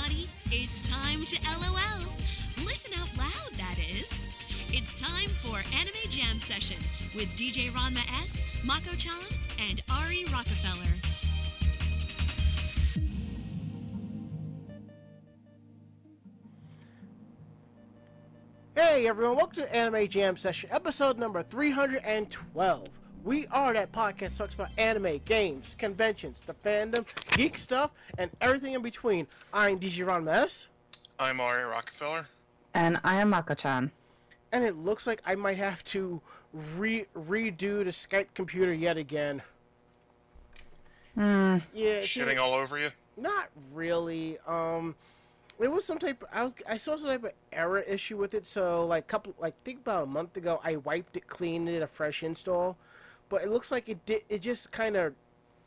everybody. 0.00 0.28
It's 0.50 0.86
time 0.86 1.24
to 1.24 1.38
LOL. 1.48 2.12
Listen 2.64 2.92
out 2.98 3.16
loud, 3.16 3.52
that 3.56 3.76
is. 3.78 4.24
It's 4.72 4.94
time 4.94 5.28
for 5.28 5.56
Anime 5.78 6.08
Jam 6.08 6.38
Session 6.38 6.76
with 7.14 7.28
DJ 7.36 7.68
Ranma 7.70 8.06
S, 8.22 8.44
Mako 8.64 8.94
Chan, 8.96 9.12
and 9.68 9.82
Ari 9.98 10.24
Rockefeller. 10.32 10.86
Hey 18.76 19.06
everyone, 19.06 19.36
welcome 19.36 19.56
to 19.56 19.74
Anime 19.74 20.08
Jam 20.08 20.36
Session, 20.36 20.70
episode 20.72 21.18
number 21.18 21.42
312. 21.42 22.99
We 23.22 23.46
are 23.48 23.72
that 23.74 23.92
podcast 23.92 24.18
that 24.18 24.36
talks 24.36 24.54
about 24.54 24.70
anime, 24.78 25.20
games, 25.24 25.76
conventions, 25.78 26.40
the 26.40 26.54
fandom, 26.54 27.04
geek 27.36 27.58
stuff, 27.58 27.90
and 28.18 28.30
everything 28.40 28.72
in 28.72 28.82
between. 28.82 29.26
I'm 29.52 29.78
DJ 29.78 30.06
Ranma 30.06 30.32
S, 30.32 30.68
I'm 31.18 31.38
Ari 31.40 31.64
Rockefeller. 31.64 32.28
And 32.72 32.98
I 33.04 33.16
am 33.20 33.30
Mako-chan. 33.30 33.90
and 34.52 34.64
it 34.64 34.76
looks 34.76 35.06
like 35.06 35.20
I 35.26 35.34
might 35.34 35.58
have 35.58 35.84
to 35.84 36.20
re- 36.78 37.06
redo 37.16 37.84
the 37.84 37.90
Skype 37.90 38.28
computer 38.34 38.72
yet 38.72 38.96
again. 38.96 39.42
Yeah, 41.16 41.56
it 41.74 42.06
seems- 42.06 42.28
Shitting 42.28 42.38
all 42.40 42.54
over 42.54 42.78
you. 42.78 42.90
Not 43.18 43.48
really. 43.74 44.38
Um, 44.46 44.94
it 45.58 45.70
was 45.70 45.84
some 45.84 45.98
type. 45.98 46.24
I 46.32 46.44
was. 46.44 46.54
I 46.66 46.78
saw 46.78 46.96
some 46.96 47.08
type 47.08 47.24
of 47.24 47.32
error 47.52 47.80
issue 47.80 48.16
with 48.16 48.32
it. 48.32 48.46
So 48.46 48.86
like 48.86 49.06
couple, 49.08 49.34
like 49.38 49.54
think 49.62 49.80
about 49.80 50.04
a 50.04 50.06
month 50.06 50.38
ago, 50.38 50.58
I 50.64 50.76
wiped 50.76 51.16
it, 51.18 51.26
cleaned 51.26 51.66
did 51.66 51.82
a 51.82 51.86
fresh 51.86 52.22
install, 52.22 52.78
but 53.30 53.42
it 53.42 53.48
looks 53.48 53.72
like 53.72 53.88
it 53.88 54.04
did. 54.04 54.22
It 54.28 54.42
just 54.42 54.70
kind 54.70 54.96
of 54.96 55.14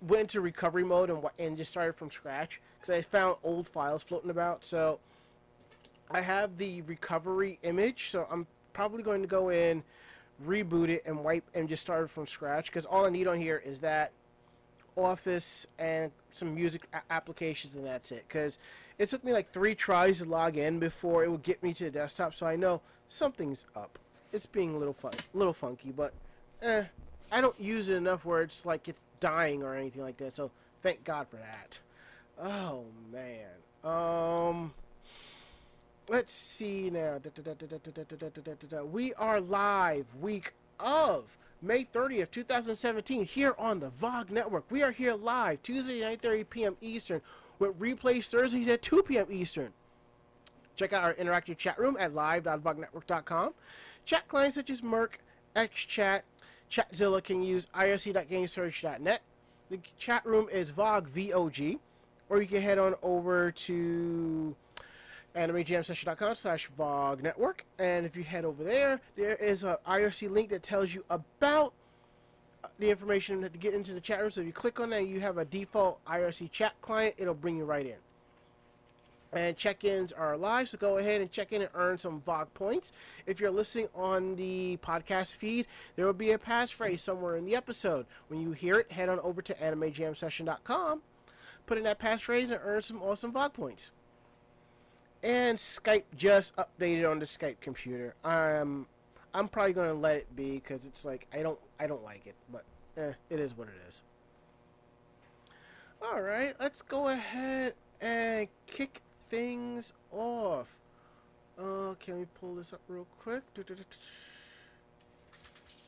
went 0.02 0.22
into 0.22 0.42
recovery 0.42 0.84
mode 0.84 1.10
and 1.10 1.26
and 1.40 1.58
just 1.58 1.72
started 1.72 1.96
from 1.96 2.12
scratch 2.12 2.62
because 2.80 2.94
I 2.94 3.02
found 3.02 3.38
old 3.44 3.68
files 3.68 4.04
floating 4.04 4.30
about. 4.30 4.64
So 4.64 5.00
I 6.12 6.22
have 6.22 6.58
the 6.58 6.84
recovery 6.84 7.58
image. 7.64 8.12
So 8.12 8.28
I'm 8.30 8.46
probably 8.74 9.02
going 9.02 9.22
to 9.22 9.28
go 9.28 9.50
in, 9.50 9.82
reboot 10.46 10.90
it, 10.90 11.04
and 11.06 11.24
wipe 11.24 11.50
and 11.56 11.68
just 11.68 11.82
start 11.82 12.12
from 12.12 12.28
scratch 12.28 12.68
because 12.68 12.86
all 12.86 13.06
I 13.06 13.10
need 13.10 13.28
on 13.28 13.40
here 13.40 13.64
is 13.66 13.80
that 13.80 14.12
Office 14.96 15.66
and 15.80 16.12
some 16.32 16.54
music 16.54 16.84
applications, 17.10 17.74
and 17.76 17.86
that's 17.86 18.12
it. 18.12 18.26
Because 18.28 18.60
it 19.00 19.10
took 19.10 19.24
me 19.24 19.32
like 19.32 19.52
three 19.52 19.74
tries 19.74 20.20
to 20.20 20.26
log 20.26 20.58
in 20.58 20.80
before 20.80 21.24
it 21.24 21.32
would 21.32 21.44
get 21.44 21.64
me 21.64 21.74
to 21.74 21.86
the 21.86 21.90
desktop, 21.90 22.36
so 22.36 22.46
I 22.46 22.56
know 22.56 22.82
something's 23.08 23.66
up. 23.76 23.98
It's 24.34 24.46
being 24.46 24.76
a 24.76 24.78
little 24.78 24.94
fun, 24.94 25.14
little 25.34 25.54
funky, 25.54 25.92
but 25.92 26.14
eh, 26.62 26.84
I 27.34 27.42
don't 27.42 27.60
use 27.60 27.90
it 27.90 27.96
enough 27.96 28.26
where 28.26 28.44
it's 28.44 28.66
like 28.66 28.88
it's 28.88 29.00
dying 29.20 29.64
or 29.64 29.76
anything 29.76 30.04
like 30.04 30.18
that. 30.18 30.36
So 30.36 30.52
thank 30.84 31.04
God 31.04 31.28
for 31.28 31.38
that. 31.38 31.80
Oh 32.40 32.86
man. 33.12 33.50
Um. 33.84 34.74
Let's 36.10 36.34
see 36.34 36.90
now. 36.90 37.20
We 38.92 39.14
are 39.14 39.40
live 39.40 40.06
week 40.20 40.54
of 40.80 41.38
May 41.62 41.86
30th, 41.86 42.30
2017, 42.32 43.24
here 43.24 43.56
on 43.58 43.80
the 43.80 43.90
VOG 43.90 44.30
Network. 44.30 44.70
We 44.70 44.84
are 44.84 44.92
here 44.92 45.14
live 45.14 45.64
Tuesday, 45.64 46.02
9:30 46.02 46.50
p.m. 46.50 46.78
Eastern, 46.82 47.22
with 47.58 47.80
replays 47.80 48.28
Thursdays 48.28 48.68
at 48.68 48.82
2 48.82 49.04
p.m. 49.04 49.28
Eastern. 49.32 49.72
Check 50.76 50.92
out 50.92 51.04
our 51.04 51.14
interactive 51.14 51.58
chat 51.58 51.80
room 51.80 51.96
at 51.98 52.14
live.vognetwork.com. 52.14 53.54
Chat 54.06 54.28
clients 54.28 54.56
such 54.56 54.70
as 54.70 54.82
mIRC, 54.82 55.12
XChat, 55.56 56.24
Chatzilla 56.74 57.24
can 57.24 57.44
use 57.44 57.68
irc.gamesurge.net. 57.76 59.22
The 59.70 59.80
chat 59.98 60.26
room 60.26 60.50
is 60.52 60.72
VOG, 60.72 61.08
V-O-G. 61.08 61.80
Or 62.30 62.42
you 62.42 62.48
can 62.48 62.62
head 62.62 62.80
on 62.80 62.96
over 63.04 63.52
to 63.52 64.56
animejamsession.com 65.36 66.36
slash 66.36 66.70
VOG 66.78 67.22
network. 67.22 67.66
And 67.78 68.06
if 68.06 68.16
you 68.16 68.24
head 68.24 68.44
over 68.44 68.64
there, 68.64 69.02
there 69.16 69.36
is 69.36 69.64
a 69.64 69.78
IRC 69.88 70.32
link 70.32 70.50
that 70.50 70.64
tells 70.64 70.94
you 70.94 71.04
about 71.12 71.74
the 72.80 72.90
information 72.90 73.42
to 73.42 73.50
get 73.50 73.76
into 73.76 73.94
the 73.94 74.02
chat 74.02 74.22
room. 74.22 74.32
So 74.32 74.42
if 74.42 74.48
you 74.48 74.54
click 74.54 74.80
on 74.80 74.90
that, 74.92 75.08
you 75.08 75.20
have 75.20 75.38
a 75.38 75.46
default 75.46 76.04
IRC 76.06 76.52
chat 76.52 76.74
client. 76.82 77.14
It'll 77.18 77.36
bring 77.36 77.58
you 77.58 77.66
right 77.66 77.86
in. 77.86 77.98
And 79.36 79.58
check-ins 79.58 80.12
are 80.12 80.38
live, 80.38 80.70
so 80.70 80.78
go 80.78 80.98
ahead 81.00 81.20
and 81.20 81.32
check 81.32 81.52
in 81.52 81.62
and 81.64 81.72
earn 81.74 81.98
some 81.98 82.22
VOG 82.22 82.54
points. 82.54 82.92
If 83.26 83.40
you're 83.40 83.50
listening 83.50 83.88
on 83.96 84.36
the 84.36 84.78
podcast 84.84 85.36
feed, 85.36 85.66
there 85.96 86.06
will 86.06 86.14
be 86.14 86.32
a 86.32 86.38
passphrase 86.38 87.00
somewhere 87.00 87.36
in 87.36 87.46
the 87.46 87.56
episode. 87.56 88.06
When 88.28 88.40
you 88.42 88.52
hear 88.52 88.76
it, 88.80 88.92
head 88.92 89.10
on 89.10 89.20
over 89.22 89.42
to 89.42 89.54
animejamsession.com, 89.56 91.02
put 91.66 91.78
in 91.80 91.84
that 91.86 92.00
passphrase, 92.00 92.52
and 92.52 92.60
earn 92.64 92.84
some 92.84 93.02
awesome 93.02 93.34
VOG 93.34 93.54
points. 93.54 93.92
And 95.24 95.58
Skype 95.58 96.04
just 96.16 96.54
updated 96.56 97.10
on 97.10 97.18
the 97.18 97.26
Skype 97.26 97.60
computer. 97.60 98.14
I'm 98.24 98.88
I'm 99.34 99.48
probably 99.48 99.74
gonna 99.74 99.94
let 99.94 100.18
it 100.18 100.36
be 100.36 100.56
because 100.56 100.86
it's 100.86 101.06
like 101.06 101.28
I 101.34 101.42
don't 101.42 101.60
I 101.80 101.88
don't 101.88 102.04
like 102.04 102.28
it, 102.28 102.36
but 102.52 102.66
eh, 102.98 103.14
it 103.30 103.40
is 103.40 103.58
what 103.58 103.68
it 103.68 103.76
is. 103.88 104.04
All 106.02 106.22
right, 106.22 106.54
let's 106.60 106.82
go 106.82 107.08
ahead 107.08 107.74
and 108.02 108.50
kick 108.68 109.02
things 109.34 109.94
off. 110.12 110.68
Okay, 111.60 112.12
let 112.12 112.22
me 112.22 112.28
pull 112.40 112.54
this 112.54 112.72
up 112.72 112.82
real 112.88 113.08
quick. 113.20 113.42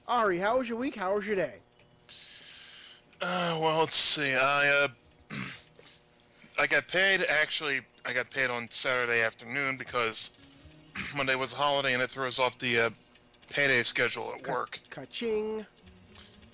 Ari, 0.08 0.40
how 0.40 0.58
was 0.58 0.68
your 0.68 0.80
week? 0.80 0.96
How 0.96 1.16
was 1.16 1.28
your 1.28 1.36
day? 1.36 1.56
Uh, 3.22 3.58
well, 3.62 3.80
let's 3.82 3.96
see. 3.96 4.34
I 4.34 4.68
uh, 4.68 4.88
I 6.60 6.66
got 6.66 6.88
paid. 6.88 7.24
Actually, 7.30 7.82
I 8.04 8.14
got 8.14 8.32
paid 8.32 8.50
on 8.50 8.68
Saturday 8.72 9.22
afternoon 9.22 9.78
because 9.78 10.32
Monday 11.16 11.36
was 11.36 11.54
a 11.54 11.58
holiday 11.58 11.94
and 11.94 12.02
it 12.02 12.10
throws 12.10 12.40
off 12.40 12.58
the 12.58 12.80
uh, 12.80 12.90
payday 13.50 13.84
schedule 13.84 14.34
at 14.36 14.48
work. 14.48 14.80
Ka-ching. 14.90 15.64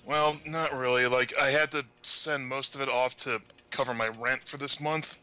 Well, 0.04 0.36
not 0.44 0.74
really. 0.74 1.06
Like 1.06 1.32
I 1.40 1.52
had 1.52 1.70
to 1.70 1.86
send 2.02 2.46
most 2.46 2.74
of 2.74 2.82
it 2.82 2.90
off 2.90 3.16
to 3.18 3.40
cover 3.70 3.94
my 3.94 4.08
rent 4.08 4.44
for 4.44 4.58
this 4.58 4.78
month, 4.78 5.18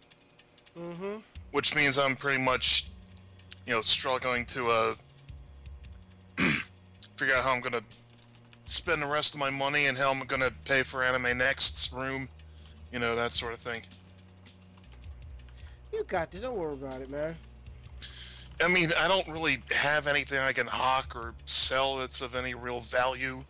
Mm-hmm. 0.80 1.18
Which 1.52 1.76
means 1.76 1.98
I'm 1.98 2.16
pretty 2.16 2.42
much, 2.42 2.88
you 3.66 3.74
know, 3.74 3.82
struggling 3.82 4.46
to 4.48 4.68
uh 4.68 4.94
figure 7.18 7.36
out 7.36 7.44
how 7.44 7.52
I'm 7.52 7.62
gonna 7.62 7.84
spend 8.66 9.02
the 9.02 9.08
rest 9.08 9.34
of 9.34 9.40
my 9.40 9.50
money 9.50 9.88
and 9.88 9.98
how 9.98 10.12
I'm 10.12 10.20
gonna 10.22 10.52
pay 10.66 10.84
for 10.84 11.04
Anime 11.04 11.38
Next's 11.38 11.92
room, 11.92 12.30
you 12.92 13.00
know, 13.00 13.16
that 13.16 13.34
sort 13.34 13.54
of 13.54 13.60
thing. 13.60 13.84
You 15.92 16.04
got 16.04 16.32
this. 16.32 16.42
Don't 16.42 16.56
worry 16.56 16.74
about 16.74 17.02
it, 17.02 17.10
man. 17.10 17.36
I 18.62 18.68
mean, 18.68 18.92
I 18.98 19.08
don't 19.08 19.28
really 19.28 19.62
have 19.72 20.06
anything 20.08 20.40
I 20.40 20.52
can 20.52 20.68
hawk 20.68 21.16
or 21.16 21.34
sell 21.46 21.98
that's 21.98 22.22
of 22.22 22.36
any 22.36 22.54
real 22.54 22.82
value. 22.82 23.44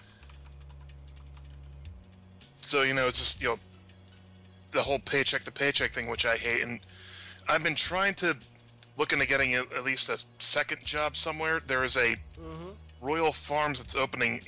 So, 2.62 2.84
you 2.84 2.94
know, 2.94 3.08
it's 3.08 3.18
just, 3.18 3.42
you 3.42 3.50
know, 3.50 3.60
the 4.72 4.84
whole 4.84 5.00
paycheck 5.00 5.44
to 5.46 5.52
paycheck 5.52 5.92
thing, 5.92 6.08
which 6.08 6.26
I 6.26 6.38
hate. 6.38 6.62
And 6.62 6.80
I've 7.50 7.64
been 7.64 7.76
trying 7.76 8.14
to 8.16 8.38
look 8.98 9.12
into 9.12 9.26
getting 9.26 9.56
a, 9.56 9.62
at 9.76 9.84
least 9.84 10.08
a 10.10 10.24
second 10.38 10.86
job 10.86 11.16
somewhere. 11.16 11.62
There 11.66 11.84
is 11.84 11.98
a 11.98 12.16
Mm-hmm. 12.40 12.70
Royal 13.06 13.32
Farms 13.34 13.82
that's 13.82 13.96
opening. 13.96 14.42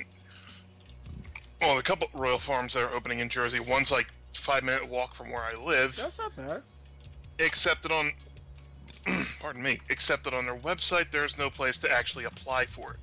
Well, 1.61 1.77
a 1.77 1.83
couple 1.83 2.07
Royal 2.13 2.37
Farms 2.37 2.73
that 2.73 2.83
are 2.83 2.93
opening 2.93 3.19
in 3.19 3.27
Jersey. 3.29 3.59
One's 3.59 3.91
like 3.91 4.07
five 4.33 4.63
minute 4.63 4.87
walk 4.87 5.13
from 5.15 5.29
where 5.31 5.41
I 5.41 5.53
live 5.61 5.95
That's 5.97 6.17
not 6.17 6.35
bad. 6.35 6.61
except 7.39 7.83
that 7.83 7.91
on 7.91 8.11
pardon 9.39 9.61
me 9.61 9.79
except 9.89 10.23
that 10.23 10.33
on 10.33 10.45
their 10.45 10.55
website 10.55 11.11
there's 11.11 11.37
no 11.37 11.49
place 11.49 11.77
to 11.79 11.91
actually 11.91 12.23
apply 12.23 12.65
for 12.65 12.93
it 12.93 12.99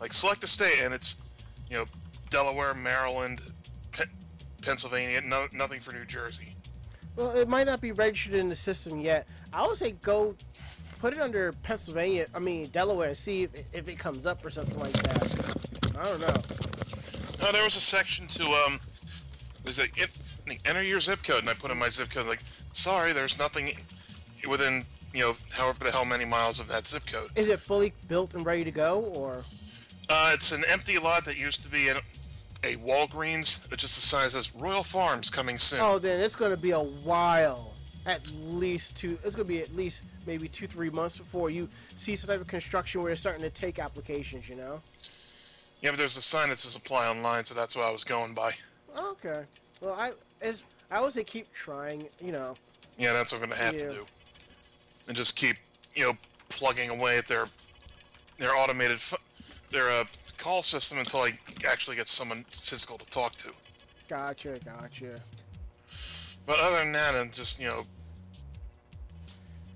like 0.00 0.12
select 0.12 0.42
a 0.44 0.46
state 0.46 0.80
and 0.82 0.92
it's 0.92 1.16
you 1.70 1.76
know 1.78 1.84
delaware 2.30 2.74
maryland 2.74 3.40
Pe- 3.92 4.04
pennsylvania 4.62 5.20
no, 5.22 5.46
nothing 5.52 5.80
for 5.80 5.92
new 5.92 6.04
jersey 6.04 6.55
Well, 7.16 7.30
it 7.32 7.48
might 7.48 7.66
not 7.66 7.80
be 7.80 7.92
registered 7.92 8.34
in 8.34 8.48
the 8.48 8.56
system 8.56 9.00
yet. 9.00 9.26
I 9.52 9.66
would 9.66 9.76
say 9.78 9.92
go 10.02 10.34
put 11.00 11.14
it 11.14 11.20
under 11.20 11.52
Pennsylvania. 11.62 12.26
I 12.34 12.38
mean 12.38 12.68
Delaware. 12.68 13.14
See 13.14 13.44
if 13.44 13.50
if 13.72 13.88
it 13.88 13.98
comes 13.98 14.26
up 14.26 14.44
or 14.44 14.50
something 14.50 14.78
like 14.78 14.92
that. 14.92 15.96
I 15.98 16.04
don't 16.04 16.20
know. 16.20 16.36
no 17.40 17.52
there 17.52 17.64
was 17.64 17.76
a 17.76 17.80
section 17.80 18.26
to 18.28 18.44
um 18.46 18.80
there's 19.64 19.78
en- 19.78 20.58
enter 20.66 20.82
your 20.82 21.00
zip 21.00 21.22
code 21.22 21.40
and 21.40 21.48
i 21.48 21.54
put 21.54 21.70
in 21.70 21.78
my 21.78 21.88
zip 21.88 22.10
code 22.10 22.26
like 22.26 22.40
sorry 22.72 23.12
there's 23.12 23.38
nothing 23.38 23.76
within 24.48 24.84
you 25.14 25.20
know 25.20 25.34
however 25.52 25.82
the 25.84 25.90
hell 25.90 26.04
many 26.04 26.24
miles 26.26 26.60
of 26.60 26.68
that 26.68 26.86
zip 26.86 27.04
code 27.06 27.30
Is 27.34 27.48
it 27.48 27.60
fully 27.60 27.92
built 28.08 28.34
and 28.34 28.44
ready 28.44 28.62
to 28.64 28.70
go, 28.70 29.00
or 29.16 29.44
Uh, 30.10 30.30
it's 30.34 30.52
an 30.52 30.64
empty 30.68 30.98
lot 30.98 31.24
that 31.24 31.36
used 31.36 31.62
to 31.64 31.68
be 31.70 31.88
in 31.88 31.96
a 32.66 32.76
Walgreens. 32.76 33.70
It 33.72 33.78
just 33.78 33.94
the 33.94 34.00
sign 34.02 34.28
says 34.30 34.54
Royal 34.54 34.82
Farms 34.82 35.30
coming 35.30 35.58
soon. 35.58 35.80
oh, 35.80 35.98
then 35.98 36.20
it's 36.20 36.34
going 36.34 36.50
to 36.50 36.56
be 36.56 36.72
a 36.72 36.80
while. 36.80 37.72
At 38.04 38.20
least 38.44 38.96
two. 38.96 39.18
It's 39.24 39.34
going 39.34 39.48
to 39.48 39.52
be 39.52 39.60
at 39.60 39.74
least 39.74 40.02
maybe 40.26 40.46
two, 40.48 40.68
three 40.68 40.90
months 40.90 41.18
before 41.18 41.50
you 41.50 41.68
see 41.96 42.14
some 42.14 42.28
type 42.28 42.40
of 42.40 42.46
construction 42.46 43.00
where 43.02 43.08
they're 43.10 43.16
starting 43.16 43.42
to 43.42 43.50
take 43.50 43.80
applications. 43.80 44.48
You 44.48 44.54
know. 44.56 44.80
Yeah, 45.80 45.90
but 45.90 45.98
there's 45.98 46.16
a 46.16 46.22
sign 46.22 46.48
that 46.50 46.58
says 46.58 46.76
apply 46.76 47.08
online, 47.08 47.44
so 47.44 47.54
that's 47.54 47.74
what 47.74 47.84
I 47.84 47.90
was 47.90 48.04
going 48.04 48.32
by. 48.32 48.54
Okay. 48.96 49.42
Well, 49.80 49.94
I 49.94 50.12
as 50.40 50.62
I 50.90 50.96
always 50.98 51.14
say, 51.14 51.24
keep 51.24 51.52
trying. 51.52 52.06
You 52.24 52.30
know, 52.32 52.54
Yeah, 52.96 53.12
that's 53.12 53.32
what 53.32 53.42
I'm 53.42 53.48
gonna 53.48 53.60
have 53.60 53.74
Yeah. 53.74 53.88
to 53.88 53.90
do. 53.90 54.06
And 55.08 55.16
just 55.16 55.34
keep, 55.34 55.56
you 55.96 56.04
know, 56.06 56.12
plugging 56.48 56.90
away 56.90 57.18
at 57.18 57.26
their 57.26 57.46
their 58.38 58.54
automated 58.54 59.00
their 59.72 59.90
uh, 59.90 60.04
call 60.36 60.62
system 60.62 60.98
until 60.98 61.20
I 61.20 61.32
actually 61.66 61.96
get 61.96 62.08
someone 62.08 62.44
physical 62.48 62.98
to 62.98 63.06
talk 63.06 63.32
to. 63.36 63.50
Gotcha, 64.08 64.56
gotcha. 64.64 65.20
But 66.46 66.60
other 66.60 66.78
than 66.78 66.92
that, 66.92 67.14
I'm 67.14 67.30
just 67.32 67.60
you 67.60 67.66
know 67.66 67.84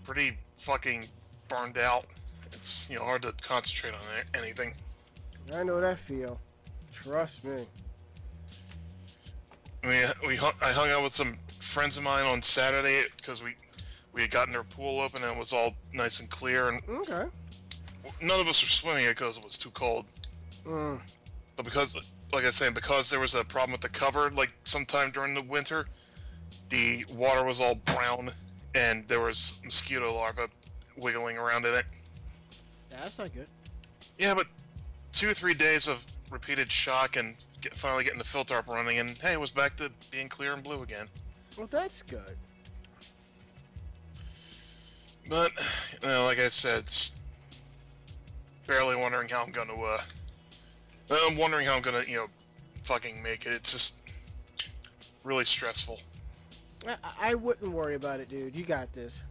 pretty 0.04 0.36
fucking 0.58 1.06
burned 1.48 1.78
out. 1.78 2.04
It's 2.52 2.86
you 2.90 2.96
know 2.98 3.04
hard 3.04 3.22
to 3.22 3.32
concentrate 3.42 3.94
on 3.94 4.00
anything. 4.34 4.74
I 5.54 5.62
know 5.64 5.80
that 5.80 5.98
feel. 5.98 6.40
Trust 6.92 7.44
me. 7.44 7.64
We 9.82 9.96
we 10.26 10.36
hung, 10.36 10.52
I 10.62 10.72
hung 10.72 10.90
out 10.90 11.02
with 11.02 11.14
some 11.14 11.34
friends 11.58 11.96
of 11.96 12.02
mine 12.02 12.26
on 12.26 12.42
Saturday 12.42 13.04
because 13.16 13.42
we 13.42 13.54
we 14.12 14.20
had 14.22 14.30
gotten 14.30 14.54
our 14.54 14.64
pool 14.64 15.00
open 15.00 15.22
and 15.22 15.32
it 15.32 15.38
was 15.38 15.52
all 15.52 15.74
nice 15.94 16.20
and 16.20 16.28
clear 16.30 16.68
and 16.68 16.82
Okay. 16.88 17.24
none 18.20 18.40
of 18.40 18.48
us 18.48 18.60
were 18.62 18.68
swimming 18.68 19.06
it 19.06 19.10
because 19.16 19.38
it 19.38 19.44
was 19.44 19.56
too 19.56 19.70
cold. 19.70 20.06
Mm. 20.70 21.00
But 21.56 21.64
because, 21.64 21.96
like 22.32 22.44
I 22.44 22.50
said, 22.50 22.74
because 22.74 23.10
there 23.10 23.20
was 23.20 23.34
a 23.34 23.44
problem 23.44 23.72
with 23.72 23.80
the 23.80 23.88
cover, 23.88 24.30
like 24.30 24.52
sometime 24.64 25.10
during 25.10 25.34
the 25.34 25.42
winter, 25.42 25.86
the 26.68 27.04
water 27.12 27.44
was 27.44 27.60
all 27.60 27.74
brown 27.96 28.32
and 28.74 29.06
there 29.08 29.20
was 29.20 29.58
mosquito 29.64 30.14
larvae 30.14 30.46
wiggling 30.96 31.36
around 31.36 31.66
in 31.66 31.74
it. 31.74 31.84
Yeah, 32.90 32.98
That's 33.00 33.18
not 33.18 33.34
good. 33.34 33.48
Yeah, 34.18 34.34
but 34.34 34.46
two 35.12 35.28
or 35.28 35.34
three 35.34 35.54
days 35.54 35.88
of 35.88 36.04
repeated 36.30 36.70
shock 36.70 37.16
and 37.16 37.36
get, 37.60 37.74
finally 37.74 38.04
getting 38.04 38.18
the 38.18 38.24
filter 38.24 38.56
up 38.56 38.68
running, 38.68 38.98
and 38.98 39.10
hey, 39.18 39.32
it 39.32 39.40
was 39.40 39.50
back 39.50 39.76
to 39.76 39.90
being 40.10 40.28
clear 40.28 40.52
and 40.52 40.62
blue 40.62 40.82
again. 40.82 41.06
Well, 41.56 41.66
that's 41.66 42.02
good. 42.02 42.36
But, 45.28 45.52
you 46.02 46.08
know, 46.08 46.24
like 46.24 46.38
I 46.38 46.48
said, 46.48 46.84
barely 48.66 48.96
wondering 48.96 49.28
how 49.28 49.42
I'm 49.42 49.52
gonna, 49.52 49.74
uh, 49.74 50.00
I'm 51.10 51.36
wondering 51.36 51.66
how 51.66 51.74
I'm 51.74 51.82
gonna, 51.82 52.02
you 52.06 52.16
know, 52.16 52.26
fucking 52.84 53.22
make 53.22 53.46
it. 53.46 53.52
It's 53.52 53.72
just 53.72 54.02
really 55.24 55.44
stressful. 55.44 56.00
I, 56.86 56.96
I 57.20 57.34
wouldn't 57.34 57.72
worry 57.72 57.94
about 57.94 58.20
it, 58.20 58.28
dude. 58.28 58.54
You 58.54 58.64
got 58.64 58.92
this. 58.92 59.22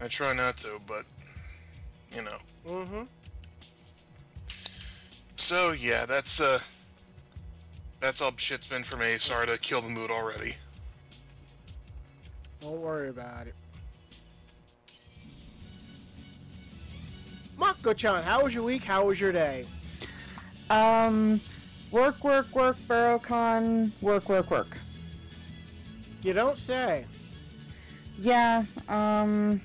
I 0.00 0.08
try 0.08 0.32
not 0.32 0.56
to, 0.58 0.78
but, 0.86 1.04
you 2.14 2.22
know. 2.22 2.38
Mm-hmm. 2.66 3.02
So, 5.36 5.72
yeah, 5.72 6.06
that's, 6.06 6.40
uh, 6.40 6.60
that's 8.00 8.22
all 8.22 8.32
shit's 8.36 8.66
been 8.66 8.82
for 8.82 8.96
me. 8.96 9.18
Sorry 9.18 9.46
to 9.46 9.58
kill 9.58 9.80
the 9.82 9.88
mood 9.88 10.10
already. 10.10 10.56
Don't 12.60 12.80
worry 12.80 13.08
about 13.08 13.46
it. 13.46 13.54
Mako-chan, 17.58 18.22
how 18.22 18.44
was 18.44 18.54
your 18.54 18.62
week? 18.62 18.84
How 18.84 19.04
was 19.04 19.20
your 19.20 19.32
day? 19.32 19.66
Um, 20.70 21.40
work, 21.90 22.22
work, 22.22 22.54
work, 22.54 22.76
BurrowCon, 22.88 23.90
work, 24.00 24.28
work, 24.28 24.50
work. 24.50 24.76
You 26.22 26.32
don't 26.32 26.58
say. 26.58 27.04
Yeah, 28.18 28.64
um, 28.88 29.60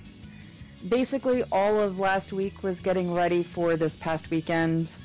basically 0.90 1.44
all 1.52 1.80
of 1.80 2.00
last 2.00 2.34
week 2.34 2.64
was 2.64 2.80
getting 2.82 3.14
ready 3.14 3.44
for 3.44 3.76
this 3.76 3.96
past 3.96 4.32
weekend, 4.32 4.96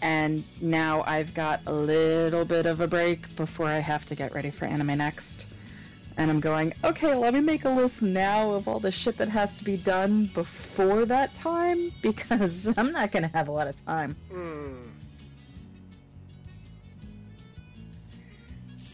and 0.00 0.42
now 0.60 1.02
I've 1.06 1.34
got 1.34 1.60
a 1.66 1.72
little 1.72 2.44
bit 2.44 2.64
of 2.64 2.80
a 2.80 2.86
break 2.86 3.34
before 3.36 3.66
I 3.66 3.78
have 3.78 4.06
to 4.06 4.14
get 4.14 4.32
ready 4.34 4.50
for 4.50 4.64
Anime 4.64 4.98
Next. 4.98 5.48
And 6.16 6.30
I'm 6.30 6.40
going, 6.40 6.74
okay, 6.84 7.14
let 7.14 7.32
me 7.32 7.40
make 7.40 7.64
a 7.64 7.70
list 7.70 8.02
now 8.02 8.52
of 8.52 8.68
all 8.68 8.78
the 8.78 8.92
shit 8.92 9.16
that 9.16 9.28
has 9.28 9.54
to 9.56 9.64
be 9.64 9.78
done 9.78 10.26
before 10.34 11.04
that 11.06 11.34
time, 11.34 11.90
because 12.02 12.72
I'm 12.78 12.92
not 12.92 13.12
gonna 13.12 13.30
have 13.34 13.48
a 13.48 13.52
lot 13.52 13.66
of 13.66 13.84
time. 13.84 14.16
Hmm. 14.30 14.91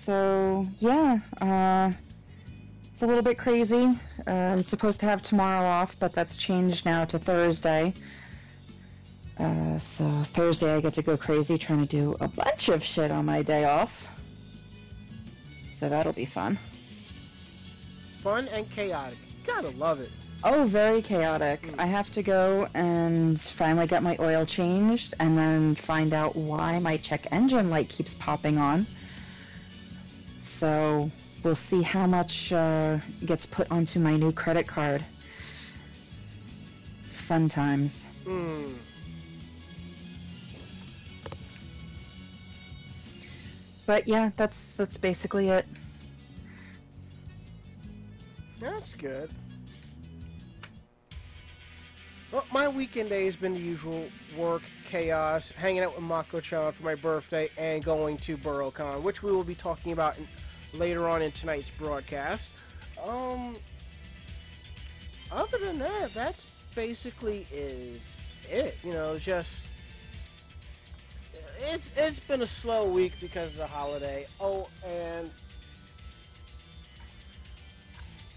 So 0.09 0.67
yeah, 0.79 1.19
uh, 1.43 1.93
it's 2.91 3.03
a 3.03 3.07
little 3.07 3.21
bit 3.21 3.37
crazy. 3.37 3.95
Uh, 4.27 4.31
I'm 4.31 4.63
supposed 4.63 5.01
to 5.01 5.07
have 5.07 5.21
tomorrow 5.21 5.69
off, 5.69 6.01
but 6.01 6.15
that's 6.15 6.39
changed 6.39 6.87
now 6.87 7.05
to 7.05 7.19
Thursday. 7.19 7.93
Uh, 9.39 9.77
so 9.77 10.09
Thursday 10.23 10.77
I 10.77 10.81
get 10.81 10.95
to 10.95 11.03
go 11.03 11.19
crazy 11.19 11.59
trying 11.59 11.87
to 11.87 11.87
do 11.87 12.17
a 12.21 12.29
bunch 12.29 12.71
of 12.71 12.83
shit 12.83 13.11
on 13.11 13.27
my 13.27 13.43
day 13.43 13.65
off. 13.65 14.09
So 15.71 15.91
that'll 15.91 16.15
be 16.15 16.25
fun. 16.25 16.57
Fun 18.23 18.49
and 18.49 18.71
chaotic. 18.71 19.19
Gotta 19.45 19.69
love 19.77 20.01
it. 20.01 20.11
Oh, 20.43 20.65
very 20.65 21.03
chaotic. 21.03 21.69
I 21.79 21.85
have 21.85 22.11
to 22.13 22.23
go 22.23 22.67
and 22.73 23.39
finally 23.39 23.87
get 23.87 24.03
my 24.03 24.17
oil 24.21 24.47
changed 24.47 25.13
and 25.21 25.37
then 25.37 25.75
find 25.75 26.15
out 26.15 26.35
why 26.35 26.79
my 26.79 26.97
check 26.97 27.27
engine 27.31 27.69
light 27.69 27.91
keeps 27.91 28.15
popping 28.15 28.57
on. 28.57 28.87
So 30.39 31.11
we'll 31.43 31.55
see 31.55 31.83
how 31.83 32.07
much 32.07 32.53
uh, 32.53 32.99
gets 33.25 33.45
put 33.45 33.71
onto 33.71 34.01
my 34.01 34.17
new 34.17 34.33
credit 34.33 34.67
card. 34.67 35.05
Fun 37.11 37.49
times. 37.49 38.07
Hmm. 38.27 38.73
But 43.87 44.07
yeah, 44.07 44.31
that's 44.37 44.77
that's 44.77 44.97
basically 44.97 45.49
it. 45.49 45.67
That's 48.61 48.95
good. 48.95 49.31
Well, 52.31 52.45
my 52.53 52.69
weekend 52.69 53.09
day 53.09 53.25
has 53.25 53.37
been 53.37 53.55
the 53.55 53.61
usual 53.61 54.05
work, 54.37 54.61
chaos, 54.87 55.51
hanging 55.51 55.83
out 55.83 55.95
with 55.95 56.05
Mako-chan 56.05 56.73
for 56.73 56.83
my 56.83 56.95
birthday, 56.95 57.49
and 57.57 57.83
going 57.83 58.19
to 58.19 58.37
BurrowCon, 58.37 59.03
which 59.03 59.23
we 59.23 59.33
will 59.33 59.45
be 59.45 59.55
talking 59.55 59.93
about 59.93 60.19
in, 60.19 60.29
later 60.79 61.09
on 61.09 61.23
in 61.23 61.33
tonight's 61.33 61.71
broadcast. 61.71 62.53
Um, 63.03 63.57
other 65.33 65.57
than 65.57 65.79
that, 65.79 66.13
that's 66.13 66.71
basically 66.75 67.47
is 67.51 68.19
it. 68.51 68.77
You 68.85 68.93
know, 68.93 69.17
just 69.17 69.65
it's 71.61 71.91
it's 71.97 72.21
been 72.21 72.43
a 72.43 72.47
slow 72.47 72.87
week 72.87 73.15
because 73.23 73.53
of 73.53 73.59
the 73.59 73.67
holiday. 73.67 74.27
Oh, 74.39 74.69
and 74.87 75.31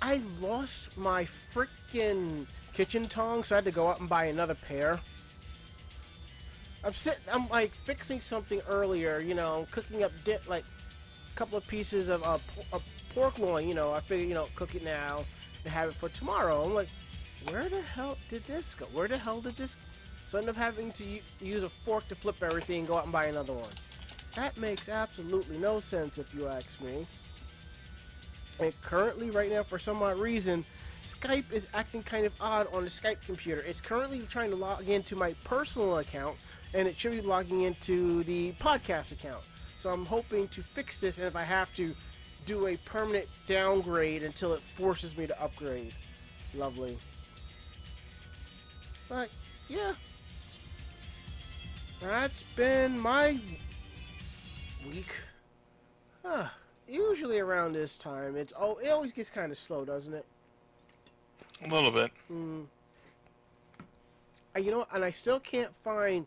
I 0.01 0.21
lost 0.39 0.97
my 0.97 1.25
freaking 1.53 2.47
kitchen 2.73 3.05
tongs, 3.05 3.47
so 3.47 3.55
I 3.55 3.57
had 3.57 3.65
to 3.65 3.71
go 3.71 3.87
out 3.87 3.99
and 3.99 4.09
buy 4.09 4.25
another 4.25 4.55
pair. 4.55 4.99
I'm 6.83 6.93
sitting, 6.93 7.21
I'm 7.31 7.47
like 7.49 7.71
fixing 7.71 8.21
something 8.21 8.61
earlier, 8.67 9.19
you 9.19 9.33
know, 9.35 9.67
cooking 9.71 10.03
up 10.03 10.11
dip, 10.25 10.49
like 10.49 10.63
a 11.31 11.37
couple 11.37 11.57
of 11.57 11.67
pieces 11.67 12.09
of 12.09 12.23
uh, 12.23 12.39
po- 12.71 12.81
pork 13.13 13.37
loin, 13.39 13.67
you 13.67 13.75
know. 13.75 13.93
I 13.93 13.99
figured, 13.99 14.27
you 14.27 14.33
know, 14.33 14.47
cook 14.55 14.73
it 14.73 14.83
now 14.83 15.23
and 15.63 15.73
have 15.73 15.89
it 15.89 15.95
for 15.95 16.09
tomorrow. 16.09 16.63
I'm 16.63 16.73
like, 16.73 16.89
where 17.49 17.69
the 17.69 17.81
hell 17.81 18.17
did 18.29 18.43
this 18.45 18.73
go? 18.73 18.85
Where 18.87 19.07
the 19.07 19.17
hell 19.17 19.41
did 19.41 19.53
this? 19.53 19.77
So 20.27 20.37
I 20.37 20.41
end 20.41 20.49
up 20.49 20.55
having 20.55 20.91
to 20.93 21.03
use 21.41 21.63
a 21.63 21.69
fork 21.69 22.07
to 22.07 22.15
flip 22.15 22.41
everything 22.41 22.79
and 22.79 22.87
go 22.87 22.97
out 22.97 23.03
and 23.03 23.11
buy 23.11 23.25
another 23.25 23.53
one. 23.53 23.69
That 24.35 24.57
makes 24.57 24.87
absolutely 24.89 25.57
no 25.57 25.79
sense 25.81 26.17
if 26.17 26.33
you 26.33 26.47
ask 26.47 26.81
me. 26.81 27.05
And 28.59 28.81
currently, 28.81 29.29
right 29.29 29.51
now, 29.51 29.63
for 29.63 29.77
some 29.77 30.01
odd 30.01 30.17
reason, 30.17 30.63
Skype 31.03 31.51
is 31.51 31.67
acting 31.73 32.03
kind 32.03 32.25
of 32.25 32.33
odd 32.39 32.67
on 32.73 32.83
the 32.83 32.89
Skype 32.89 33.25
computer. 33.25 33.63
It's 33.67 33.81
currently 33.81 34.21
trying 34.29 34.51
to 34.51 34.55
log 34.55 34.87
into 34.87 35.15
my 35.15 35.33
personal 35.43 35.97
account, 35.97 36.37
and 36.73 36.87
it 36.87 36.97
should 36.97 37.11
be 37.11 37.21
logging 37.21 37.63
into 37.63 38.23
the 38.23 38.51
podcast 38.53 39.11
account. 39.11 39.43
So 39.79 39.89
I'm 39.89 40.05
hoping 40.05 40.47
to 40.49 40.61
fix 40.61 40.99
this, 41.01 41.17
and 41.17 41.27
if 41.27 41.35
I 41.35 41.43
have 41.43 41.73
to, 41.75 41.93
do 42.45 42.67
a 42.67 42.77
permanent 42.77 43.27
downgrade 43.47 44.23
until 44.23 44.53
it 44.53 44.61
forces 44.61 45.15
me 45.17 45.27
to 45.27 45.41
upgrade. 45.41 45.93
Lovely. 46.55 46.97
But, 49.07 49.29
yeah. 49.69 49.93
That's 52.01 52.41
been 52.55 52.99
my 52.99 53.39
week. 54.87 55.13
Huh. 56.25 56.47
Usually 56.87 57.39
around 57.39 57.73
this 57.73 57.95
time, 57.95 58.35
it's 58.35 58.53
oh, 58.59 58.77
it 58.83 58.89
always 58.89 59.11
gets 59.11 59.29
kind 59.29 59.51
of 59.51 59.57
slow, 59.57 59.85
doesn't 59.85 60.13
it? 60.13 60.25
A 61.63 61.67
little 61.67 61.91
bit. 61.91 62.11
Mm. 62.31 62.65
Uh, 64.55 64.59
You 64.59 64.71
know, 64.71 64.87
and 64.93 65.03
I 65.03 65.11
still 65.11 65.39
can't 65.39 65.73
find 65.83 66.25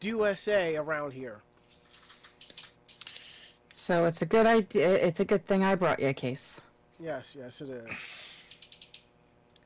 USA 0.00 0.76
around 0.76 1.12
here. 1.12 1.40
So 3.72 4.04
it's 4.04 4.22
a 4.22 4.26
good 4.26 4.46
idea. 4.46 4.88
It's 4.94 5.20
a 5.20 5.24
good 5.24 5.44
thing 5.46 5.64
I 5.64 5.74
brought 5.74 6.00
you 6.00 6.08
a 6.08 6.14
case. 6.14 6.60
Yes, 7.00 7.34
yes, 7.36 7.60
it 7.60 7.70
is. 7.70 7.90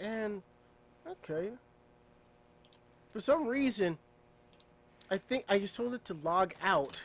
And 0.01 0.43
okay, 1.07 1.51
for 3.13 3.21
some 3.21 3.47
reason, 3.47 3.99
I 5.11 5.19
think 5.19 5.45
I 5.49 5.59
just 5.59 5.75
told 5.75 5.93
it 5.95 6.05
to 6.07 6.15
log 6.15 6.55
out, 6.63 7.01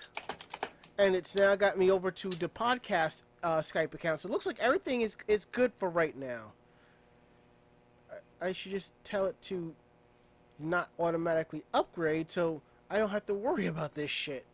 and 0.98 1.16
it's 1.16 1.36
now 1.36 1.56
got 1.56 1.78
me 1.78 1.92
over 1.92 2.12
to 2.12 2.30
the 2.30 2.48
podcast 2.48 3.24
uh, 3.44 3.58
Skype 3.58 3.94
account. 3.94 4.22
So 4.22 4.30
it 4.30 4.32
looks 4.32 4.46
like 4.46 4.60
everything 4.60 5.02
is 5.02 5.18
is 5.28 5.46
good 5.46 5.72
for 5.80 5.90
right 5.90 6.16
now. 6.16 6.54
I 8.44 8.52
should 8.52 8.72
just 8.72 8.92
tell 9.04 9.26
it 9.26 9.42
to 9.44 9.74
not 10.60 10.90
automatically 11.00 11.64
upgrade 11.74 12.30
so 12.30 12.62
I 12.90 12.98
don't 12.98 13.10
have 13.10 13.26
to 13.28 13.34
worry 13.34 13.68
about 13.68 13.96
this 13.96 14.12
shit. 14.12 14.46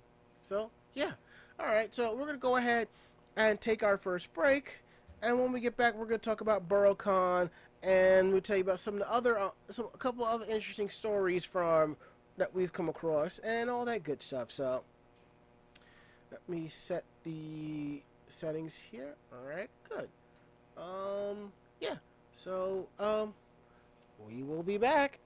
So, 0.43 0.69
yeah. 0.93 1.13
Alright, 1.59 1.93
so 1.93 2.11
we're 2.11 2.21
going 2.21 2.33
to 2.33 2.37
go 2.37 2.55
ahead 2.55 2.87
and 3.35 3.59
take 3.59 3.83
our 3.83 3.97
first 3.97 4.33
break. 4.33 4.77
And 5.21 5.39
when 5.39 5.51
we 5.51 5.59
get 5.59 5.75
back, 5.75 5.95
we're 5.95 6.05
going 6.05 6.19
to 6.19 6.25
talk 6.25 6.41
about 6.41 6.69
BurrowCon 6.69 7.49
and 7.81 8.31
we'll 8.31 8.41
tell 8.41 8.57
you 8.57 8.63
about 8.63 8.79
some 8.79 8.95
of 8.95 8.99
the 8.99 9.11
other, 9.11 9.39
uh, 9.39 9.49
some 9.69 9.87
a 9.93 9.97
couple 9.97 10.23
other 10.23 10.45
interesting 10.45 10.89
stories 10.89 11.43
from 11.43 11.97
that 12.37 12.53
we've 12.53 12.71
come 12.71 12.89
across 12.89 13.39
and 13.39 13.69
all 13.69 13.85
that 13.85 14.03
good 14.03 14.21
stuff. 14.21 14.51
So, 14.51 14.83
let 16.31 16.47
me 16.47 16.67
set 16.69 17.03
the 17.23 18.01
settings 18.27 18.75
here. 18.75 19.15
Alright, 19.33 19.69
good. 19.89 20.07
Um, 20.77 21.51
yeah. 21.81 21.95
So, 22.33 22.87
um, 22.99 23.33
we 24.27 24.43
will 24.43 24.63
be 24.63 24.77
back. 24.77 25.19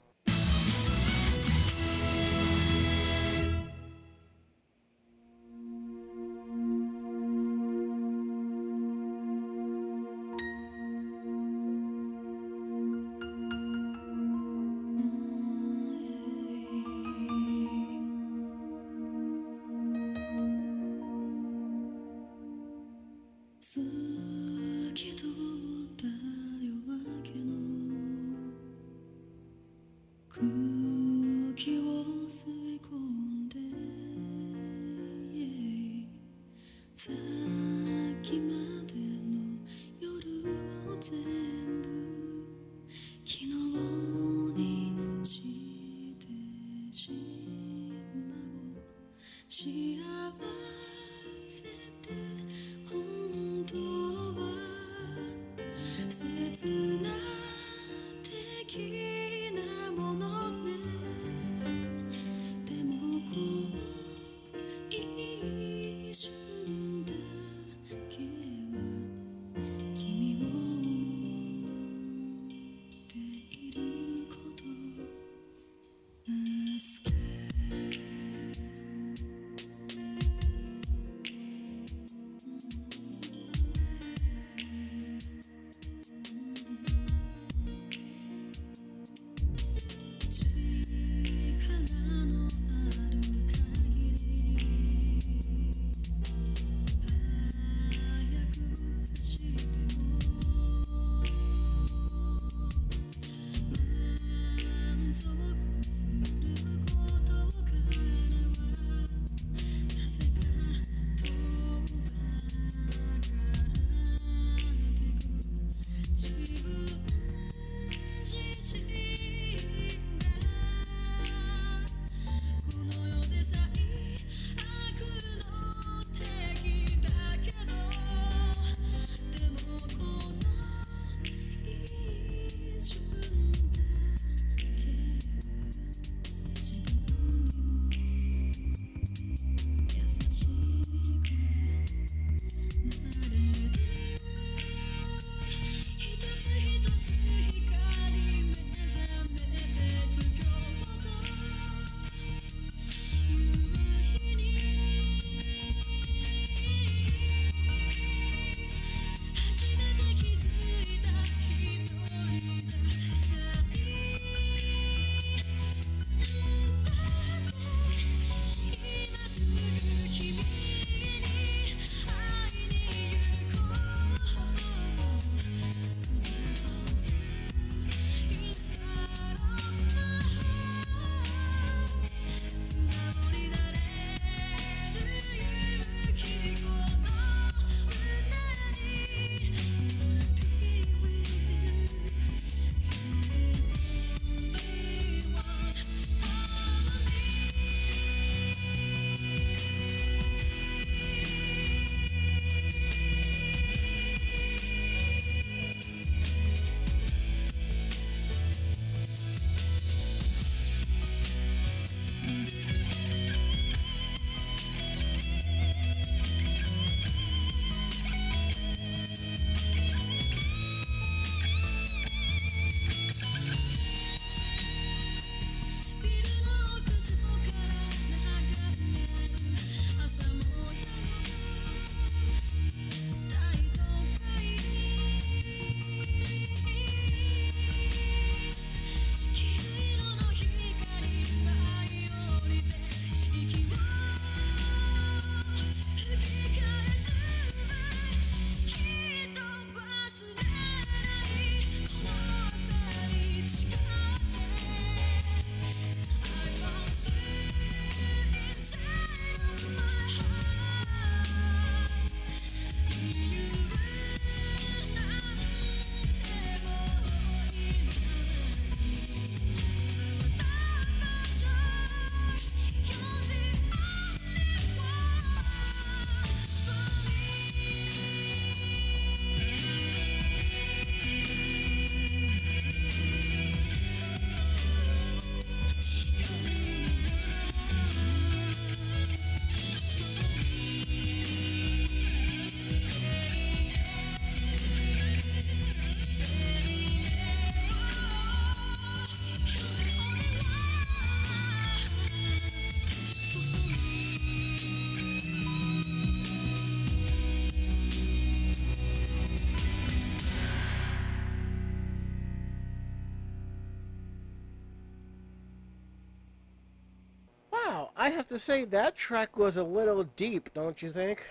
I 318.03 318.09
have 318.09 318.27
to 318.27 318.37
say 318.37 318.65
that 318.65 318.97
track 318.97 319.37
was 319.37 319.55
a 319.55 319.63
little 319.63 320.03
deep, 320.03 320.53
don't 320.53 320.81
you 320.81 320.91
think? 320.91 321.25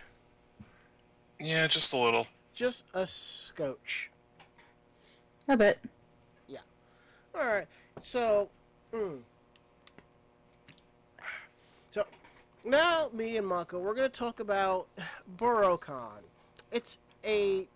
Yeah, 1.38 1.67
just 1.67 1.93
a 1.93 1.99
little. 1.99 2.26
Just 2.55 2.85
a 2.95 3.07
scotch. 3.07 4.11
A 5.49 5.55
bit. 5.55 5.79
Yeah. 6.49 6.61
All 7.35 7.45
right. 7.45 7.67
So, 8.00 8.49
mm. 8.91 9.19
so 11.91 12.07
now 12.64 13.11
me 13.12 13.37
and 13.37 13.47
Mako, 13.47 13.79
we're 13.79 13.95
going 13.95 14.11
to 14.11 14.19
talk 14.19 14.41
about 14.41 14.87
BoroCon. 15.37 16.23
It's 16.71 16.97
a 17.23 17.59
n- 17.59 17.67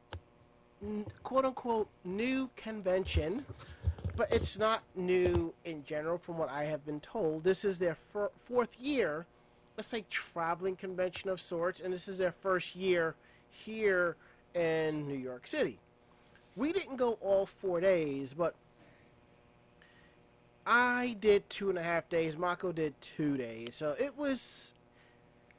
quote 1.23 1.45
unquote 1.45 1.88
new 2.04 2.50
convention, 2.56 3.45
but 4.16 4.33
it's 4.33 4.59
not 4.59 4.83
new 4.95 5.52
in 5.64 5.85
general 5.85 6.18
from 6.18 6.38
what 6.38 6.50
I 6.50 6.64
have 6.64 6.85
been 6.85 7.00
told. 7.00 7.45
This 7.45 7.64
is 7.64 7.78
their 7.78 7.97
fourth 8.47 8.78
year. 8.78 9.26
let's 9.76 9.88
say 9.88 10.04
traveling 10.09 10.76
convention 10.76 11.28
of 11.28 11.40
sorts, 11.40 11.80
and 11.80 11.92
this 11.92 12.09
is 12.09 12.18
their 12.18 12.33
first 12.33 12.75
year 12.75 13.14
here 13.50 14.16
in 14.54 15.06
New 15.06 15.18
York 15.18 15.47
City. 15.47 15.78
We 16.56 16.73
didn't 16.73 16.97
go 16.97 17.18
all 17.21 17.45
four 17.45 17.80
days, 17.80 18.33
but 18.33 18.54
I 20.66 21.16
did 21.21 21.49
two 21.50 21.68
and 21.68 21.78
a 21.78 21.83
half 21.83 22.09
days. 22.09 22.37
Mako 22.37 22.73
did 22.73 22.99
two 23.00 23.37
days. 23.37 23.75
So 23.75 23.95
it 23.99 24.16
was 24.16 24.75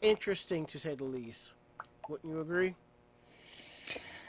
interesting 0.01 0.65
to 0.65 0.79
say 0.79 0.95
the 0.95 1.03
least. 1.03 1.53
Wouldn't 2.09 2.33
you 2.33 2.41
agree? 2.41 2.75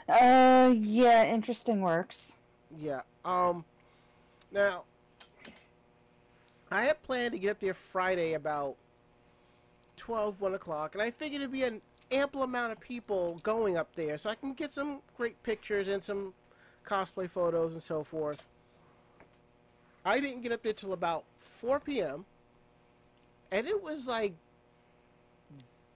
Uh, 0.09 0.73
yeah, 0.75 1.25
interesting 1.25 1.81
works. 1.81 2.37
Yeah. 2.77 3.01
Um. 3.23 3.65
Now, 4.51 4.83
I 6.71 6.81
had 6.81 7.01
planned 7.03 7.33
to 7.33 7.39
get 7.39 7.51
up 7.51 7.59
there 7.59 7.75
Friday 7.75 8.33
about 8.33 8.75
12, 9.97 10.41
1 10.41 10.53
o'clock, 10.55 10.95
and 10.95 11.01
I 11.01 11.11
figured 11.11 11.41
it'd 11.41 11.51
be 11.51 11.63
an 11.63 11.81
ample 12.11 12.41
amount 12.41 12.71
of 12.71 12.79
people 12.79 13.39
going 13.43 13.77
up 13.77 13.93
there, 13.95 14.17
so 14.17 14.29
I 14.29 14.35
can 14.35 14.53
get 14.53 14.73
some 14.73 15.01
great 15.17 15.41
pictures 15.43 15.87
and 15.87 16.03
some 16.03 16.33
cosplay 16.85 17.29
photos 17.29 17.73
and 17.73 17.83
so 17.83 18.03
forth. 18.03 18.47
I 20.03 20.19
didn't 20.19 20.41
get 20.41 20.51
up 20.51 20.63
there 20.63 20.73
till 20.73 20.93
about 20.93 21.25
4 21.61 21.79
p.m., 21.79 22.25
and 23.51 23.67
it 23.67 23.83
was 23.83 24.07
like 24.07 24.33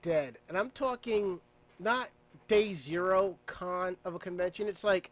dead. 0.02 0.38
And 0.48 0.56
I'm 0.56 0.70
talking 0.70 1.40
not 1.80 2.10
day 2.48 2.72
zero 2.74 3.36
con 3.46 3.96
of 4.04 4.14
a 4.14 4.18
convention. 4.18 4.68
It's 4.68 4.84
like 4.84 5.10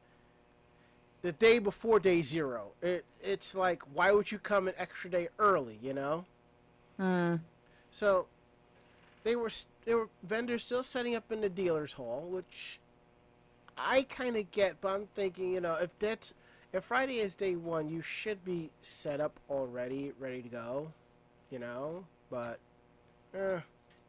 the 1.22 1.32
day 1.32 1.58
before 1.58 2.00
day 2.00 2.22
zero. 2.22 2.72
It 2.80 3.04
it's 3.22 3.54
like 3.54 3.82
why 3.94 4.12
would 4.12 4.30
you 4.30 4.38
come 4.38 4.68
an 4.68 4.74
extra 4.78 5.10
day 5.10 5.28
early? 5.38 5.78
You 5.82 5.94
know. 5.94 6.24
Hmm. 6.98 7.36
So 7.90 8.26
they 9.24 9.36
were 9.36 9.50
they 9.84 9.94
were 9.94 10.08
vendors 10.22 10.64
still 10.64 10.82
setting 10.82 11.14
up 11.14 11.30
in 11.30 11.40
the 11.40 11.48
dealers 11.48 11.94
hall, 11.94 12.26
which 12.28 12.78
I 13.76 14.02
kind 14.02 14.36
of 14.36 14.50
get, 14.50 14.80
but 14.80 14.88
I'm 14.88 15.06
thinking, 15.14 15.52
you 15.54 15.60
know, 15.60 15.74
if 15.74 15.90
that's 15.98 16.34
if 16.72 16.84
Friday 16.84 17.18
is 17.18 17.34
day 17.34 17.54
one, 17.54 17.88
you 17.88 18.00
should 18.00 18.44
be 18.44 18.70
set 18.80 19.20
up 19.20 19.38
already, 19.50 20.12
ready 20.18 20.40
to 20.42 20.48
go, 20.48 20.92
you 21.50 21.58
know. 21.58 22.04
But, 22.30 22.58
eh. 23.34 23.60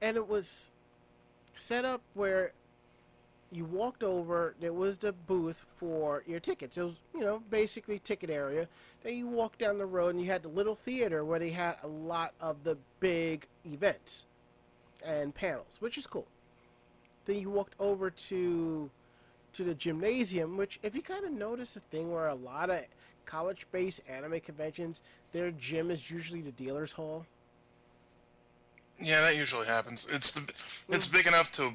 and 0.02 0.16
it 0.16 0.28
was 0.28 0.72
set 1.56 1.84
up 1.84 2.02
where 2.14 2.54
you 3.54 3.66
walked 3.66 4.04
over. 4.04 4.56
There 4.60 4.74
was 4.74 4.98
the 4.98 5.14
booth 5.14 5.66
for 5.76 6.24
your 6.26 6.40
tickets. 6.40 6.78
It 6.78 6.84
was, 6.84 6.96
you 7.14 7.22
know, 7.22 7.42
basically 7.50 8.00
ticket 8.00 8.30
area. 8.30 8.68
Then 9.04 9.16
you 9.16 9.28
walked 9.28 9.60
down 9.60 9.78
the 9.78 9.86
road 9.86 10.16
and 10.16 10.24
you 10.24 10.32
had 10.32 10.44
the 10.44 10.50
little 10.50 10.76
theater 10.76 11.24
where 11.24 11.40
they 11.40 11.52
had 11.52 11.76
a 11.84 11.88
lot 11.88 12.34
of 12.42 12.64
the 12.64 12.78
big 13.00 13.48
events 13.66 14.26
and 15.06 15.34
panels, 15.36 15.78
which 15.80 15.98
is 15.98 16.08
cool. 16.08 16.28
Then 17.26 17.38
you 17.38 17.50
walked 17.50 17.76
over 17.80 18.10
to 18.10 18.90
to 19.54 19.64
the 19.64 19.76
gymnasium, 19.76 20.58
which 20.58 20.80
if 20.82 20.96
you 20.96 21.04
kind 21.04 21.24
of 21.26 21.32
notice 21.32 21.76
a 21.76 21.80
thing 21.80 22.12
where 22.12 22.28
a 22.28 22.34
lot 22.34 22.72
of 22.72 22.82
college-based 23.28 24.02
anime 24.10 24.40
conventions, 24.40 25.04
their 25.32 25.52
gym 25.52 25.92
is 25.92 26.10
usually 26.10 26.42
the 26.42 26.52
dealer's 26.52 26.94
hall. 26.94 27.28
Yeah, 29.00 29.22
that 29.22 29.36
usually 29.36 29.68
happens. 29.68 30.08
It's 30.12 30.32
the 30.32 30.42
it's 30.90 31.08
mm. 31.08 31.14
big 31.14 31.28
enough 31.28 31.52
to 31.54 31.74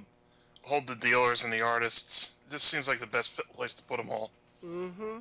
hold 0.62 0.86
the 0.86 0.94
dealers 0.94 1.44
and 1.44 1.52
the 1.52 1.60
artists. 1.60 2.32
Just 2.50 2.64
seems 2.64 2.88
like 2.88 3.00
the 3.00 3.06
best 3.06 3.36
place 3.54 3.74
to 3.74 3.82
put 3.82 3.98
them 3.98 4.10
all. 4.10 4.30
Mm-hmm. 4.64 5.18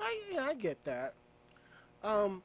I 0.00 0.20
yeah, 0.32 0.46
I 0.46 0.54
get 0.54 0.84
that. 0.84 1.14
Um. 2.02 2.42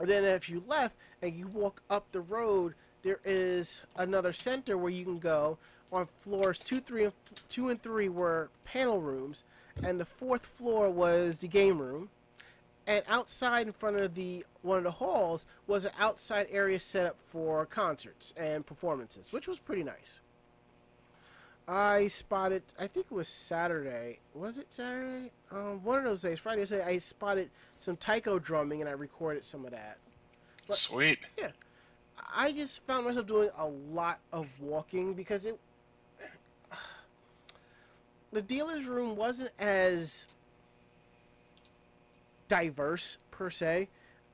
Then 0.00 0.24
if 0.24 0.48
you 0.48 0.62
left 0.68 0.94
and 1.22 1.34
you 1.34 1.48
walk 1.48 1.82
up 1.90 2.06
the 2.12 2.20
road, 2.20 2.74
there 3.02 3.18
is 3.24 3.82
another 3.96 4.32
center 4.32 4.78
where 4.78 4.92
you 4.92 5.04
can 5.04 5.18
go. 5.18 5.58
On 5.90 6.06
floors 6.20 6.58
two, 6.58 6.80
three, 6.80 7.08
two 7.48 7.70
and 7.70 7.82
three 7.82 8.08
were 8.08 8.50
panel 8.64 9.00
rooms, 9.00 9.42
and 9.82 9.98
the 9.98 10.04
fourth 10.04 10.46
floor 10.46 10.90
was 10.90 11.38
the 11.38 11.48
game 11.48 11.80
room. 11.80 12.10
And 12.88 13.04
outside 13.06 13.66
in 13.66 13.74
front 13.74 14.00
of 14.00 14.14
the 14.14 14.46
one 14.62 14.78
of 14.78 14.84
the 14.84 14.92
halls 14.92 15.44
was 15.66 15.84
an 15.84 15.92
outside 15.98 16.46
area 16.50 16.80
set 16.80 17.04
up 17.04 17.16
for 17.26 17.66
concerts 17.66 18.32
and 18.34 18.64
performances, 18.64 19.30
which 19.30 19.46
was 19.46 19.58
pretty 19.58 19.84
nice. 19.84 20.20
I 21.68 22.06
spotted. 22.06 22.62
I 22.80 22.86
think 22.86 23.06
it 23.10 23.14
was 23.14 23.28
Saturday. 23.28 24.20
Was 24.32 24.56
it 24.56 24.68
Saturday? 24.70 25.32
Um, 25.52 25.84
one 25.84 25.98
of 25.98 26.04
those 26.04 26.22
days, 26.22 26.38
Friday. 26.38 26.62
or 26.62 26.66
Saturday, 26.66 26.88
I 26.88 26.96
spotted 26.96 27.50
some 27.76 27.98
taiko 27.98 28.38
drumming, 28.38 28.80
and 28.80 28.88
I 28.88 28.94
recorded 28.94 29.44
some 29.44 29.66
of 29.66 29.72
that. 29.72 29.98
But- 30.66 30.78
Sweet. 30.78 31.18
Yeah. 31.36 31.50
I 32.34 32.52
just 32.52 32.82
found 32.86 33.04
myself 33.04 33.26
doing 33.26 33.50
a 33.58 33.66
lot 33.66 34.18
of 34.32 34.48
walking 34.60 35.12
because 35.12 35.44
it. 35.44 35.60
The 38.32 38.42
dealer's 38.42 38.84
room 38.84 39.16
wasn't 39.16 39.50
as 39.58 40.26
diverse 42.48 43.18
per 43.30 43.50
se. 43.50 43.88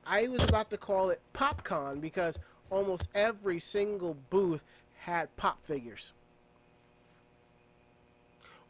I 0.05 0.27
was 0.27 0.47
about 0.47 0.69
to 0.69 0.77
call 0.77 1.09
it 1.09 1.21
PopCon 1.33 1.99
because 2.01 2.39
almost 2.69 3.09
every 3.13 3.59
single 3.59 4.17
booth 4.29 4.63
had 4.99 5.35
pop 5.37 5.65
figures. 5.65 6.13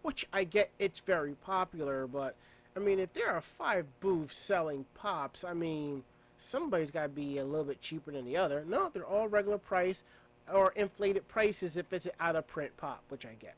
Which 0.02 0.28
I 0.32 0.44
get 0.44 0.70
it's 0.78 1.00
very 1.00 1.34
popular, 1.34 2.08
but 2.08 2.36
I 2.76 2.80
mean, 2.80 3.00
if 3.00 3.14
there 3.14 3.32
are 3.32 3.42
five 3.42 3.86
booths 4.00 4.38
selling 4.38 4.86
pops, 4.94 5.44
I 5.44 5.54
mean, 5.54 6.04
somebody's 6.38 6.92
got 6.92 7.04
to 7.04 7.10
be 7.10 7.38
a 7.38 7.46
little 7.46 7.66
bit 7.66 7.82
cheaper 7.82 8.12
than 8.12 8.26
the 8.26 8.38
other. 8.38 8.64
No, 8.68 8.90
they're 8.94 9.06
all 9.06 9.28
regular 9.28 9.58
price 9.58 10.04
or 10.52 10.74
inflated 10.76 11.28
prices 11.28 11.78
if 11.78 11.92
it's 11.92 12.06
an 12.06 12.12
out 12.20 12.36
of 12.36 12.48
print 12.48 12.78
pop, 12.78 13.04
which 13.10 13.26
I 13.26 13.34
get. 13.40 13.56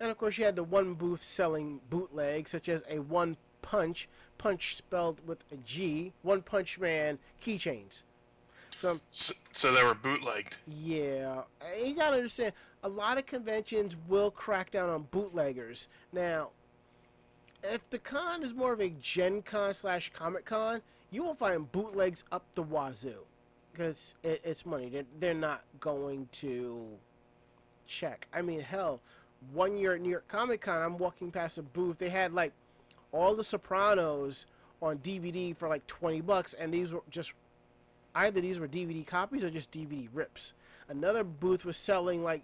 And 0.00 0.10
of 0.10 0.18
course, 0.18 0.36
you 0.36 0.44
had 0.44 0.56
the 0.56 0.64
one 0.64 0.94
booth 0.94 1.22
selling 1.22 1.80
bootlegs, 1.88 2.50
such 2.50 2.68
as 2.68 2.82
a 2.90 2.98
One 2.98 3.36
Punch, 3.62 4.08
punch 4.38 4.76
spelled 4.76 5.20
with 5.26 5.38
a 5.50 5.56
G, 5.56 6.12
One 6.22 6.42
Punch 6.42 6.78
Man 6.78 7.18
keychains. 7.42 8.02
So 8.74 9.00
So, 9.10 9.34
so 9.52 9.72
they 9.72 9.84
were 9.84 9.94
bootlegged. 9.94 10.58
yeah, 10.66 11.42
you 11.82 11.94
gotta 11.94 12.16
understand. 12.16 12.52
A 12.82 12.88
lot 12.88 13.16
of 13.18 13.26
conventions 13.26 13.96
will 14.08 14.30
crack 14.30 14.70
down 14.70 14.88
on 14.88 15.06
bootleggers. 15.10 15.86
Now, 16.12 16.50
if 17.62 17.88
the 17.90 17.98
con 17.98 18.42
is 18.42 18.52
more 18.52 18.72
of 18.72 18.80
a 18.80 18.88
Gen 19.00 19.42
Con 19.42 19.72
slash 19.72 20.10
Comic 20.12 20.44
Con, 20.44 20.82
you 21.12 21.22
will 21.22 21.34
find 21.34 21.70
bootlegs 21.70 22.24
up 22.32 22.44
the 22.56 22.62
wazoo, 22.62 23.24
because 23.72 24.14
it, 24.24 24.40
it's 24.42 24.66
money. 24.66 24.88
They're, 24.88 25.04
they're 25.20 25.34
not 25.34 25.62
going 25.78 26.28
to 26.32 26.84
check. 27.86 28.26
I 28.32 28.42
mean, 28.42 28.60
hell, 28.60 29.00
one 29.52 29.76
year 29.76 29.94
at 29.94 30.00
New 30.00 30.08
York 30.10 30.26
Comic 30.26 30.62
Con, 30.62 30.82
I'm 30.82 30.98
walking 30.98 31.30
past 31.30 31.58
a 31.58 31.62
booth. 31.62 31.98
They 31.98 32.08
had 32.08 32.32
like 32.32 32.52
all 33.12 33.34
the 33.34 33.44
Sopranos 33.44 34.46
on 34.80 34.98
DVD 34.98 35.56
for 35.56 35.68
like 35.68 35.86
20 35.86 36.20
bucks, 36.22 36.54
and 36.54 36.72
these 36.72 36.92
were 36.92 37.02
just 37.10 37.32
either 38.14 38.40
these 38.40 38.58
were 38.58 38.68
DVD 38.68 39.06
copies 39.06 39.44
or 39.44 39.50
just 39.50 39.70
DVD 39.70 40.08
rips. 40.12 40.54
Another 40.88 41.22
booth 41.24 41.64
was 41.64 41.76
selling 41.76 42.22
like 42.22 42.42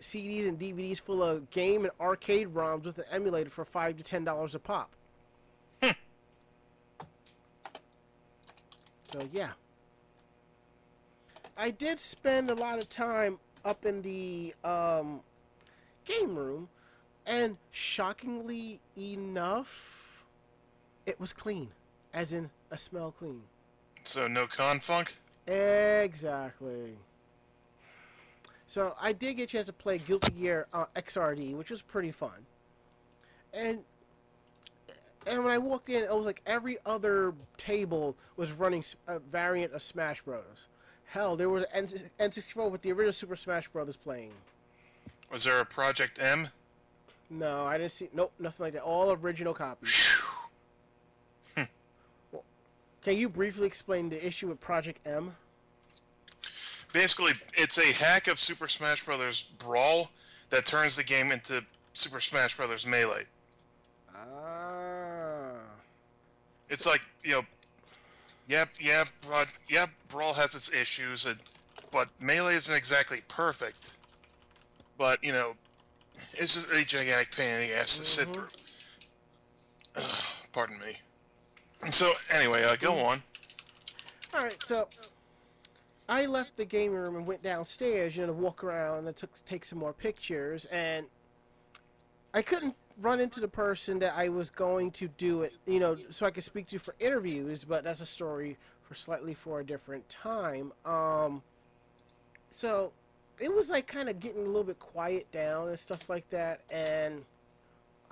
CDs 0.00 0.48
and 0.48 0.58
DVDs 0.58 1.00
full 1.00 1.22
of 1.22 1.50
game 1.50 1.84
and 1.84 1.92
arcade 2.00 2.54
ROMs 2.54 2.84
with 2.84 2.98
an 2.98 3.04
emulator 3.10 3.50
for 3.50 3.64
five 3.64 3.96
to 3.96 4.02
ten 4.02 4.24
dollars 4.24 4.54
a 4.54 4.58
pop. 4.58 4.90
so 5.82 5.94
yeah, 9.32 9.50
I 11.56 11.70
did 11.70 11.98
spend 11.98 12.50
a 12.50 12.54
lot 12.54 12.78
of 12.78 12.88
time 12.88 13.38
up 13.64 13.84
in 13.84 14.02
the 14.02 14.54
um, 14.64 15.20
game 16.04 16.34
room, 16.34 16.68
and 17.26 17.56
shockingly 17.70 18.80
enough, 18.96 20.01
it 21.06 21.18
was 21.20 21.32
clean, 21.32 21.68
as 22.12 22.32
in 22.32 22.50
a 22.70 22.78
smell 22.78 23.12
clean. 23.12 23.42
So 24.04 24.26
no 24.26 24.46
con 24.46 24.80
funk. 24.80 25.16
Exactly. 25.46 26.96
So 28.66 28.94
I 29.00 29.12
did 29.12 29.34
get 29.34 29.44
a 29.44 29.46
chance 29.46 29.66
to 29.66 29.72
play 29.72 29.98
Guilty 29.98 30.32
Gear 30.32 30.66
uh, 30.72 30.86
XRD, 30.96 31.54
which 31.54 31.70
was 31.70 31.82
pretty 31.82 32.10
fun. 32.10 32.46
And 33.52 33.80
and 35.26 35.44
when 35.44 35.52
I 35.52 35.58
walked 35.58 35.88
in, 35.88 36.02
it 36.02 36.10
was 36.10 36.26
like 36.26 36.40
every 36.46 36.78
other 36.84 37.34
table 37.58 38.16
was 38.36 38.50
running 38.50 38.84
a 39.06 39.18
variant 39.18 39.72
of 39.72 39.82
Smash 39.82 40.22
Bros. 40.22 40.68
Hell, 41.06 41.36
there 41.36 41.48
was 41.48 41.64
N- 41.72 41.86
N64 42.18 42.70
with 42.70 42.82
the 42.82 42.90
original 42.90 43.12
Super 43.12 43.36
Smash 43.36 43.68
Brothers 43.68 43.96
playing. 43.96 44.32
Was 45.30 45.44
there 45.44 45.60
a 45.60 45.64
Project 45.66 46.18
M? 46.20 46.48
No, 47.30 47.64
I 47.64 47.78
didn't 47.78 47.92
see. 47.92 48.08
Nope, 48.12 48.32
nothing 48.38 48.64
like 48.64 48.72
that. 48.72 48.82
All 48.82 49.12
original 49.12 49.54
copies. 49.54 49.94
Well, 51.56 52.44
Can 53.04 53.16
you 53.16 53.28
briefly 53.28 53.66
explain 53.66 54.08
the 54.10 54.24
issue 54.24 54.48
with 54.48 54.60
Project 54.60 55.04
M? 55.06 55.34
Basically, 56.92 57.32
it's 57.54 57.78
a 57.78 57.92
hack 57.92 58.28
of 58.28 58.38
Super 58.38 58.68
Smash 58.68 59.04
Bros. 59.04 59.42
Brawl 59.42 60.10
that 60.50 60.66
turns 60.66 60.96
the 60.96 61.02
game 61.02 61.32
into 61.32 61.64
Super 61.94 62.20
Smash 62.20 62.56
Bros. 62.56 62.86
Melee. 62.86 63.24
Ah. 64.14 65.54
It's 66.68 66.86
like 66.86 67.02
you 67.24 67.32
know, 67.32 67.42
yep, 68.46 68.68
yeah, 68.78 69.04
but 69.28 69.48
yeah, 69.68 69.86
Brawl 70.08 70.34
has 70.34 70.54
its 70.54 70.72
issues, 70.72 71.26
and, 71.26 71.38
but 71.90 72.08
Melee 72.20 72.56
isn't 72.56 72.74
exactly 72.74 73.22
perfect. 73.26 73.94
But 74.96 75.24
you 75.24 75.32
know, 75.32 75.54
it's 76.34 76.54
just 76.54 76.70
a 76.70 76.84
gigantic 76.84 77.34
pain 77.34 77.54
in 77.54 77.60
the 77.68 77.74
ass 77.74 77.98
to 77.98 78.04
sit 78.04 78.32
through. 78.32 78.48
Ugh, 79.96 80.24
pardon 80.52 80.78
me. 80.78 80.98
So 81.90 82.12
anyway, 82.30 82.62
uh, 82.62 82.76
go 82.76 82.94
on. 82.98 83.22
All 84.34 84.40
right, 84.40 84.56
so 84.64 84.88
I 86.08 86.26
left 86.26 86.56
the 86.56 86.64
game 86.64 86.92
room 86.92 87.16
and 87.16 87.26
went 87.26 87.42
downstairs, 87.42 88.16
you 88.16 88.22
know, 88.22 88.28
to 88.28 88.32
walk 88.32 88.62
around 88.62 89.06
and 89.06 89.16
took 89.16 89.30
take 89.44 89.64
some 89.64 89.78
more 89.78 89.92
pictures, 89.92 90.64
and 90.66 91.06
I 92.32 92.42
couldn't 92.42 92.76
run 93.00 93.20
into 93.20 93.40
the 93.40 93.48
person 93.48 93.98
that 93.98 94.14
I 94.16 94.28
was 94.28 94.48
going 94.48 94.90
to 94.92 95.08
do 95.08 95.42
it, 95.42 95.54
you 95.66 95.80
know, 95.80 95.96
so 96.10 96.24
I 96.24 96.30
could 96.30 96.44
speak 96.44 96.68
to 96.68 96.78
for 96.78 96.94
interviews. 97.00 97.64
But 97.64 97.84
that's 97.84 98.00
a 98.00 98.06
story 98.06 98.58
for 98.82 98.94
slightly 98.94 99.34
for 99.34 99.60
a 99.60 99.64
different 99.64 100.08
time. 100.08 100.72
Um, 100.84 101.42
so 102.52 102.92
it 103.38 103.54
was 103.54 103.70
like 103.70 103.86
kind 103.86 104.08
of 104.08 104.20
getting 104.20 104.42
a 104.42 104.46
little 104.46 104.64
bit 104.64 104.78
quiet 104.78 105.30
down 105.32 105.68
and 105.68 105.78
stuff 105.78 106.08
like 106.08 106.28
that, 106.30 106.60
and 106.70 107.24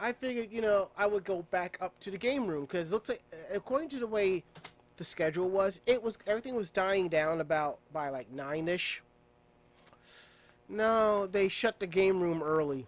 I 0.00 0.12
figured, 0.12 0.50
you 0.50 0.62
know, 0.62 0.88
I 0.96 1.06
would 1.06 1.24
go 1.24 1.42
back 1.50 1.76
up 1.80 1.98
to 2.00 2.10
the 2.10 2.16
game 2.16 2.46
room 2.46 2.62
because 2.62 2.90
looks 2.90 3.10
like, 3.10 3.22
according 3.52 3.90
to 3.90 3.98
the 3.98 4.06
way 4.06 4.42
the 4.96 5.04
schedule 5.04 5.50
was, 5.50 5.80
it 5.86 6.02
was 6.02 6.18
everything 6.26 6.54
was 6.54 6.70
dying 6.70 7.08
down 7.08 7.40
about 7.40 7.78
by 7.92 8.08
like 8.08 8.32
nine 8.32 8.66
ish. 8.66 9.02
No, 10.68 11.26
they 11.26 11.48
shut 11.48 11.80
the 11.80 11.86
game 11.86 12.20
room 12.20 12.42
early. 12.42 12.86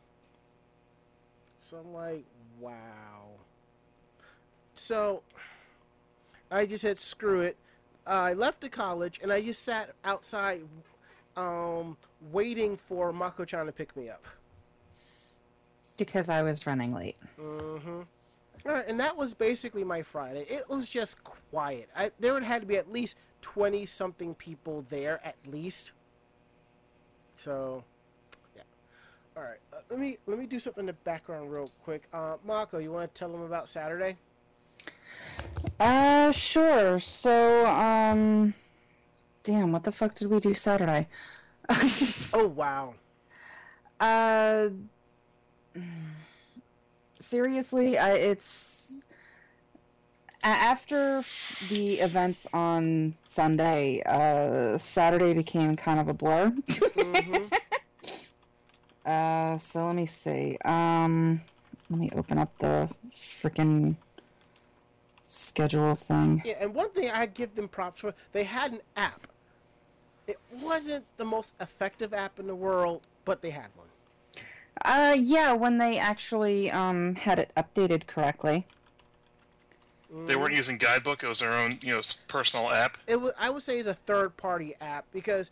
So 1.61 1.79
I'm 1.79 1.93
like, 1.93 2.25
wow. 2.61 3.29
So 4.75 5.23
I 6.51 6.65
just 6.65 6.83
said, 6.83 6.99
screw 6.99 7.41
it. 7.41 7.57
I 8.07 8.33
left 8.33 8.61
the 8.61 8.69
college 8.69 9.21
and 9.23 9.33
I 9.33 9.41
just 9.41 9.63
sat 9.63 9.91
outside, 10.05 10.63
um, 11.37 11.97
waiting 12.31 12.77
for 12.77 13.13
Mako-chan 13.13 13.67
to 13.67 13.73
pick 13.73 13.97
me 13.97 14.09
up. 14.09 14.25
Because 16.05 16.29
I 16.29 16.43
was 16.43 16.67
running 16.67 16.93
late. 16.93 17.17
Mm-hmm. 17.41 18.01
All 18.67 18.73
right, 18.73 18.85
and 18.87 18.99
that 19.01 19.17
was 19.17 19.35
basically 19.35 19.85
my 19.85 20.03
Friday. 20.03 20.45
It 20.49 20.69
was 20.69 20.89
just 20.89 21.23
quiet. 21.25 21.89
I, 21.97 22.11
there 22.21 22.41
had 22.41 22.63
to 22.63 22.67
be 22.67 22.77
at 22.77 22.93
least 22.93 23.17
twenty 23.41 23.87
something 23.87 24.35
people 24.35 24.85
there 24.89 25.21
at 25.25 25.37
least. 25.47 25.93
So, 27.37 27.83
yeah. 28.55 28.63
All 29.37 29.43
right, 29.43 29.59
uh, 29.73 29.79
let 29.91 29.99
me 29.99 30.19
let 30.27 30.39
me 30.39 30.47
do 30.47 30.59
something 30.59 30.83
in 30.83 30.87
the 30.87 30.93
background 30.93 31.53
real 31.53 31.71
quick. 31.85 32.03
Uh, 32.13 32.37
Mako, 32.45 32.79
you 32.79 32.93
want 32.93 33.13
to 33.13 33.19
tell 33.19 33.31
them 33.33 33.43
about 33.43 33.69
Saturday? 33.69 34.17
Uh, 35.81 36.31
sure. 36.31 36.99
So, 36.99 37.67
um, 37.67 38.55
damn, 39.43 39.73
what 39.73 39.83
the 39.85 39.93
fuck 39.93 40.15
did 40.15 40.29
we 40.31 40.41
do 40.41 40.55
Saturday? 40.55 41.09
Oh 42.35 42.47
wow. 42.49 42.95
uh, 44.01 44.69
seriously, 47.15 47.99
I, 47.99 48.13
it's 48.15 49.07
after 50.43 51.23
the 51.69 51.95
events 51.95 52.47
on 52.53 53.15
Sunday. 53.25 54.03
Uh, 54.05 54.77
Saturday 54.77 55.35
became 55.35 55.77
kind 55.77 56.01
of 56.01 56.09
a 56.09 56.15
blur. 56.15 56.53
hmm 56.95 57.43
Uh, 59.05 59.57
so 59.57 59.87
let 59.87 59.97
me 59.97 60.07
see. 60.07 60.57
Um, 60.65 61.41
let 61.91 61.99
me 61.99 62.09
open 62.15 62.39
up 62.39 62.57
the 62.59 62.89
freaking 63.13 63.97
schedule 65.27 65.95
thing. 65.97 66.41
Yeah, 66.45 66.55
and 66.61 66.73
one 66.75 66.91
thing 66.91 67.11
I 67.11 67.27
give 67.27 67.55
them 67.57 67.67
props 67.67 68.01
for, 68.01 68.15
they 68.33 68.45
had 68.45 68.73
an 68.73 68.81
app. 68.97 69.27
It 70.29 70.39
wasn't 70.63 71.05
the 71.17 71.25
most 71.25 71.55
effective 71.61 72.15
app 72.15 72.39
in 72.39 72.47
the 72.47 72.55
world, 72.55 73.03
but 73.25 73.43
they 73.43 73.51
had 73.51 73.67
one. 73.75 73.89
Uh, 74.81 75.15
yeah, 75.19 75.53
when 75.53 75.79
they 75.79 75.99
actually 75.99 76.71
um 76.71 77.15
had 77.15 77.39
it 77.39 77.53
updated 77.57 78.07
correctly. 78.07 78.67
They 80.27 80.37
weren't 80.37 80.55
using 80.55 80.77
Guidebook; 80.77 81.23
it 81.23 81.29
was 81.29 81.41
their 81.41 81.53
own, 81.55 81.79
you 81.83 81.93
know, 81.93 82.03
personal 82.29 82.71
app. 82.71 82.99
it 83.07 83.17
was, 83.19 83.33
I 83.39 83.49
would 83.49 83.63
say 83.63 83.79
is 83.79 83.87
a 83.87 83.95
third 83.95 84.37
party 84.37 84.75
app 84.81 85.07
because 85.13 85.51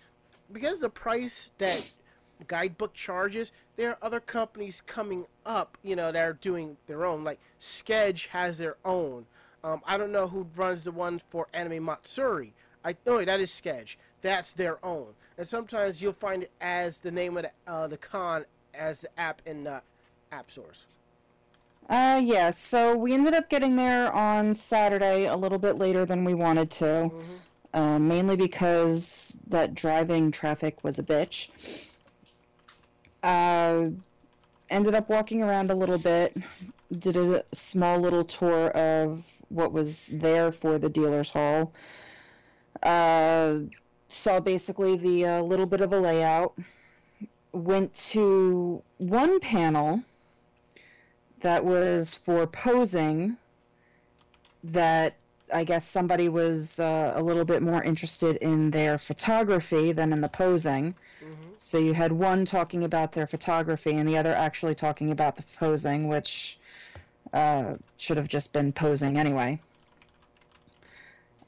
because 0.52 0.80
the 0.80 0.90
price 0.90 1.50
that 1.58 1.94
guidebook 2.48 2.94
charges 2.94 3.52
there 3.76 3.90
are 3.90 3.98
other 4.00 4.18
companies 4.20 4.80
coming 4.86 5.26
up 5.44 5.76
you 5.82 5.94
know 5.94 6.10
that 6.10 6.22
are 6.22 6.32
doing 6.32 6.76
their 6.86 7.04
own 7.04 7.22
like 7.22 7.38
sketch 7.58 8.28
has 8.28 8.56
their 8.56 8.76
own 8.82 9.26
um, 9.62 9.82
i 9.84 9.98
don't 9.98 10.10
know 10.10 10.26
who 10.26 10.46
runs 10.56 10.84
the 10.84 10.90
one 10.90 11.20
for 11.28 11.48
anime 11.52 11.84
matsuri 11.84 12.54
i 12.82 12.96
know 13.06 13.22
that 13.22 13.40
is 13.40 13.50
sketch 13.52 13.98
that's 14.22 14.54
their 14.54 14.82
own 14.84 15.08
and 15.36 15.46
sometimes 15.46 16.00
you'll 16.00 16.14
find 16.14 16.44
it 16.44 16.50
as 16.62 16.98
the 17.00 17.10
name 17.10 17.36
of 17.36 17.42
the, 17.42 17.50
uh, 17.70 17.86
the 17.86 17.98
con 17.98 18.44
as 18.80 19.02
the 19.02 19.20
app 19.20 19.40
in 19.46 19.62
the 19.64 19.80
app 20.32 20.50
stores 20.50 20.86
Uh, 21.88 22.20
yeah, 22.22 22.50
so 22.50 22.96
we 22.96 23.12
ended 23.14 23.34
up 23.34 23.48
getting 23.50 23.74
there 23.76 24.12
on 24.12 24.54
Saturday 24.54 25.26
a 25.26 25.36
little 25.36 25.58
bit 25.58 25.76
later 25.76 26.06
than 26.06 26.24
we 26.24 26.34
wanted 26.34 26.70
to. 26.70 27.10
Uh, 27.74 27.98
mainly 27.98 28.36
because 28.36 29.38
that 29.46 29.74
driving 29.74 30.30
traffic 30.32 30.82
was 30.84 30.98
a 30.98 31.02
bitch. 31.02 31.90
Uh, 33.22 33.90
ended 34.70 34.94
up 34.94 35.08
walking 35.08 35.42
around 35.42 35.70
a 35.70 35.74
little 35.74 35.98
bit, 35.98 36.36
did 36.98 37.16
a 37.16 37.44
small 37.52 37.98
little 37.98 38.24
tour 38.24 38.70
of 38.70 39.42
what 39.48 39.72
was 39.72 40.08
there 40.12 40.50
for 40.52 40.78
the 40.78 40.88
dealer's 40.88 41.30
hall. 41.30 41.72
Uh, 42.82 43.54
saw 44.08 44.40
basically 44.40 44.96
the 44.96 45.26
uh, 45.26 45.42
little 45.42 45.66
bit 45.66 45.80
of 45.80 45.92
a 45.92 45.98
layout. 46.00 46.52
Went 47.52 47.94
to 48.12 48.82
one 48.98 49.40
panel 49.40 50.02
that 51.40 51.64
was 51.64 52.14
for 52.14 52.46
posing 52.46 53.36
that 54.62 55.16
I 55.52 55.64
guess 55.64 55.84
somebody 55.84 56.28
was 56.28 56.78
uh, 56.78 57.12
a 57.16 57.22
little 57.22 57.44
bit 57.44 57.62
more 57.62 57.82
interested 57.82 58.36
in 58.36 58.70
their 58.70 58.98
photography 58.98 59.90
than 59.92 60.12
in 60.12 60.20
the 60.20 60.28
posing. 60.28 60.94
So 61.58 61.76
you 61.76 61.92
had 61.92 62.12
one 62.12 62.46
talking 62.46 62.84
about 62.84 63.12
their 63.12 63.26
photography 63.26 63.92
and 63.92 64.08
the 64.08 64.16
other 64.16 64.34
actually 64.34 64.74
talking 64.74 65.10
about 65.10 65.36
the 65.36 65.44
posing, 65.58 66.08
which 66.08 66.58
uh, 67.34 67.74
should 67.98 68.16
have 68.16 68.28
just 68.28 68.52
been 68.54 68.72
posing 68.72 69.18
anyway. 69.18 69.60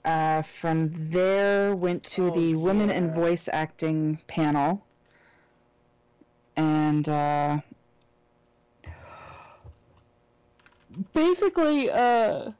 Uh, 0.04 0.42
from 0.42 0.90
there, 0.92 1.74
went 1.74 2.02
to 2.02 2.26
Oh, 2.26 2.30
the 2.30 2.56
women 2.56 2.90
in 2.90 3.10
voice 3.10 3.48
acting 3.52 4.18
panel, 4.26 4.84
and 6.56 7.08
uh, 7.08 7.60
basically, 11.14 11.90
uh, 11.90 12.50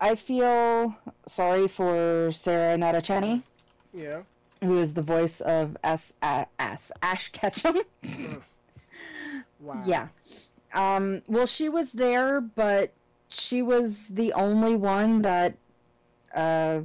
I 0.00 0.14
feel 0.14 0.96
sorry 1.26 1.68
for 1.68 2.30
Sarah 2.32 2.76
Natochenny, 2.76 3.42
yeah 3.92 4.22
who 4.62 4.78
is 4.78 4.94
the 4.94 5.02
voice 5.02 5.40
of 5.40 5.76
S. 5.82 6.14
S. 6.22 6.92
Ash 7.02 7.30
Ketchum. 7.30 7.78
wow 9.60 9.80
yeah. 9.86 10.08
Um, 10.72 11.22
well, 11.26 11.46
she 11.46 11.68
was 11.68 11.92
there, 11.92 12.40
but 12.40 12.92
she 13.28 13.62
was 13.62 14.08
the 14.08 14.32
only 14.34 14.76
one 14.76 15.22
that, 15.22 15.56
uh, 16.34 16.82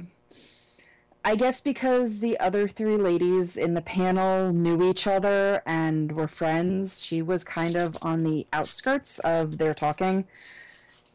I 1.26 1.34
guess 1.34 1.60
because 1.60 2.20
the 2.20 2.38
other 2.38 2.68
three 2.68 2.96
ladies 2.96 3.56
in 3.56 3.74
the 3.74 3.82
panel 3.82 4.52
knew 4.52 4.88
each 4.88 5.08
other 5.08 5.60
and 5.66 6.12
were 6.12 6.28
friends, 6.28 7.04
she 7.04 7.20
was 7.20 7.42
kind 7.42 7.74
of 7.74 7.98
on 8.00 8.22
the 8.22 8.46
outskirts 8.52 9.18
of 9.18 9.58
their 9.58 9.74
talking. 9.74 10.24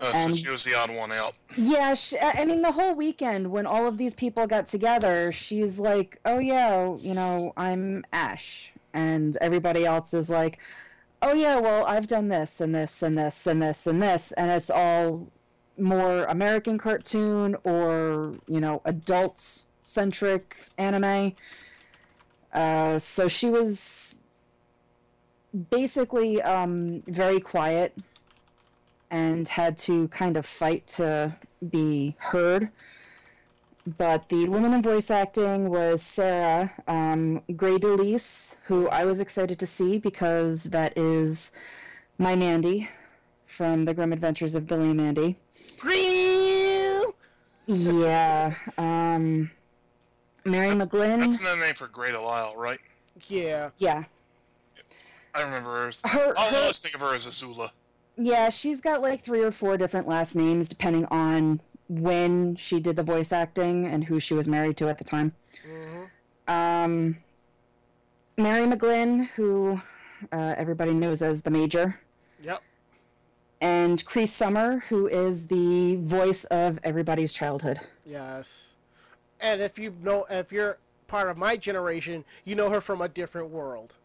Uh, 0.02 0.12
so 0.12 0.18
And- 0.18 0.38
she 0.38 0.50
was 0.50 0.66
the 0.66 0.76
odd 0.76 0.90
one 0.92 1.14
out. 1.14 1.36
Yeah, 1.56 1.94
she, 1.94 2.20
I 2.20 2.44
mean, 2.44 2.62
the 2.62 2.74
whole 2.74 2.94
weekend 2.94 3.52
when 3.52 3.66
all 3.66 3.88
of 3.88 3.98
these 3.98 4.14
people 4.14 4.48
got 4.48 4.66
together, 4.66 5.32
she's 5.32 5.80
like, 5.80 6.20
"Oh 6.26 6.40
yeah, 6.40 6.94
you 6.98 7.14
know, 7.14 7.54
I'm 7.56 8.04
Ash," 8.12 8.74
and 8.94 9.38
everybody 9.40 9.86
else 9.86 10.14
is 10.14 10.30
like, 10.30 10.60
"Oh 11.22 11.34
yeah, 11.34 11.58
well, 11.58 11.86
I've 11.86 12.08
done 12.08 12.28
this 12.28 12.60
and 12.60 12.76
this 12.76 13.02
and 13.02 13.18
this 13.18 13.48
and 13.48 13.62
this 13.62 13.88
and 13.88 14.04
this," 14.04 14.34
and 14.34 14.52
it's 14.52 14.70
all 14.70 15.30
more 15.78 16.26
American 16.26 16.78
cartoon 16.78 17.56
or 17.64 18.34
you 18.48 18.60
know, 18.60 18.82
adult 18.84 19.62
centric 19.92 20.56
anime. 20.78 21.34
Uh, 22.54 22.98
so 22.98 23.28
she 23.28 23.50
was 23.50 24.22
basically 25.70 26.42
um, 26.42 27.04
very 27.08 27.40
quiet 27.40 27.96
and 29.10 29.48
had 29.48 29.78
to 29.78 30.08
kind 30.08 30.38
of 30.38 30.46
fight 30.46 30.88
to 30.88 31.36
be 31.70 32.16
heard. 32.18 32.70
But 33.98 34.30
the 34.30 34.48
woman 34.48 34.74
in 34.74 34.82
voice 34.82 35.10
acting 35.12 35.70
was 35.70 36.02
Sarah 36.02 36.72
um, 36.88 37.42
Grey 37.56 37.78
DeLisle, 37.78 38.56
who 38.66 38.88
I 38.90 39.06
was 39.06 39.20
excited 39.20 39.60
to 39.60 39.68
see 39.68 39.98
because 39.98 40.64
that 40.66 40.98
is 40.98 41.52
my 42.18 42.36
Mandy 42.36 42.88
from 43.48 43.86
The 43.86 43.94
Grim 43.94 44.14
Adventures 44.14 44.56
of 44.56 44.68
Billy 44.68 44.92
and 44.92 44.98
Mandy. 44.98 45.36
Yeah. 47.66 48.54
Um, 48.78 49.52
Mary 50.46 50.74
That's, 50.76 50.90
McGlynn. 50.90 51.20
that's 51.20 51.40
another 51.40 51.62
name 51.62 51.74
for 51.76 51.88
Great 51.88 52.14
Lyle, 52.16 52.56
right? 52.56 52.80
Yeah. 53.28 53.70
Yeah. 53.78 54.04
I 55.34 55.42
remember 55.44 55.70
her. 55.72 55.88
As, 55.90 56.02
Her- 56.04 56.34
I'll 56.38 56.50
her- 56.52 56.58
always 56.62 56.80
think 56.80 56.96
of 56.96 57.02
her 57.02 57.14
as 57.16 57.26
Azula. 57.28 57.72
Yeah, 58.18 58.50
she's 58.50 58.82
got 58.82 59.02
like 59.02 59.22
three 59.22 59.42
or 59.42 59.52
four 59.52 59.78
different 59.78 60.08
last 60.08 60.36
names 60.36 60.68
depending 60.68 61.06
on 61.06 61.62
when 61.88 62.56
she 62.56 62.80
did 62.80 62.96
the 62.96 63.04
voice 63.04 63.32
acting 63.32 63.86
and 63.86 64.04
who 64.04 64.20
she 64.20 64.34
was 64.34 64.48
married 64.48 64.78
to 64.78 64.90
at 64.90 64.98
the 64.98 65.04
time. 65.04 65.34
Um, 66.48 67.18
Mary 68.38 68.66
McGlynn, 68.66 69.28
who 69.30 69.82
uh, 70.32 70.56
everybody 70.58 70.94
knows 70.94 71.22
as 71.22 71.42
the 71.42 71.50
Major, 71.52 72.00
Yep. 72.44 72.62
and 73.62 74.04
Cree 74.06 74.26
Summer, 74.26 74.80
who 74.90 75.08
is 75.08 75.48
the 75.48 75.96
voice 75.98 76.44
of 76.46 76.80
everybody's 76.84 77.34
childhood. 77.34 77.80
Yes. 78.06 78.74
And 79.42 79.62
if 79.62 79.78
you 79.80 79.94
know, 80.02 80.26
if 80.30 80.52
you're 80.52 80.78
part 81.08 81.30
of 81.30 81.38
my 81.38 81.58
generation, 81.58 82.24
you 82.46 82.56
know 82.56 82.70
her 82.70 82.80
from 82.80 83.02
a 83.02 83.10
different 83.10 83.50
world. 83.50 83.96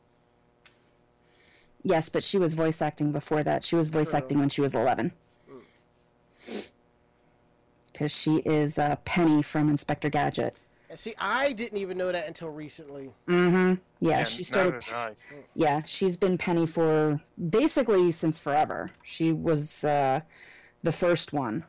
Yes, 1.83 2.09
but 2.09 2.25
she 2.25 2.39
was 2.39 2.55
voice 2.55 2.83
acting 2.83 3.13
before 3.13 3.43
that. 3.45 3.63
She 3.63 3.77
was 3.77 3.91
voice 3.91 4.11
True. 4.11 4.19
acting 4.19 4.39
when 4.41 4.49
she 4.49 4.61
was 4.61 4.75
11. 4.75 5.13
Because 7.93 8.13
she 8.15 8.37
is 8.39 8.79
uh, 8.79 8.97
Penny 9.05 9.43
from 9.43 9.69
Inspector 9.69 10.09
Gadget. 10.11 10.57
And 10.91 10.99
see, 10.99 11.15
I 11.19 11.53
didn't 11.53 11.79
even 11.79 11.97
know 11.99 12.13
that 12.13 12.27
until 12.27 12.49
recently. 12.49 13.11
Mm-hmm. 13.27 13.75
Yeah, 14.01 14.19
And 14.21 14.29
she 14.29 14.39
neither 14.39 14.81
started. 14.81 14.81
did 14.85 14.95
I. 14.95 15.13
Yeah, 15.55 15.83
she's 15.85 16.17
been 16.17 16.39
Penny 16.39 16.67
for 16.67 17.21
basically 17.51 18.11
since 18.13 18.39
forever. 18.39 18.91
She 19.03 19.33
was 19.33 19.85
uh, 19.85 20.21
the 20.83 20.93
first 20.93 21.33
one. 21.33 21.65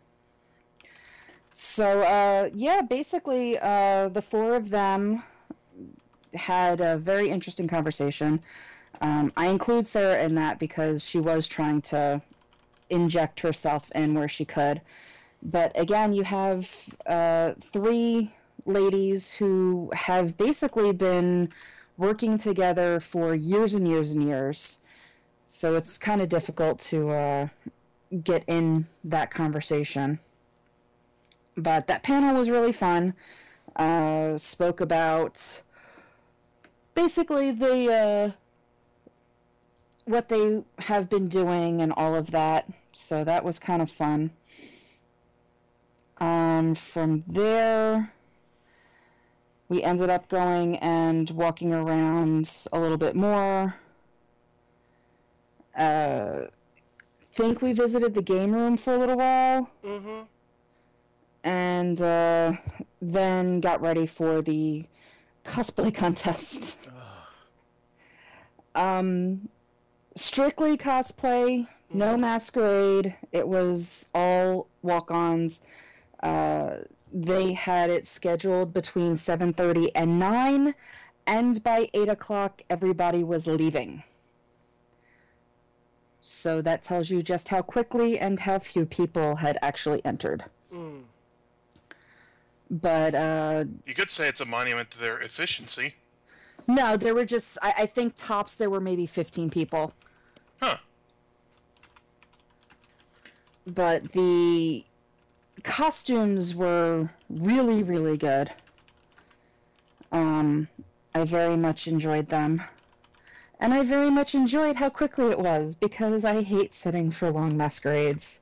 So, 1.59 2.01
uh, 2.03 2.51
yeah, 2.53 2.83
basically, 2.83 3.57
uh, 3.57 4.09
the 4.09 4.21
four 4.21 4.53
of 4.55 4.69
them 4.69 5.23
had 6.35 6.81
a 6.81 6.97
very 6.97 7.31
interesting 7.31 7.67
conversation. 7.67 8.41
Um, 9.01 9.33
I 9.35 9.47
include 9.47 9.87
Sarah 9.87 10.23
in 10.23 10.35
that 10.35 10.59
because 10.59 11.03
she 11.03 11.19
was 11.19 11.47
trying 11.47 11.81
to 11.93 12.21
inject 12.91 13.39
herself 13.39 13.91
in 13.95 14.13
where 14.13 14.27
she 14.27 14.45
could. 14.45 14.81
But 15.41 15.71
again, 15.73 16.13
you 16.13 16.25
have 16.25 16.95
uh, 17.07 17.53
three 17.59 18.35
ladies 18.67 19.33
who 19.33 19.89
have 19.95 20.37
basically 20.37 20.91
been 20.91 21.49
working 21.97 22.37
together 22.37 22.99
for 22.99 23.33
years 23.33 23.73
and 23.73 23.87
years 23.87 24.11
and 24.11 24.23
years. 24.23 24.81
So 25.47 25.75
it's 25.75 25.97
kind 25.97 26.21
of 26.21 26.29
difficult 26.29 26.77
to 26.91 27.09
uh, 27.09 27.47
get 28.23 28.43
in 28.45 28.85
that 29.03 29.31
conversation. 29.31 30.19
But 31.57 31.87
that 31.87 32.03
panel 32.03 32.35
was 32.35 32.51
really 32.51 32.71
fun. 32.71 33.15
Uh, 33.75 34.37
spoke 34.37 34.79
about 34.79 35.63
basically 36.93 37.51
the 37.51 37.91
uh, 37.91 38.31
what 40.05 40.29
they 40.29 40.63
have 40.79 41.09
been 41.09 41.27
doing 41.27 41.81
and 41.81 41.91
all 41.93 42.15
of 42.15 42.31
that. 42.31 42.69
So 42.91 43.23
that 43.23 43.43
was 43.43 43.59
kind 43.59 43.81
of 43.81 43.89
fun. 43.89 44.31
Um, 46.19 46.73
from 46.73 47.21
there, 47.27 48.13
we 49.69 49.83
ended 49.83 50.09
up 50.09 50.29
going 50.29 50.77
and 50.77 51.29
walking 51.31 51.73
around 51.73 52.67
a 52.71 52.79
little 52.79 52.97
bit 52.97 53.15
more. 53.15 53.75
Uh, 55.75 56.45
think 57.21 57.61
we 57.61 57.73
visited 57.73 58.15
the 58.15 58.21
game 58.21 58.51
room 58.51 58.77
for 58.77 58.93
a 58.93 58.97
little 58.97 59.17
while 59.17 59.69
Mm-hmm. 59.85 60.21
And 61.47 62.01
uh, 62.01 62.51
then 63.01 63.61
got 63.61 63.79
ready 63.79 64.05
for 64.05 64.41
the 64.41 64.85
cosplay 65.45 65.93
contest. 66.03 66.89
um, 68.75 69.47
strictly 70.13 70.75
cosplay, 70.75 71.65
no 71.93 72.17
masquerade. 72.17 73.15
It 73.31 73.47
was 73.47 74.09
all 74.13 74.67
walk-ons. 74.81 75.61
Uh, 76.21 76.79
they 77.13 77.53
had 77.53 77.89
it 77.89 78.05
scheduled 78.05 78.73
between 78.73 79.13
7.30 79.13 79.91
and 79.95 80.19
9 80.19 80.75
and 81.25 81.63
by 81.63 81.87
8 81.93 82.09
o'clock 82.09 82.61
everybody 82.69 83.23
was 83.23 83.47
leaving 83.47 84.03
so 86.19 86.61
that 86.61 86.81
tells 86.81 87.09
you 87.09 87.21
just 87.21 87.47
how 87.47 87.61
quickly 87.61 88.19
and 88.19 88.41
how 88.41 88.59
few 88.59 88.85
people 88.85 89.37
had 89.37 89.57
actually 89.61 90.03
entered 90.03 90.43
Mm. 90.43 90.56
But 92.69 93.15
uh, 93.15 93.65
You 93.85 93.93
could 93.93 94.09
say 94.09 94.27
it's 94.27 94.41
a 94.41 94.45
monument 94.45 94.91
to 94.91 94.99
their 94.99 95.19
efficiency. 95.21 95.95
no 96.67 96.97
there 96.97 97.15
were 97.15 97.25
just 97.25 97.57
I, 97.61 97.73
I 97.79 97.85
think 97.85 98.13
tops 98.15 98.55
there 98.55 98.69
were 98.69 98.81
maybe 98.81 99.05
15 99.05 99.49
people 99.49 99.93
Huh. 100.61 100.77
but 103.65 104.11
the 104.11 104.83
costumes 105.63 106.53
were 106.55 107.09
really 107.29 107.83
really 107.83 108.17
good 108.17 108.51
um 110.11 110.67
i 111.15 111.23
very 111.23 111.57
much 111.57 111.87
enjoyed 111.87 112.27
them 112.27 112.61
and 113.59 113.73
i 113.73 113.81
very 113.83 114.09
much 114.11 114.35
enjoyed 114.35 114.75
how 114.75 114.89
quickly 114.89 115.29
it 115.31 115.39
was 115.39 115.73
because 115.75 116.23
i 116.25 116.41
hate 116.43 116.73
sitting 116.73 117.09
for 117.11 117.31
long 117.31 117.55
masquerades 117.57 118.41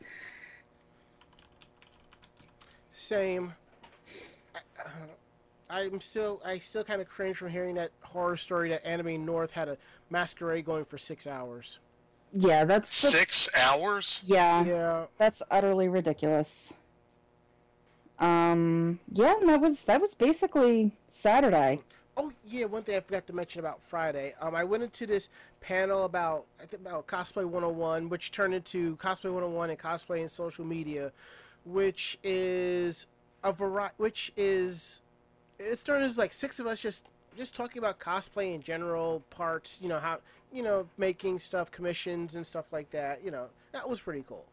Same. 2.93 3.53
I- 5.69 5.81
I'm 5.81 6.01
still, 6.01 6.41
I 6.45 6.59
still 6.59 6.83
kind 6.83 7.01
of 7.01 7.09
cringe 7.09 7.37
from 7.37 7.49
hearing 7.49 7.75
that 7.75 7.91
horror 8.01 8.37
story 8.37 8.69
that 8.69 8.85
Anime 8.85 9.25
North 9.25 9.51
had 9.51 9.67
a 9.67 9.77
masquerade 10.09 10.65
going 10.65 10.85
for 10.85 10.97
six 10.97 11.25
hours. 11.27 11.79
yeah 12.33 12.65
that's, 12.65 13.01
that's 13.01 13.15
Six 13.15 13.49
hours? 13.55 14.21
yeah 14.25 14.63
Yeah. 14.65 15.05
That's 15.17 15.41
utterly 15.49 15.87
ridiculous. 15.87 16.73
Um, 18.19 18.99
yeah, 19.11 19.35
and 19.39 19.49
that 19.49 19.59
was 19.59 19.83
that 19.85 19.99
was 19.99 20.15
basically 20.15 20.93
Saturday. 21.09 21.81
Oh 22.15 22.31
yeah, 22.45 22.63
one 22.65 22.83
thing 22.83 22.95
I 22.95 23.01
forgot 23.01 23.27
to 23.27 23.33
mention 23.33 23.59
about 23.59 23.81
Friday. 23.83 24.33
Um, 24.39 24.55
I 24.55 24.63
went 24.63 24.83
into 24.83 25.05
this 25.05 25.27
panel 25.59 26.05
about 26.05 26.45
I 26.61 26.65
think 26.65 26.81
about 26.81 27.07
cosplay 27.07 27.43
101, 27.43 28.07
which 28.07 28.31
turned 28.31 28.53
into 28.53 28.95
cosplay 28.97 29.25
101 29.33 29.69
and 29.71 29.79
cosplay 29.79 30.21
and 30.21 30.31
social 30.31 30.63
media, 30.63 31.11
which 31.65 32.17
is 32.23 33.05
a 33.43 33.51
variety, 33.51 33.95
which 33.97 34.31
is 34.37 35.01
it 35.59 35.79
started 35.79 36.05
as 36.05 36.17
like 36.17 36.33
six 36.33 36.59
of 36.59 36.67
us 36.67 36.79
just 36.79 37.05
just 37.37 37.55
talking 37.55 37.79
about 37.79 37.99
cosplay 37.99 38.53
in 38.53 38.61
general 38.61 39.23
parts. 39.29 39.79
You 39.81 39.89
know 39.89 39.99
how 39.99 40.19
you 40.53 40.63
know 40.63 40.87
making 40.97 41.39
stuff, 41.39 41.71
commissions 41.71 42.35
and 42.35 42.45
stuff 42.45 42.71
like 42.71 42.91
that. 42.91 43.23
You 43.23 43.31
know 43.31 43.47
that 43.71 43.87
was 43.89 43.99
pretty 43.99 44.23
cool. 44.27 44.45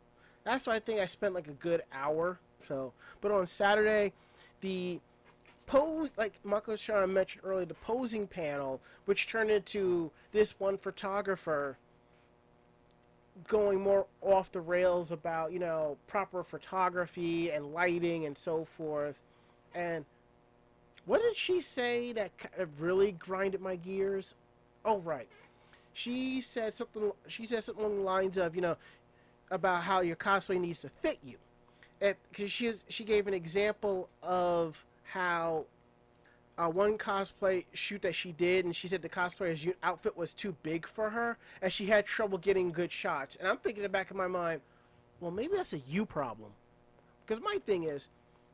That's 0.45 0.67
why 0.67 0.75
I 0.77 0.81
think 0.81 1.01
I 1.01 1.07
spent 1.07 1.35
like 1.35 1.49
a 1.49 1.53
good 1.53 1.83
hour. 1.93 2.39
So, 2.67 2.93
but 3.21 3.33
on 3.33 3.47
Saturday, 3.47 4.13
the 4.61 5.01
pose 5.67 6.11
like 6.17 6.35
Mako-chan 6.45 7.13
mentioned 7.13 7.45
earlier, 7.45 7.65
the 7.65 7.75
posing 7.75 8.27
panel, 8.27 8.81
which 9.05 9.27
turned 9.27 9.51
into 9.51 10.11
this 10.33 10.59
one 10.59 10.79
photographer 10.79 11.79
going 13.49 13.81
more 13.81 14.07
off 14.21 14.53
the 14.53 14.61
rails 14.61 15.11
about 15.11 15.53
you 15.53 15.59
know 15.59 15.97
proper 16.07 16.43
photography 16.43 17.51
and 17.51 17.73
lighting 17.73 18.27
and 18.27 18.37
so 18.37 18.65
forth, 18.65 19.17
and 19.75 20.05
what 21.07 21.21
did 21.21 21.37
she 21.37 21.61
say 21.61 22.13
that 22.13 22.37
kind 22.39 22.55
of 22.59 22.81
really 22.81 23.13
grinded 23.13 23.61
my 23.61 23.77
gears? 23.77 24.35
Oh 24.85 24.99
right, 24.99 25.29
she 25.93 26.41
said 26.41 26.77
something. 26.77 27.13
She 27.29 27.47
said 27.47 27.65
something 27.65 27.85
along 27.85 27.97
the 27.97 28.03
lines 28.03 28.37
of 28.37 28.55
you 28.55 28.63
know 28.63 28.77
about 29.51 29.83
how 29.83 30.01
your 30.01 30.17
cosplay 30.17 30.59
needs 30.59 30.81
to 30.81 30.89
fit 30.89 31.19
you 31.25 31.37
because 32.01 32.51
she 32.51 32.73
she 32.89 33.05
gave 33.05 33.27
an 33.27 33.35
example 33.35 34.09
of 34.23 34.85
how 35.05 35.65
uh, 36.59 36.69
one 36.69 36.99
cosplay 36.99 37.65
shoot 37.73 38.03
that 38.03 38.15
she 38.15 38.33
did, 38.33 38.65
and 38.65 38.75
she 38.75 38.89
said 38.89 39.03
the 39.03 39.09
cosplayer's 39.09 39.65
outfit 39.83 40.17
was 40.17 40.35
too 40.35 40.55
big 40.63 40.87
for 40.87 41.11
her, 41.11 41.39
and 41.61 41.73
she 41.73 41.87
had 41.87 42.05
trouble 42.05 42.39
getting 42.39 42.73
good 42.73 42.93
shots. 42.93 43.37
And 43.37 43.49
I'm 43.49 43.57
thinking 43.57 43.83
in 43.83 43.85
the 43.85 43.89
back 43.89 44.11
of 44.11 44.17
my 44.17 44.27
mind, 44.27 44.61
well, 45.21 45.31
maybe 45.31 45.57
that's 45.57 45.73
a 45.73 45.79
you 45.79 46.05
problem. 46.05 46.51
Because 47.25 47.43
my 47.43 47.59
thing 47.65 47.85
is, 47.85 48.09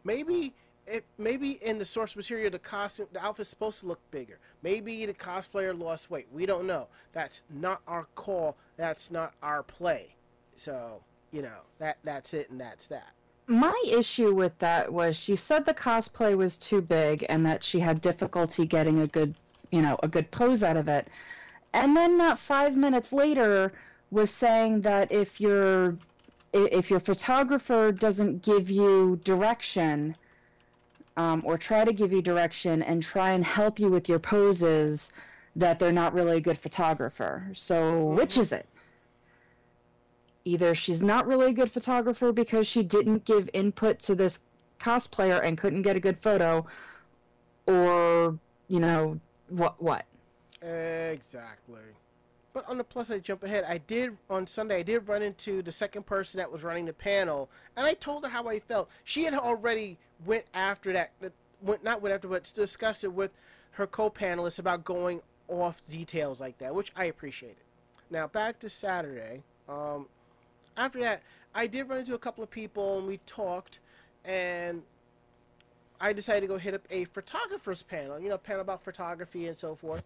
maybe 0.05 0.55
it 0.91 1.05
maybe 1.19 1.53
in 1.63 1.79
the 1.79 1.85
source 1.85 2.17
material 2.17 2.51
the 2.51 2.59
costume 2.59 3.07
the 3.13 3.25
outfit's 3.25 3.51
supposed 3.51 3.81
to 3.81 3.87
look 3.87 4.01
bigger. 4.11 4.39
Maybe 4.63 5.07
the 5.07 5.15
cosplayer 5.15 5.79
lost 5.79 6.11
weight. 6.11 6.27
We 6.33 6.47
don't 6.47 6.67
know. 6.67 6.89
That's 7.13 7.43
not 7.51 7.81
our 7.87 8.07
call. 8.15 8.57
That's 8.77 9.11
not 9.11 9.35
our 9.43 9.63
play. 9.63 10.15
So 10.55 11.03
you 11.31 11.43
know 11.43 11.61
that 11.79 11.99
that's 12.03 12.35
it 12.35 12.51
and 12.51 12.61
that's 12.61 12.87
that. 12.89 13.13
My 13.47 13.83
issue 13.91 14.35
with 14.35 14.59
that 14.59 14.93
was 14.93 15.19
she 15.19 15.35
said 15.37 15.65
the 15.65 15.75
cosplay 15.75 16.37
was 16.37 16.59
too 16.59 16.83
big 16.83 17.25
and 17.29 17.47
that 17.47 17.65
she 17.65 17.81
had 17.81 18.01
difficulty 18.01 18.67
getting 18.67 19.01
a 19.01 19.07
good, 19.07 19.35
you 19.71 19.81
know, 19.81 19.99
a 20.03 20.09
good 20.09 20.31
pose 20.31 20.63
out 20.63 20.77
of 20.77 20.87
it. 20.89 21.09
And 21.73 21.97
then 21.97 22.19
not 22.19 22.39
5 22.39 22.77
minutes 22.77 23.13
later 23.13 23.73
was 24.11 24.31
saying 24.31 24.83
that 24.83 25.13
if 25.13 25.41
your 25.41 25.99
if 26.53 26.91
your 26.91 27.01
photographer 27.01 27.93
doesn't 27.93 28.43
give 28.43 28.71
you 28.71 29.21
direction 29.23 30.17
um, 31.19 31.43
or 31.45 31.59
try 31.59 31.85
to 31.85 31.93
give 31.93 32.13
you 32.13 32.23
direction 32.23 32.83
and 32.83 33.03
try 33.03 33.33
and 33.33 33.45
help 33.45 33.79
you 33.79 33.91
with 33.91 34.09
your 34.09 34.19
poses 34.19 35.13
that 35.55 35.79
they're 35.79 35.93
not 35.93 36.15
really 36.15 36.39
a 36.39 36.41
good 36.41 36.57
photographer. 36.57 37.51
So, 37.53 38.05
which 38.05 38.39
is 38.39 38.53
it? 38.53 38.67
either 40.49 40.75
she's 40.75 41.03
not 41.03 41.27
really 41.27 41.51
a 41.51 41.53
good 41.53 41.71
photographer 41.71 42.33
because 42.33 42.67
she 42.67 42.83
didn't 42.83 43.25
give 43.27 43.51
input 43.53 43.99
to 43.99 44.15
this 44.15 44.41
cosplayer 44.81 45.43
and 45.43 45.59
couldn't 45.59 45.83
get 45.83 45.95
a 45.95 46.01
good 46.01 46.17
photo 46.17 46.65
or 47.67 48.39
you 48.69 48.81
know 48.81 49.21
what 49.49 49.81
what 49.83 50.05
Exactly. 50.63 51.81
But 52.55 52.69
on 52.69 52.79
the 52.79 52.85
plus 52.85 53.09
side, 53.09 53.23
jump 53.23 53.43
ahead. 53.45 53.65
I 53.69 53.79
did 53.79 54.17
on 54.31 54.47
Sunday. 54.47 54.79
I 54.79 54.83
did 54.83 55.07
run 55.07 55.23
into 55.23 55.63
the 55.63 55.71
second 55.71 56.07
person 56.07 56.39
that 56.39 56.51
was 56.51 56.63
running 56.63 56.87
the 56.87 56.93
panel, 56.93 57.49
and 57.77 57.87
I 57.87 57.95
told 57.95 58.25
her 58.25 58.31
how 58.31 58.49
I 58.49 58.59
felt. 58.59 58.89
She 59.05 59.25
had 59.25 59.35
already 59.35 59.99
went 60.25 60.45
after 60.55 60.93
that. 60.93 61.13
that- 61.21 61.33
Went 61.61 61.83
not 61.83 62.01
went 62.01 62.15
after, 62.15 62.29
but 62.29 62.53
discussed 62.55 63.03
it 63.03 63.13
with 63.13 63.33
her 63.73 63.85
co-panelists 63.89 64.61
about 64.61 64.85
going 64.85 65.21
off 65.49 65.83
details 65.89 66.41
like 66.41 66.57
that, 66.59 66.73
which 66.73 66.93
I 66.95 67.07
appreciated. 67.07 67.65
Now 68.11 68.29
back 68.29 68.61
to 68.61 68.71
Saturday. 68.71 69.43
Um, 69.69 70.07
after 70.77 71.01
that, 71.01 71.23
I 71.57 71.67
did 71.67 71.89
run 71.89 71.99
into 71.99 72.15
a 72.15 72.19
couple 72.19 72.45
of 72.45 72.51
people, 72.51 72.99
and 72.99 73.09
we 73.09 73.17
talked, 73.27 73.81
and 74.25 74.85
I 76.01 76.13
decided 76.13 76.43
to 76.43 76.47
go 76.47 76.59
hit 76.59 76.75
up 76.75 76.83
a 76.91 77.07
photographer's 77.07 77.83
panel. 77.83 78.21
You 78.21 78.29
know, 78.29 78.39
panel 78.39 78.61
about 78.63 78.85
photography 78.85 79.49
and 79.49 79.59
so 79.59 79.75
forth. 79.75 80.05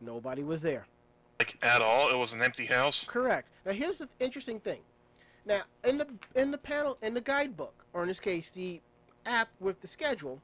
Nobody 0.00 0.44
was 0.44 0.62
there. 0.62 0.86
Like 1.38 1.56
at 1.62 1.82
all, 1.82 2.10
it 2.10 2.16
was 2.16 2.32
an 2.32 2.42
empty 2.42 2.66
house. 2.66 3.06
Correct. 3.06 3.48
Now 3.66 3.72
here's 3.72 3.98
the 3.98 4.08
interesting 4.20 4.60
thing. 4.60 4.80
Now 5.46 5.62
in 5.82 5.98
the 5.98 6.06
in 6.34 6.50
the 6.50 6.58
panel 6.58 6.98
in 7.02 7.14
the 7.14 7.20
guidebook, 7.20 7.84
or 7.92 8.02
in 8.02 8.08
this 8.08 8.20
case 8.20 8.50
the 8.50 8.80
app 9.26 9.48
with 9.60 9.80
the 9.80 9.86
schedule, 9.86 10.40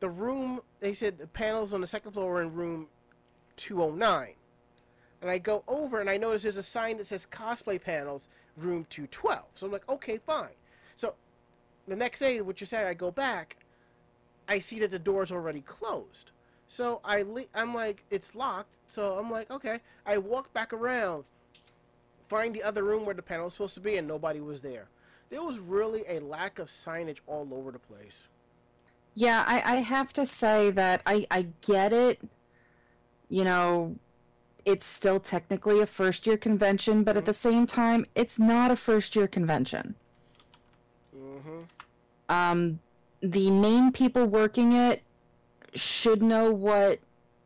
the 0.00 0.08
room 0.08 0.60
they 0.80 0.94
said 0.94 1.18
the 1.18 1.26
panels 1.26 1.74
on 1.74 1.80
the 1.80 1.86
second 1.86 2.12
floor 2.12 2.32
were 2.32 2.42
in 2.42 2.54
room 2.54 2.86
209. 3.56 4.34
And 5.22 5.30
I 5.30 5.38
go 5.38 5.64
over 5.66 6.00
and 6.00 6.10
I 6.10 6.18
notice 6.18 6.42
there's 6.42 6.56
a 6.56 6.62
sign 6.62 6.98
that 6.98 7.06
says 7.06 7.26
cosplay 7.30 7.82
panels 7.82 8.28
room 8.56 8.86
212. 8.90 9.44
So 9.54 9.66
I'm 9.66 9.72
like, 9.72 9.88
okay, 9.88 10.18
fine. 10.18 10.50
So 10.96 11.14
the 11.88 11.96
next 11.96 12.18
day, 12.20 12.40
which 12.40 12.62
is 12.62 12.68
Saturday, 12.68 12.90
I 12.90 12.94
go 12.94 13.10
back. 13.10 13.56
I 14.48 14.60
see 14.60 14.78
that 14.80 14.90
the 14.90 14.98
door's 14.98 15.32
already 15.32 15.62
closed. 15.62 16.30
So 16.68 17.00
I 17.04 17.22
le- 17.22 17.44
I'm 17.54 17.74
like, 17.74 18.04
it's 18.10 18.34
locked. 18.34 18.70
So 18.88 19.18
I'm 19.18 19.30
like, 19.30 19.50
okay. 19.50 19.80
I 20.04 20.18
walk 20.18 20.52
back 20.52 20.72
around, 20.72 21.24
find 22.28 22.54
the 22.54 22.62
other 22.62 22.82
room 22.82 23.04
where 23.06 23.14
the 23.14 23.22
panel 23.22 23.44
was 23.44 23.54
supposed 23.54 23.74
to 23.74 23.80
be, 23.80 23.96
and 23.96 24.06
nobody 24.08 24.40
was 24.40 24.60
there. 24.60 24.88
There 25.30 25.42
was 25.42 25.58
really 25.58 26.04
a 26.08 26.20
lack 26.20 26.58
of 26.58 26.68
signage 26.68 27.18
all 27.26 27.48
over 27.52 27.70
the 27.72 27.78
place. 27.80 28.28
yeah 29.18 29.44
i 29.48 29.56
i 29.74 29.76
have 29.76 30.12
to 30.12 30.24
say 30.26 30.70
that 30.70 31.00
i 31.06 31.26
i 31.30 31.40
get 31.66 31.90
it 31.92 32.20
you 33.36 33.44
know 33.44 33.96
it's 34.72 34.84
still 34.84 35.18
technically 35.18 35.80
a 35.80 35.86
first 35.86 36.26
year 36.26 36.36
convention 36.36 37.02
but 37.02 37.16
at 37.16 37.24
the 37.24 37.32
same 37.32 37.64
time 37.66 38.04
it's 38.14 38.38
not 38.38 38.70
a 38.70 38.76
first 38.76 39.16
year 39.16 39.26
convention 39.38 39.94
Mm-hmm. 41.16 41.60
um, 42.28 42.78
the 43.20 43.50
main 43.50 43.90
people 43.90 44.26
working 44.26 44.72
it 44.74 45.02
should 45.78 46.22
know 46.22 46.50
what 46.52 46.98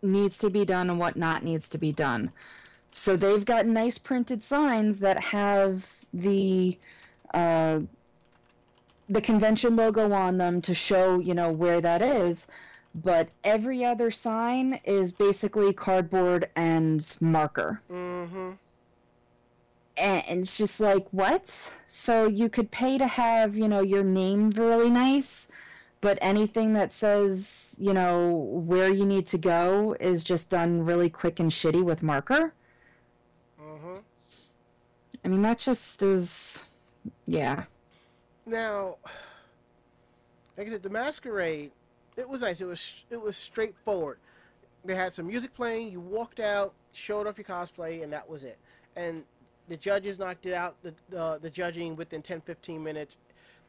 needs 0.02 0.38
to 0.38 0.50
be 0.50 0.64
done 0.64 0.88
and 0.90 0.98
what 0.98 1.16
not 1.16 1.42
needs 1.44 1.68
to 1.70 1.78
be 1.78 1.92
done. 1.92 2.32
So 2.92 3.16
they've 3.16 3.44
got 3.44 3.66
nice 3.66 3.98
printed 3.98 4.42
signs 4.42 5.00
that 5.00 5.20
have 5.20 6.04
the 6.12 6.78
uh, 7.34 7.80
the 9.08 9.20
convention 9.20 9.76
logo 9.76 10.12
on 10.12 10.38
them 10.38 10.60
to 10.62 10.74
show 10.74 11.18
you 11.20 11.34
know 11.34 11.50
where 11.52 11.80
that 11.80 12.02
is. 12.02 12.46
But 12.94 13.28
every 13.44 13.84
other 13.84 14.10
sign 14.10 14.80
is 14.84 15.12
basically 15.12 15.72
cardboard 15.72 16.48
and 16.56 17.16
marker 17.20 17.80
Mm-hmm. 17.90 18.50
and 19.96 20.40
it's 20.40 20.56
just 20.58 20.80
like 20.80 21.06
what 21.12 21.74
so 21.86 22.26
you 22.26 22.48
could 22.48 22.70
pay 22.70 22.98
to 22.98 23.06
have 23.06 23.56
you 23.56 23.68
know 23.68 23.80
your 23.80 24.02
name 24.02 24.50
really 24.50 24.90
nice 24.90 25.48
but 26.00 26.18
anything 26.20 26.72
that 26.74 26.92
says 26.92 27.76
you 27.80 27.92
know 27.92 28.30
where 28.66 28.88
you 28.90 29.04
need 29.06 29.26
to 29.26 29.38
go 29.38 29.96
is 30.00 30.24
just 30.24 30.50
done 30.50 30.84
really 30.84 31.10
quick 31.10 31.40
and 31.40 31.50
shitty 31.50 31.82
with 31.84 32.02
marker 32.02 32.54
Mm-hmm. 33.60 33.96
i 35.24 35.28
mean 35.28 35.42
that 35.42 35.58
just 35.58 36.02
is 36.02 36.64
yeah 37.26 37.64
Now, 38.46 38.96
like 40.56 40.66
I 40.66 40.70
said, 40.70 40.82
the 40.82 40.90
masquerade, 40.90 41.70
it 42.16 42.28
was 42.28 42.42
nice. 42.42 42.60
It 42.60 42.66
was 42.66 43.04
it 43.10 43.20
was 43.20 43.36
straightforward. 43.36 44.18
They 44.84 44.94
had 44.94 45.14
some 45.14 45.26
music 45.26 45.54
playing. 45.54 45.92
You 45.92 46.00
walked 46.00 46.40
out, 46.40 46.74
showed 46.92 47.26
off 47.26 47.38
your 47.38 47.44
cosplay, 47.44 48.02
and 48.02 48.12
that 48.12 48.28
was 48.28 48.44
it. 48.44 48.58
And 48.96 49.24
the 49.68 49.76
judges 49.76 50.18
knocked 50.18 50.46
it 50.46 50.54
out. 50.54 50.76
The 50.82 51.18
uh, 51.18 51.38
the 51.38 51.50
judging 51.50 51.96
within 51.96 52.22
10, 52.22 52.40
15 52.42 52.82
minutes. 52.82 53.18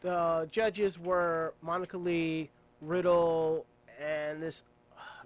The 0.02 0.48
judges 0.52 0.98
were 1.00 1.54
Monica 1.62 1.98
Lee, 1.98 2.50
Riddle, 2.82 3.66
and 4.00 4.42
this 4.42 4.64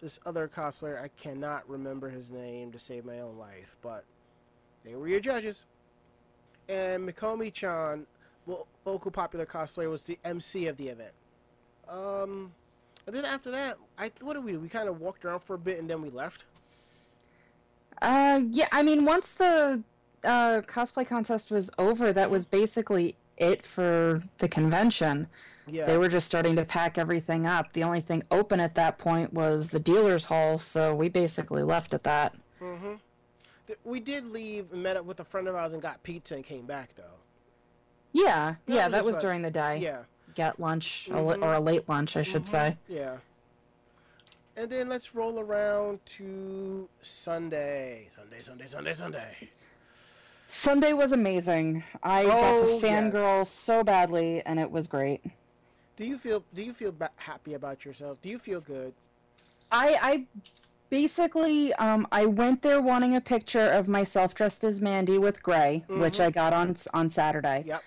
this 0.01 0.19
other 0.25 0.47
cosplayer. 0.47 1.01
I 1.01 1.07
cannot 1.17 1.67
remember 1.69 2.09
his 2.09 2.29
name 2.29 2.71
to 2.73 2.79
save 2.79 3.05
my 3.05 3.19
own 3.19 3.37
life, 3.37 3.75
but 3.81 4.03
they 4.83 4.95
were 4.95 5.07
your 5.07 5.21
judges. 5.21 5.63
And 6.67 7.07
Mikomi 7.07 7.53
Chan, 7.53 8.05
lo- 8.45 8.67
local 8.83 9.11
popular 9.11 9.45
cosplayer, 9.45 9.89
was 9.89 10.03
the 10.03 10.19
MC 10.25 10.67
of 10.67 10.75
the 10.77 10.89
event. 10.89 11.13
Um, 11.87 12.51
and 13.07 13.15
then 13.15 13.23
after 13.23 13.51
that, 13.51 13.77
I 13.97 14.11
what 14.19 14.33
did 14.33 14.43
we 14.43 14.51
do? 14.51 14.59
We 14.59 14.67
kind 14.67 14.89
of 14.89 14.99
walked 14.99 15.23
around 15.23 15.39
for 15.41 15.53
a 15.53 15.57
bit 15.59 15.79
and 15.79 15.89
then 15.89 16.01
we 16.01 16.09
left. 16.09 16.43
uh 18.01 18.41
yeah 18.51 18.67
i 18.73 18.83
mean 18.83 19.05
once 19.05 19.35
the 19.35 19.81
uh 20.25 20.59
cosplay 20.67 21.07
contest 21.07 21.49
was 21.49 21.71
over 21.77 22.11
that 22.11 22.29
was 22.29 22.43
basically 22.43 23.15
it 23.37 23.63
for 23.63 24.23
the 24.37 24.47
convention 24.47 25.27
Yeah. 25.67 25.85
they 25.85 25.97
were 25.97 26.07
just 26.09 26.27
starting 26.27 26.55
to 26.55 26.63
pack 26.65 26.97
everything 26.97 27.45
up 27.45 27.73
the 27.73 27.83
only 27.83 27.99
thing 28.01 28.23
open 28.31 28.59
at 28.59 28.75
that 28.75 28.97
point 28.97 29.33
was 29.33 29.71
the 29.71 29.79
dealer's 29.79 30.25
hall 30.25 30.57
so 30.57 30.93
we 30.95 31.09
basically 31.09 31.63
left 31.63 31.93
at 31.93 32.03
that 32.03 32.33
Mm-hmm. 32.61 32.93
We 33.83 33.99
did 33.99 34.25
leave 34.31 34.71
and 34.71 34.81
met 34.83 34.95
up 34.95 35.05
with 35.05 35.19
a 35.19 35.23
friend 35.23 35.47
of 35.47 35.55
ours 35.55 35.73
and 35.73 35.81
got 35.81 36.01
pizza 36.03 36.35
and 36.35 36.43
came 36.43 36.65
back 36.65 36.91
though. 36.95 37.03
Yeah, 38.13 38.55
Yeah, 38.67 38.75
yeah, 38.75 38.85
it 38.87 38.91
that 38.91 38.97
was 38.99 39.07
was 39.07 39.15
fun. 39.17 39.21
during 39.23 39.41
the 39.41 39.51
day. 39.51 39.77
Yeah. 39.79 40.03
Get 40.35 40.59
lunch 40.59 41.09
Mhm. 41.11 41.41
or 41.43 41.53
a 41.53 41.59
late 41.59 41.89
lunch, 41.89 42.15
I 42.15 42.21
should 42.21 42.43
Mhm. 42.43 42.47
say. 42.47 42.77
Yeah. 42.87 43.17
And 44.55 44.71
then 44.71 44.87
let's 44.87 45.13
roll 45.15 45.39
around 45.39 46.05
to 46.17 46.87
Sunday. 47.01 48.09
Sunday, 48.15 48.39
Sunday, 48.39 48.67
Sunday, 48.67 48.93
Sunday. 48.93 49.49
Sunday 50.47 50.93
was 50.93 51.11
amazing. 51.11 51.83
I 52.03 52.25
got 52.25 52.57
to 52.57 52.63
Oh, 52.63 52.79
fangirl 52.79 53.39
yes. 53.39 53.49
so 53.49 53.83
badly, 53.83 54.41
and 54.45 54.59
it 54.59 54.69
was 54.69 54.87
great. 54.87 55.21
Do 55.97 56.05
you 56.05 56.17
feel 56.17 56.43
do 56.53 56.61
you 56.61 56.73
feel 56.73 56.91
ba- 56.91 57.11
happy 57.15 57.53
about 57.53 57.85
yourself? 57.85 58.21
Do 58.21 58.29
you 58.29 58.37
feel 58.37 58.59
good? 58.61 58.93
I 59.71 59.97
I 60.01 60.25
basically 60.89 61.73
um 61.75 62.05
I 62.11 62.25
went 62.25 62.61
there 62.61 62.81
wanting 62.81 63.15
a 63.15 63.21
picture 63.21 63.69
of 63.71 63.87
myself 63.87 64.35
dressed 64.35 64.63
as 64.63 64.81
Mandy 64.81 65.17
with 65.17 65.41
Grey, 65.41 65.83
which 65.87 66.19
I 66.19 66.29
got 66.31 66.53
on 66.53 66.75
on 66.93 67.09
Saturday. 67.09 67.63
Yep. 67.65 67.81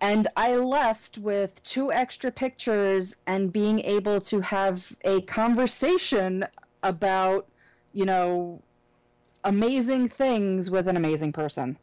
And 0.00 0.28
I 0.36 0.56
left 0.56 1.16
with 1.16 1.62
two 1.62 1.90
extra 1.90 2.30
pictures 2.30 3.16
and 3.26 3.50
being 3.50 3.80
able 3.80 4.20
to 4.22 4.40
have 4.42 4.94
a 5.04 5.22
conversation 5.22 6.44
about, 6.82 7.48
you 7.94 8.04
know, 8.04 8.60
amazing 9.42 10.08
things 10.08 10.70
with 10.70 10.86
an 10.86 10.96
amazing 10.98 11.32
person. 11.32 11.78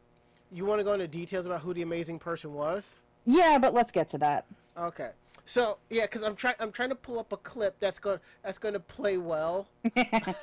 You 0.54 0.64
want 0.64 0.78
to 0.78 0.84
go 0.84 0.92
into 0.92 1.08
details 1.08 1.46
about 1.46 1.62
who 1.62 1.74
the 1.74 1.82
amazing 1.82 2.20
person 2.20 2.54
was? 2.54 3.00
Yeah, 3.24 3.58
but 3.60 3.74
let's 3.74 3.90
get 3.90 4.06
to 4.08 4.18
that. 4.18 4.46
Okay. 4.78 5.10
So 5.46 5.78
yeah, 5.90 6.02
because 6.02 6.22
I'm 6.22 6.36
trying 6.36 6.54
I'm 6.60 6.70
trying 6.70 6.90
to 6.90 6.94
pull 6.94 7.18
up 7.18 7.32
a 7.32 7.36
clip 7.38 7.74
that's 7.80 7.98
going 7.98 8.20
that's 8.44 8.58
going 8.58 8.74
to 8.74 8.80
play 8.80 9.18
well. 9.18 9.66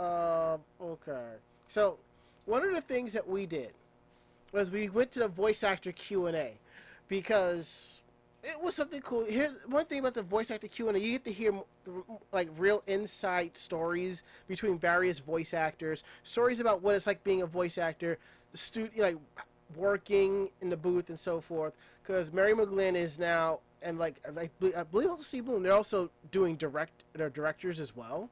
Uh, 0.00 0.56
okay. 0.80 1.34
So 1.68 1.98
one 2.46 2.64
of 2.64 2.74
the 2.74 2.80
things 2.80 3.12
that 3.12 3.28
we 3.28 3.44
did 3.44 3.72
was 4.50 4.70
we 4.70 4.88
went 4.88 5.10
to 5.12 5.18
the 5.18 5.28
voice 5.28 5.62
actor 5.62 5.92
Q 5.92 6.26
and 6.26 6.34
A 6.34 6.54
because 7.06 7.99
it 8.42 8.60
was 8.60 8.74
something 8.74 9.00
cool. 9.02 9.24
Here's 9.24 9.52
one 9.66 9.84
thing 9.84 10.00
about 10.00 10.14
the 10.14 10.22
voice 10.22 10.50
actor 10.50 10.68
Q 10.68 10.88
and 10.88 10.96
A: 10.96 11.00
you 11.00 11.12
get 11.12 11.24
to 11.24 11.32
hear 11.32 11.52
like 12.32 12.48
real 12.56 12.82
inside 12.86 13.56
stories 13.56 14.22
between 14.48 14.78
various 14.78 15.18
voice 15.18 15.52
actors, 15.52 16.04
stories 16.22 16.60
about 16.60 16.82
what 16.82 16.94
it's 16.94 17.06
like 17.06 17.22
being 17.22 17.42
a 17.42 17.46
voice 17.46 17.78
actor, 17.78 18.18
stu- 18.54 18.90
like 18.96 19.16
working 19.76 20.48
in 20.60 20.70
the 20.70 20.76
booth 20.76 21.10
and 21.10 21.20
so 21.20 21.40
forth. 21.40 21.74
Because 22.02 22.32
Mary 22.32 22.54
McGlynn 22.54 22.94
is 22.94 23.18
now, 23.18 23.60
and 23.82 23.98
like 23.98 24.16
I, 24.26 24.50
I 24.76 24.82
believe 24.84 25.10
also 25.10 25.22
Steve 25.22 25.46
Blum, 25.46 25.62
they're 25.62 25.72
also 25.72 26.10
doing 26.30 26.56
direct, 26.56 27.04
they're 27.12 27.30
directors 27.30 27.78
as 27.78 27.94
well. 27.94 28.30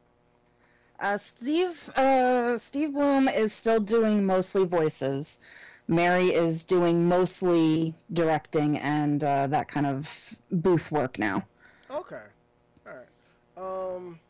Uh, 1.00 1.16
Steve 1.16 1.90
uh, 1.96 2.58
Steve 2.58 2.92
Blum 2.92 3.28
is 3.28 3.52
still 3.52 3.78
doing 3.78 4.26
mostly 4.26 4.64
voices. 4.64 5.40
Mary 5.88 6.34
is 6.34 6.66
doing 6.66 7.06
mostly 7.06 7.94
directing 8.12 8.76
and 8.78 9.24
uh, 9.24 9.46
that 9.46 9.68
kind 9.68 9.86
of 9.86 10.38
booth 10.52 10.92
work 10.92 11.18
now. 11.18 11.44
Okay. 11.90 12.22
All 12.86 12.92
right. 12.92 13.96
Um. 13.96 14.20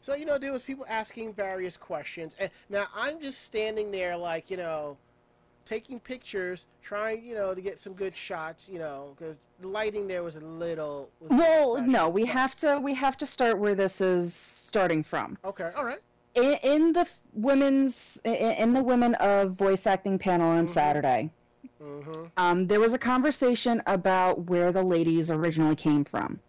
So 0.00 0.14
you 0.14 0.24
know, 0.24 0.38
there 0.38 0.52
was 0.52 0.62
people 0.62 0.86
asking 0.88 1.34
various 1.34 1.76
questions, 1.76 2.34
and 2.38 2.50
now 2.70 2.86
I'm 2.96 3.20
just 3.20 3.42
standing 3.42 3.90
there, 3.90 4.16
like 4.16 4.50
you 4.50 4.56
know, 4.56 4.96
taking 5.66 6.00
pictures, 6.00 6.66
trying 6.82 7.22
you 7.22 7.34
know 7.34 7.54
to 7.54 7.60
get 7.60 7.78
some 7.78 7.92
good 7.92 8.16
shots, 8.16 8.70
you 8.70 8.78
know, 8.78 9.14
because 9.18 9.36
the 9.60 9.68
lighting 9.68 10.08
there 10.08 10.22
was 10.22 10.36
a 10.36 10.40
little. 10.40 11.10
Was 11.20 11.30
Well, 11.30 11.82
no, 11.82 12.08
we 12.08 12.24
have 12.24 12.56
to 12.56 12.80
we 12.82 12.94
have 12.94 13.18
to 13.18 13.26
start 13.26 13.58
where 13.58 13.74
this 13.74 14.00
is 14.00 14.32
starting 14.32 15.02
from. 15.02 15.36
Okay. 15.44 15.70
All 15.76 15.84
right. 15.84 16.00
In, 16.38 16.58
in 16.62 16.92
the 16.92 17.08
women's 17.32 18.20
in, 18.24 18.72
the 18.74 18.82
women 18.82 19.14
of 19.16 19.52
voice 19.52 19.86
acting 19.86 20.18
panel 20.18 20.48
on 20.50 20.66
Saturday, 20.66 21.30
Mm-hmm. 21.82 22.24
um, 22.36 22.66
there 22.66 22.80
was 22.80 22.92
a 22.92 22.98
conversation 22.98 23.80
about 23.86 24.46
where 24.50 24.72
the 24.72 24.82
ladies 24.82 25.30
originally 25.30 25.76
came 25.76 26.04
from. 26.04 26.40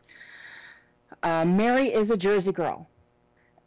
Uh, 1.22 1.46
Mary 1.46 1.94
is 1.94 2.10
a 2.10 2.18
Jersey 2.18 2.52
girl. 2.52 2.88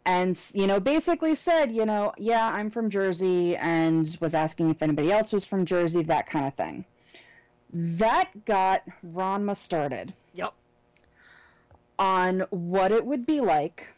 And, 0.04 0.36
you 0.52 0.66
know, 0.66 0.80
basically 0.80 1.36
said, 1.36 1.70
you 1.70 1.86
know, 1.86 2.12
yeah, 2.18 2.50
I'm 2.52 2.68
from 2.68 2.90
Jersey, 2.90 3.56
and 3.56 4.16
was 4.20 4.34
asking 4.34 4.70
if 4.70 4.82
anybody 4.82 5.12
else 5.12 5.32
was 5.32 5.46
from 5.46 5.64
Jersey, 5.64 6.02
that 6.02 6.26
kind 6.26 6.46
of 6.46 6.54
thing. 6.54 6.84
That 7.72 8.44
got 8.44 8.82
Ranma 9.06 9.54
started 9.54 10.12
Yep. 10.34 10.52
on 11.98 12.40
what 12.50 12.90
it 12.90 13.06
would 13.06 13.24
be 13.24 13.40
like 13.40 13.94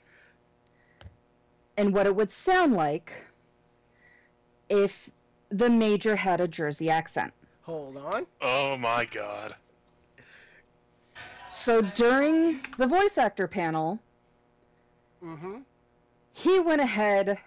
and 1.76 1.92
what 1.94 2.06
it 2.06 2.14
would 2.16 2.30
sound 2.30 2.74
like 2.74 3.26
if 4.68 5.10
the 5.50 5.68
major 5.70 6.16
had 6.16 6.40
a 6.40 6.48
Jersey 6.48 6.90
accent. 6.90 7.32
Hold 7.62 7.96
on. 7.96 8.26
Oh 8.40 8.76
my 8.76 9.04
god. 9.04 9.54
So 11.48 11.80
during 11.82 12.60
the 12.78 12.86
voice 12.86 13.18
actor 13.18 13.46
panel, 13.48 14.00
Mm-hmm. 15.22 15.60
he 16.34 16.60
went 16.60 16.82
ahead 16.82 17.38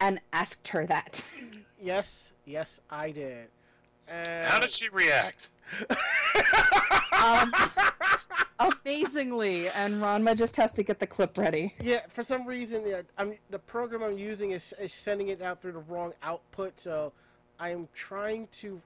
and 0.00 0.20
asked 0.32 0.68
her 0.68 0.86
that. 0.86 1.30
Yes. 1.78 2.32
Yes, 2.46 2.80
I 2.88 3.10
did. 3.10 3.48
And 4.08 4.46
How 4.46 4.58
did 4.58 4.70
she 4.70 4.88
react? 4.88 5.50
Um, 7.22 7.52
amazingly, 8.58 9.68
and 9.68 9.94
Ranma 9.96 10.36
just 10.36 10.56
has 10.56 10.72
to 10.72 10.82
get 10.82 10.98
the 10.98 11.06
clip 11.06 11.36
ready. 11.36 11.74
Yeah, 11.82 12.00
for 12.08 12.22
some 12.22 12.46
reason, 12.46 12.82
the, 12.82 13.04
I'm, 13.18 13.34
the 13.50 13.58
program 13.58 14.02
I'm 14.02 14.16
using 14.16 14.52
is, 14.52 14.72
is 14.80 14.92
sending 14.92 15.28
it 15.28 15.42
out 15.42 15.60
through 15.60 15.72
the 15.72 15.80
wrong 15.80 16.14
output. 16.22 16.80
So, 16.80 17.12
I 17.58 17.70
am 17.70 17.88
trying 17.94 18.48
to, 18.52 18.80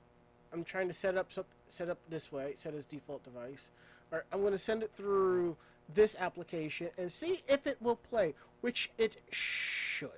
I'm 0.52 0.64
trying 0.64 0.88
to 0.88 0.94
set 0.94 1.16
up 1.16 1.30
set 1.68 1.88
up 1.88 1.98
this 2.08 2.30
way, 2.32 2.54
set 2.58 2.74
as 2.74 2.84
default 2.84 3.22
device. 3.24 3.70
All 4.12 4.18
right, 4.18 4.26
I'm 4.32 4.40
going 4.40 4.52
to 4.52 4.58
send 4.58 4.82
it 4.82 4.90
through 4.96 5.56
this 5.94 6.16
application 6.18 6.88
and 6.98 7.12
see 7.12 7.42
if 7.48 7.66
it 7.66 7.78
will 7.80 7.96
play, 7.96 8.34
which 8.60 8.90
it 8.98 9.16
should. 9.30 10.10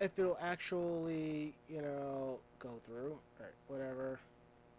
If 0.00 0.18
it'll 0.18 0.38
actually, 0.40 1.54
you 1.68 1.80
know, 1.80 2.38
go 2.58 2.70
through. 2.86 3.12
All 3.12 3.40
right, 3.40 3.54
whatever. 3.68 4.20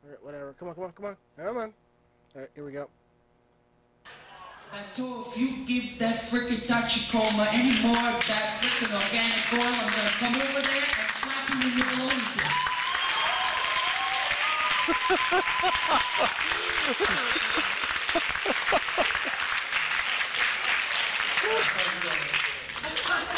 All 0.03 0.09
right, 0.09 0.23
whatever. 0.23 0.53
Come 0.59 0.69
on, 0.69 0.75
come 0.75 0.83
on, 0.85 0.91
come 0.93 1.05
on, 1.05 1.17
come 1.37 1.57
on. 1.57 1.73
All 2.35 2.41
right, 2.41 2.49
here 2.55 2.65
we 2.65 2.71
go. 2.71 2.89
I 4.71 4.83
told 4.95 5.27
if 5.27 5.37
you 5.39 5.65
give 5.65 5.97
that 5.99 6.17
frickin' 6.19 6.67
Tachikoma 6.67 7.47
any 7.51 7.81
more 7.81 7.95
of 7.95 8.25
that 8.27 8.59
frickin' 8.59 8.93
organic 8.93 9.53
oil, 9.53 9.63
I'm 9.63 9.89
gonna 9.89 10.09
come 10.19 10.35
over 10.35 10.61
there 10.61 10.83
and 10.99 11.11
slap 11.11 11.49
you 11.49 11.55
in 11.69 11.77
your 11.77 11.87
baloney 11.87 12.27
tits. 12.35 12.67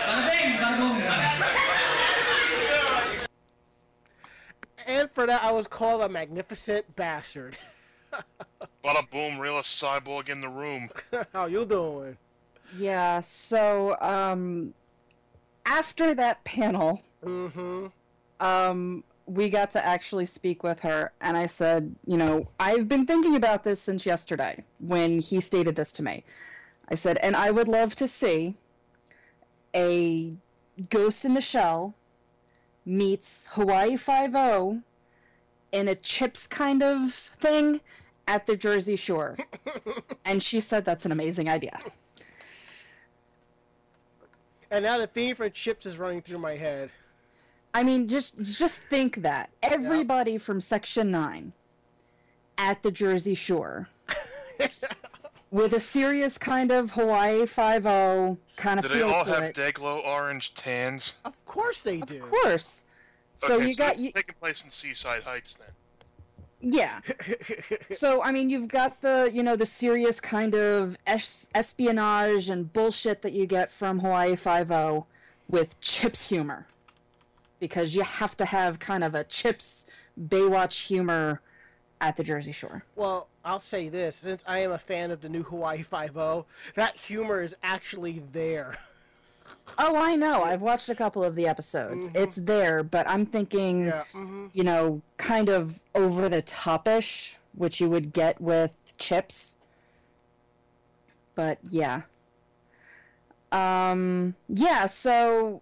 Bada 0.10 0.22
bing, 0.32 0.58
bada 0.58 0.78
boom. 0.78 1.79
And 4.90 5.10
for 5.12 5.28
that, 5.28 5.44
I 5.44 5.52
was 5.52 5.68
called 5.68 6.02
a 6.02 6.10
magnificent 6.10 6.96
bastard. 6.96 7.56
Bada 8.84 9.08
boom, 9.12 9.38
realest 9.38 9.82
cyborg 9.82 10.30
in 10.30 10.42
the 10.42 10.50
room. 10.50 10.90
How 11.34 11.46
you 11.46 11.64
doing? 11.64 12.18
Yeah, 12.76 13.22
so 13.22 13.96
um 14.02 14.74
after 15.66 16.16
that 16.16 16.44
panel, 16.44 17.04
Mm-hmm. 17.24 17.88
um 18.40 19.04
we 19.28 19.50
got 19.52 19.70
to 19.72 19.86
actually 19.86 20.26
speak 20.26 20.64
with 20.64 20.80
her 20.82 21.12
and 21.22 21.38
I 21.38 21.46
said, 21.46 21.96
you 22.08 22.18
know, 22.18 22.50
I've 22.60 22.88
been 22.88 23.06
thinking 23.06 23.36
about 23.36 23.64
this 23.64 23.80
since 23.80 24.08
yesterday 24.08 24.64
when 24.80 25.20
he 25.20 25.40
stated 25.40 25.76
this 25.76 25.92
to 25.94 26.04
me. 26.04 26.24
I 26.90 26.96
said, 26.96 27.18
and 27.18 27.36
I 27.36 27.52
would 27.52 27.68
love 27.68 27.94
to 27.96 28.08
see 28.08 28.56
a 29.76 30.34
Ghost 30.90 31.26
in 31.26 31.36
the 31.36 31.42
Shell 31.42 31.94
meets 32.90 33.48
Hawaii 33.52 33.96
5 33.96 34.82
in 35.72 35.88
a 35.88 35.96
chips 35.96 36.48
kind 36.48 36.82
of 36.82 37.12
thing 37.12 37.82
at 38.28 38.46
the 38.46 38.56
Jersey 38.56 38.96
Shore. 38.96 39.38
and 40.26 40.42
she 40.42 40.60
said 40.60 40.86
that's 40.86 41.06
an 41.06 41.12
amazing 41.12 41.50
idea. 41.50 41.80
And 44.72 44.84
now 44.84 44.98
the 45.00 45.08
theme 45.08 45.36
for 45.36 45.50
Chips 45.50 45.86
is 45.86 45.98
running 45.98 46.22
through 46.22 46.38
my 46.38 46.56
head. 46.56 46.92
I 47.74 47.84
mean, 47.84 48.08
just 48.08 48.42
just 48.42 48.82
think 48.84 49.18
that 49.18 49.50
everybody 49.62 50.38
from 50.38 50.60
Section 50.60 51.12
Nine 51.12 51.54
at 52.58 52.84
the 52.84 52.92
Jersey 52.92 53.36
Shore, 53.36 53.90
with 55.52 55.74
a 55.74 55.80
serious 55.80 56.38
kind 56.38 56.72
of 56.72 56.92
Hawaii 56.92 57.46
Five 57.46 57.86
O 57.86 58.38
kind 58.56 58.80
of 58.80 58.86
Do 58.86 58.90
they 58.90 59.00
feel 59.00 59.10
all 59.10 59.26
to 59.26 59.34
have 59.34 59.44
it. 59.44 59.56
Dayglow 59.56 60.06
orange 60.06 60.54
tans? 60.54 61.16
Of 61.26 61.34
course 61.46 61.82
they 61.82 61.98
do. 62.02 62.24
Of 62.24 62.30
course. 62.30 62.86
So 63.36 63.56
okay, 63.56 63.68
you 63.68 63.74
so 63.74 63.84
got 63.84 63.92
it's 63.92 64.04
you, 64.04 64.12
taking 64.12 64.36
place 64.40 64.64
in 64.64 64.70
Seaside 64.70 65.24
Heights 65.24 65.56
then. 65.56 66.72
yeah. 66.74 67.00
so 67.90 68.22
I 68.24 68.32
mean, 68.32 68.50
you've 68.50 68.68
got 68.68 69.02
the 69.02 69.30
you 69.34 69.44
know 69.44 69.56
the 69.56 69.66
serious 69.66 70.20
kind 70.20 70.54
of 70.56 70.98
es- 71.08 71.50
espionage 71.56 72.50
and 72.50 72.72
bullshit 72.72 73.22
that 73.22 73.32
you 73.34 73.46
get 73.46 73.72
from 73.72 74.00
Hawaii 74.00 74.36
Five 74.36 74.72
O 74.72 75.06
with 75.48 75.80
Chips 75.82 76.28
humor, 76.30 76.68
because 77.60 77.96
you 77.96 78.04
have 78.04 78.38
to 78.38 78.46
have 78.46 78.78
kind 78.80 79.04
of 79.04 79.16
a 79.16 79.24
Chips 79.24 79.88
Baywatch 80.20 80.88
humor 80.88 81.42
at 82.02 82.16
the 82.16 82.24
Jersey 82.24 82.52
Shore. 82.52 82.84
Well, 82.96 83.28
I'll 83.44 83.60
say 83.60 83.90
this: 83.90 84.16
since 84.18 84.44
I 84.48 84.60
am 84.60 84.72
a 84.72 84.78
fan 84.78 85.12
of 85.12 85.22
the 85.22 85.30
new 85.30 85.44
Hawaii 85.44 85.84
Five 85.84 86.18
O, 86.18 86.46
that 86.76 86.96
humor 86.96 87.42
is 87.42 87.56
actually 87.64 88.22
there. 88.34 88.78
Oh, 89.78 89.96
I 89.96 90.16
know. 90.16 90.42
I've 90.44 90.64
watched 90.64 90.90
a 90.90 90.96
couple 90.96 91.24
of 91.24 91.36
the 91.36 91.48
episodes. 91.48 92.10
It's 92.16 92.36
there, 92.36 92.82
but 92.82 93.08
I'm 93.08 93.24
thinking, 93.26 93.86
Yeah. 93.86 94.04
Mm-hmm. 94.14 94.48
you 94.52 94.64
know, 94.64 95.02
kind 95.18 95.48
of 95.48 95.84
over 95.94 96.28
the 96.28 96.42
topish, 96.42 97.38
which 97.54 97.80
you 97.80 97.88
would 97.88 98.12
get 98.12 98.42
with 98.42 98.76
chips. 98.98 99.58
But 101.36 101.60
yeah. 101.70 102.02
Um 103.52 104.34
yeah, 104.50 104.88
so 104.88 105.62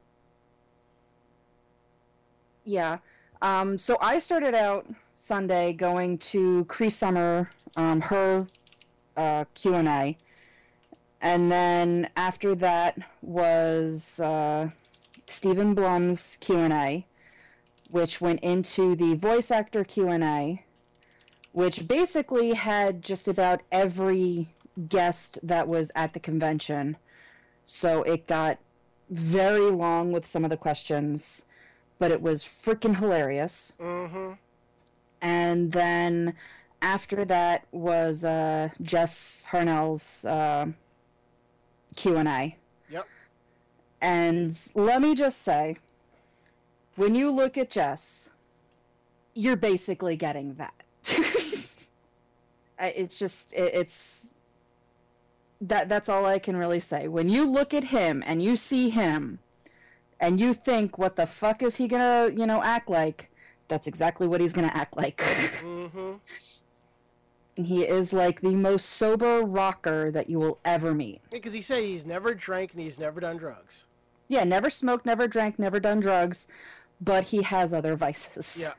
yeah. 2.64 3.00
Um 3.42 3.78
so 3.78 3.98
I 4.02 4.20
started 4.20 4.56
out 4.56 4.88
Sunday 5.20 5.74
going 5.74 6.18
to 6.20 6.64
Cree 6.66 6.90
Summer 6.90 7.50
um 7.76 8.02
her 8.02 8.48
uh 9.16 9.46
Q&A 9.54 10.18
and 11.22 11.52
then 11.52 12.10
after 12.16 12.56
that 12.56 12.98
was 13.22 14.20
uh, 14.20 14.70
Stephen 15.28 15.74
Blum's 15.74 16.38
Q 16.40 16.58
and 16.58 16.74
A, 16.74 17.06
which 17.90 18.22
went 18.22 18.40
into 18.42 18.96
the 18.96 19.16
voice 19.16 19.50
actor 19.50 19.84
Q 19.84 20.10
and 20.10 20.24
A, 20.24 20.64
which 21.54 21.88
basically 21.88 22.54
had 22.54 23.02
just 23.02 23.28
about 23.28 23.62
every 23.72 24.50
guest 24.88 25.40
that 25.42 25.68
was 25.68 25.92
at 25.96 26.14
the 26.14 26.20
convention. 26.20 26.98
So 27.66 28.04
it 28.04 28.28
got 28.28 28.60
very 29.10 29.72
long 29.72 30.12
with 30.12 30.26
some 30.26 30.44
of 30.44 30.50
the 30.50 30.58
questions, 30.58 31.46
but 31.98 32.12
it 32.12 32.22
was 32.22 32.44
freaking 32.44 32.98
hilarious. 32.98 33.74
Mm-hmm. 33.80 34.34
And 35.22 35.72
then 35.72 36.36
after 36.82 37.26
that 37.26 37.66
was 37.72 38.24
uh, 38.24 38.70
Jess 38.82 39.46
Harnell's 39.50 40.26
uh, 40.26 40.68
Q 41.96 42.18
and 42.18 42.28
A, 42.28 42.56
Yep. 42.90 43.08
and 44.02 44.70
let 44.76 45.02
me 45.02 45.16
just 45.16 45.42
say, 45.42 45.78
when 46.96 47.16
you 47.16 47.32
look 47.32 47.58
at 47.58 47.70
Jess, 47.72 48.30
you're 49.34 49.56
basically 49.56 50.16
getting 50.16 50.56
that. 50.56 50.74
It's 52.80 53.18
just 53.18 53.54
it, 53.54 53.74
it's 53.74 54.36
that 55.60 55.90
that's 55.90 56.10
all 56.10 56.26
I 56.28 56.38
can 56.38 56.56
really 56.58 56.80
say. 56.80 57.08
When 57.08 57.28
you 57.28 57.44
look 57.50 57.74
at 57.74 57.86
him 57.86 58.24
and 58.26 58.44
you 58.44 58.56
see 58.56 58.90
him 58.90 59.40
and 60.20 60.40
you 60.40 60.54
think 60.54 60.98
what 61.00 61.16
the 61.16 61.26
fuck 61.26 61.64
is 61.64 61.78
he 61.78 61.88
to, 61.88 62.32
you 62.36 62.46
know, 62.46 62.62
act 62.62 62.88
like? 62.88 63.32
That's 63.68 63.88
exactly 63.88 64.28
what 64.28 64.42
he's 64.42 64.54
going 64.54 64.70
to 64.70 64.76
act 64.76 64.96
like. 64.96 65.18
Mm-hmm. 65.18 66.14
he 67.56 67.84
is 67.84 68.14
like 68.14 68.42
the 68.42 68.56
most 68.56 68.86
sober 68.86 69.42
rocker 69.42 70.12
that 70.12 70.30
you 70.30 70.40
will 70.40 70.60
ever 70.64 70.94
meet. 70.94 71.22
Because 71.32 71.54
he 71.54 71.62
said 71.62 71.84
he's 71.84 72.06
never 72.06 72.34
drank 72.34 72.74
and 72.74 72.82
he's 72.82 72.98
never 73.00 73.20
done 73.20 73.38
drugs. 73.38 73.84
Yeah, 74.30 74.44
never 74.44 74.70
smoked, 74.70 75.06
never 75.06 75.28
drank, 75.28 75.58
never 75.58 75.80
done 75.80 76.00
drugs, 76.00 76.48
but 77.02 77.26
he 77.26 77.42
has 77.44 77.74
other 77.74 77.96
vices. 77.96 78.60
Yeah. 78.62 78.74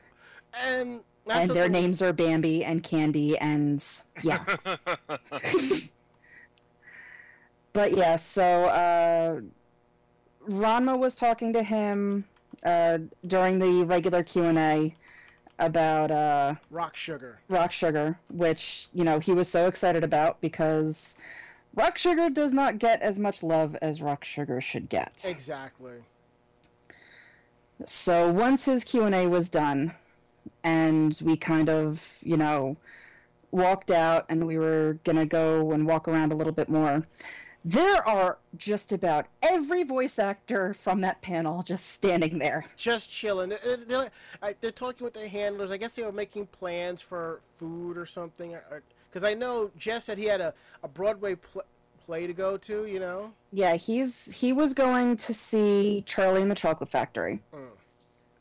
And 0.53 1.01
And 1.29 1.49
their 1.51 1.69
names 1.69 2.01
are 2.01 2.13
Bambi 2.13 2.63
and 2.65 2.81
Candy 2.83 3.37
and 3.37 3.83
yeah. 4.23 4.43
but 7.73 7.95
yeah, 7.95 8.15
so 8.15 8.65
uh 8.65 9.41
Ranma 10.49 10.97
was 10.97 11.15
talking 11.15 11.53
to 11.53 11.61
him 11.61 12.25
uh 12.63 12.99
during 13.25 13.59
the 13.59 13.83
regular 13.85 14.23
Q&A 14.23 14.95
about 15.59 16.11
uh 16.11 16.55
rock 16.69 16.95
sugar. 16.95 17.39
Rock 17.49 17.71
Sugar, 17.71 18.17
which, 18.29 18.87
you 18.93 19.03
know, 19.03 19.19
he 19.19 19.33
was 19.33 19.49
so 19.49 19.67
excited 19.67 20.03
about 20.03 20.41
because 20.41 21.17
Rock 21.75 21.97
Sugar 21.97 22.29
does 22.29 22.53
not 22.53 22.79
get 22.79 23.01
as 23.01 23.19
much 23.19 23.43
love 23.43 23.75
as 23.81 24.01
Rock 24.01 24.23
Sugar 24.23 24.59
should 24.59 24.89
get. 24.89 25.23
Exactly. 25.27 26.03
So 27.85 28.31
once 28.31 28.65
his 28.65 28.83
Q&A 28.83 29.27
was 29.27 29.49
done 29.49 29.93
and 30.63 31.17
we 31.23 31.37
kind 31.37 31.69
of, 31.69 32.17
you 32.21 32.37
know, 32.37 32.77
walked 33.51 33.91
out 33.91 34.25
and 34.29 34.45
we 34.45 34.57
were 34.57 34.97
going 35.03 35.17
to 35.17 35.25
go 35.25 35.71
and 35.71 35.87
walk 35.87 36.07
around 36.07 36.31
a 36.31 36.35
little 36.35 36.53
bit 36.53 36.69
more, 36.69 37.07
there 37.71 38.07
are 38.07 38.39
just 38.57 38.91
about 38.91 39.27
every 39.43 39.83
voice 39.83 40.17
actor 40.17 40.73
from 40.73 41.01
that 41.01 41.21
panel 41.21 41.61
just 41.61 41.85
standing 41.91 42.39
there. 42.39 42.65
Just 42.75 43.11
chilling. 43.11 43.49
They're, 43.87 44.09
they're, 44.59 44.71
talking 44.71 45.05
with 45.05 45.13
their 45.13 45.27
handlers. 45.27 45.69
I 45.69 45.77
guess 45.77 45.91
they 45.91 46.01
were 46.01 46.11
making 46.11 46.47
plans 46.47 46.99
for 47.01 47.41
food 47.59 47.97
or 47.97 48.07
something. 48.07 48.55
Because 49.09 49.23
I 49.23 49.35
know 49.35 49.69
Jess 49.77 50.05
said 50.05 50.17
he 50.17 50.25
had 50.25 50.41
a, 50.41 50.53
a 50.83 50.87
Broadway 50.87 51.35
pl- 51.35 51.63
play 52.05 52.25
to 52.25 52.33
go 52.33 52.57
to, 52.57 52.87
you 52.87 52.99
know? 52.99 53.31
Yeah, 53.53 53.75
he's 53.75 54.33
he 54.33 54.51
was 54.51 54.73
going 54.73 55.15
to 55.17 55.33
see 55.33 56.03
Charlie 56.07 56.41
and 56.41 56.49
the 56.49 56.55
Chocolate 56.55 56.89
Factory, 56.89 57.39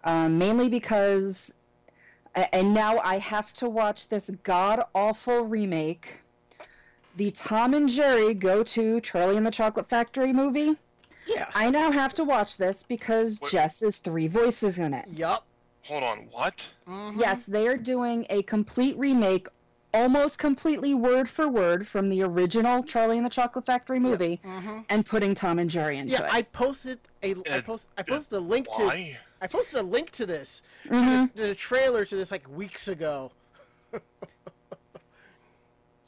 um, 0.05 0.39
mainly 0.39 0.71
because, 0.71 1.53
and 2.35 2.73
now 2.73 2.99
I 2.99 3.19
have 3.19 3.53
to 3.55 3.69
watch 3.69 4.09
this 4.09 4.31
god 4.43 4.85
awful 4.95 5.43
remake, 5.43 6.21
the 7.19 7.31
Tom 7.33 7.75
and 7.75 7.89
Jerry 7.89 8.33
Go 8.33 8.63
to 8.63 9.01
Charlie 9.01 9.37
and 9.37 9.45
the 9.47 9.51
Chocolate 9.51 9.87
Factory 9.87 10.33
movie. 10.33 10.77
Yeah. 11.27 11.49
I 11.55 11.69
now 11.69 11.91
have 11.91 12.15
to 12.15 12.25
watch 12.25 12.57
this 12.57 12.83
because 12.83 13.39
What- 13.41 13.51
Jess 13.51 13.83
is 13.83 13.99
three 13.99 14.29
voices 14.29 14.79
in 14.79 14.95
it. 14.95 15.07
Yup. 15.09 15.45
Hold 15.83 16.03
on, 16.05 16.29
what? 16.33 16.73
Yes, 17.17 17.45
they 17.45 17.67
are 17.67 17.77
doing 17.77 18.27
a 18.31 18.43
complete 18.45 18.97
remake, 18.99 19.49
almost 19.95 20.39
completely 20.39 20.95
word 20.95 21.29
for 21.29 21.49
word 21.49 21.87
from 21.89 22.11
the 22.11 22.23
original 22.23 22.83
Charlie 22.83 23.17
and 23.17 23.25
the 23.27 23.31
Chocolate 23.31 23.65
Factory 23.67 23.99
movie, 23.99 24.41
and 24.91 25.05
putting 25.07 25.35
Tom 25.35 25.59
and 25.59 25.69
Jerry 25.71 25.99
into 25.99 26.15
it. 26.17 26.21
Yeah, 26.21 26.27
it. 26.27 26.33
I 26.35 26.43
posted 26.43 26.99
a 27.23 27.35
I 27.51 27.59
Uh, 27.59 27.63
post 27.63 27.89
I 27.97 28.03
posted 28.03 28.35
a 28.35 28.41
link 28.41 28.67
to 28.77 28.83
I 29.41 29.47
posted 29.49 29.81
a 29.81 29.83
link 29.83 30.11
to 30.13 30.27
this 30.27 30.63
Mm-hmm. 30.87 31.27
the, 31.35 31.43
to 31.43 31.49
the 31.49 31.55
trailer 31.55 32.05
to 32.05 32.17
this 32.17 32.31
like 32.31 32.47
weeks 32.49 32.87
ago. 32.87 33.33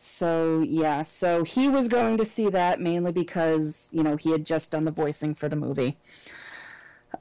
So 0.03 0.61
yeah, 0.67 1.03
so 1.03 1.45
he 1.45 1.69
was 1.69 1.87
going 1.87 2.17
to 2.17 2.25
see 2.25 2.49
that 2.49 2.81
mainly 2.81 3.13
because 3.13 3.91
you 3.93 4.03
know 4.03 4.17
he 4.17 4.33
had 4.33 4.47
just 4.47 4.71
done 4.71 4.87
the 4.87 4.91
voicing 4.91 5.35
for 5.35 5.47
the 5.47 5.57
movie. 5.57 5.99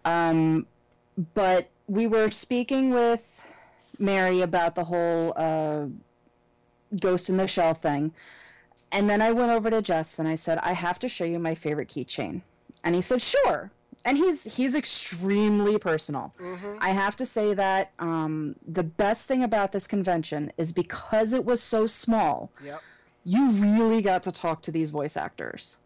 Um, 0.05 0.65
but 1.33 1.71
we 1.87 2.07
were 2.07 2.31
speaking 2.31 2.91
with 2.91 3.45
Mary 3.97 4.39
about 4.39 4.75
the 4.75 4.85
whole 4.85 5.33
uh, 5.35 5.87
Ghost 6.97 7.29
in 7.29 7.35
the 7.35 7.47
Shell 7.47 7.73
thing, 7.73 8.13
and 8.93 9.09
then 9.09 9.21
I 9.21 9.33
went 9.33 9.51
over 9.51 9.69
to 9.69 9.81
Jess 9.81 10.17
and 10.17 10.29
I 10.29 10.35
said, 10.35 10.57
"I 10.59 10.71
have 10.71 10.99
to 10.99 11.09
show 11.09 11.25
you 11.25 11.37
my 11.37 11.55
favorite 11.55 11.89
keychain," 11.89 12.43
and 12.81 12.95
he 12.95 13.01
said, 13.01 13.21
"Sure." 13.21 13.71
And 14.05 14.17
he's 14.17 14.55
he's 14.55 14.75
extremely 14.75 15.77
personal. 15.77 16.33
I 16.79 16.89
have 16.91 17.15
to 17.17 17.25
say 17.25 17.53
that 17.53 17.91
um, 17.99 18.55
the 18.65 18.83
best 18.83 19.27
thing 19.27 19.43
about 19.43 19.71
this 19.71 19.87
convention 19.87 20.51
is 20.57 20.71
because 20.71 21.33
it 21.33 21.43
was 21.45 21.61
so 21.61 21.85
small 21.85 22.51
Yep. 22.63 22.81
you 23.25 23.51
really 23.51 24.01
got 24.01 24.23
to 24.23 24.31
talk 24.31 24.61
to 24.63 24.71
these 24.71 24.89
voice 24.91 25.17
actors. 25.17 25.77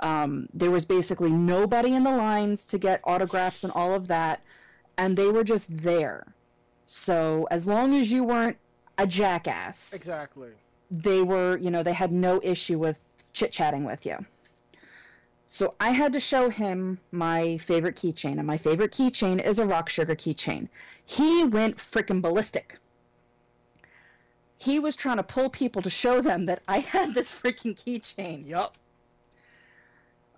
Um, 0.00 0.48
there 0.54 0.70
was 0.70 0.86
basically 0.86 1.30
nobody 1.30 1.94
in 1.94 2.04
the 2.04 2.10
lines 2.16 2.64
to 2.66 2.78
get 2.78 3.00
autographs 3.04 3.62
and 3.64 3.72
all 3.74 3.94
of 3.94 4.08
that, 4.08 4.40
and 4.96 5.16
they 5.16 5.28
were 5.28 5.44
just 5.44 5.82
there. 5.82 6.32
So 6.86 7.46
as 7.50 7.66
long 7.66 7.94
as 7.94 8.10
you 8.10 8.24
weren't 8.24 8.56
a 8.96 9.06
jackass, 9.06 9.92
Exactly. 9.92 10.48
they 10.90 11.20
were, 11.22 11.58
you 11.58 11.70
know, 11.70 11.82
they 11.82 11.92
had 11.92 12.10
no 12.12 12.40
issue 12.42 12.78
with 12.78 13.06
chit 13.34 13.52
chatting 13.52 13.84
with 13.84 14.06
you. 14.06 14.24
So 15.52 15.74
I 15.80 15.90
had 15.90 16.12
to 16.12 16.20
show 16.20 16.48
him 16.48 17.00
my 17.10 17.56
favorite 17.56 17.96
keychain, 17.96 18.38
and 18.38 18.46
my 18.46 18.56
favorite 18.56 18.92
keychain 18.92 19.44
is 19.44 19.58
a 19.58 19.66
rock 19.66 19.88
sugar 19.88 20.14
keychain. 20.14 20.68
He 21.04 21.42
went 21.42 21.76
freaking 21.76 22.22
ballistic. 22.22 22.78
He 24.56 24.78
was 24.78 24.94
trying 24.94 25.16
to 25.16 25.24
pull 25.24 25.50
people 25.50 25.82
to 25.82 25.90
show 25.90 26.20
them 26.20 26.46
that 26.46 26.62
I 26.68 26.78
had 26.78 27.14
this 27.14 27.34
freaking 27.34 27.74
keychain. 27.74 28.46
Yup. 28.48 28.76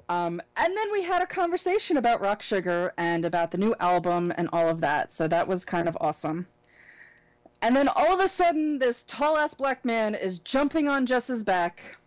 Um, 0.09 0.41
and 0.57 0.75
then 0.75 0.91
we 0.91 1.03
had 1.03 1.21
a 1.21 1.27
conversation 1.27 1.99
about 1.99 2.23
Rock 2.23 2.41
Sugar 2.41 2.95
and 2.97 3.27
about 3.27 3.51
the 3.51 3.59
new 3.59 3.75
album 3.81 4.33
and 4.39 4.49
all 4.51 4.71
of 4.71 4.81
that. 4.81 5.13
So 5.13 5.29
that 5.29 5.47
was 5.47 5.67
kind 5.67 5.89
of 5.89 5.99
awesome. 6.01 6.47
And 7.61 7.77
then 7.77 7.87
all 7.87 8.15
of 8.15 8.21
a 8.21 8.29
sudden, 8.29 8.79
this 8.79 9.05
tall 9.05 9.37
ass 9.37 9.53
black 9.53 9.85
man 9.85 10.15
is 10.15 10.39
jumping 10.39 10.89
on 10.89 11.05
Jess's 11.05 11.43
back. 11.43 11.99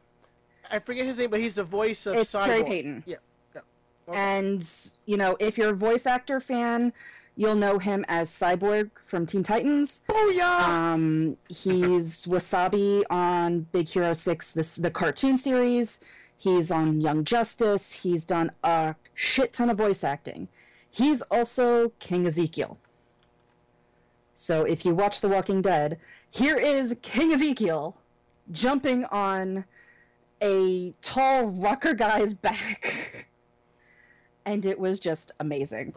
I 0.72 0.80
forget 0.80 1.06
his 1.06 1.18
name, 1.18 1.30
but 1.30 1.40
he's 1.40 1.56
the 1.56 1.64
voice 1.64 2.06
of 2.06 2.16
It's 2.16 2.34
Cyborg. 2.34 2.46
Khary 2.46 2.66
Payton. 2.66 3.04
Yeah. 3.06 3.16
yeah. 3.54 3.62
Okay. 4.08 4.18
And, 4.20 4.68
you 5.06 5.18
know, 5.18 5.36
if 5.40 5.58
you're 5.58 5.70
a 5.70 5.76
voice 5.76 6.06
actor 6.06 6.40
fan, 6.40 6.94
you'll 7.36 7.56
know 7.56 7.80
him 7.80 8.06
as 8.08 8.30
Cyborg 8.30 8.92
from 9.04 9.26
Teen 9.26 9.44
Titans. 9.44 10.04
Booyah! 10.08 10.62
Um, 10.62 11.38
he's 11.50 12.26
Wasabi 12.28 13.04
on 13.10 13.62
Big 13.72 13.88
Hero 13.88 14.14
6, 14.14 14.54
this, 14.54 14.76
the 14.76 14.92
cartoon 14.92 15.38
series. 15.38 16.02
He's 16.38 16.72
on 16.72 17.02
Young 17.02 17.24
Justice. 17.24 18.04
He's 18.04 18.26
done 18.26 18.52
a 18.64 18.96
shit 19.14 19.54
ton 19.54 19.70
of 19.70 19.78
voice 19.78 20.04
acting. 20.04 20.48
He's 20.90 21.22
also 21.24 21.90
King 22.00 22.26
Ezekiel. 22.26 22.78
So 24.34 24.64
if 24.64 24.86
you 24.86 24.94
watch 24.94 25.22
The 25.22 25.30
Walking 25.30 25.62
Dead, 25.62 25.98
here 26.30 26.58
is 26.58 26.98
King 27.02 27.32
Ezekiel 27.32 27.98
jumping 28.52 29.06
on 29.06 29.66
a 30.42 30.94
tall 31.02 31.48
rocker 31.62 31.94
guy's 31.94 32.34
back. 32.34 33.28
and 34.46 34.66
it 34.66 34.80
was 34.80 35.00
just 35.00 35.32
amazing. 35.40 35.94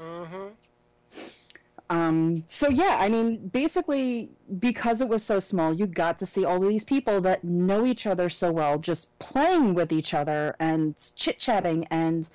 Um, 1.91 2.45
so 2.47 2.69
yeah, 2.69 2.97
I 3.01 3.09
mean, 3.09 3.49
basically, 3.49 4.31
because 4.59 5.01
it 5.01 5.09
was 5.09 5.23
so 5.23 5.41
small, 5.41 5.73
you 5.73 5.87
got 5.87 6.19
to 6.19 6.27
see 6.27 6.45
all 6.45 6.63
of 6.63 6.69
these 6.69 6.85
people 6.85 7.21
that 7.23 7.45
know 7.45 7.87
each 7.87 8.07
other 8.07 8.29
so 8.29 8.53
well, 8.53 8.79
just 8.79 9.19
playing 9.19 9.75
with 9.75 9.91
each 9.91 10.13
other 10.13 10.55
and 10.59 10.97
chit 11.17 11.39
chatting, 11.39 11.87
and 11.91 12.29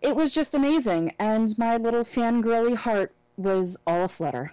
it 0.00 0.14
was 0.14 0.32
just 0.32 0.54
amazing. 0.54 1.12
And 1.18 1.56
my 1.58 1.76
little 1.76 2.02
fangirly 2.02 2.76
heart 2.76 3.12
was 3.36 3.78
all 3.86 4.04
aflutter. 4.04 4.52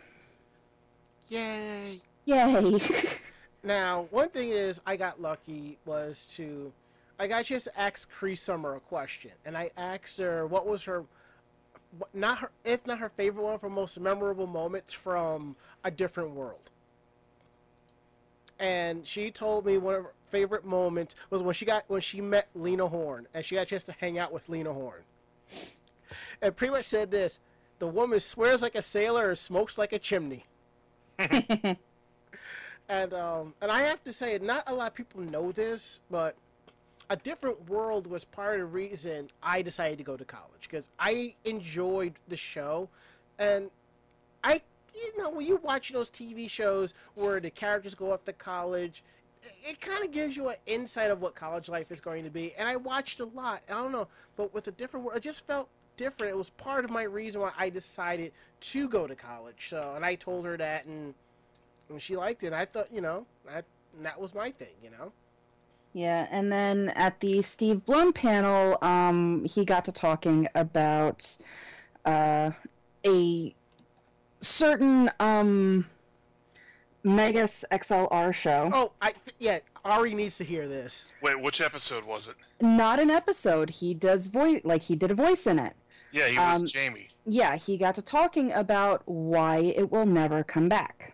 Yay! 1.28 1.84
Yay! 2.26 2.80
Now, 3.70 4.08
one 4.10 4.30
thing 4.30 4.50
is, 4.50 4.82
I 4.84 4.96
got 4.96 5.22
lucky 5.22 5.78
was 5.86 6.26
to, 6.32 6.74
I 7.20 7.28
got 7.28 7.46
just 7.46 7.68
asked 7.78 8.10
Cree 8.10 8.36
Summer 8.36 8.74
a 8.74 8.80
question, 8.80 9.30
and 9.46 9.56
I 9.56 9.70
asked 9.78 10.18
her 10.18 10.48
what 10.48 10.66
was 10.66 10.82
her, 10.86 11.04
not 12.12 12.40
her, 12.40 12.50
if 12.66 12.88
not 12.88 12.98
her 12.98 13.10
favorite 13.10 13.44
one, 13.44 13.60
for 13.60 13.70
most 13.70 14.00
memorable 14.00 14.48
moments 14.48 14.92
from 14.96 15.56
a 15.84 15.92
different 15.92 16.32
world. 16.32 16.72
And 18.58 19.06
she 19.06 19.30
told 19.30 19.68
me 19.68 19.78
one 19.78 19.94
of 19.94 20.04
her 20.06 20.14
favorite 20.32 20.66
moments 20.66 21.14
was 21.30 21.44
when 21.44 21.54
she 21.54 21.66
got 21.66 21.84
when 21.88 22.02
she 22.02 22.22
met 22.22 22.48
Lena 22.56 22.88
Horne, 22.88 23.28
and 23.36 23.46
she 23.46 23.54
got 23.54 23.62
a 23.62 23.66
chance 23.66 23.84
to 23.84 23.92
hang 23.92 24.18
out 24.18 24.34
with 24.34 24.50
Lena 24.50 24.74
Horne. 24.74 25.04
And 26.42 26.56
pretty 26.56 26.74
much 26.74 26.88
said 26.88 27.12
this: 27.12 27.38
the 27.78 27.86
woman 27.86 28.20
swears 28.20 28.64
like 28.64 28.74
a 28.74 28.82
sailor 28.82 29.30
and 29.30 29.38
smokes 29.38 29.78
like 29.78 29.94
a 29.94 30.00
chimney. 30.00 30.48
And 32.90 33.14
um, 33.14 33.54
and 33.62 33.72
I 33.72 33.84
have 33.84 34.04
to 34.04 34.12
say, 34.12 34.38
not 34.42 34.64
a 34.66 34.74
lot 34.74 34.88
of 34.88 34.96
people 34.96 35.22
know 35.22 35.52
this, 35.52 36.02
but 36.10 36.36
a 37.12 37.16
different 37.16 37.70
world 37.70 38.08
was 38.08 38.26
part 38.26 38.56
of 38.56 38.62
the 38.62 38.66
reason 38.66 39.30
I 39.44 39.62
decided 39.62 40.00
to 40.00 40.04
go 40.04 40.18
to 40.18 40.26
college 40.26 40.62
because 40.64 40.90
I 40.98 41.36
enjoyed 41.46 42.16
the 42.28 42.36
show, 42.36 42.90
and 43.38 43.70
I, 44.44 44.62
you 44.96 45.18
know, 45.20 45.30
when 45.30 45.46
you 45.46 45.58
watch 45.58 45.92
those 45.92 46.10
TV 46.10 46.50
shows 46.50 46.96
where 47.14 47.40
the 47.40 47.52
characters 47.52 47.94
go 47.94 48.12
off 48.12 48.26
to 48.26 48.34
college, 48.34 49.04
it, 49.44 49.54
it 49.64 49.82
kind 49.82 50.04
of 50.04 50.12
gives 50.12 50.36
you 50.36 50.50
an 50.50 50.56
insight 50.66 51.12
of 51.12 51.22
what 51.22 51.36
college 51.36 51.70
life 51.70 51.92
is 51.92 52.02
going 52.02 52.24
to 52.24 52.32
be. 52.32 52.56
And 52.58 52.68
I 52.68 52.76
watched 52.76 53.20
a 53.20 53.26
lot. 53.26 53.62
I 53.70 53.74
don't 53.74 53.92
know, 53.92 54.08
but 54.36 54.52
with 54.52 54.68
a 54.68 54.72
different 54.72 55.06
world, 55.06 55.18
it 55.18 55.24
just 55.24 55.46
felt 55.46 55.70
different. 55.96 56.34
It 56.34 56.38
was 56.38 56.50
part 56.50 56.86
of 56.86 56.92
my 56.92 57.04
reason 57.04 57.42
why 57.42 57.52
I 57.56 57.70
decided 57.70 58.32
to 58.62 58.90
go 58.90 59.06
to 59.06 59.14
college. 59.14 59.68
So, 59.70 59.94
and 59.96 60.04
I 60.04 60.16
told 60.16 60.46
her 60.46 60.58
that, 60.58 60.86
and, 60.86 61.14
and 61.90 62.02
she 62.02 62.16
liked 62.16 62.44
it. 62.44 62.54
I 62.54 62.66
thought, 62.66 62.88
you 62.92 63.02
know, 63.02 63.26
I, 63.50 63.62
that 64.04 64.20
was 64.20 64.34
my 64.34 64.52
thing, 64.52 64.76
you 64.84 64.90
know. 64.92 65.12
Yeah, 65.94 66.28
and 66.30 66.52
then 66.52 66.90
at 66.90 67.20
the 67.20 67.42
Steve 67.42 67.84
Blum 67.86 68.14
panel, 68.14 68.78
um, 68.84 69.44
he 69.46 69.66
got 69.66 69.86
to 69.86 69.92
talking 69.92 70.48
about 70.54 71.38
uh, 72.06 72.52
a 73.06 73.56
certain 74.40 75.10
um, 75.20 75.86
Megas 77.04 77.66
XLR 77.72 78.34
show. 78.34 78.70
Oh, 78.74 78.92
I 79.02 79.14
yeah. 79.40 79.60
Ari 79.86 80.14
needs 80.14 80.38
to 80.38 80.44
hear 80.44 80.68
this. 80.68 81.06
Wait, 81.22 81.40
which 81.42 81.62
episode 81.62 82.04
was 82.04 82.28
it? 82.28 82.36
Not 82.62 83.00
an 83.00 83.10
episode. 83.10 83.70
He 83.70 83.94
does 83.94 84.28
voice 84.28 84.62
like 84.64 84.84
he 84.84 84.96
did 84.96 85.10
a 85.10 85.16
voice 85.16 85.48
in 85.48 85.58
it. 85.58 85.74
Yeah, 86.12 86.28
he 86.28 86.38
was 86.38 86.62
Um, 86.62 86.68
Jamie. 86.68 87.08
Yeah, 87.26 87.56
he 87.56 87.78
got 87.78 87.96
to 87.96 88.02
talking 88.02 88.52
about 88.52 89.02
why 89.06 89.58
it 89.60 89.90
will 89.92 90.06
never 90.06 90.44
come 90.44 90.68
back. 90.68 91.14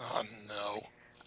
Oh 0.00 0.22
no. 0.48 0.80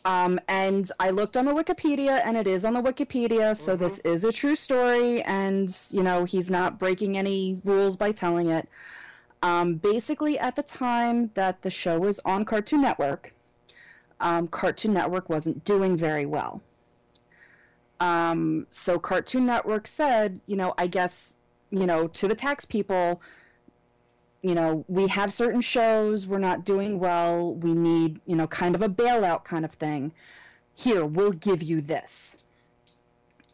Um, 0.06 0.40
and 0.48 0.90
I 1.00 1.10
looked 1.10 1.36
on 1.36 1.46
the 1.46 1.54
Wikipedia, 1.54 2.22
and 2.24 2.38
it 2.38 2.48
is 2.48 2.64
on 2.64 2.74
the 2.74 2.82
Wikipedia, 2.82 3.56
so 3.56 3.76
this 3.76 4.00
is 4.00 4.24
a 4.24 4.32
true 4.32 4.56
story, 4.56 5.22
and 5.24 5.70
you 5.92 6.04
know 6.04 6.24
he's 6.24 6.50
not 6.50 6.80
breaking 6.80 7.18
any 7.18 7.60
rules 7.66 7.98
by 7.98 8.12
telling 8.12 8.48
it. 8.48 8.68
Um, 9.42 9.76
basically, 9.76 10.38
at 10.40 10.56
the 10.56 10.64
time 10.64 11.32
that 11.34 11.62
the 11.62 11.72
show 11.72 12.00
was 12.00 12.20
on 12.26 12.46
Cartoon 12.46 12.82
Network, 12.82 13.34
um, 14.20 14.48
Cartoon 14.48 14.94
Network 14.94 15.30
wasn't 15.30 15.64
doing 15.64 15.96
very 15.96 16.26
well. 16.26 16.62
Um, 18.00 18.66
so 18.70 19.00
Cartoon 19.00 19.46
Network 19.46 19.88
said, 19.88 20.40
you 20.46 20.56
know, 20.56 20.74
I 20.78 20.88
guess, 20.88 21.38
you 21.70 21.86
know, 21.86 22.08
to 22.08 22.28
the 22.28 22.36
tax 22.36 22.66
people, 22.66 23.22
you 24.42 24.56
know, 24.56 24.86
we 24.88 25.08
have 25.08 25.34
certain 25.34 25.62
shows, 25.62 26.28
we're 26.28 26.40
not 26.40 26.64
doing 26.64 27.00
well, 27.00 27.56
we 27.56 27.74
need, 27.74 28.22
you 28.26 28.36
know, 28.36 28.48
kind 28.48 28.76
of 28.76 28.82
a 28.82 28.90
bailout 28.90 29.44
kind 29.44 29.66
of 29.66 29.72
thing. 29.72 30.14
Here, 30.74 31.06
we'll 31.06 31.34
give 31.34 31.62
you 31.62 31.82
this. 31.82 32.38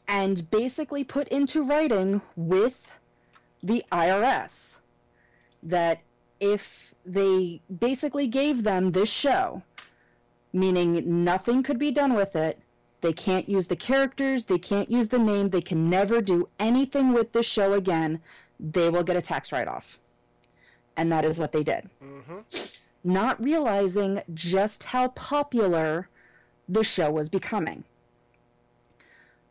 And 0.07 0.49
basically 0.51 1.03
put 1.03 1.27
into 1.29 1.63
writing 1.63 2.21
with 2.35 2.97
the 3.63 3.83
IRS 3.91 4.79
that 5.63 6.01
if 6.39 6.93
they 7.03 7.61
basically 7.79 8.27
gave 8.27 8.63
them 8.63 8.91
this 8.91 9.11
show, 9.11 9.63
meaning 10.53 11.23
nothing 11.23 11.63
could 11.63 11.79
be 11.79 11.91
done 11.91 12.13
with 12.13 12.35
it, 12.35 12.59
they 13.01 13.13
can't 13.13 13.49
use 13.49 13.67
the 13.67 13.75
characters, 13.75 14.45
they 14.45 14.59
can't 14.59 14.91
use 14.91 15.07
the 15.09 15.19
name, 15.19 15.47
they 15.47 15.61
can 15.61 15.89
never 15.89 16.21
do 16.21 16.47
anything 16.59 17.13
with 17.13 17.33
this 17.33 17.47
show 17.47 17.73
again, 17.73 18.21
they 18.59 18.89
will 18.89 19.03
get 19.03 19.17
a 19.17 19.21
tax 19.21 19.51
write 19.51 19.67
off 19.67 19.99
and 20.97 21.11
that 21.11 21.25
is 21.25 21.39
what 21.39 21.51
they 21.51 21.63
did. 21.63 21.89
Not 23.03 23.43
realizing 23.43 24.21
just 24.33 24.85
how 24.85 25.09
popular 25.09 26.09
the 26.67 26.83
show 26.83 27.11
was 27.11 27.29
becoming. 27.29 27.83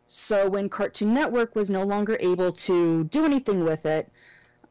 So, 0.09 0.49
when 0.49 0.69
Cartoon 0.69 1.15
Network 1.15 1.55
was 1.57 1.71
no 1.71 1.83
longer 1.83 2.17
able 2.21 2.53
to 2.53 3.05
do 3.05 3.25
anything 3.25 3.65
with 3.65 3.85
it, 3.87 4.11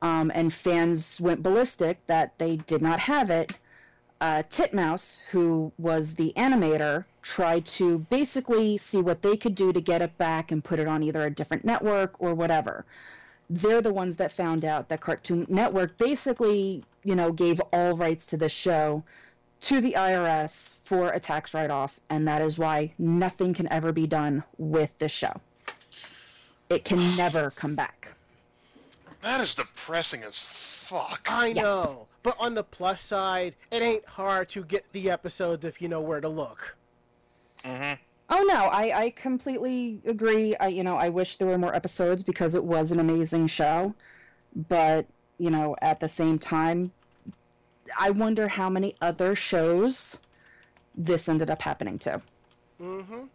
um, 0.02 0.32
and 0.34 0.54
fans 0.54 1.20
went 1.20 1.44
ballistic 1.44 2.06
that 2.08 2.38
they 2.38 2.58
did 2.58 2.82
not 2.82 3.00
have 3.00 3.30
it, 3.30 3.60
uh, 4.22 4.44
Titmouse, 4.50 5.20
who 5.32 5.74
was 5.78 6.16
the 6.16 6.34
animator, 6.38 7.06
tried 7.22 7.66
to 7.66 8.00
basically 8.00 8.78
see 8.78 9.02
what 9.02 9.22
they 9.22 9.36
could 9.36 9.56
do 9.56 9.74
to 9.74 9.82
get 9.82 10.02
it 10.02 10.18
back 10.18 10.52
and 10.52 10.64
put 10.64 10.80
it 10.80 10.88
on 10.88 11.04
either 11.04 11.24
a 11.24 11.30
different 11.30 11.66
network 11.66 12.16
or 12.20 12.34
whatever 12.34 12.86
they're 13.50 13.82
the 13.82 13.94
ones 13.94 14.18
that 14.18 14.32
found 14.32 14.64
out 14.66 14.90
that 14.90 15.02
Cartoon 15.02 15.46
Network 15.50 15.98
basically, 15.98 16.84
you 17.04 17.16
know, 17.16 17.32
gave 17.32 17.60
all 17.72 17.96
rights 17.96 18.26
to 18.28 18.38
this 18.38 18.52
show 18.52 19.04
to 19.62 19.80
the 19.80 19.94
IRS 19.94 20.76
for 20.82 21.10
a 21.12 21.20
tax 21.20 21.54
write 21.54 21.72
off, 21.72 22.00
and 22.10 22.28
that 22.28 22.42
is 22.42 22.58
why 22.58 22.94
nothing 22.98 23.54
can 23.54 23.72
ever 23.72 23.92
be 23.92 24.06
done 24.08 24.44
with 24.58 24.98
this 25.00 25.12
show. 25.12 25.40
It 26.70 26.84
can 26.84 27.16
never 27.18 27.52
come 27.52 27.76
back. 27.76 28.14
That 29.22 29.40
is 29.40 29.56
depressing 29.56 30.24
as 30.24 30.38
fuck. 30.40 31.28
I 31.32 31.48
Yes. 31.48 31.64
know, 31.64 32.08
but 32.24 32.36
on 32.40 32.56
the 32.56 32.64
plus 32.64 33.02
side, 33.02 33.56
it 33.72 33.82
ain't 33.82 34.06
hard 34.06 34.50
to 34.50 34.64
get 34.66 34.92
the 34.92 35.10
episodes 35.10 35.64
if 35.64 35.82
you 35.82 35.88
know 35.88 36.02
where 36.02 36.20
to 36.20 36.28
look. 36.28 36.76
Mm-hmm. 37.64 38.02
Oh 38.30 38.44
no, 38.48 38.66
I, 38.66 39.04
I 39.06 39.10
completely 39.12 40.02
agree. 40.06 40.56
I 40.56 40.68
you 40.68 40.84
know, 40.84 40.98
I 40.98 41.10
wish 41.10 41.38
there 41.38 41.48
were 41.48 41.58
more 41.58 41.76
episodes 41.76 42.24
because 42.24 42.56
it 42.56 42.64
was 42.64 42.92
an 42.92 43.00
amazing 43.00 43.48
show. 43.48 43.94
But, 44.56 45.08
you 45.38 45.50
know, 45.50 45.76
at 45.82 46.00
the 46.00 46.08
same 46.08 46.38
time, 46.38 46.92
I 48.00 48.12
wonder 48.12 48.48
how 48.48 48.70
many 48.70 48.96
other 49.02 49.36
shows 49.36 50.20
this 50.96 51.28
ended 51.28 51.50
up 51.50 51.64
happening 51.64 51.98
to. 52.00 52.22
Mm-hmm. 52.82 53.26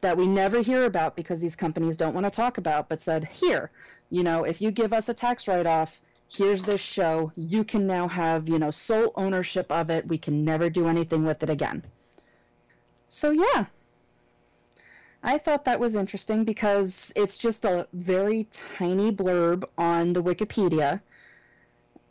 that 0.00 0.16
we 0.16 0.26
never 0.26 0.60
hear 0.60 0.84
about 0.84 1.16
because 1.16 1.40
these 1.40 1.56
companies 1.56 1.96
don't 1.96 2.14
want 2.14 2.24
to 2.24 2.30
talk 2.30 2.56
about, 2.56 2.88
but 2.88 3.00
said, 3.00 3.24
here, 3.24 3.70
you 4.10 4.22
know, 4.22 4.44
if 4.44 4.60
you 4.60 4.70
give 4.70 4.92
us 4.92 5.08
a 5.08 5.14
tax 5.14 5.46
write 5.48 5.66
off, 5.66 6.00
here's 6.30 6.62
this 6.62 6.80
show. 6.80 7.32
You 7.36 7.64
can 7.64 7.86
now 7.86 8.08
have, 8.08 8.48
you 8.48 8.58
know, 8.58 8.70
sole 8.70 9.12
ownership 9.16 9.70
of 9.70 9.90
it. 9.90 10.08
We 10.08 10.18
can 10.18 10.44
never 10.44 10.70
do 10.70 10.88
anything 10.88 11.24
with 11.24 11.42
it 11.42 11.50
again. 11.50 11.82
So, 13.08 13.30
yeah. 13.30 13.66
I 15.22 15.38
thought 15.38 15.64
that 15.64 15.80
was 15.80 15.96
interesting 15.96 16.44
because 16.44 17.12
it's 17.16 17.36
just 17.36 17.64
a 17.64 17.88
very 17.92 18.46
tiny 18.50 19.10
blurb 19.10 19.64
on 19.76 20.12
the 20.12 20.22
Wikipedia. 20.22 21.00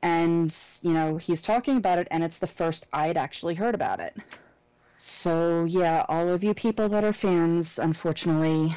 And, 0.02 0.56
you 0.82 0.94
know, 0.94 1.18
he's 1.18 1.42
talking 1.42 1.78
about 1.78 2.00
it, 2.00 2.08
and 2.12 2.24
it's 2.24 2.38
the 2.38 2.48
first 2.48 2.88
I'd 2.94 3.18
actually 3.18 3.56
heard 3.56 3.74
about 3.74 4.00
it. 4.00 4.16
So, 4.96 5.64
yeah, 5.66 6.06
all 6.08 6.30
of 6.30 6.44
you 6.44 6.54
people 6.54 6.90
that 6.90 7.04
are 7.04 7.14
fans, 7.14 7.80
unfortunately, 7.80 8.76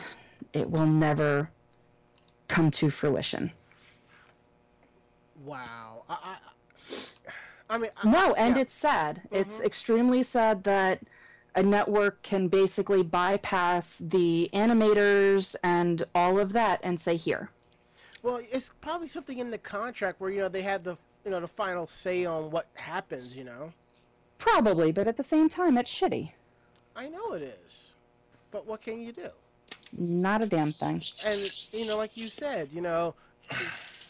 it 0.53 0.71
will 0.71 0.87
never 0.87 1.51
come 2.49 2.71
to 2.73 2.91
fruition. 2.91 3.53
Wow. 5.45 6.05
I, 6.09 6.17
I, 6.23 7.75
I 7.75 7.79
mean, 7.79 7.91
I- 8.03 8.11
No, 8.11 8.35
and 8.35 8.57
yeah. 8.57 8.63
it's 8.63 8.75
sad. 8.75 9.23
It's 9.31 9.59
mm-hmm. 9.59 9.67
extremely 9.67 10.23
sad 10.23 10.65
that 10.65 11.01
a 11.55 11.63
network 11.63 12.23
can 12.23 12.49
basically 12.49 13.03
bypass 13.03 13.99
the 13.99 14.49
animators 14.53 15.57
and 15.63 16.03
all 16.15 16.39
of 16.39 16.53
that 16.53 16.81
and 16.83 16.99
say, 17.01 17.17
here. 17.17 17.51
well, 18.23 18.41
it's 18.51 18.71
probably 18.81 19.09
something 19.09 19.39
in 19.39 19.51
the 19.51 19.59
contract 19.59 20.21
where 20.21 20.31
you 20.31 20.41
know 20.41 20.49
they 20.49 20.63
had 20.63 20.85
the 20.85 20.97
you 21.25 21.31
know 21.31 21.41
the 21.41 21.49
final 21.49 21.87
say 21.87 22.25
on 22.25 22.51
what 22.51 22.67
happens. 22.75 23.37
You 23.37 23.45
know, 23.45 23.73
Probably, 24.39 24.91
but 24.93 25.07
at 25.07 25.17
the 25.17 25.23
same 25.23 25.49
time, 25.49 25.77
it's 25.77 25.93
shitty. 25.93 26.33
I 26.97 27.09
know 27.09 27.33
it 27.35 27.43
is, 27.43 27.93
but 28.51 28.67
what 28.67 28.83
can 28.83 29.01
you 29.01 29.13
do? 29.13 29.29
Not 29.97 30.41
a 30.43 30.47
damn 30.47 30.73
thing. 30.73 31.03
And 31.25 31.51
you 31.73 31.87
know, 31.87 31.97
like 31.97 32.17
you 32.17 32.29
said, 32.29 32.69
you 32.73 32.81
know, 32.81 33.15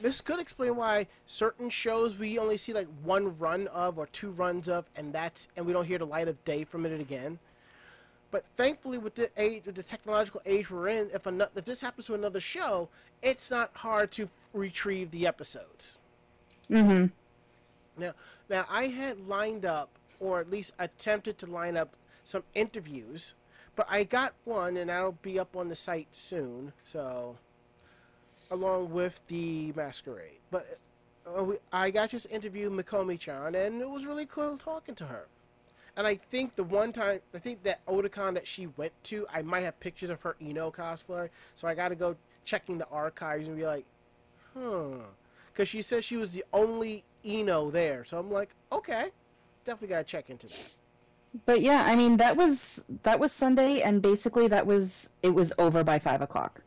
this 0.01 0.21
could 0.21 0.41
explain 0.41 0.77
why 0.77 1.07
certain 1.27 1.71
shows 1.71 2.19
we 2.19 2.39
only 2.39 2.57
see 2.57 2.73
like 2.73 2.89
one 3.03 3.39
run 3.39 3.69
of 3.69 3.99
or 3.99 4.07
two 4.07 4.31
runs 4.31 4.69
of, 4.69 4.87
and 4.97 5.13
that's 5.13 5.49
and 5.57 5.67
we 5.67 5.73
don't 5.73 5.87
hear 5.87 5.99
the 5.99 6.07
light 6.07 6.29
of 6.29 6.43
day 6.45 6.65
from 6.65 6.87
it 6.87 7.01
again. 7.01 7.39
But 8.31 8.45
thankfully, 8.57 8.99
with 8.99 9.17
the 9.17 9.31
age, 9.37 9.65
with 9.67 9.75
the 9.75 9.83
technological 9.83 10.41
age 10.47 10.71
we're 10.71 10.89
in, 10.89 11.11
if 11.13 11.27
ano- 11.27 11.49
if 11.55 11.65
this 11.65 11.81
happens 11.81 12.07
to 12.07 12.15
another 12.15 12.41
show, 12.41 12.89
it's 13.23 13.51
not 13.51 13.71
hard 13.75 14.11
to 14.13 14.29
retrieve 14.53 15.11
the 15.11 15.27
episodes. 15.27 15.99
Mm-hmm. 16.69 17.07
Now, 18.01 18.13
now 18.49 18.67
I 18.71 18.87
had 18.87 19.29
lined 19.29 19.65
up, 19.65 19.91
or 20.21 20.41
at 20.41 20.51
least 20.51 20.73
attempted 20.79 21.39
to 21.39 21.47
line 21.47 21.77
up, 21.77 21.95
some 22.25 22.45
interviews, 22.55 23.35
but 23.75 23.87
I 23.91 24.05
got 24.05 24.35
one, 24.45 24.77
and 24.77 24.89
that'll 24.89 25.13
be 25.13 25.39
up 25.39 25.57
on 25.57 25.69
the 25.69 25.75
site 25.75 26.09
soon. 26.13 26.73
So, 26.85 27.37
along 28.51 28.91
with 28.91 29.21
the 29.29 29.73
masquerade, 29.77 30.41
but 30.51 30.67
uh, 31.27 31.45
we, 31.45 31.57
I 31.73 31.91
got 31.91 32.11
just 32.11 32.27
interview 32.31 32.71
Mikomi-chan, 32.71 33.55
and 33.55 33.81
it 33.81 33.89
was 33.89 34.07
really 34.07 34.27
cool 34.27 34.57
talking 34.57 34.95
to 34.97 35.07
her. 35.07 35.27
And 35.97 36.07
I 36.07 36.17
think 36.17 36.57
the 36.57 36.65
one 36.65 36.93
time, 36.93 37.21
I 37.35 37.39
think 37.39 37.63
that 37.65 37.85
Otakon 37.87 38.35
that 38.35 38.47
she 38.47 38.67
went 38.67 38.93
to, 39.05 39.27
I 39.33 39.43
might 39.43 39.63
have 39.63 39.79
pictures 39.81 40.11
of 40.11 40.21
her 40.23 40.37
Eno 40.41 40.71
cosplay, 40.71 41.29
so 41.57 41.69
I 41.69 41.75
got 41.75 41.89
to 41.89 41.95
go 41.95 42.17
checking 42.45 42.79
the 42.79 42.87
archives 42.89 43.49
and 43.49 43.57
be 43.57 43.67
like, 43.67 43.85
huh. 44.55 44.99
Because 45.53 45.69
she 45.69 45.83
said 45.83 46.05
she 46.05 46.17
was 46.17 46.33
the 46.33 46.45
only 46.53 47.05
Eno 47.25 47.71
there. 47.71 48.05
So 48.05 48.19
I'm 48.19 48.31
like, 48.31 48.51
okay, 48.73 49.11
definitely 49.65 49.95
got 49.95 49.99
to 49.99 50.05
check 50.05 50.31
into 50.31 50.47
that. 50.47 50.75
But 51.47 51.61
yeah, 51.61 51.85
I 51.87 51.95
mean 51.95 52.17
that 52.17 52.37
was 52.37 52.91
that 53.05 53.21
was 53.21 53.31
Sunday, 53.31 53.83
and 53.83 54.03
basically 54.03 54.49
that 54.49 54.67
was 54.67 55.17
it 55.23 55.31
was 55.31 55.53
over 55.59 55.85
by 55.85 55.99
five 55.99 56.23
o'clock. 56.23 56.63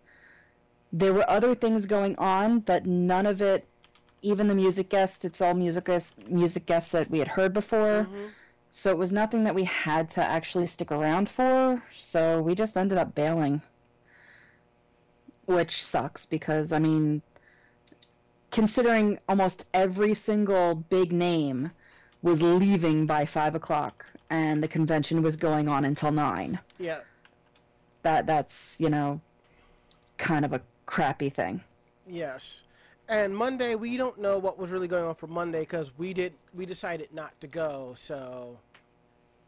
There 0.94 1.12
were 1.12 1.28
other 1.28 1.56
things 1.56 1.88
going 1.88 2.16
on, 2.18 2.60
but 2.60 2.86
none 2.86 3.26
of 3.26 3.42
it. 3.42 3.66
Even 4.22 4.48
the 4.48 4.56
music 4.56 4.90
guests, 4.90 5.26
it's 5.26 5.42
all 5.42 5.56
music 5.56 5.86
guests, 5.86 6.20
music 6.30 6.68
guests 6.68 6.92
that 6.92 7.10
we 7.10 7.18
had 7.18 7.30
heard 7.30 7.52
before. 7.52 8.04
Mm-hmm. 8.04 8.28
So 8.70 8.92
it 8.92 8.98
was 8.98 9.12
nothing 9.12 9.44
that 9.44 9.56
we 9.56 9.66
had 9.66 10.08
to 10.10 10.24
actually 10.24 10.68
stick 10.68 10.92
around 10.92 11.30
for. 11.30 11.84
So 11.92 12.42
we 12.42 12.56
just 12.56 12.78
ended 12.78 12.98
up 12.98 13.16
bailing, 13.16 13.62
which 15.46 15.84
sucks 15.84 16.26
because 16.26 16.72
I 16.72 16.80
mean, 16.80 17.24
considering 18.52 19.20
almost 19.28 19.68
every 19.74 20.14
single 20.14 20.76
big 20.76 21.12
name 21.12 21.72
was 22.22 22.42
leaving 22.42 23.06
by 23.06 23.26
five 23.26 23.56
o'clock 23.56 24.06
and 24.30 24.64
the 24.64 24.68
convention 24.68 25.22
was 25.22 25.36
going 25.36 25.68
on 25.68 25.86
until 25.86 26.12
nine. 26.12 26.60
Yeah. 26.80 27.00
That 28.04 28.26
that's 28.26 28.80
you 28.80 28.90
know, 28.90 29.22
kind 30.18 30.46
of 30.46 30.54
a 30.54 30.62
crappy 30.86 31.30
thing. 31.30 31.62
Yes. 32.08 32.64
And 33.10 33.36
Monday, 33.36 33.76
we 33.76 33.98
don't 33.98 34.18
know 34.20 34.38
what 34.38 34.58
was 34.58 34.72
really 34.72 34.88
going 34.88 35.04
on 35.04 35.16
for 35.16 35.28
Monday 35.28 35.62
because 35.62 35.92
we 35.98 36.14
did 36.14 36.34
we 36.54 36.66
decided 36.66 37.10
not 37.14 37.40
to 37.42 37.48
go. 37.48 37.94
So 37.98 38.58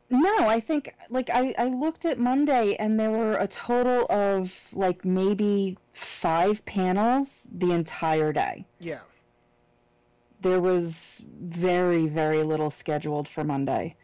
No, 0.10 0.48
I 0.50 0.60
think 0.60 0.94
like 1.10 1.30
I, 1.30 1.54
I 1.58 1.68
looked 1.70 2.06
at 2.06 2.20
Monday 2.20 2.76
and 2.76 3.00
there 3.00 3.12
were 3.12 3.36
a 3.38 3.48
total 3.48 4.06
of 4.10 4.70
like 4.74 5.06
maybe 5.06 5.78
five 5.92 6.66
panels 6.66 7.50
the 7.54 7.72
entire 7.72 8.32
day. 8.34 8.66
yeah, 8.80 9.00
There 10.42 10.60
was 10.62 11.26
very, 11.42 12.08
very 12.08 12.44
little 12.44 12.70
scheduled 12.70 13.28
for 13.28 13.44
Monday. 13.44 13.96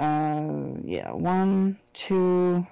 Uh 0.00 0.72
yeah, 0.82 1.12
one, 1.12 1.78
two, 1.92 2.66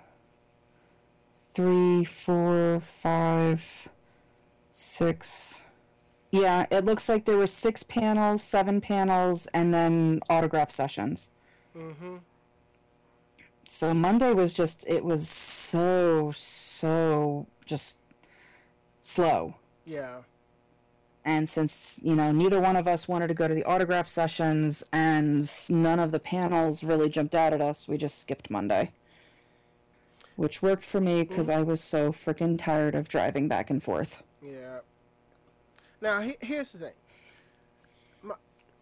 three, 1.54 2.04
four, 2.04 2.80
five, 2.80 3.88
six. 4.70 5.62
Yeah, 6.30 6.66
it 6.70 6.84
looks 6.84 7.08
like 7.08 7.24
there 7.26 7.36
were 7.36 7.46
six 7.46 7.82
panels, 7.82 8.42
seven 8.42 8.80
panels, 8.80 9.46
and 9.48 9.72
then 9.74 10.20
autograph 10.30 10.72
sessions. 10.72 11.30
mm-hmm. 11.76 12.16
So 13.68 13.92
Monday 13.94 14.32
was 14.32 14.52
just 14.54 14.86
it 14.88 15.04
was 15.04 15.28
so 15.28 16.30
so 16.34 17.46
just 17.64 17.98
slow. 19.00 19.54
yeah, 19.84 20.22
And 21.24 21.48
since, 21.48 22.00
you 22.02 22.14
know, 22.16 22.32
neither 22.32 22.60
one 22.60 22.76
of 22.76 22.88
us 22.88 23.06
wanted 23.08 23.28
to 23.28 23.34
go 23.34 23.46
to 23.48 23.54
the 23.54 23.64
autograph 23.64 24.08
sessions 24.08 24.82
and 24.92 25.48
none 25.70 26.00
of 26.00 26.10
the 26.12 26.18
panels 26.20 26.82
really 26.82 27.08
jumped 27.08 27.34
out 27.34 27.52
at 27.52 27.60
us, 27.60 27.86
we 27.88 27.96
just 27.96 28.18
skipped 28.20 28.50
Monday. 28.50 28.92
Which 30.36 30.62
worked 30.62 30.84
for 30.84 31.00
me 31.00 31.22
because 31.22 31.48
mm-hmm. 31.48 31.60
I 31.60 31.62
was 31.62 31.80
so 31.80 32.10
freaking 32.10 32.58
tired 32.58 32.94
of 32.94 33.08
driving 33.08 33.48
back 33.48 33.70
and 33.70 33.82
forth. 33.82 34.22
yeah. 34.42 34.78
Now 36.00 36.20
he, 36.20 36.36
here's 36.40 36.72
the 36.72 36.78
thing. 36.78 36.92
My, 38.24 38.34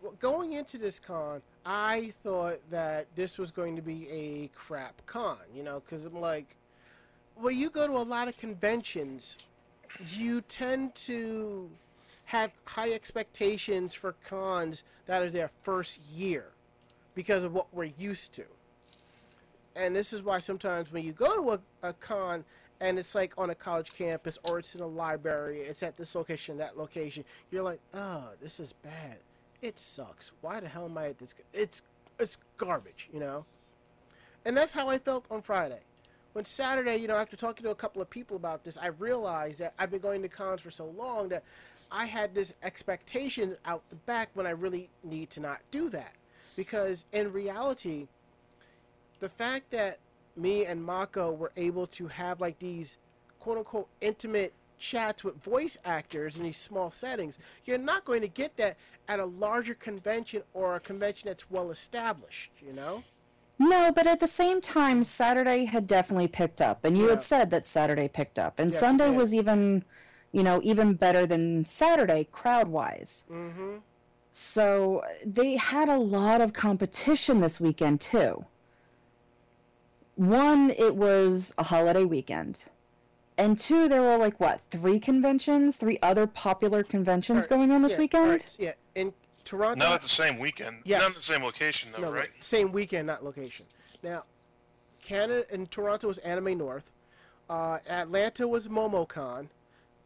well, 0.02 0.14
going 0.20 0.54
into 0.54 0.78
this 0.78 0.98
con, 0.98 1.42
I 1.66 2.12
thought 2.22 2.60
that 2.70 3.06
this 3.14 3.36
was 3.36 3.50
going 3.50 3.76
to 3.76 3.82
be 3.82 4.08
a 4.10 4.48
crap 4.54 4.94
con. 5.06 5.38
You 5.54 5.62
know, 5.62 5.82
because 5.84 6.04
I'm 6.06 6.20
like, 6.20 6.56
well, 7.36 7.52
you 7.52 7.68
go 7.68 7.86
to 7.86 7.92
a 7.92 7.98
lot 7.98 8.28
of 8.28 8.38
conventions, 8.38 9.36
you 10.10 10.40
tend 10.42 10.94
to 10.94 11.70
have 12.26 12.52
high 12.64 12.92
expectations 12.92 13.92
for 13.92 14.14
cons 14.24 14.84
that 15.06 15.20
are 15.20 15.30
their 15.30 15.50
first 15.62 15.98
year 16.14 16.52
because 17.14 17.42
of 17.42 17.52
what 17.52 17.66
we're 17.72 17.90
used 17.98 18.32
to. 18.32 18.44
And 19.80 19.96
this 19.96 20.12
is 20.12 20.22
why 20.22 20.40
sometimes 20.40 20.92
when 20.92 21.04
you 21.04 21.12
go 21.12 21.42
to 21.42 21.52
a, 21.52 21.88
a 21.88 21.92
con 21.94 22.44
and 22.80 22.98
it's 22.98 23.14
like 23.14 23.32
on 23.38 23.48
a 23.48 23.54
college 23.54 23.94
campus 23.94 24.38
or 24.44 24.58
it's 24.58 24.74
in 24.74 24.82
a 24.82 24.86
library, 24.86 25.58
it's 25.60 25.82
at 25.82 25.96
this 25.96 26.14
location, 26.14 26.58
that 26.58 26.76
location, 26.76 27.24
you're 27.50 27.62
like, 27.62 27.80
oh, 27.94 28.24
this 28.42 28.60
is 28.60 28.74
bad. 28.74 29.16
It 29.62 29.78
sucks. 29.78 30.32
Why 30.42 30.60
the 30.60 30.68
hell 30.68 30.84
am 30.84 30.98
I 30.98 31.08
at 31.08 31.18
this? 31.18 31.34
It's 31.54 31.80
it's 32.18 32.36
garbage, 32.58 33.08
you 33.10 33.20
know. 33.20 33.46
And 34.44 34.54
that's 34.54 34.74
how 34.74 34.90
I 34.90 34.98
felt 34.98 35.24
on 35.30 35.40
Friday. 35.40 35.80
When 36.34 36.44
Saturday, 36.44 36.96
you 36.96 37.08
know, 37.08 37.16
after 37.16 37.36
talking 37.36 37.64
to 37.64 37.70
a 37.70 37.74
couple 37.74 38.02
of 38.02 38.10
people 38.10 38.36
about 38.36 38.64
this, 38.64 38.76
I 38.76 38.88
realized 38.88 39.60
that 39.60 39.72
I've 39.78 39.90
been 39.90 40.00
going 40.00 40.20
to 40.22 40.28
cons 40.28 40.60
for 40.60 40.70
so 40.70 40.86
long 40.86 41.30
that 41.30 41.42
I 41.90 42.04
had 42.04 42.34
this 42.34 42.52
expectation 42.62 43.56
out 43.64 43.82
the 43.88 43.96
back 43.96 44.28
when 44.34 44.46
I 44.46 44.50
really 44.50 44.90
need 45.02 45.30
to 45.30 45.40
not 45.40 45.60
do 45.70 45.88
that. 45.88 46.12
Because 46.56 47.06
in 47.12 47.32
reality, 47.32 48.06
the 49.20 49.28
fact 49.28 49.70
that 49.70 49.98
me 50.36 50.64
and 50.66 50.82
Mako 50.82 51.32
were 51.32 51.52
able 51.56 51.86
to 51.86 52.08
have 52.08 52.40
like 52.40 52.58
these 52.58 52.96
quote 53.38 53.58
unquote 53.58 53.88
intimate 54.00 54.52
chats 54.78 55.22
with 55.22 55.36
voice 55.36 55.76
actors 55.84 56.38
in 56.38 56.42
these 56.42 56.56
small 56.56 56.90
settings, 56.90 57.38
you're 57.66 57.78
not 57.78 58.04
going 58.04 58.22
to 58.22 58.28
get 58.28 58.56
that 58.56 58.76
at 59.08 59.20
a 59.20 59.24
larger 59.24 59.74
convention 59.74 60.42
or 60.54 60.76
a 60.76 60.80
convention 60.80 61.28
that's 61.28 61.50
well 61.50 61.70
established, 61.70 62.50
you 62.60 62.72
know? 62.72 63.02
No, 63.58 63.92
but 63.92 64.06
at 64.06 64.20
the 64.20 64.26
same 64.26 64.62
time, 64.62 65.04
Saturday 65.04 65.66
had 65.66 65.86
definitely 65.86 66.28
picked 66.28 66.62
up, 66.62 66.82
and 66.86 66.96
you 66.96 67.04
Yeah. 67.04 67.10
had 67.10 67.22
said 67.22 67.50
that 67.50 67.66
Saturday 67.66 68.08
picked 68.08 68.38
up, 68.38 68.58
and 68.58 68.72
Yes, 68.72 68.80
Sunday 68.80 69.10
was 69.10 69.34
even, 69.34 69.84
you 70.32 70.42
know, 70.42 70.60
even 70.62 70.94
better 70.94 71.26
than 71.26 71.66
Saturday 71.66 72.24
crowd 72.32 72.68
wise. 72.68 73.26
Mm-hmm. 73.30 73.76
So 74.30 75.02
they 75.26 75.56
had 75.56 75.90
a 75.90 75.98
lot 75.98 76.40
of 76.40 76.54
competition 76.54 77.40
this 77.40 77.60
weekend 77.60 78.00
too. 78.00 78.46
One, 80.20 80.68
it 80.68 80.96
was 80.96 81.54
a 81.56 81.62
holiday 81.62 82.04
weekend, 82.04 82.64
and 83.38 83.58
two, 83.58 83.88
there 83.88 84.02
were 84.02 84.18
like 84.18 84.38
what 84.38 84.60
three 84.60 85.00
conventions, 85.00 85.78
three 85.78 85.98
other 86.02 86.26
popular 86.26 86.82
conventions 86.82 87.46
going 87.46 87.72
on 87.72 87.80
this 87.80 87.92
yeah, 87.92 87.98
weekend. 87.98 88.24
alright, 88.24 88.56
yeah, 88.58 88.72
in 88.94 89.14
Toronto. 89.46 89.82
Not 89.82 89.94
at 89.94 90.02
the 90.02 90.08
same 90.08 90.38
weekend. 90.38 90.82
Yes. 90.84 91.00
Not 91.00 91.08
at 91.08 91.16
the 91.16 91.22
same 91.22 91.42
location, 91.42 91.90
though, 91.92 92.02
no, 92.02 92.12
right? 92.12 92.28
Same 92.40 92.70
weekend, 92.70 93.06
not 93.06 93.24
location. 93.24 93.64
Now, 94.02 94.24
Canada 95.02 95.46
in 95.54 95.66
Toronto 95.68 96.08
was 96.08 96.18
Anime 96.18 96.58
North. 96.58 96.90
Uh, 97.48 97.78
Atlanta 97.88 98.46
was 98.46 98.68
MomoCon. 98.68 99.46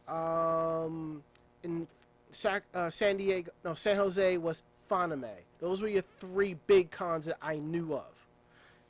Um, 0.06 1.24
in 1.64 1.88
Sac- 2.30 2.62
uh, 2.72 2.88
San 2.88 3.16
Diego, 3.16 3.50
no, 3.64 3.74
San 3.74 3.96
Jose 3.96 4.38
was 4.38 4.62
Fanime. 4.88 5.34
Those 5.58 5.82
were 5.82 5.88
your 5.88 6.04
three 6.20 6.54
big 6.68 6.92
cons 6.92 7.26
that 7.26 7.38
I 7.42 7.56
knew 7.56 7.94
of. 7.94 8.04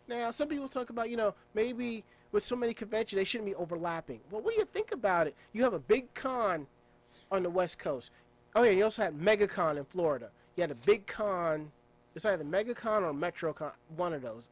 Now, 0.09 0.31
some 0.31 0.49
people 0.49 0.69
talk 0.69 0.91
about, 0.91 1.11
you 1.11 1.17
know, 1.17 1.35
maybe 1.55 2.05
with 2.33 2.45
so 2.45 2.57
many 2.57 2.75
conventions, 2.75 3.19
they 3.19 3.25
shouldn't 3.25 3.49
be 3.49 3.55
overlapping. 3.55 4.21
Well, 4.31 4.43
what 4.43 4.55
do 4.55 4.61
you 4.61 4.67
think 4.67 4.93
about 4.93 5.27
it? 5.27 5.35
You 5.53 5.63
have 5.63 5.73
a 5.73 5.79
big 5.79 6.13
con 6.15 6.67
on 7.31 7.43
the 7.43 7.51
West 7.51 7.79
Coast. 7.79 8.11
Oh, 8.55 8.63
yeah, 8.63 8.73
you 8.73 8.85
also 8.85 9.03
had 9.03 9.19
MegaCon 9.19 9.79
in 9.79 9.85
Florida. 9.85 10.31
You 10.57 10.63
had 10.63 10.71
a 10.71 10.77
big 10.77 11.07
con. 11.07 11.71
It's 12.15 12.25
either 12.25 12.45
MegaCon 12.45 13.03
or 13.03 13.13
MetroCon, 13.13 13.73
one 13.97 14.13
of 14.13 14.23
those. 14.23 14.49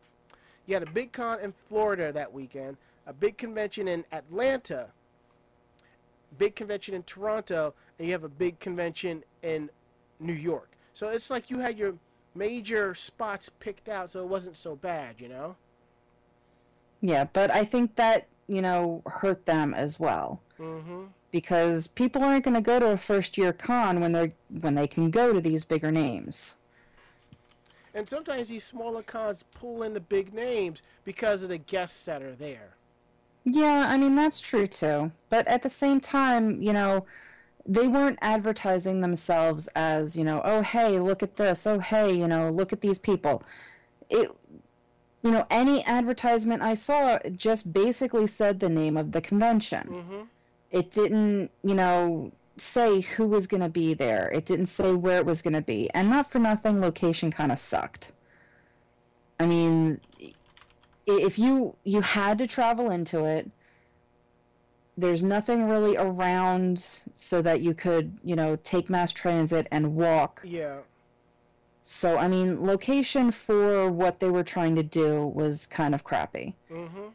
You 0.67 0.75
had 0.75 0.83
a 0.83 0.91
big 0.91 1.13
con 1.13 1.41
in 1.41 1.53
Florida 1.67 2.13
that 2.13 2.33
weekend, 2.33 2.77
a 3.07 3.13
big 3.13 3.37
convention 3.37 3.89
in 3.89 4.05
Atlanta, 4.13 4.89
big 6.39 6.55
convention 6.55 6.95
in 6.95 7.03
Toronto, 7.03 7.75
and 7.99 8.07
you 8.07 8.13
have 8.13 8.25
a 8.25 8.29
big 8.29 8.59
convention 8.59 9.23
in 9.43 9.71
New 10.19 10.33
York. 10.33 10.71
So 10.95 11.09
it's 11.09 11.31
like 11.31 11.51
you 11.51 11.59
had 11.59 11.79
your 11.79 11.95
major 12.35 12.95
spots 12.95 13.49
picked 13.49 13.89
out, 13.89 14.11
so 14.11 14.21
it 14.23 14.29
wasn't 14.29 14.57
so 14.57 14.77
bad, 14.77 15.17
you 15.21 15.29
know? 15.29 15.57
Yeah, 17.01 17.25
but 17.33 17.51
I 17.51 17.65
think 17.65 17.97
that 17.97 18.29
you 18.49 18.63
know 18.63 19.03
hurt 19.07 19.47
them 19.47 19.73
as 19.75 19.99
well 20.01 20.41
Mm-hmm. 20.59 21.05
because 21.31 21.87
people 21.89 22.23
aren't 22.23 22.45
going 22.45 22.55
to 22.55 22.61
go 22.61 22.79
to 22.79 22.91
a 22.91 22.97
first 22.97 23.37
year 23.39 23.53
con 23.53 24.01
when 24.01 24.13
they're 24.13 24.33
when 24.61 24.75
they 24.75 24.87
can 24.87 25.11
go 25.11 25.33
to 25.33 25.41
these 25.41 25.65
bigger 25.65 25.91
names. 25.91 26.57
And 27.95 28.09
sometimes 28.09 28.49
these 28.49 28.65
smaller 28.65 29.03
cons 29.03 29.45
pull 29.55 29.83
in 29.83 29.93
the 29.95 30.01
big 30.01 30.33
names 30.33 30.83
because 31.05 31.43
of 31.43 31.49
the 31.51 31.59
guests 31.59 32.05
that 32.07 32.23
are 32.23 32.35
there. 32.35 32.77
Yeah, 33.45 33.87
I 33.89 33.99
mean 33.99 34.15
that's 34.15 34.41
true 34.41 34.67
too. 34.67 35.13
But 35.29 35.47
at 35.49 35.63
the 35.63 35.69
same 35.69 36.01
time, 36.01 36.63
you 36.63 36.73
know, 36.73 37.07
they 37.67 37.87
weren't 37.87 38.19
advertising 38.23 39.01
themselves 39.01 39.69
as, 39.75 40.17
you 40.17 40.25
know, 40.25 40.41
oh 40.45 40.63
hey, 40.63 40.99
look 40.99 41.23
at 41.23 41.37
this. 41.37 41.67
Oh 41.67 41.79
hey, 41.79 42.13
you 42.13 42.27
know, 42.27 42.51
look 42.51 42.73
at 42.73 42.81
these 42.81 42.99
people. 42.99 43.43
It 44.11 44.31
you 45.23 45.31
know, 45.31 45.47
any 45.51 45.85
advertisement 45.85 46.63
I 46.63 46.75
saw 46.75 47.19
just 47.37 47.73
basically 47.73 48.27
said 48.27 48.59
the 48.59 48.69
name 48.69 48.97
of 48.97 49.13
the 49.13 49.21
convention. 49.21 49.89
Mm-hmm. 49.89 50.21
It 50.73 50.91
didn't, 50.91 51.51
you 51.63 51.75
know, 51.75 52.33
say 52.57 53.01
who 53.01 53.27
was 53.27 53.47
going 53.47 53.63
to 53.63 53.69
be 53.69 53.95
there. 53.95 54.31
It 54.35 54.45
didn't 54.45 54.67
say 54.67 54.93
where 54.93 55.19
it 55.19 55.27
was 55.27 55.41
going 55.43 55.55
to 55.55 55.63
be. 55.63 55.89
And 55.95 56.11
not 56.11 56.31
for 56.31 56.39
nothing, 56.39 56.81
location 56.81 57.31
kind 57.31 57.53
of 57.53 57.59
sucked. 57.59 58.13
I 59.39 59.47
mean, 59.47 60.01
if 61.07 61.39
you 61.39 61.77
you 61.85 62.01
had 62.01 62.39
to 62.39 62.47
travel 62.47 62.91
into 62.91 63.25
it, 63.25 63.51
there's 64.97 65.23
nothing 65.23 65.69
really 65.69 65.97
around 65.97 67.01
so 67.15 67.43
that 67.43 67.63
you 67.63 67.75
could, 67.75 68.19
you 68.23 68.37
know, 68.37 68.57
take 68.57 68.91
mass 68.91 69.13
transit 69.13 69.67
and 69.71 69.95
walk 69.95 70.43
Yeah. 70.45 70.79
So, 71.83 72.17
I 72.17 72.29
mean, 72.29 72.65
location 72.65 73.33
for 73.33 73.91
what 73.91 74.21
they 74.21 74.31
were 74.31 74.45
trying 74.45 74.77
to 74.77 74.85
do 74.85 75.27
was 75.27 75.67
kind 75.67 75.95
of 75.95 76.05
crappy. 76.05 76.55
Mm-hmm. 76.71 77.09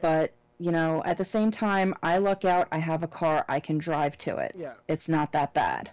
But, 0.00 0.32
you 0.58 0.70
know, 0.70 1.02
at 1.04 1.18
the 1.18 1.24
same 1.24 1.50
time, 1.50 1.92
I 2.02 2.18
luck 2.18 2.44
out, 2.44 2.68
I 2.70 2.78
have 2.78 3.02
a 3.02 3.08
car, 3.08 3.44
I 3.48 3.58
can 3.58 3.78
drive 3.78 4.16
to 4.18 4.36
it. 4.36 4.54
Yeah. 4.56 4.74
It's 4.86 5.08
not 5.08 5.32
that 5.32 5.52
bad. 5.52 5.90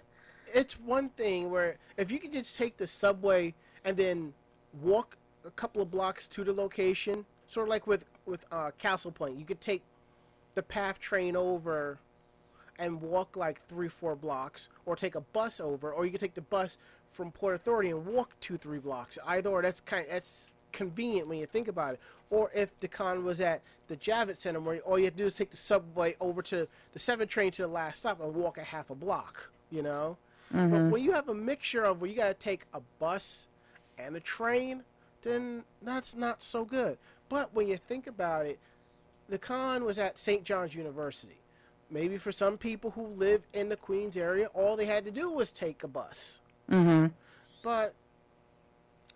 It's 0.54 0.78
one 0.78 1.08
thing 1.08 1.50
where 1.50 1.78
if 1.96 2.12
you 2.12 2.20
could 2.20 2.32
just 2.32 2.54
take 2.54 2.76
the 2.76 2.86
subway 2.86 3.54
and 3.84 3.96
then 3.96 4.32
walk 4.80 5.16
a 5.44 5.50
couple 5.50 5.82
of 5.82 5.90
blocks 5.90 6.28
to 6.28 6.44
the 6.44 6.52
location, 6.52 7.26
sort 7.48 7.66
of 7.66 7.70
like 7.70 7.86
with 7.86 8.04
with 8.26 8.46
uh, 8.52 8.70
Castle 8.78 9.10
Point, 9.10 9.38
you 9.38 9.44
could 9.44 9.60
take 9.60 9.82
the 10.54 10.62
PATH 10.62 10.98
train 10.98 11.36
over 11.36 11.98
and 12.78 13.00
walk 13.00 13.36
like 13.36 13.64
three, 13.68 13.88
four 13.88 14.16
blocks, 14.16 14.68
or 14.86 14.96
take 14.96 15.14
a 15.14 15.20
bus 15.20 15.60
over, 15.60 15.92
or 15.92 16.04
you 16.04 16.10
could 16.10 16.20
take 16.20 16.34
the 16.34 16.40
bus 16.40 16.78
from 17.10 17.30
Port 17.30 17.54
Authority 17.54 17.90
and 17.90 18.06
walk 18.06 18.30
two, 18.40 18.56
three 18.56 18.78
blocks. 18.78 19.18
Either 19.26 19.50
or, 19.50 19.62
that's 19.62 19.80
kind 19.80 20.06
that's 20.10 20.50
convenient 20.72 21.28
when 21.28 21.38
you 21.38 21.46
think 21.46 21.68
about 21.68 21.94
it. 21.94 22.00
Or 22.30 22.50
if 22.54 22.78
the 22.80 22.88
con 22.88 23.24
was 23.24 23.40
at 23.40 23.60
the 23.88 23.96
Javits 23.96 24.38
Center, 24.38 24.60
where 24.60 24.78
all 24.80 24.98
you 24.98 25.04
have 25.04 25.14
to 25.14 25.18
do 25.18 25.26
is 25.26 25.34
take 25.34 25.50
the 25.50 25.56
subway 25.56 26.16
over 26.20 26.40
to 26.42 26.66
the 26.92 26.98
seven 26.98 27.28
train 27.28 27.50
to 27.52 27.62
the 27.62 27.68
last 27.68 27.98
stop 27.98 28.20
and 28.20 28.34
walk 28.34 28.56
a 28.58 28.64
half 28.64 28.90
a 28.90 28.94
block. 28.94 29.50
You 29.70 29.82
know. 29.82 30.16
But 30.50 30.58
mm-hmm. 30.58 30.90
when 30.90 31.02
you 31.02 31.12
have 31.12 31.28
a 31.28 31.34
mixture 31.34 31.82
of 31.82 32.00
where 32.00 32.10
you 32.10 32.16
got 32.16 32.28
to 32.28 32.34
take 32.34 32.62
a 32.74 32.80
bus 32.98 33.46
and 33.96 34.14
a 34.16 34.20
train, 34.20 34.82
then 35.22 35.64
that's 35.80 36.14
not 36.14 36.42
so 36.42 36.64
good. 36.64 36.98
But 37.30 37.54
when 37.54 37.68
you 37.68 37.78
think 37.78 38.06
about 38.06 38.44
it, 38.44 38.58
the 39.32 39.38
con 39.38 39.82
was 39.82 39.98
at 39.98 40.18
St. 40.18 40.44
John's 40.44 40.74
University. 40.74 41.40
Maybe 41.90 42.18
for 42.18 42.30
some 42.30 42.58
people 42.58 42.90
who 42.90 43.06
live 43.06 43.46
in 43.54 43.70
the 43.70 43.76
Queens 43.76 44.14
area, 44.14 44.48
all 44.48 44.76
they 44.76 44.84
had 44.84 45.06
to 45.06 45.10
do 45.10 45.30
was 45.30 45.50
take 45.50 45.82
a 45.82 45.88
bus. 45.88 46.42
Mm-hmm. 46.70 47.06
But 47.64 47.94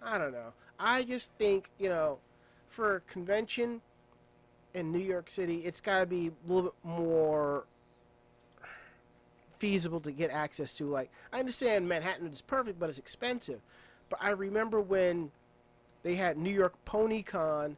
I 0.03 0.17
don't 0.17 0.33
know. 0.33 0.55
I 0.81 1.03
just 1.03 1.33
think, 1.39 1.69
you 1.79 1.91
know, 1.91 2.17
for 2.67 2.97
a 2.97 3.01
convention 3.03 3.83
in 4.73 4.91
New 4.91 5.01
York 5.01 5.29
City, 5.29 5.57
it's 5.67 5.83
got 5.83 6.01
to 6.01 6.07
be 6.07 6.29
a 6.29 6.51
little 6.51 6.71
bit 6.71 6.75
more 6.83 7.65
feasible 9.59 10.01
to 10.01 10.13
get 10.13 10.31
access 10.31 10.73
to. 10.75 10.87
Like, 10.87 11.11
I 11.31 11.41
understand 11.41 11.87
Manhattan 11.87 12.27
is 12.29 12.41
perfect, 12.41 12.79
but 12.79 12.89
it's 12.89 12.99
expensive. 12.99 13.61
But 14.09 14.19
I 14.23 14.31
remember 14.31 14.81
when 14.81 15.31
they 16.03 16.15
had 16.15 16.39
New 16.39 16.53
York 16.53 16.73
Pony 16.87 17.23
Con 17.23 17.77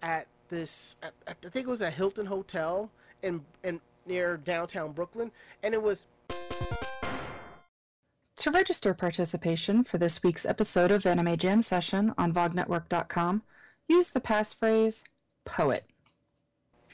at 0.00 0.28
this, 0.48 0.96
at, 1.02 1.12
at, 1.26 1.36
I 1.44 1.48
think 1.48 1.66
it 1.66 1.70
was 1.70 1.82
a 1.82 1.90
Hilton 1.90 2.26
Hotel 2.26 2.90
in, 3.22 3.42
in 3.64 3.80
near 4.06 4.36
downtown 4.36 4.92
Brooklyn, 4.92 5.30
and 5.62 5.74
it 5.74 5.82
was 5.82 6.06
To 8.36 8.50
register 8.50 8.94
participation 8.94 9.82
for 9.82 9.98
this 9.98 10.22
week's 10.22 10.46
episode 10.46 10.90
of 10.90 11.06
Anime 11.06 11.36
Jam 11.36 11.62
Session 11.62 12.14
on 12.16 12.32
VogNetwork.com, 12.32 13.42
use 13.88 14.10
the 14.10 14.20
passphrase 14.20 15.04
POET. 15.44 15.84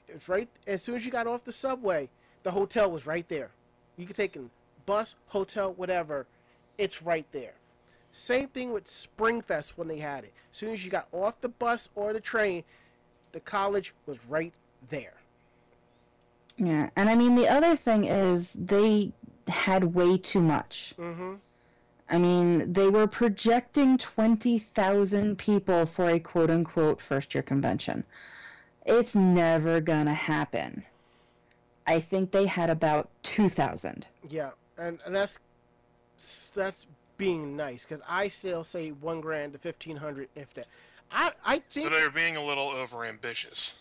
It's 0.09 0.29
right 0.29 0.49
as 0.67 0.83
soon 0.83 0.97
as 0.97 1.05
you 1.05 1.11
got 1.11 1.27
off 1.27 1.45
the 1.45 1.53
subway, 1.53 2.09
the 2.43 2.51
hotel 2.51 2.91
was 2.91 3.07
right 3.07 3.29
there. 3.29 3.51
You 3.97 4.07
could 4.07 4.17
take 4.17 4.37
a 4.37 4.45
bus, 4.87 5.15
hotel, 5.27 5.73
whatever. 5.73 6.27
It's 6.79 7.03
right 7.03 7.27
there. 7.33 7.55
Same 8.13 8.49
thing 8.49 8.73
with 8.73 8.87
Springfest 8.87 9.71
when 9.77 9.89
they 9.89 9.99
had 9.99 10.25
it. 10.25 10.33
As 10.51 10.59
soon 10.59 10.73
as 10.73 10.85
you 10.85 10.91
got 10.91 11.09
off 11.13 11.41
the 11.41 11.49
bus 11.49 11.89
or 11.95 12.13
the 12.13 12.21
train, 12.21 12.65
the 13.33 13.41
college 13.41 13.95
was 14.07 14.18
right 14.28 14.53
there. 14.89 15.14
Yeah, 16.57 16.91
and 16.97 17.09
I 17.09 17.14
mean, 17.14 17.35
the 17.35 17.49
other 17.49 17.76
thing 17.76 18.05
is 18.05 18.53
they 18.53 19.12
had 19.49 19.95
way 19.95 20.16
too 20.16 20.41
much. 20.41 20.95
Mm-hmm. 20.99 21.35
I 22.09 22.18
mean, 22.18 22.72
they 22.72 22.89
were 22.89 23.07
projecting 23.07 23.97
20,000 23.97 25.39
people 25.39 25.87
for 25.87 26.09
a 26.09 26.20
quote 26.20 26.51
unquote 26.51 27.01
first 27.01 27.35
year 27.35 27.43
convention. 27.43 28.05
It's 28.85 29.14
never 29.14 29.80
gonna 29.80 30.14
happen. 30.14 30.85
I 31.87 32.01
think 32.01 32.30
they 32.30 32.47
had 32.47 32.70
about 32.70 33.09
2,000. 33.22 34.07
Yeah, 34.28 34.51
and, 34.76 34.99
and 35.05 35.14
that's 35.14 35.39
that's 36.55 36.87
being 37.16 37.57
nice 37.57 37.85
because 37.85 38.05
I 38.09 38.28
still 38.28 38.64
say 38.64 38.91
one 38.91 39.20
grand 39.20 39.53
to 39.53 39.59
fifteen 39.59 39.97
hundred 39.97 40.28
if 40.35 40.53
that. 40.55 40.66
I 41.13 41.33
I 41.45 41.63
So 41.69 41.89
they're 41.89 42.11
being 42.11 42.37
a 42.37 42.45
little 42.45 42.71
overambitious. 42.71 43.75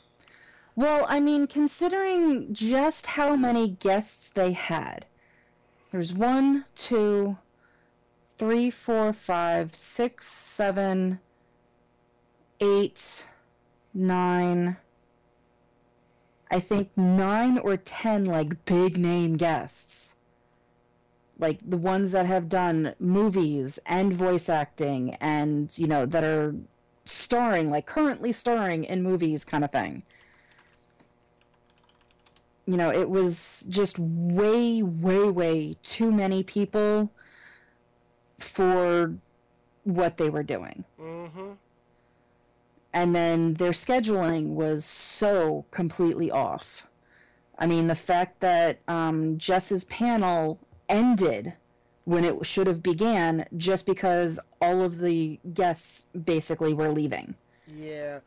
Well, 0.75 1.05
I 1.07 1.19
mean, 1.19 1.47
considering 1.47 2.53
just 2.53 3.05
how 3.07 3.35
many 3.35 3.69
guests 3.69 4.29
they 4.29 4.53
had, 4.53 5.05
there's 5.91 6.13
one, 6.13 6.65
two, 6.75 7.37
three, 8.37 8.69
four, 8.69 9.11
five, 9.11 9.75
six, 9.75 10.27
seven, 10.27 11.19
eight, 12.61 13.27
nine. 13.93 14.77
I 16.49 16.59
think 16.59 16.89
nine 16.97 17.57
or 17.57 17.77
ten, 17.77 18.25
like, 18.25 18.65
big 18.65 18.97
name 18.97 19.35
guests. 19.37 20.15
Like, 21.37 21.59
the 21.65 21.77
ones 21.77 22.13
that 22.13 22.25
have 22.25 22.49
done 22.49 22.95
movies 22.99 23.79
and 23.85 24.13
voice 24.13 24.47
acting 24.47 25.15
and, 25.15 25.77
you 25.77 25.87
know, 25.87 26.05
that 26.05 26.23
are 26.23 26.55
starring, 27.11 27.69
like, 27.69 27.85
currently 27.85 28.31
starring 28.31 28.83
in 28.83 29.03
movies 29.03 29.43
kind 29.43 29.63
of 29.63 29.71
thing 29.71 30.03
you 32.65 32.77
know, 32.77 32.91
it 32.91 33.09
was 33.09 33.65
just 33.69 33.97
way, 33.99 34.81
way, 34.81 35.29
way 35.29 35.75
too 35.83 36.11
many 36.11 36.43
people 36.43 37.11
for 38.39 39.13
what 39.83 40.17
they 40.17 40.29
were 40.29 40.43
doing. 40.43 40.83
Mm-hmm. 40.99 41.51
And 42.93 43.15
then 43.15 43.55
their 43.55 43.71
scheduling 43.71 44.53
was 44.53 44.85
so 44.85 45.65
completely 45.71 46.29
off. 46.29 46.87
I 47.57 47.67
mean, 47.67 47.87
the 47.87 47.95
fact 47.95 48.39
that 48.41 48.79
um, 48.87 49.37
Jess's 49.37 49.83
panel 49.85 50.59
ended 50.89 51.53
when 52.11 52.25
it 52.25 52.45
should 52.45 52.67
have 52.67 52.83
began 52.83 53.45
just 53.55 53.85
because 53.85 54.39
all 54.61 54.81
of 54.81 54.99
the 54.99 55.39
guests 55.53 56.07
basically 56.25 56.73
were 56.73 56.89
leaving. 56.89 57.35
Yeah. 57.67 58.19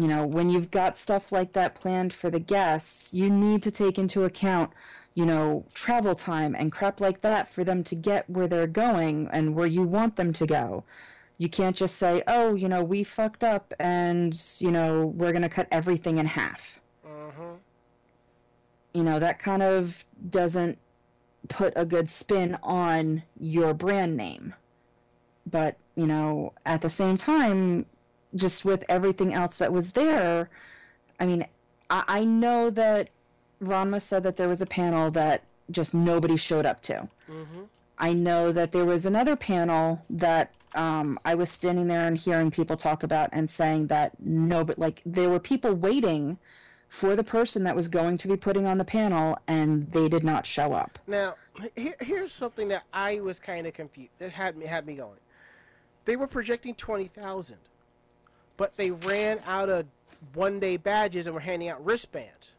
you 0.00 0.08
know, 0.08 0.26
when 0.26 0.48
you've 0.48 0.70
got 0.70 0.96
stuff 0.96 1.30
like 1.30 1.52
that 1.52 1.74
planned 1.74 2.14
for 2.14 2.30
the 2.30 2.40
guests, 2.40 3.12
you 3.12 3.28
need 3.28 3.62
to 3.62 3.70
take 3.70 3.98
into 3.98 4.24
account, 4.24 4.70
you 5.12 5.26
know, 5.26 5.66
travel 5.74 6.14
time 6.14 6.54
and 6.54 6.72
crap 6.72 7.00
like 7.00 7.20
that 7.20 7.48
for 7.48 7.64
them 7.64 7.82
to 7.84 7.94
get 7.94 8.28
where 8.30 8.48
they're 8.48 8.66
going 8.66 9.28
and 9.30 9.54
where 9.54 9.66
you 9.66 9.82
want 9.82 10.16
them 10.16 10.32
to 10.32 10.46
go. 10.46 10.84
You 11.36 11.50
can't 11.50 11.76
just 11.76 11.96
say, 11.96 12.22
oh, 12.26 12.54
you 12.54 12.66
know, 12.66 12.82
we 12.82 13.04
fucked 13.04 13.44
up 13.44 13.74
and, 13.78 14.40
you 14.58 14.70
know, 14.70 15.06
we're 15.06 15.32
going 15.32 15.42
to 15.42 15.50
cut 15.50 15.68
everything 15.70 16.16
in 16.16 16.24
half. 16.24 16.80
Mm-hmm. 17.06 17.56
You 18.92 19.04
know, 19.04 19.18
that 19.18 19.38
kind 19.38 19.62
of 19.62 20.04
doesn't 20.28 20.78
put 21.48 21.72
a 21.76 21.84
good 21.84 22.08
spin 22.08 22.58
on 22.62 23.22
your 23.38 23.74
brand 23.74 24.16
name. 24.16 24.54
But, 25.46 25.76
you 25.94 26.06
know, 26.06 26.52
at 26.66 26.82
the 26.82 26.90
same 26.90 27.16
time, 27.16 27.86
just 28.34 28.64
with 28.64 28.84
everything 28.88 29.32
else 29.32 29.58
that 29.58 29.72
was 29.72 29.92
there, 29.92 30.48
I 31.18 31.26
mean, 31.26 31.46
I, 31.88 32.04
I 32.06 32.24
know 32.24 32.70
that 32.70 33.10
Ranma 33.62 34.00
said 34.00 34.22
that 34.22 34.36
there 34.36 34.48
was 34.48 34.60
a 34.60 34.66
panel 34.66 35.10
that 35.12 35.44
just 35.70 35.94
nobody 35.94 36.36
showed 36.36 36.66
up 36.66 36.80
to. 36.82 37.08
Mm-hmm. 37.28 37.62
I 37.98 38.12
know 38.12 38.52
that 38.52 38.72
there 38.72 38.86
was 38.86 39.04
another 39.04 39.36
panel 39.36 40.04
that 40.08 40.52
um, 40.74 41.18
I 41.24 41.34
was 41.34 41.50
standing 41.50 41.88
there 41.88 42.06
and 42.06 42.16
hearing 42.16 42.50
people 42.50 42.76
talk 42.76 43.02
about 43.02 43.28
and 43.32 43.50
saying 43.50 43.88
that 43.88 44.12
no, 44.20 44.64
but 44.64 44.78
like 44.78 45.02
there 45.04 45.28
were 45.28 45.40
people 45.40 45.74
waiting 45.74 46.38
for 46.90 47.14
the 47.14 47.22
person 47.24 47.62
that 47.62 47.74
was 47.76 47.86
going 47.86 48.16
to 48.18 48.26
be 48.26 48.36
putting 48.36 48.66
on 48.66 48.76
the 48.76 48.84
panel 48.84 49.38
and 49.46 49.90
they 49.92 50.08
did 50.08 50.24
not 50.24 50.44
show 50.44 50.72
up. 50.72 50.98
Now, 51.06 51.36
here, 51.76 51.94
here's 52.00 52.32
something 52.32 52.66
that 52.68 52.82
I 52.92 53.20
was 53.20 53.38
kind 53.38 53.64
of 53.68 53.72
confused. 53.74 54.10
That 54.18 54.30
had 54.30 54.56
me 54.56 54.66
had 54.66 54.84
me 54.84 54.94
going. 54.94 55.16
They 56.04 56.16
were 56.16 56.26
projecting 56.26 56.74
twenty 56.74 57.06
thousand, 57.06 57.58
but 58.56 58.76
they 58.76 58.90
ran 58.90 59.38
out 59.46 59.68
of 59.68 59.86
one-day 60.34 60.78
badges 60.78 61.26
and 61.28 61.34
were 61.34 61.40
handing 61.40 61.68
out 61.68 61.82
wristbands. 61.84 62.54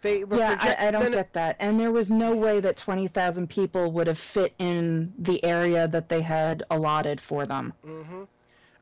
They 0.00 0.24
were 0.24 0.38
Yeah, 0.38 0.56
project- 0.56 0.80
I, 0.80 0.88
I 0.88 0.90
don't 0.90 1.12
get 1.12 1.32
that. 1.34 1.56
And 1.60 1.78
there 1.78 1.92
was 1.92 2.10
no 2.10 2.34
way 2.34 2.60
that 2.60 2.76
20,000 2.76 3.50
people 3.50 3.90
would 3.92 4.06
have 4.06 4.16
fit 4.18 4.54
in 4.58 5.12
the 5.18 5.44
area 5.44 5.88
that 5.88 6.08
they 6.08 6.22
had 6.22 6.62
allotted 6.70 7.20
for 7.20 7.44
them. 7.44 7.74
Mm-hmm. 7.84 8.22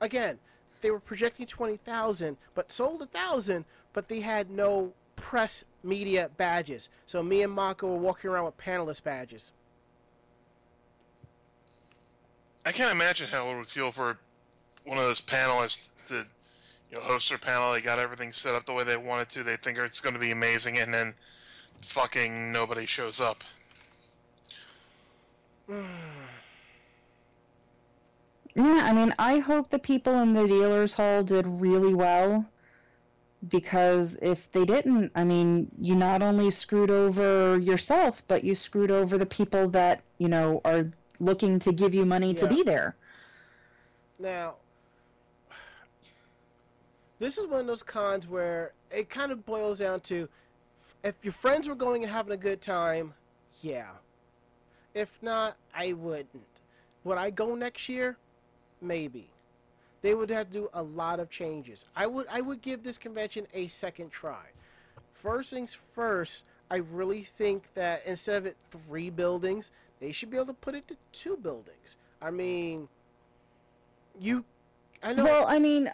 again, 0.02 0.38
they 0.82 0.90
were 0.90 1.00
projecting 1.00 1.46
20,000, 1.46 2.36
but 2.54 2.70
sold 2.70 2.96
a 3.00 3.04
1,000, 3.06 3.64
but 3.96 4.08
they 4.10 4.20
had 4.20 4.50
no 4.50 4.92
press 5.16 5.64
media 5.82 6.28
badges. 6.36 6.90
So 7.06 7.22
me 7.22 7.40
and 7.40 7.50
Mako 7.50 7.88
were 7.88 7.96
walking 7.96 8.28
around 8.28 8.44
with 8.44 8.58
panelist 8.58 9.02
badges. 9.02 9.52
I 12.66 12.72
can't 12.72 12.92
imagine 12.92 13.28
how 13.28 13.48
it 13.48 13.56
would 13.56 13.68
feel 13.68 13.92
for 13.92 14.18
one 14.84 14.98
of 14.98 15.04
those 15.04 15.22
panelists 15.22 15.88
to 16.08 16.26
you 16.90 16.98
know, 16.98 17.04
host 17.04 17.30
their 17.30 17.38
panel. 17.38 17.72
They 17.72 17.80
got 17.80 17.98
everything 17.98 18.32
set 18.32 18.54
up 18.54 18.66
the 18.66 18.74
way 18.74 18.84
they 18.84 18.98
wanted 18.98 19.30
to. 19.30 19.42
They 19.42 19.56
think 19.56 19.78
it's 19.78 20.02
going 20.02 20.14
to 20.14 20.20
be 20.20 20.30
amazing, 20.30 20.76
and 20.76 20.92
then 20.92 21.14
fucking 21.80 22.52
nobody 22.52 22.84
shows 22.84 23.18
up. 23.18 23.42
Yeah, 28.58 28.80
I 28.84 28.94
mean, 28.94 29.12
I 29.18 29.40
hope 29.40 29.68
the 29.68 29.78
people 29.78 30.14
in 30.14 30.32
the 30.32 30.48
dealers 30.48 30.94
hall 30.94 31.22
did 31.22 31.46
really 31.46 31.92
well 31.92 32.46
because 33.48 34.16
if 34.22 34.50
they 34.50 34.64
didn't, 34.64 35.12
I 35.14 35.24
mean, 35.24 35.70
you 35.78 35.94
not 35.94 36.22
only 36.22 36.50
screwed 36.50 36.90
over 36.90 37.58
yourself, 37.58 38.22
but 38.28 38.44
you 38.44 38.54
screwed 38.54 38.90
over 38.90 39.18
the 39.18 39.26
people 39.26 39.68
that, 39.70 40.02
you 40.18 40.28
know, 40.28 40.60
are 40.64 40.90
looking 41.18 41.58
to 41.60 41.72
give 41.72 41.94
you 41.94 42.04
money 42.04 42.34
to 42.34 42.46
be 42.46 42.62
there. 42.62 42.96
Now, 44.18 44.54
this 47.18 47.38
is 47.38 47.46
one 47.46 47.60
of 47.60 47.66
those 47.66 47.82
cons 47.82 48.28
where 48.28 48.72
it 48.90 49.08
kind 49.08 49.32
of 49.32 49.44
boils 49.46 49.78
down 49.78 50.00
to 50.00 50.28
if 51.04 51.14
your 51.22 51.32
friends 51.32 51.68
were 51.68 51.76
going 51.76 52.02
and 52.02 52.12
having 52.12 52.32
a 52.32 52.36
good 52.36 52.60
time, 52.60 53.14
yeah. 53.60 53.90
If 54.94 55.10
not, 55.22 55.56
I 55.74 55.92
wouldn't. 55.92 56.42
Would 57.04 57.18
I 57.18 57.30
go 57.30 57.54
next 57.54 57.88
year? 57.88 58.16
Maybe. 58.80 59.28
They 60.06 60.14
would 60.14 60.30
have 60.30 60.46
to 60.46 60.52
do 60.52 60.70
a 60.72 60.84
lot 60.84 61.18
of 61.18 61.30
changes. 61.30 61.84
I 61.96 62.06
would 62.06 62.28
I 62.30 62.40
would 62.40 62.62
give 62.62 62.84
this 62.84 62.96
convention 62.96 63.48
a 63.52 63.66
second 63.66 64.12
try. 64.12 64.44
First 65.12 65.50
things 65.50 65.76
first, 65.96 66.44
I 66.70 66.76
really 66.76 67.24
think 67.24 67.64
that 67.74 68.06
instead 68.06 68.36
of 68.36 68.46
it 68.46 68.56
three 68.70 69.10
buildings, 69.10 69.72
they 69.98 70.12
should 70.12 70.30
be 70.30 70.36
able 70.36 70.46
to 70.46 70.52
put 70.52 70.76
it 70.76 70.86
to 70.86 70.96
two 71.10 71.36
buildings. 71.36 71.96
I 72.22 72.30
mean, 72.30 72.86
you 74.20 74.44
I 75.02 75.12
know 75.12 75.24
Well, 75.24 75.44
I 75.48 75.58
mean, 75.58 75.90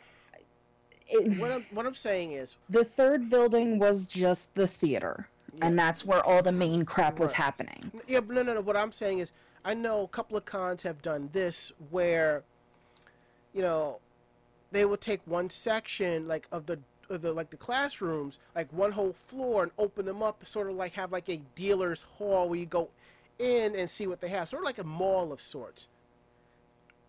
it, 1.09 1.39
what 1.39 1.51
I'm 1.51 1.65
what 1.71 1.87
I'm 1.87 1.95
saying 1.95 2.33
is 2.33 2.57
the 2.69 2.85
third 2.85 3.31
building 3.31 3.79
was 3.79 4.05
just 4.05 4.55
the 4.55 4.67
theater, 4.67 5.27
and 5.63 5.79
that's 5.79 6.05
where 6.05 6.23
all 6.23 6.43
the 6.43 6.53
main 6.53 6.85
crap 6.85 7.19
was 7.19 7.31
Right. 7.31 7.37
happening. 7.39 7.93
Yeah, 8.07 8.21
but 8.21 8.37
no, 8.37 8.43
no, 8.43 8.53
no. 8.53 8.61
What 8.61 8.77
I'm 8.77 8.93
saying 8.93 9.21
is, 9.21 9.33
I 9.65 9.73
know 9.73 10.03
a 10.03 10.09
couple 10.09 10.37
of 10.37 10.45
cons 10.45 10.83
have 10.83 11.01
done 11.01 11.31
this 11.33 11.73
where, 11.89 12.43
you 13.53 13.63
know, 13.63 13.99
they 14.71 14.85
would 14.85 15.01
take 15.01 15.21
one 15.27 15.51
section 15.51 16.27
like 16.27 16.47
of 16.51 16.67
the 16.67 16.79
of 17.11 17.23
the 17.23 17.33
like 17.33 17.51
the 17.51 17.57
classrooms, 17.57 18.39
like 18.55 18.73
one 18.73 18.93
whole 18.93 19.13
floor, 19.13 19.63
and 19.63 19.73
open 19.79 20.07
them 20.07 20.23
up, 20.23 20.45
sort 20.47 20.69
of 20.71 20.77
like 20.77 20.95
have 20.95 21.13
like 21.13 21.29
a 21.29 21.41
dealer's 21.55 22.03
hall 22.03 22.49
where 22.49 22.59
you 22.59 22.67
go 22.67 22.89
in 23.39 23.75
and 23.77 23.91
see 23.91 24.07
what 24.07 24.21
they 24.21 24.29
have, 24.29 24.49
sort 24.49 24.63
of 24.63 24.67
like 24.67 24.79
a 24.79 24.85
mall 24.85 25.33
of 25.33 25.41
sorts. 25.41 25.89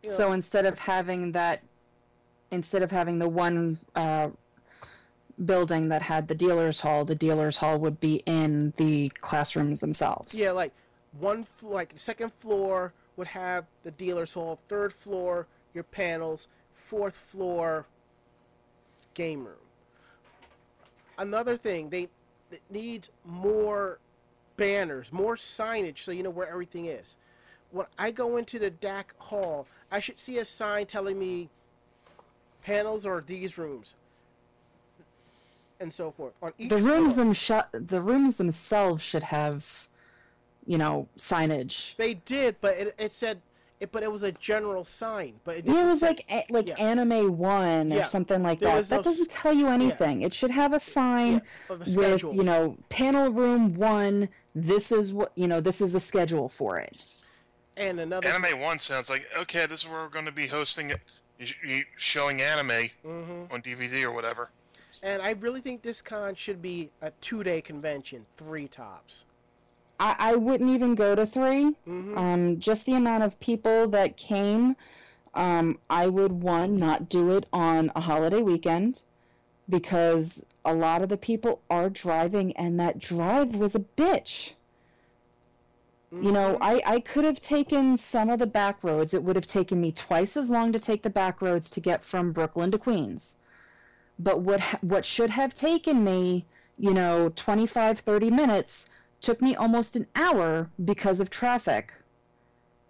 You 0.03 0.09
know, 0.09 0.15
So 0.15 0.31
instead 0.31 0.65
of 0.65 0.79
having 0.79 1.31
that, 1.31 1.61
instead 2.51 2.81
of 2.83 2.91
having 2.91 3.19
the 3.19 3.29
one 3.29 3.79
uh, 3.95 4.29
building 5.43 5.89
that 5.89 6.01
had 6.01 6.27
the 6.27 6.35
dealer's 6.35 6.81
hall, 6.81 7.05
the 7.05 7.15
dealer's 7.15 7.57
hall 7.57 7.79
would 7.79 7.99
be 7.99 8.21
in 8.25 8.73
the 8.77 9.09
classrooms 9.21 9.79
themselves. 9.79 10.37
Yeah, 10.37 10.51
like 10.51 10.73
one 11.19 11.47
like 11.61 11.93
second 11.95 12.33
floor 12.39 12.93
would 13.15 13.27
have 13.27 13.65
the 13.83 13.91
dealer's 13.91 14.33
hall, 14.33 14.59
third 14.67 14.91
floor 14.91 15.47
your 15.73 15.83
panels, 15.83 16.47
fourth 16.73 17.15
floor 17.15 17.85
game 19.13 19.45
room. 19.45 19.55
Another 21.17 21.57
thing, 21.57 21.89
they 21.89 22.09
it 22.51 22.61
needs 22.69 23.09
more 23.25 23.99
banners, 24.57 25.11
more 25.11 25.35
signage 25.35 25.99
so 25.99 26.11
you 26.11 26.21
know 26.23 26.29
where 26.29 26.47
everything 26.47 26.85
is. 26.85 27.15
When 27.71 27.87
I 27.97 28.11
go 28.11 28.37
into 28.37 28.59
the 28.59 28.69
DAC 28.69 29.05
hall, 29.17 29.65
I 29.91 29.99
should 29.99 30.19
see 30.19 30.37
a 30.37 30.45
sign 30.45 30.85
telling 30.85 31.17
me 31.17 31.49
panels 32.63 33.05
are 33.05 33.23
these 33.25 33.57
rooms 33.57 33.95
and 35.79 35.91
so 35.91 36.11
forth. 36.11 36.33
On 36.43 36.53
each 36.59 36.69
The 36.69 36.77
rooms 36.77 37.15
floor. 37.15 37.25
them 37.25 37.33
sh- 37.33 37.51
the 37.73 38.01
rooms 38.01 38.37
themselves 38.37 39.01
should 39.01 39.23
have, 39.23 39.87
you 40.65 40.77
know, 40.77 41.07
signage. 41.17 41.95
They 41.95 42.13
did, 42.13 42.57
but 42.61 42.77
it, 42.77 42.95
it 42.99 43.11
said, 43.11 43.41
it, 43.79 43.91
but 43.91 44.01
it 44.03 44.11
was 44.11 44.23
a 44.23 44.31
general 44.33 44.83
sign. 44.85 45.33
But 45.43 45.57
it, 45.57 45.65
Yeah, 45.67 45.83
it 45.83 45.85
was 45.85 45.99
say- 45.99 46.07
like 46.07 46.25
a- 46.31 46.45
like 46.53 46.69
yeah. 46.69 46.75
Anime 46.75 47.37
One 47.37 47.91
or 47.91 47.97
Yeah. 47.97 48.03
something 48.03 48.41
like 48.41 48.59
There 48.59 48.69
that. 48.71 48.77
was 48.77 48.89
no 48.89 48.97
That 48.97 49.03
doesn't 49.03 49.31
s- 49.31 49.41
tell 49.41 49.53
you 49.53 49.67
anything. 49.67 50.21
It 50.21 50.33
should 50.33 50.51
have 50.51 50.73
a 50.73 50.79
sign 50.79 51.41
of 51.69 51.81
a 51.81 51.95
with 51.97 52.23
you 52.33 52.43
know 52.43 52.77
panel 52.89 53.29
room 53.29 53.75
one. 53.75 54.29
This 54.55 54.91
is 54.91 55.11
what 55.13 55.31
you 55.35 55.47
know. 55.47 55.59
This 55.59 55.81
is 55.81 55.91
the 55.93 55.99
schedule 55.99 56.47
for 56.49 56.77
it. 56.79 56.95
and 57.75 57.99
another. 57.99 58.27
Anime 58.27 58.59
One 58.59 58.77
sounds 58.79 59.09
like 59.09 59.25
okay. 59.37 59.65
This 59.65 59.81
is 59.83 59.87
where 59.89 60.01
we're 60.01 60.09
going 60.09 60.25
to 60.25 60.31
be 60.31 60.45
hosting 60.47 60.91
it, 60.91 61.01
y- 61.39 61.47
y- 61.67 61.85
showing 61.97 62.39
anime 62.41 62.91
Mhm. 63.03 63.51
on 63.51 63.61
DVD 63.61 64.03
or 64.03 64.11
whatever. 64.11 64.51
And 65.01 65.21
I 65.23 65.31
really 65.31 65.59
think 65.59 65.81
this 65.81 65.99
con 65.99 66.35
should 66.35 66.61
be 66.61 66.91
a 67.01 67.09
two-day 67.19 67.61
convention, 67.61 68.27
three 68.37 68.67
tops. 68.67 69.25
I, 70.03 70.15
I 70.31 70.35
wouldn't 70.35 70.69
even 70.69 70.95
go 70.95 71.15
to 71.15 71.25
3 71.25 71.75
Mhm. 71.87 72.17
Um, 72.17 72.59
just 72.59 72.85
the 72.85 72.93
amount 72.93 73.23
of 73.23 73.39
people 73.39 73.87
that 73.89 74.17
came, 74.17 74.75
um, 75.33 75.79
I 75.89 76.07
would 76.07 76.33
one 76.43 76.75
not 76.77 77.07
do 77.09 77.29
it 77.37 77.45
on 77.53 77.91
a 77.95 78.01
holiday 78.01 78.41
weekend 78.41 79.03
because 79.69 80.45
a 80.65 80.75
lot 80.75 81.01
of 81.01 81.09
the 81.09 81.17
people 81.17 81.61
are 81.69 81.89
driving, 81.89 82.51
and 82.57 82.79
that 82.79 82.99
drive 82.99 83.55
was 83.55 83.75
a 83.75 83.79
bitch. 83.79 84.53
You 86.21 86.31
know, 86.31 86.59
I, 86.61 86.79
I 86.85 86.99
could 86.99 87.25
have 87.25 87.39
taken 87.39 87.97
some 87.97 88.29
of 88.29 88.37
the 88.37 88.45
back 88.45 88.83
roads. 88.83 89.15
It 89.15 89.23
would 89.23 89.35
have 89.35 89.47
taken 89.47 89.81
me 89.81 89.91
twice 89.91 90.37
as 90.37 90.47
long 90.51 90.71
to 90.73 90.79
take 90.79 91.01
the 91.01 91.09
back 91.09 91.41
roads 91.41 91.71
to 91.71 91.79
get 91.79 92.03
from 92.03 92.31
Brooklyn 92.31 92.69
to 92.69 92.77
Queens. 92.77 93.37
But 94.19 94.41
what 94.41 94.59
ha- 94.59 94.77
what 94.81 95.05
should 95.05 95.31
have 95.31 95.55
taken 95.55 96.03
me, 96.03 96.45
you 96.77 96.93
know, 96.93 97.31
25 97.35 97.97
30 97.99 98.29
minutes 98.29 98.89
took 99.23 99.41
me 99.41 99.55
almost 99.55 99.95
an 99.95 100.05
hour 100.15 100.69
because 100.83 101.19
of 101.19 101.29
traffic 101.29 101.93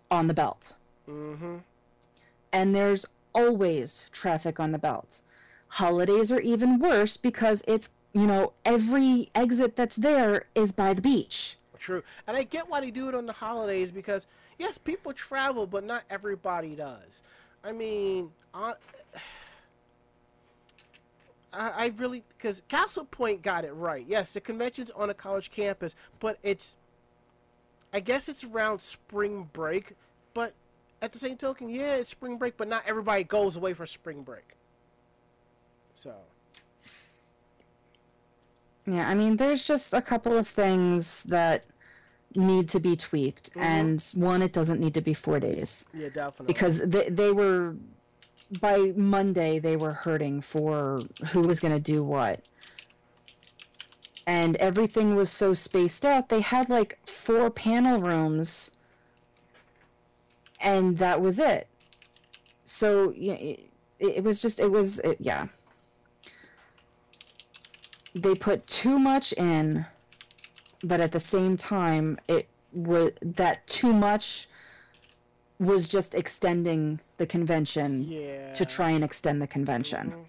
on 0.10 0.28
the 0.28 0.34
belt. 0.34 0.74
Mm-hmm. 1.08 1.58
And 2.52 2.76
there's 2.76 3.06
always 3.34 4.10
traffic 4.12 4.60
on 4.60 4.72
the 4.72 4.80
belt. 4.80 5.22
Holidays 5.70 6.32
are 6.32 6.40
even 6.42 6.80
worse 6.80 7.18
because 7.18 7.64
it's, 7.68 7.92
you 8.14 8.28
know, 8.28 8.54
every 8.66 9.30
exit 9.34 9.76
that's 9.76 9.96
there 9.96 10.46
is 10.56 10.72
by 10.72 10.94
the 10.94 11.02
beach. 11.02 11.58
True. 11.80 12.04
And 12.28 12.36
I 12.36 12.44
get 12.44 12.70
why 12.70 12.82
they 12.82 12.92
do 12.92 13.10
it 13.10 13.16
on 13.16 13.26
the 13.26 13.34
holidays 13.34 13.92
because 13.92 14.28
yes, 14.58 14.78
people 14.78 15.14
travel, 15.14 15.68
but 15.68 15.84
not 15.84 16.04
everybody 16.10 16.76
does. 16.76 17.22
I 17.64 17.72
mean, 17.72 18.32
on, 18.54 18.74
I, 21.54 21.70
I 21.70 21.94
really 21.98 22.24
because 22.38 22.62
Castle 22.68 23.06
Point 23.06 23.42
got 23.42 23.66
it 23.66 23.72
right. 23.72 24.06
Yes, 24.08 24.34
the 24.34 24.42
convention's 24.42 24.92
on 24.92 25.10
a 25.10 25.14
college 25.14 25.52
campus, 25.52 25.96
but 26.20 26.38
it's 26.44 26.76
I 27.94 28.00
guess 28.00 28.28
it's 28.28 28.44
around 28.44 28.82
spring 28.82 29.50
break, 29.54 29.94
but 30.34 30.54
at 31.02 31.12
the 31.12 31.20
same 31.20 31.38
token, 31.38 31.70
yeah, 31.70 31.96
it's 31.96 32.10
spring 32.10 32.38
break, 32.38 32.58
but 32.58 32.68
not 32.68 32.84
everybody 32.88 33.24
goes 33.24 33.56
away 33.56 33.74
for 33.74 33.86
spring 33.86 34.24
break. 34.24 34.56
So 35.96 36.14
Yeah, 38.86 39.08
I 39.08 39.14
mean, 39.14 39.38
there's 39.38 39.64
just 39.64 39.94
a 39.94 40.02
couple 40.02 40.36
of 40.36 40.48
things 40.48 41.24
that 41.26 41.66
need 42.36 42.68
to 42.70 42.80
be 42.80 42.96
tweaked. 42.96 43.52
Mm-hmm. 43.52 43.60
And 43.62 44.12
one, 44.16 44.42
it 44.42 44.54
doesn't 44.54 44.80
need 44.80 44.94
to 44.96 45.02
be 45.02 45.14
four 45.14 45.40
days. 45.40 45.86
yeah, 45.94 46.10
definitely. 46.10 46.48
because 46.48 46.80
they, 46.82 47.10
they 47.10 47.32
were 47.32 47.76
by 48.60 48.94
monday 48.96 49.60
they 49.60 49.76
were 49.76 49.94
hurting 49.94 50.42
for 50.42 51.02
who 51.32 51.42
was 51.42 51.60
going 51.60 51.74
to 51.74 51.80
do 51.80 52.04
what. 52.04 52.42
And 54.26 54.56
everything 54.58 55.16
was 55.16 55.30
so 55.30 55.54
spaced 55.54 56.06
out 56.06 56.30
they 56.30 56.42
had 56.42 56.70
like 56.70 56.98
four 57.06 57.50
panel 57.50 58.00
rooms 58.00 58.72
and 60.62 60.98
that 60.98 61.22
was 61.22 61.40
it. 61.40 61.68
So 62.64 63.14
it, 63.16 63.60
it 64.00 64.24
was 64.24 64.42
just 64.42 64.60
it 64.60 64.72
was 64.72 65.00
it, 65.00 65.18
yeah. 65.20 65.48
They 68.16 68.36
put 68.36 68.66
too 68.68 68.98
much 68.98 69.34
in 69.34 69.86
but 70.84 71.00
at 71.00 71.12
the 71.12 71.20
same 71.20 71.58
time 71.58 72.20
it 72.28 72.48
was 72.74 73.12
that 73.22 73.66
too 73.68 73.94
much 73.94 74.48
was 75.66 75.88
just 75.88 76.16
extending 76.16 77.00
the 77.18 77.26
convention 77.26 78.04
yeah. 78.04 78.52
to 78.54 78.66
try 78.66 78.92
and 78.92 79.04
extend 79.04 79.42
the 79.42 79.48
convention. 79.48 80.12
Mm-hmm. 80.12 80.22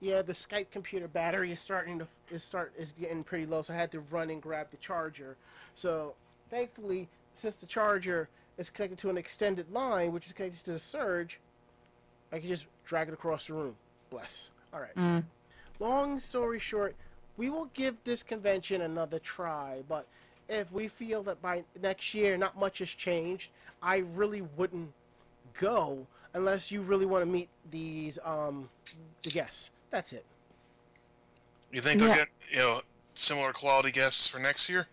Yeah, 0.00 0.22
the 0.22 0.32
Skype 0.32 0.66
computer 0.72 1.06
battery 1.06 1.52
is 1.52 1.60
starting 1.60 2.00
to 2.00 2.08
is 2.30 2.42
start 2.42 2.72
is 2.76 2.92
getting 2.92 3.22
pretty 3.22 3.46
low, 3.46 3.62
so 3.62 3.72
I 3.72 3.76
had 3.76 3.92
to 3.92 4.00
run 4.00 4.30
and 4.30 4.42
grab 4.42 4.66
the 4.70 4.76
charger. 4.78 5.36
So 5.76 6.14
thankfully, 6.50 7.08
since 7.34 7.54
the 7.56 7.66
charger 7.66 8.28
is 8.58 8.68
connected 8.68 8.98
to 8.98 9.10
an 9.10 9.16
extended 9.16 9.70
line, 9.72 10.12
which 10.12 10.26
is 10.26 10.32
connected 10.32 10.64
to 10.64 10.72
the 10.72 10.80
surge, 10.80 11.38
I 12.32 12.40
can 12.40 12.48
just 12.48 12.66
drag 12.84 13.08
it 13.08 13.14
across 13.14 13.46
the 13.46 13.54
room. 13.54 13.76
Bless. 14.10 14.50
All 14.74 14.80
right. 14.80 14.94
Mm. 14.96 15.24
Long 15.78 16.18
story 16.18 16.58
short, 16.58 16.96
we 17.36 17.48
will 17.48 17.70
give 17.72 17.96
this 18.04 18.22
convention 18.22 18.82
another 18.82 19.18
try, 19.18 19.82
but 19.88 20.06
if 20.48 20.70
we 20.72 20.88
feel 20.88 21.22
that 21.22 21.40
by 21.40 21.64
next 21.80 22.12
year 22.12 22.36
not 22.36 22.58
much 22.58 22.78
has 22.78 22.88
changed, 22.88 23.50
I 23.82 23.98
really 24.14 24.42
wouldn't 24.56 24.92
go 25.58 26.06
unless 26.34 26.70
you 26.70 26.80
really 26.80 27.06
want 27.06 27.22
to 27.22 27.26
meet 27.30 27.48
these 27.70 28.18
um 28.24 28.68
the 29.22 29.30
guests. 29.30 29.70
That's 29.90 30.12
it. 30.12 30.24
You 31.72 31.80
think 31.82 32.00
Yeah. 32.00 32.06
they'll 32.08 32.16
get 32.16 32.28
you 32.50 32.58
know 32.58 32.80
similar 33.14 33.52
quality 33.52 33.90
guests 33.90 34.26
for 34.28 34.38
next 34.38 34.68
year? 34.68 34.88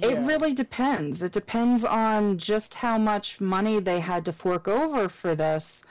It 0.00 0.18
really 0.20 0.54
depends. 0.54 1.22
It 1.24 1.32
depends 1.32 1.84
on 1.84 2.38
just 2.38 2.74
how 2.74 2.98
much 2.98 3.40
money 3.40 3.80
they 3.80 3.98
had 3.98 4.24
to 4.26 4.32
fork 4.32 4.68
over 4.68 5.08
for 5.08 5.34
this. 5.34 5.84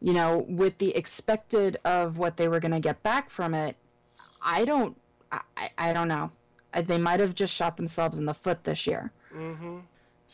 You 0.00 0.12
know, 0.12 0.44
with 0.48 0.76
the 0.78 0.94
expected 0.96 1.78
of 1.84 2.18
what 2.18 2.36
they 2.36 2.48
were 2.48 2.60
going 2.60 2.72
to 2.72 2.80
get 2.80 3.02
back 3.02 3.30
from 3.30 3.54
it. 3.54 3.76
I 4.42 4.64
don't. 4.64 4.96
I, 5.32 5.40
I- 5.56 5.70
I 5.78 5.92
don't 5.92 6.08
know. 6.08 6.32
They 6.74 6.98
might 6.98 7.20
have 7.20 7.34
just 7.34 7.54
shot 7.54 7.76
themselves 7.78 8.18
in 8.18 8.26
the 8.26 8.34
foot 8.34 8.64
this 8.64 8.86
year. 8.86 9.10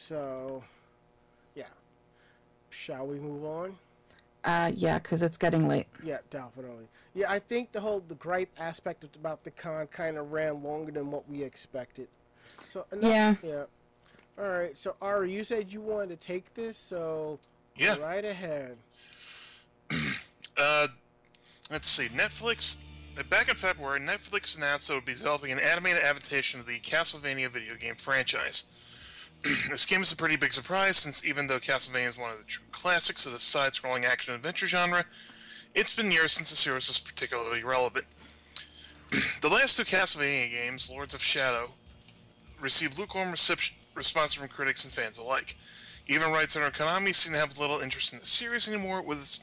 So, 0.06 0.64
yeah. 1.54 1.66
Shall 2.70 3.06
we 3.06 3.20
move 3.20 3.44
on? 3.44 3.76
Uh, 4.42 4.72
yeah, 4.74 4.98
because 4.98 5.22
it's 5.22 5.36
getting 5.36 5.68
late. 5.68 5.86
Yeah, 6.02 6.18
definitely. 6.28 6.88
Yeah, 7.14 7.30
I 7.30 7.38
think 7.38 7.70
the 7.70 7.80
whole 7.80 8.02
the 8.08 8.16
gripe 8.16 8.48
aspect 8.58 9.04
about 9.14 9.44
the 9.44 9.52
con 9.52 9.86
kind 9.88 10.16
of 10.16 10.32
ran 10.32 10.64
longer 10.64 10.90
than 10.90 11.12
what 11.12 11.28
we 11.30 11.44
expected. 11.44 12.08
So 12.68 12.84
enough, 12.90 13.04
Yeah. 13.04 13.34
yeah. 13.44 13.64
All 14.38 14.48
right. 14.50 14.76
So 14.76 14.96
Ari, 15.00 15.32
you 15.32 15.44
said 15.44 15.72
you 15.72 15.80
wanted 15.80 16.20
to 16.20 16.26
take 16.26 16.52
this, 16.54 16.76
so 16.76 17.38
Yeah. 17.76 17.96
right 17.98 18.24
ahead. 18.24 18.76
Uh, 20.54 20.88
let's 21.70 21.88
see. 21.88 22.08
Netflix. 22.08 22.76
Back 23.30 23.48
in 23.48 23.56
February, 23.56 24.00
Netflix 24.00 24.54
announced 24.54 24.88
that 24.88 24.92
it 24.94 24.96
would 24.98 25.04
be 25.06 25.14
developing 25.14 25.50
an 25.50 25.58
animated 25.60 26.02
adaptation 26.02 26.60
of 26.60 26.66
the 26.66 26.78
Castlevania 26.78 27.48
video 27.50 27.74
game 27.74 27.94
franchise. 27.96 28.64
this 29.70 29.86
game 29.86 30.02
is 30.02 30.12
a 30.12 30.16
pretty 30.16 30.36
big 30.36 30.52
surprise, 30.52 30.98
since 30.98 31.24
even 31.24 31.48
though 31.48 31.58
Castlevania 31.58 32.10
is 32.10 32.18
one 32.18 32.30
of 32.30 32.38
the 32.38 32.44
true 32.44 32.64
classics 32.70 33.26
of 33.26 33.32
the 33.32 33.40
side-scrolling 33.40 34.04
action-adventure 34.04 34.66
genre, 34.66 35.04
it's 35.74 35.94
been 35.94 36.12
years 36.12 36.32
since 36.32 36.50
the 36.50 36.56
series 36.56 36.86
was 36.86 37.00
particularly 37.00 37.64
relevant. 37.64 38.04
the 39.40 39.48
last 39.48 39.76
two 39.76 39.84
Castlevania 39.84 40.50
games, 40.50 40.88
Lords 40.88 41.12
of 41.12 41.22
Shadow, 41.22 41.70
received 42.60 42.98
lukewarm 42.98 43.32
reception, 43.32 43.76
response 43.94 44.34
from 44.34 44.46
critics 44.48 44.84
and 44.84 44.92
fans 44.92 45.18
alike. 45.18 45.56
Even 46.06 46.30
rights 46.30 46.56
owner 46.56 46.70
Konami 46.70 47.14
seem 47.14 47.32
to 47.32 47.38
have 47.38 47.58
little 47.58 47.80
interest 47.80 48.12
in 48.12 48.20
the 48.20 48.26
series 48.26 48.68
anymore, 48.68 49.02
with 49.02 49.18
its, 49.18 49.40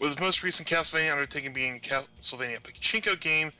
with 0.00 0.12
its 0.12 0.20
most 0.20 0.42
recent 0.42 0.68
Castlevania 0.68 1.12
undertaking 1.12 1.52
being 1.52 1.76
a 1.76 1.80
Castlevania 1.80 2.60
Pachinko 2.60 3.20
game, 3.20 3.52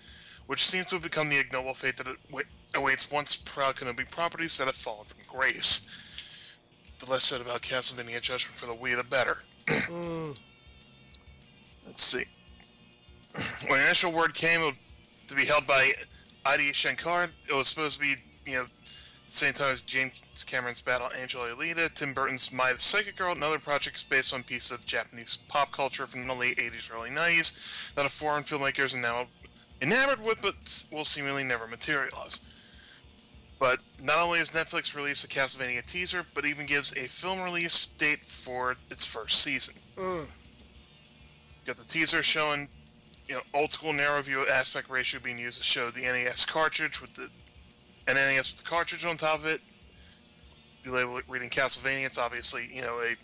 which 0.47 0.67
seems 0.67 0.87
to 0.87 0.97
have 0.97 1.03
become 1.03 1.29
the 1.29 1.39
ignoble 1.39 1.75
fate 1.75 1.99
that 1.99 2.07
it 2.07 2.47
awaits 2.75 3.11
once 3.11 3.37
proud 3.37 3.77
Konami 3.77 4.11
properties 4.11 4.57
that 4.59 4.67
have 4.67 4.77
fallen 4.77 5.07
from 5.07 5.24
grace. 5.35 5.83
The 7.01 7.11
less 7.11 7.25
said 7.25 7.41
about 7.41 7.63
Castlevania 7.63 8.21
Judgment 8.21 8.57
for 8.57 8.67
the 8.67 8.75
Wii, 8.75 8.97
the 8.97 9.05
better. 9.05 9.39
Hmm. 9.69 10.31
Let's 11.87 12.03
see. 12.03 12.25
When 13.67 13.81
the 13.81 13.87
initial 13.87 14.13
word 14.13 14.35
came 14.35 14.77
to 15.29 15.35
be 15.35 15.45
held 15.45 15.67
by 15.67 15.93
Adi 16.47 16.73
Shankar, 16.73 17.31
it 17.49 17.55
was 17.55 17.69
supposed 17.69 17.99
to 17.99 18.01
be, 18.01 18.17
you 18.47 18.59
know, 18.59 18.67
same 19.29 19.53
time 19.53 19.73
as 19.73 19.83
James 19.83 20.13
Cameron's 20.47 20.81
Battle 20.81 21.11
Angel 21.19 21.43
Alita, 21.43 21.93
Tim 21.93 22.15
Burton's 22.15 22.53
Mai 22.53 22.73
the 22.73 22.81
Psychic 22.81 23.17
Girl, 23.17 23.33
and 23.33 23.43
other 23.43 23.59
projects 23.59 24.05
based 24.05 24.33
on 24.33 24.45
pieces 24.45 24.71
of 24.71 24.87
Japanese 24.87 25.39
pop 25.49 25.73
culture 25.73 26.07
from 26.07 26.29
the 26.29 26.35
late 26.35 26.59
80s, 26.59 26.95
early 26.95 27.11
90s 27.11 27.95
that 27.97 28.07
a 28.07 28.09
foreign 28.09 28.45
filmmakers 28.45 28.95
are 28.95 28.99
now 28.99 29.27
enamored 29.83 30.25
with, 30.25 30.41
but 30.41 30.85
will 30.93 31.05
seemingly 31.05 31.43
never 31.43 31.67
materialize. 31.67 32.39
But 33.65 33.81
not 33.99 34.19
only 34.19 34.41
has 34.41 34.51
Netflix 34.51 34.95
released 34.95 35.25
a 35.25 35.27
Castlevania 35.27 35.87
teaser, 35.87 36.27
but 36.35 36.45
even 36.45 36.67
gives 36.67 36.93
a 36.99 37.07
film 37.07 37.41
release 37.41 37.87
date 37.87 38.27
for 38.27 38.77
its 38.91 39.07
first 39.07 39.41
season. 39.41 39.73
Mm. 39.97 40.27
Got 41.65 41.79
the 41.79 41.85
teaser 41.85 42.23
showing, 42.23 42.69
you 43.27 43.37
know, 43.37 43.41
old 43.55 43.73
school 43.73 43.95
narrow 43.95 44.21
view 44.21 44.47
aspect 44.47 44.91
ratio 44.91 45.19
being 45.19 45.39
used 45.39 45.57
to 45.57 45.65
show 45.65 45.91
the 45.91 46.03
NES 46.03 46.45
cartridge 46.45 47.01
with 47.01 47.15
the 47.15 47.31
an 48.07 48.17
NES 48.17 48.53
with 48.53 48.63
the 48.63 48.69
cartridge 48.69 49.07
on 49.07 49.17
top 49.17 49.39
of 49.39 49.47
it. 49.47 49.63
You 50.85 50.93
label 50.93 51.17
it 51.17 51.25
reading 51.27 51.49
Castlevania. 51.49 52.05
It's 52.05 52.19
obviously 52.19 52.69
you 52.71 52.83
know 52.83 53.01
a 53.01 53.15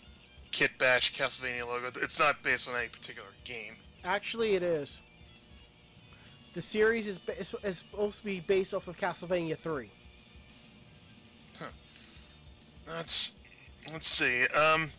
Kit 0.49 0.71
Bash 0.79 1.13
Castlevania 1.13 1.67
logo. 1.67 1.91
It's 2.01 2.17
not 2.17 2.41
based 2.41 2.67
on 2.67 2.75
any 2.75 2.87
particular 2.87 3.29
game. 3.45 3.75
Actually, 4.03 4.55
it 4.55 4.63
is. 4.63 5.01
The 6.55 6.63
series 6.63 7.07
is, 7.07 7.19
ba- 7.19 7.39
is, 7.39 7.53
is 7.63 7.77
supposed 7.77 8.17
to 8.17 8.25
be 8.25 8.39
based 8.39 8.73
off 8.73 8.87
of 8.87 8.97
Castlevania 8.97 9.55
3. 9.55 9.91
Let's 12.87 13.31
let's 13.91 14.07
see. 14.07 14.45
Um, 14.47 14.91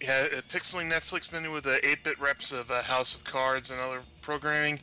yeah, 0.00 0.24
a 0.24 0.42
pixeling 0.42 0.90
Netflix 0.90 1.32
menu 1.32 1.52
with 1.52 1.64
the 1.64 1.80
8-bit 1.84 2.20
reps 2.20 2.50
of 2.50 2.70
uh, 2.72 2.82
House 2.82 3.14
of 3.14 3.22
Cards 3.22 3.70
and 3.70 3.80
other 3.80 4.00
programming. 4.20 4.80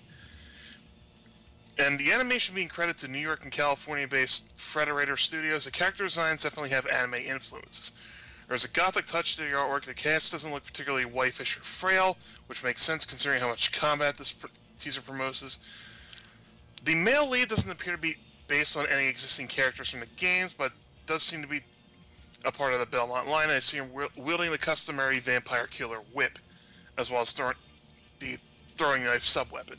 And 1.77 1.99
the 1.99 2.11
animation 2.11 2.55
being 2.55 2.69
credited 2.69 3.01
to 3.01 3.07
New 3.09 3.19
York 3.19 3.43
and 3.43 3.51
California-based 3.51 4.55
Frederator 4.57 5.17
Studios, 5.17 5.65
the 5.65 5.71
character 5.71 6.05
designs 6.05 6.43
definitely 6.43 6.69
have 6.69 6.85
anime 6.87 7.15
influences. 7.15 7.91
There's 8.47 8.65
a 8.65 8.69
gothic 8.69 9.05
touch 9.05 9.35
to 9.35 9.43
the 9.43 9.49
artwork. 9.49 9.83
The 9.83 9.93
cast 9.93 10.31
doesn't 10.31 10.51
look 10.51 10.65
particularly 10.65 11.05
waifish 11.05 11.57
or 11.57 11.63
frail, 11.63 12.17
which 12.47 12.63
makes 12.63 12.81
sense 12.81 13.05
considering 13.05 13.41
how 13.41 13.49
much 13.49 13.71
combat 13.71 14.17
this 14.17 14.31
pr- 14.31 14.47
teaser 14.79 15.01
promotes. 15.01 15.59
The 16.83 16.95
male 16.95 17.29
lead 17.29 17.49
doesn't 17.49 17.69
appear 17.69 17.93
to 17.93 18.01
be 18.01 18.15
based 18.47 18.75
on 18.75 18.87
any 18.87 19.07
existing 19.07 19.47
characters 19.47 19.91
from 19.91 19.99
the 19.99 20.07
games, 20.17 20.53
but 20.53 20.71
does 21.05 21.23
seem 21.23 21.41
to 21.41 21.47
be 21.47 21.61
a 22.45 22.51
part 22.51 22.73
of 22.73 22.79
the 22.79 22.85
Belmont 22.85 23.27
line. 23.27 23.49
I 23.49 23.59
see 23.59 23.77
him 23.77 23.89
wielding 24.15 24.51
the 24.51 24.57
customary 24.57 25.19
vampire 25.19 25.65
killer 25.65 25.99
whip, 26.13 26.39
as 26.97 27.11
well 27.11 27.21
as 27.21 27.31
throwing 27.31 27.55
the 28.19 28.37
throwing 28.77 29.03
knife 29.03 29.21
subweapon. 29.21 29.77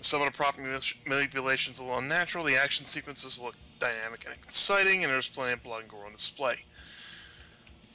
Some 0.00 0.22
of 0.22 0.30
the 0.30 0.36
prop 0.36 0.56
manip- 0.56 0.94
manipulations 1.06 1.80
a 1.80 1.82
little 1.82 1.98
unnatural. 1.98 2.44
The 2.44 2.56
action 2.56 2.86
sequences 2.86 3.40
look 3.40 3.56
dynamic 3.80 4.24
and 4.24 4.34
exciting, 4.34 5.02
and 5.02 5.12
there's 5.12 5.28
plenty 5.28 5.52
of 5.52 5.62
blood 5.62 5.82
and 5.82 5.90
gore 5.90 6.06
on 6.06 6.12
display. 6.12 6.64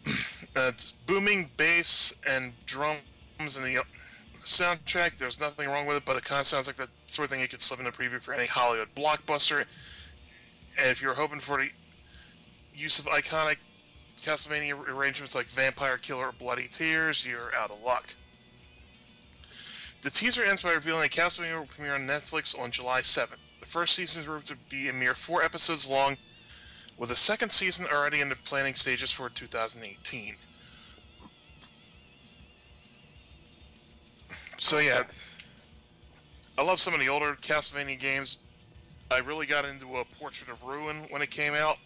uh, 0.56 0.72
booming 1.06 1.50
bass 1.58 2.14
and 2.28 2.54
drums 2.66 3.02
in 3.56 3.64
the 3.64 3.78
uh, 3.78 3.84
soundtrack. 4.44 5.18
There's 5.18 5.40
nothing 5.40 5.70
wrong 5.70 5.86
with 5.86 5.98
it, 5.98 6.04
but 6.06 6.18
it 6.18 6.26
kind 6.26 6.42
of 6.42 6.48
sounds 6.48 6.68
like 6.68 6.78
the 6.78 6.90
sort 7.06 7.26
of 7.26 7.30
thing 7.30 7.40
you 7.40 7.48
could 7.48 7.62
slip 7.62 7.80
in 7.80 7.86
a 7.86 7.92
preview 7.92 8.22
for 8.22 8.34
any 8.34 8.48
Hollywood 8.48 8.90
blockbuster. 8.96 9.66
And 10.78 10.88
if 10.88 11.02
you're 11.02 11.14
hoping 11.14 11.40
for 11.40 11.58
the 11.58 11.70
use 12.82 13.00
of 13.00 13.06
iconic 13.06 13.58
Castlevania 14.22 14.74
arrangements 14.88 15.36
like 15.36 15.46
Vampire 15.46 15.98
Killer 15.98 16.28
or 16.28 16.32
Bloody 16.32 16.68
Tears, 16.68 17.26
you're 17.26 17.56
out 17.56 17.72
of 17.72 17.82
luck. 17.84 18.14
The 20.02 20.10
teaser 20.10 20.44
ends 20.44 20.64
by 20.64 20.74
revealing 20.74 21.02
that 21.02 21.12
Castlevania 21.12 21.60
will 21.60 21.68
premiere 21.68 21.94
on 21.94 22.08
Netflix 22.08 22.60
on 22.60 22.72
July 22.72 23.02
7th. 23.02 23.38
The 23.60 23.66
first 23.68 23.96
season 23.96 24.22
is 24.22 24.28
rumored 24.28 24.48
to 24.48 24.56
be 24.70 24.90
a 24.90 24.94
mere 24.94 25.14
four 25.14 25.44
episodes 25.44 25.88
long, 25.88 26.18
with 26.98 27.12
a 27.12 27.16
second 27.16 27.52
season 27.52 27.86
already 27.92 28.20
in 28.20 28.30
the 28.30 28.36
planning 28.36 28.74
stages 28.74 29.12
for 29.12 29.30
2018. 29.30 30.36
So 34.58 34.80
yeah, 34.80 35.04
I 36.58 36.64
love 36.64 36.80
some 36.80 36.94
of 36.94 37.00
the 37.00 37.10
older 37.10 37.36
Castlevania 37.42 38.00
games. 38.00 38.38
I 39.10 39.20
really 39.20 39.46
got 39.46 39.66
into 39.66 39.98
a 39.98 40.06
Portrait 40.06 40.50
of 40.50 40.64
Ruin 40.64 41.08
when 41.10 41.22
it 41.22 41.32
came 41.32 41.54
out. 41.54 41.78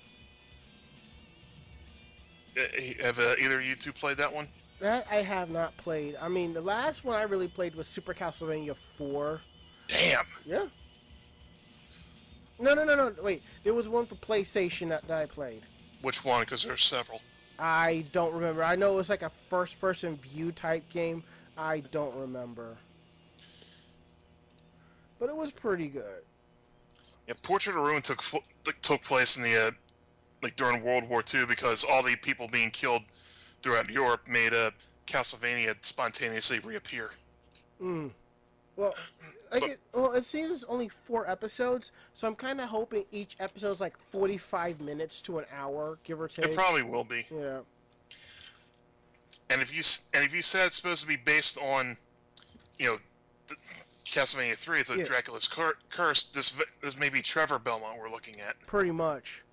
Uh, 2.58 3.04
Have 3.04 3.20
uh, 3.20 3.36
either 3.42 3.60
of 3.60 3.66
you 3.66 3.76
two 3.76 3.92
played 3.92 4.18
that 4.18 4.34
one? 4.34 4.48
That 4.80 5.08
I 5.10 5.18
have 5.18 5.50
not 5.50 5.76
played. 5.78 6.16
I 6.22 6.28
mean, 6.28 6.54
the 6.54 6.62
last 6.62 7.04
one 7.04 7.16
I 7.16 7.24
really 7.24 7.48
played 7.48 7.76
was 7.76 7.88
Super 7.88 8.14
Castlevania 8.14 8.76
4. 8.76 9.40
Damn. 9.88 10.26
Yeah. 10.46 10.66
No, 12.60 12.74
no, 12.74 12.84
no, 12.84 12.96
no. 12.96 13.14
Wait. 13.22 13.44
There 13.64 13.74
was 13.74 13.88
one 13.88 14.06
for 14.06 14.16
PlayStation 14.16 14.90
that, 14.90 15.08
that 15.08 15.18
I 15.18 15.26
played. 15.26 15.62
Which 16.02 16.24
one? 16.24 16.42
Because 16.42 16.64
there's 16.64 16.84
several. 16.84 17.22
I 17.58 18.06
don't 18.12 18.34
remember. 18.34 18.64
I 18.64 18.76
know 18.76 18.94
it 18.94 18.96
was 18.96 19.10
like 19.10 19.22
a 19.22 19.32
first 19.50 19.80
person 19.80 20.18
view 20.18 20.52
type 20.52 20.90
game. 20.90 21.24
I 21.58 21.80
don't 21.92 22.16
remember. 22.16 22.76
But 25.20 25.30
it 25.30 25.36
was 25.36 25.52
pretty 25.52 25.88
good. 25.88 26.24
Yeah, 27.28 27.34
Portrait 27.42 27.76
of 27.76 27.82
Ruin 27.82 28.02
took 28.02 28.22
took 28.82 29.04
place 29.04 29.38
in 29.38 29.44
the 29.44 29.68
uh, 29.68 29.72
like 30.42 30.56
during 30.56 30.84
World 30.84 31.08
War 31.10 31.24
II 31.34 31.46
because 31.46 31.84
all 31.84 32.04
the 32.04 32.16
people 32.16 32.48
being 32.48 32.72
killed 32.72 33.04
throughout 33.62 33.90
Europe 33.90 34.22
made 34.28 34.54
uh, 34.54 34.72
Castlevania 35.08 35.76
spontaneously 35.82 36.60
reappear. 36.60 37.12
Well, 37.80 38.94
like 39.52 39.64
it, 39.64 39.80
well, 39.94 40.12
it 40.14 40.26
seems 40.26 40.64
only 40.66 40.90
four 40.90 41.30
episodes, 41.30 41.92
so 42.14 42.28
I'm 42.28 42.36
kind 42.36 42.60
of 42.60 42.70
hoping 42.70 43.06
each 43.12 43.36
episode's 43.40 43.80
like 43.82 43.96
45 44.12 44.82
minutes 44.82 45.22
to 45.24 45.40
an 45.40 45.46
hour, 45.56 45.98
give 46.04 46.20
or 46.20 46.28
take. 46.28 46.46
It 46.46 46.56
probably 46.56 46.82
will 46.84 47.04
be. 47.04 47.26
Yeah. 47.34 47.60
And 49.50 49.62
if 49.62 49.74
you 49.74 49.84
and 50.14 50.26
if 50.26 50.34
you 50.34 50.42
said 50.42 50.68
it's 50.68 50.76
supposed 50.76 51.02
to 51.02 51.08
be 51.08 51.16
based 51.16 51.58
on, 51.60 51.98
you 52.80 52.88
know, 52.88 52.98
th- 53.48 53.60
Castlevania 54.06 54.58
Three, 54.58 54.80
it's 54.80 54.90
a 54.90 54.98
Yeah. 54.98 55.04
Dracula's 55.04 55.48
cur- 55.48 55.78
curse. 55.92 56.24
This 56.24 56.58
this 56.82 56.98
may 56.98 57.10
be 57.10 57.22
Trevor 57.22 57.60
Belmont 57.60 58.00
we're 58.00 58.10
looking 58.10 58.40
at, 58.42 58.60
Pretty 58.66 58.92
much. 58.92 59.44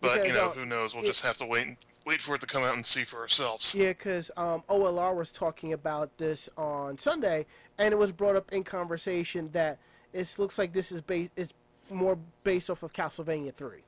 But 0.00 0.14
Because, 0.22 0.28
you 0.28 0.32
know 0.34 0.48
uh, 0.50 0.52
who 0.52 0.66
knows? 0.66 0.94
We'll 0.94 1.04
it- 1.04 1.08
just 1.08 1.22
have 1.22 1.36
to 1.38 1.46
wait 1.46 1.66
and 1.66 1.76
wait 2.04 2.20
for 2.20 2.34
it 2.36 2.40
to 2.40 2.46
come 2.46 2.62
out 2.62 2.74
and 2.76 2.86
see 2.86 3.04
for 3.04 3.18
ourselves. 3.18 3.74
Yeah, 3.74 3.88
because 3.88 4.30
um, 4.36 4.62
OLR 4.68 5.14
was 5.14 5.32
talking 5.32 5.72
about 5.72 6.16
this 6.18 6.48
on 6.56 6.98
Sunday, 6.98 7.46
and 7.78 7.92
it 7.92 7.96
was 7.96 8.12
brought 8.12 8.36
up 8.36 8.52
in 8.52 8.62
conversation 8.64 9.50
that 9.52 9.78
it 10.12 10.34
looks 10.38 10.58
like 10.58 10.72
this 10.72 10.92
is 10.92 11.00
based 11.00 11.32
is 11.36 11.48
more 11.90 12.18
based 12.44 12.70
off 12.70 12.82
of 12.82 12.92
Castlevania 12.92 13.52
3. 13.54 13.78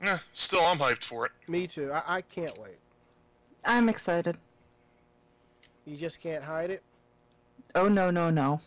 Eh, 0.00 0.18
still, 0.32 0.60
I'm 0.60 0.78
hyped 0.78 1.04
for 1.04 1.26
it. 1.26 1.32
Me 1.48 1.66
too. 1.66 1.90
I, 1.92 2.18
I 2.18 2.20
can't 2.22 2.56
wait. 2.58 2.78
I'm 3.66 3.88
excited. 3.88 4.36
You 5.84 5.96
just 5.96 6.20
can't 6.20 6.44
hide 6.44 6.70
it. 6.70 6.82
Oh 7.74 7.88
no 7.88 8.10
no 8.10 8.30
no. 8.30 8.60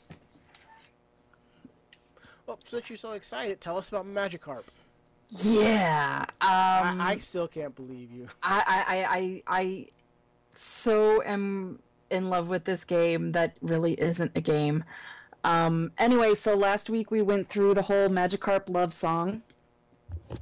Well, 2.45 2.59
since 2.67 2.89
you're 2.89 2.97
so 2.97 3.13
excited, 3.13 3.61
tell 3.61 3.77
us 3.77 3.87
about 3.89 4.05
Magikarp. 4.05 4.63
Yeah. 5.31 6.25
Um, 6.41 6.99
I, 7.01 7.13
I 7.13 7.17
still 7.19 7.47
can't 7.47 7.75
believe 7.75 8.11
you. 8.11 8.27
I, 8.43 8.63
I, 8.67 8.95
I, 8.97 9.17
I, 9.17 9.43
I 9.47 9.87
so 10.51 11.23
am 11.23 11.79
in 12.09 12.29
love 12.29 12.49
with 12.49 12.65
this 12.65 12.83
game 12.83 13.31
that 13.31 13.55
really 13.61 13.93
isn't 13.93 14.31
a 14.35 14.41
game. 14.41 14.83
Um, 15.43 15.91
anyway, 15.97 16.35
so 16.35 16.53
last 16.53 16.89
week 16.89 17.09
we 17.09 17.21
went 17.21 17.47
through 17.47 17.73
the 17.73 17.83
whole 17.83 18.09
Magikarp 18.09 18.69
love 18.69 18.93
song 18.93 19.41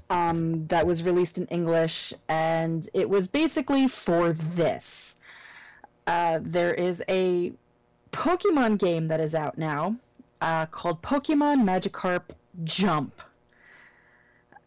um, 0.09 0.67
that 0.67 0.85
was 0.85 1.03
released 1.03 1.37
in 1.37 1.45
English, 1.47 2.13
and 2.27 2.89
it 2.93 3.09
was 3.09 3.27
basically 3.27 3.87
for 3.87 4.33
this. 4.33 5.17
Uh, 6.07 6.39
there 6.41 6.73
is 6.73 7.03
a 7.07 7.53
Pokemon 8.11 8.79
game 8.79 9.07
that 9.07 9.19
is 9.19 9.35
out 9.35 9.57
now 9.57 9.95
uh, 10.41 10.65
called 10.65 11.01
Pokemon 11.03 11.57
Magikarp 11.57 12.31
Jump. 12.63 13.21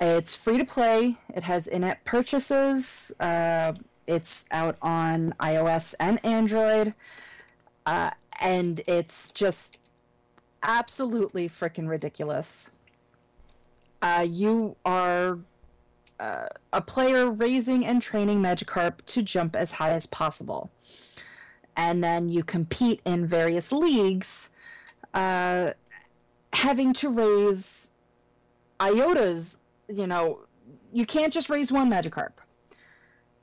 It's 0.04 0.34
free 0.34 0.58
to 0.58 0.64
play. 0.64 1.16
It 1.32 1.44
has 1.44 1.68
in-app 1.68 2.04
purchases. 2.04 3.12
Uh, 3.20 3.72
it's 4.08 4.46
out 4.50 4.76
on 4.82 5.32
iOS 5.38 5.94
and 6.00 6.18
Android, 6.26 6.92
uh, 7.86 8.10
and 8.40 8.82
it's 8.88 9.30
just 9.30 9.78
absolutely 10.64 11.48
freaking 11.48 11.88
ridiculous. 11.88 12.72
Uh, 14.02 14.26
you 14.28 14.74
are 14.84 15.38
uh, 16.18 16.48
a 16.72 16.80
player 16.80 17.30
raising 17.30 17.86
and 17.86 18.02
training 18.02 18.40
Magikarp 18.40 19.06
to 19.06 19.22
jump 19.22 19.54
as 19.54 19.70
high 19.70 19.90
as 19.90 20.06
possible, 20.06 20.72
and 21.76 22.02
then 22.02 22.28
you 22.28 22.42
compete 22.42 23.00
in 23.04 23.24
various 23.24 23.70
leagues, 23.70 24.50
uh, 25.14 25.74
having 26.54 26.92
to 26.92 27.08
raise 27.08 27.92
iotas 28.80 29.58
you 29.92 30.06
know, 30.06 30.40
you 30.92 31.06
can't 31.06 31.32
just 31.32 31.50
raise 31.50 31.70
one 31.72 31.90
Magikarp. 31.90 32.32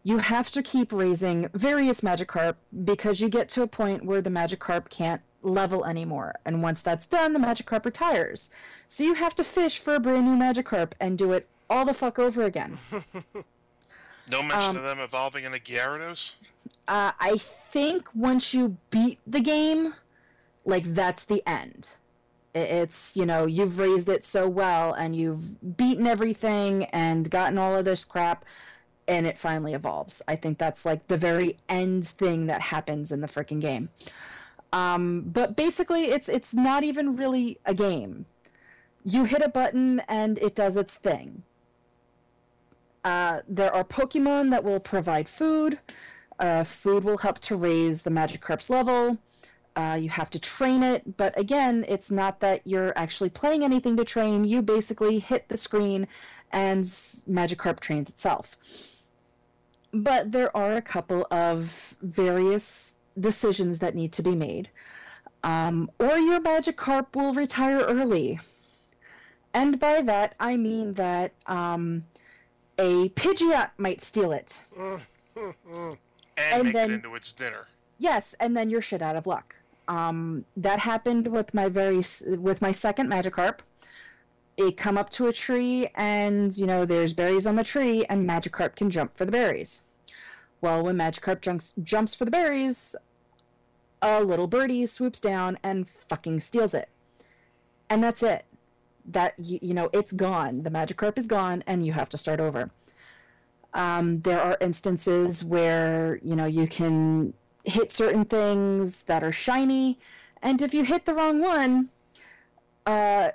You 0.03 0.17
have 0.19 0.49
to 0.51 0.63
keep 0.63 0.91
raising 0.91 1.49
various 1.53 2.01
Magikarp 2.01 2.55
because 2.85 3.19
you 3.21 3.29
get 3.29 3.49
to 3.49 3.61
a 3.63 3.67
point 3.67 4.05
where 4.05 4.21
the 4.21 4.29
Magikarp 4.29 4.89
can't 4.89 5.21
level 5.41 5.85
anymore. 5.85 6.35
And 6.45 6.63
once 6.63 6.81
that's 6.81 7.07
done, 7.07 7.33
the 7.33 7.39
Magikarp 7.39 7.85
retires. 7.85 8.49
So 8.87 9.03
you 9.03 9.13
have 9.15 9.35
to 9.35 9.43
fish 9.43 9.79
for 9.79 9.95
a 9.95 9.99
brand 9.99 10.25
new 10.25 10.35
Magikarp 10.35 10.93
and 10.99 11.17
do 11.17 11.31
it 11.33 11.47
all 11.69 11.85
the 11.85 11.93
fuck 11.93 12.17
over 12.19 12.43
again. 12.43 12.79
No 14.31 14.43
mention 14.43 14.71
Um, 14.71 14.77
of 14.77 14.83
them 14.83 14.99
evolving 14.99 15.43
into 15.43 15.57
Gyarados? 15.57 16.33
Uh, 16.87 17.13
I 17.19 17.37
think 17.39 18.07
once 18.13 18.53
you 18.53 18.77
beat 18.91 19.17
the 19.25 19.39
game, 19.39 19.95
like 20.65 20.83
that's 20.83 21.25
the 21.25 21.41
end. 21.47 21.89
It's, 22.55 23.15
you 23.15 23.25
know, 23.25 23.45
you've 23.45 23.79
raised 23.79 24.09
it 24.09 24.23
so 24.23 24.47
well 24.47 24.93
and 24.93 25.15
you've 25.15 25.77
beaten 25.77 26.07
everything 26.07 26.85
and 26.85 27.29
gotten 27.29 27.57
all 27.57 27.75
of 27.75 27.85
this 27.85 28.03
crap 28.03 28.43
and 29.07 29.25
it 29.25 29.37
finally 29.37 29.73
evolves. 29.73 30.21
I 30.27 30.35
think 30.35 30.57
that's 30.57 30.85
like 30.85 31.07
the 31.07 31.17
very 31.17 31.57
end 31.67 32.05
thing 32.05 32.45
that 32.45 32.61
happens 32.61 33.11
in 33.11 33.21
the 33.21 33.27
freaking 33.27 33.59
game. 33.59 33.89
Um, 34.71 35.21
but 35.21 35.55
basically 35.55 36.05
it's 36.05 36.29
it's 36.29 36.53
not 36.53 36.83
even 36.83 37.15
really 37.15 37.59
a 37.65 37.73
game. 37.73 38.27
You 39.03 39.25
hit 39.25 39.41
a 39.41 39.49
button 39.49 40.01
and 40.07 40.37
it 40.37 40.55
does 40.55 40.77
its 40.77 40.95
thing. 40.95 41.43
Uh, 43.03 43.39
there 43.47 43.73
are 43.73 43.83
Pokemon 43.83 44.51
that 44.51 44.63
will 44.63 44.79
provide 44.79 45.27
food. 45.27 45.79
Uh, 46.37 46.63
food 46.63 47.03
will 47.03 47.17
help 47.17 47.39
to 47.39 47.55
raise 47.55 48.03
the 48.03 48.09
magic 48.09 48.41
Magikarp's 48.41 48.69
level. 48.69 49.17
Uh, 49.75 49.97
you 49.99 50.09
have 50.09 50.29
to 50.31 50.39
train 50.39 50.83
it, 50.83 51.15
but 51.17 51.37
again, 51.39 51.85
it's 51.87 52.11
not 52.11 52.39
that 52.41 52.61
you're 52.65 52.91
actually 52.97 53.29
playing 53.29 53.63
anything 53.63 53.95
to 53.95 54.03
train. 54.03 54.43
You 54.43 54.61
basically 54.61 55.19
hit 55.19 55.47
the 55.47 55.57
screen 55.57 56.07
and 56.51 56.83
Magikarp 56.83 57.79
trains 57.79 58.09
itself. 58.09 58.57
But 59.93 60.31
there 60.33 60.55
are 60.55 60.75
a 60.75 60.81
couple 60.81 61.25
of 61.31 61.95
various 62.01 62.95
decisions 63.19 63.79
that 63.79 63.95
need 63.95 64.11
to 64.13 64.21
be 64.21 64.35
made. 64.35 64.69
Um, 65.43 65.89
or 65.99 66.17
your 66.17 66.41
Magikarp 66.41 67.15
will 67.15 67.33
retire 67.33 67.79
early. 67.79 68.39
And 69.53 69.79
by 69.79 70.01
that, 70.01 70.35
I 70.39 70.57
mean 70.57 70.95
that 70.95 71.33
um, 71.47 72.05
a 72.77 73.09
Pidgeot 73.09 73.71
might 73.77 74.01
steal 74.01 74.31
it. 74.31 74.61
And, 76.41 76.53
and 76.53 76.63
make 76.65 76.73
then- 76.73 76.91
it 76.91 76.93
into 76.95 77.15
its 77.15 77.31
dinner. 77.33 77.67
Yes, 77.99 78.33
and 78.39 78.55
then 78.55 78.69
you're 78.69 78.81
shit 78.81 79.01
out 79.01 79.17
of 79.17 79.27
luck. 79.27 79.57
Um, 79.89 80.45
that 80.55 80.79
happened 80.79 81.27
with 81.27 81.53
my 81.53 81.67
very 81.67 82.01
with 82.37 82.61
my 82.61 82.71
second 82.71 83.09
Magikarp. 83.09 83.59
It 84.55 84.77
come 84.77 84.97
up 84.97 85.09
to 85.11 85.27
a 85.27 85.33
tree, 85.33 85.89
and 85.95 86.55
you 86.57 86.65
know 86.65 86.85
there's 86.85 87.13
berries 87.13 87.45
on 87.45 87.55
the 87.55 87.63
tree, 87.63 88.05
and 88.05 88.27
Magikarp 88.27 88.75
can 88.75 88.89
jump 88.89 89.17
for 89.17 89.25
the 89.25 89.31
berries. 89.31 89.81
Well, 90.61 90.83
when 90.83 90.97
Magikarp 90.97 91.41
jumps 91.41 91.73
jumps 91.83 92.15
for 92.15 92.23
the 92.25 92.31
berries, 92.31 92.95
a 94.01 94.23
little 94.23 94.47
birdie 94.47 94.85
swoops 94.85 95.19
down 95.19 95.59
and 95.61 95.87
fucking 95.87 96.39
steals 96.39 96.73
it, 96.73 96.89
and 97.89 98.01
that's 98.01 98.23
it. 98.23 98.45
That 99.05 99.33
you, 99.37 99.59
you 99.61 99.73
know 99.73 99.89
it's 99.91 100.13
gone. 100.13 100.63
The 100.63 100.71
Magikarp 100.71 101.17
is 101.17 101.27
gone, 101.27 101.63
and 101.67 101.85
you 101.85 101.93
have 101.93 102.09
to 102.09 102.17
start 102.17 102.39
over. 102.39 102.71
Um, 103.73 104.19
there 104.21 104.41
are 104.41 104.57
instances 104.61 105.43
where 105.43 106.19
you 106.23 106.35
know 106.35 106.45
you 106.45 106.67
can 106.67 107.33
hit 107.69 107.91
certain 107.91 108.25
things 108.25 109.05
that 109.05 109.23
are 109.23 109.31
shiny, 109.31 109.97
and 110.41 110.61
if 110.61 110.73
you 110.73 110.83
hit 110.83 111.05
the 111.05 111.13
wrong 111.13 111.41
one, 111.41 111.89
uh, 112.85 113.31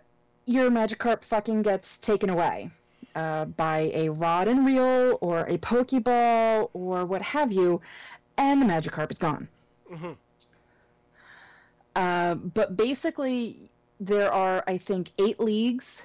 your 0.46 0.70
Magikarp 0.70 1.24
fucking 1.24 1.62
gets 1.62 1.98
taken 1.98 2.28
away 2.28 2.70
uh, 3.14 3.44
by 3.44 3.90
a 3.94 4.08
rod 4.10 4.48
and 4.48 4.66
reel 4.66 5.18
or 5.20 5.40
a 5.40 5.58
Pokeball 5.58 6.70
or 6.72 7.04
what 7.04 7.22
have 7.22 7.52
you, 7.52 7.80
and 8.36 8.60
the 8.60 8.66
Magikarp 8.66 9.10
is 9.12 9.18
gone. 9.18 9.48
Uh, 11.96 12.34
but 12.34 12.76
basically, 12.76 13.70
there 14.00 14.32
are, 14.32 14.64
I 14.66 14.76
think, 14.78 15.12
eight 15.18 15.38
leagues, 15.38 16.02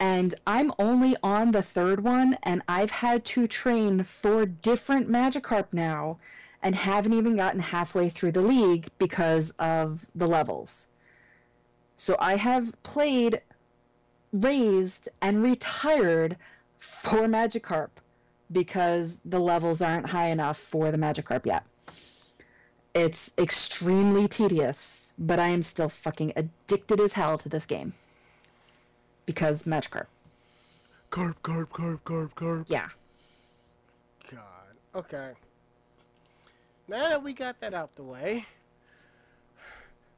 and 0.00 0.34
I'm 0.46 0.72
only 0.78 1.14
on 1.22 1.50
the 1.50 1.62
third 1.62 2.02
one, 2.02 2.38
and 2.42 2.62
I've 2.66 2.90
had 2.90 3.24
to 3.26 3.46
train 3.46 4.02
four 4.02 4.46
different 4.46 5.08
Magikarp 5.08 5.66
now, 5.72 6.18
and 6.64 6.74
haven't 6.74 7.12
even 7.12 7.36
gotten 7.36 7.60
halfway 7.60 8.08
through 8.08 8.32
the 8.32 8.40
league 8.42 8.88
because 8.98 9.50
of 9.58 10.06
the 10.14 10.26
levels. 10.26 10.88
So 11.98 12.16
I 12.18 12.36
have 12.36 12.82
played, 12.82 13.42
raised, 14.32 15.10
and 15.20 15.42
retired 15.42 16.38
four 16.78 17.26
Magikarp 17.26 17.90
because 18.50 19.20
the 19.26 19.38
levels 19.38 19.82
aren't 19.82 20.06
high 20.06 20.28
enough 20.28 20.56
for 20.56 20.90
the 20.90 20.96
Magikarp 20.96 21.44
yet. 21.44 21.64
It's 22.94 23.34
extremely 23.36 24.26
tedious, 24.26 25.12
but 25.18 25.38
I 25.38 25.48
am 25.48 25.60
still 25.60 25.90
fucking 25.90 26.32
addicted 26.34 26.98
as 26.98 27.12
hell 27.12 27.36
to 27.38 27.48
this 27.48 27.66
game. 27.66 27.92
Because 29.26 29.64
Magikarp. 29.64 30.06
Carp, 31.10 31.42
carp, 31.42 31.72
carp, 31.72 32.04
carp, 32.04 32.34
carp. 32.34 32.66
Yeah. 32.68 32.88
God. 34.30 34.40
Okay. 34.94 35.32
Now 36.86 37.08
that 37.08 37.22
we 37.22 37.32
got 37.32 37.60
that 37.60 37.72
out 37.72 37.94
the 37.96 38.02
way, 38.02 38.44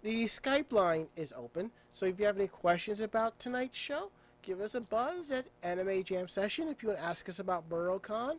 the 0.03 0.25
Skype 0.25 0.73
line 0.73 1.07
is 1.17 1.33
open. 1.37 1.71
So 1.93 2.07
if 2.07 2.19
you 2.19 2.27
have 2.27 2.37
any 2.37 2.49
questions 2.49 3.01
about 3.01 3.39
tonight's 3.39 3.79
show, 3.79 4.11
give 4.43 4.61
us 4.61 4.75
a 4.75 4.81
buzz 4.81 5.31
at 5.31 5.47
Anime 5.63 6.03
Jam 6.03 6.29
Session. 6.29 6.69
If 6.69 6.83
you 6.83 6.89
want 6.89 7.01
to 7.01 7.05
ask 7.05 7.29
us 7.29 7.39
about 7.39 7.69
BurrowCon, 7.71 8.39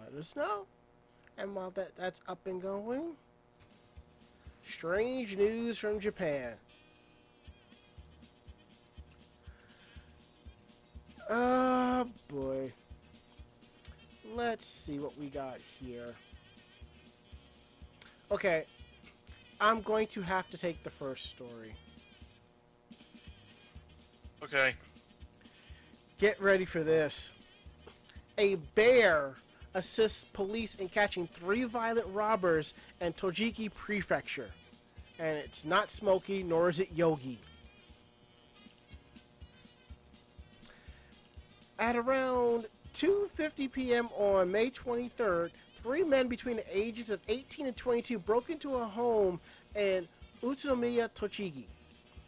let 0.00 0.18
us 0.18 0.34
know. 0.34 0.66
And 1.38 1.54
while 1.54 1.70
that, 1.72 1.94
that's 1.96 2.22
up 2.26 2.46
and 2.46 2.60
going, 2.60 3.12
strange 4.68 5.36
news 5.36 5.76
from 5.76 6.00
Japan. 6.00 6.54
Oh 11.28 12.08
boy. 12.28 12.72
Let's 14.34 14.66
see 14.66 14.98
what 14.98 15.16
we 15.18 15.26
got 15.26 15.58
here. 15.80 16.14
Okay. 18.30 18.64
I'm 19.60 19.80
going 19.82 20.06
to 20.08 20.22
have 20.22 20.50
to 20.50 20.58
take 20.58 20.82
the 20.82 20.90
first 20.90 21.26
story. 21.26 21.74
Okay. 24.42 24.74
Get 26.18 26.40
ready 26.40 26.64
for 26.64 26.82
this. 26.82 27.30
A 28.38 28.56
bear 28.74 29.34
assists 29.74 30.24
police 30.32 30.74
in 30.74 30.88
catching 30.88 31.26
three 31.26 31.64
violent 31.64 32.06
robbers 32.08 32.74
in 33.00 33.12
Tochigi 33.12 33.72
Prefecture. 33.72 34.50
And 35.18 35.38
it's 35.38 35.64
not 35.64 35.90
Smokey, 35.90 36.42
nor 36.42 36.68
is 36.68 36.80
it 36.80 36.90
Yogi. 36.94 37.38
At 41.78 41.96
around 41.96 42.66
2:50 42.94 43.70
p.m. 43.72 44.08
on 44.16 44.50
May 44.50 44.70
23rd, 44.70 45.50
three 45.86 46.02
men 46.02 46.26
between 46.26 46.56
the 46.56 46.76
ages 46.76 47.10
of 47.10 47.20
18 47.28 47.68
and 47.68 47.76
22 47.76 48.18
broke 48.18 48.50
into 48.50 48.74
a 48.74 48.84
home 48.84 49.38
in 49.76 50.08
Utsunomiya, 50.42 51.08
Tochigi. 51.14 51.62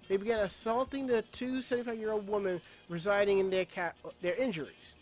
They 0.07 0.17
began 0.17 0.39
assaulting 0.39 1.09
the 1.09 1.23
two 1.33 1.59
75-year-old 1.59 2.29
women 2.29 2.61
residing 2.89 3.41
in 3.41 3.51
their 3.51 3.65
ca- 3.65 3.95
their 4.23 4.37
injuries. 4.37 4.95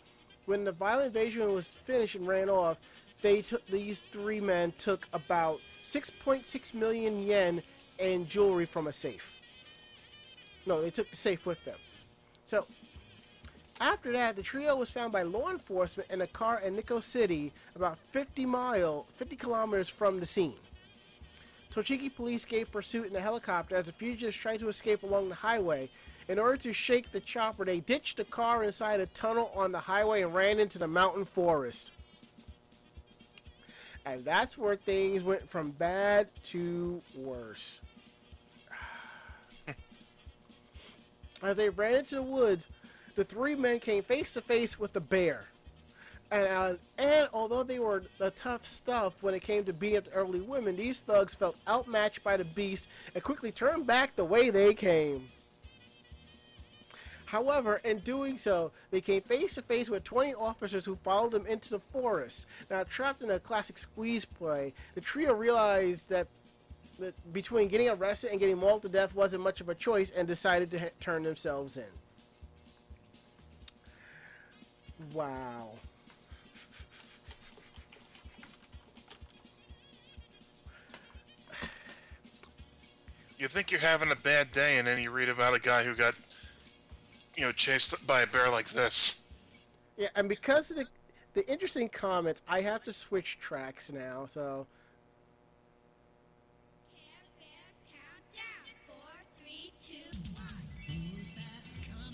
When 0.47 0.63
the 0.63 0.71
violent 0.71 1.07
invasion 1.07 1.53
was 1.53 1.67
finished 1.67 2.15
and 2.15 2.27
ran 2.27 2.49
off, 2.49 2.77
they 3.21 3.43
took 3.43 3.63
these 3.67 3.99
three 4.11 4.41
men 4.41 4.73
took 4.79 5.07
about 5.13 5.59
6.6 5.83 6.73
million 6.73 7.27
yen 7.27 7.61
in 7.99 8.27
jewelry 8.27 8.65
from 8.65 8.87
a 8.87 8.93
safe. 8.93 9.39
No, 10.65 10.81
they 10.81 10.89
took 10.89 11.11
the 11.11 11.15
safe 11.15 11.45
with 11.45 11.63
them. 11.63 11.77
So 12.45 12.65
after 13.79 14.11
that, 14.13 14.35
the 14.35 14.43
trio 14.43 14.75
was 14.75 14.89
found 14.89 15.11
by 15.11 15.23
law 15.23 15.49
enforcement 15.49 16.09
in 16.11 16.21
a 16.21 16.27
car 16.27 16.59
in 16.61 16.75
Nikko 16.75 16.99
City, 16.99 17.53
about 17.75 17.97
50 18.11 18.45
mile, 18.45 19.05
50 19.17 19.35
kilometers 19.35 19.89
from 19.89 20.19
the 20.19 20.25
scene. 20.25 20.55
Tochigi 21.73 22.13
police 22.13 22.45
gave 22.45 22.71
pursuit 22.71 23.09
in 23.09 23.15
a 23.15 23.19
helicopter 23.21 23.75
as 23.75 23.85
the 23.85 23.91
fugitives 23.91 24.35
tried 24.35 24.59
to 24.59 24.69
escape 24.69 25.03
along 25.03 25.29
the 25.29 25.35
highway. 25.35 25.89
In 26.27 26.39
order 26.39 26.57
to 26.57 26.73
shake 26.73 27.11
the 27.11 27.19
chopper, 27.19 27.65
they 27.65 27.79
ditched 27.79 28.17
the 28.17 28.25
car 28.25 28.63
inside 28.63 28.99
a 28.99 29.05
tunnel 29.07 29.51
on 29.55 29.71
the 29.71 29.79
highway 29.79 30.23
and 30.23 30.33
ran 30.33 30.59
into 30.59 30.79
the 30.79 30.87
mountain 30.87 31.23
forest. 31.23 31.91
And 34.05 34.23
that's 34.25 34.57
where 34.57 34.75
things 34.75 35.23
went 35.23 35.49
from 35.49 35.71
bad 35.71 36.29
to 36.45 37.01
worse. 37.15 37.79
As 41.43 41.57
they 41.57 41.69
ran 41.69 41.95
into 41.95 42.15
the 42.15 42.23
woods, 42.23 42.67
the 43.17 43.25
three 43.25 43.55
men 43.55 43.79
came 43.79 44.03
face 44.03 44.33
to 44.33 44.41
face 44.41 44.79
with 44.79 44.93
the 44.93 45.01
bear. 45.01 45.47
And, 46.29 46.47
uh, 46.47 46.73
and 46.99 47.27
although 47.33 47.63
they 47.63 47.79
were 47.79 48.03
the 48.19 48.29
tough 48.29 48.63
stuff 48.63 49.13
when 49.21 49.33
it 49.33 49.41
came 49.41 49.63
to 49.63 49.73
beating 49.73 49.97
up 49.97 50.05
the 50.05 50.15
elderly 50.15 50.41
women, 50.41 50.75
these 50.75 50.99
thugs 50.99 51.33
felt 51.33 51.57
outmatched 51.67 52.23
by 52.23 52.37
the 52.37 52.45
beast 52.45 52.87
and 53.15 53.23
quickly 53.23 53.51
turned 53.51 53.87
back 53.87 54.15
the 54.15 54.23
way 54.23 54.51
they 54.51 54.75
came. 54.75 55.29
However, 57.25 57.81
in 57.83 57.99
doing 57.99 58.37
so, 58.37 58.71
they 58.91 59.01
came 59.01 59.21
face 59.21 59.55
to 59.55 59.63
face 59.63 59.89
with 59.89 60.03
20 60.03 60.35
officers 60.35 60.85
who 60.85 60.95
followed 60.95 61.31
them 61.31 61.47
into 61.47 61.71
the 61.71 61.79
forest. 61.79 62.45
Now, 62.69 62.83
trapped 62.83 63.23
in 63.23 63.31
a 63.31 63.39
classic 63.39 63.79
squeeze 63.79 64.25
play, 64.25 64.73
the 64.93 65.01
trio 65.01 65.33
realized 65.33 66.09
that, 66.09 66.27
that 66.99 67.15
between 67.33 67.67
getting 67.67 67.89
arrested 67.89 68.29
and 68.29 68.39
getting 68.39 68.59
mauled 68.59 68.83
to 68.83 68.89
death 68.89 69.15
wasn't 69.15 69.43
much 69.43 69.59
of 69.59 69.69
a 69.69 69.75
choice 69.75 70.11
and 70.11 70.27
decided 70.27 70.69
to 70.71 70.91
turn 70.99 71.23
themselves 71.23 71.77
in. 71.77 72.06
Wow. 75.13 75.71
You 83.37 83.47
think 83.47 83.69
you're 83.69 83.79
having 83.79 84.11
a 84.11 84.15
bad 84.15 84.49
day, 84.49 84.79
and 84.79 84.87
then 84.87 85.01
you 85.01 85.11
read 85.11 85.29
about 85.29 85.55
a 85.55 85.59
guy 85.59 85.83
who 85.83 85.93
got, 85.93 86.15
you 87.35 87.43
know, 87.43 87.51
chased 87.51 88.07
by 88.07 88.21
a 88.21 88.27
bear 88.27 88.49
like 88.49 88.69
this. 88.69 89.21
Yeah, 89.95 90.09
and 90.15 90.27
because 90.27 90.71
of 90.71 90.77
the 90.77 90.87
the 91.33 91.47
interesting 91.47 91.87
comments, 91.87 92.41
I 92.47 92.61
have 92.61 92.83
to 92.85 92.93
switch 92.93 93.37
tracks 93.39 93.91
now. 93.91 94.25
So 94.25 94.65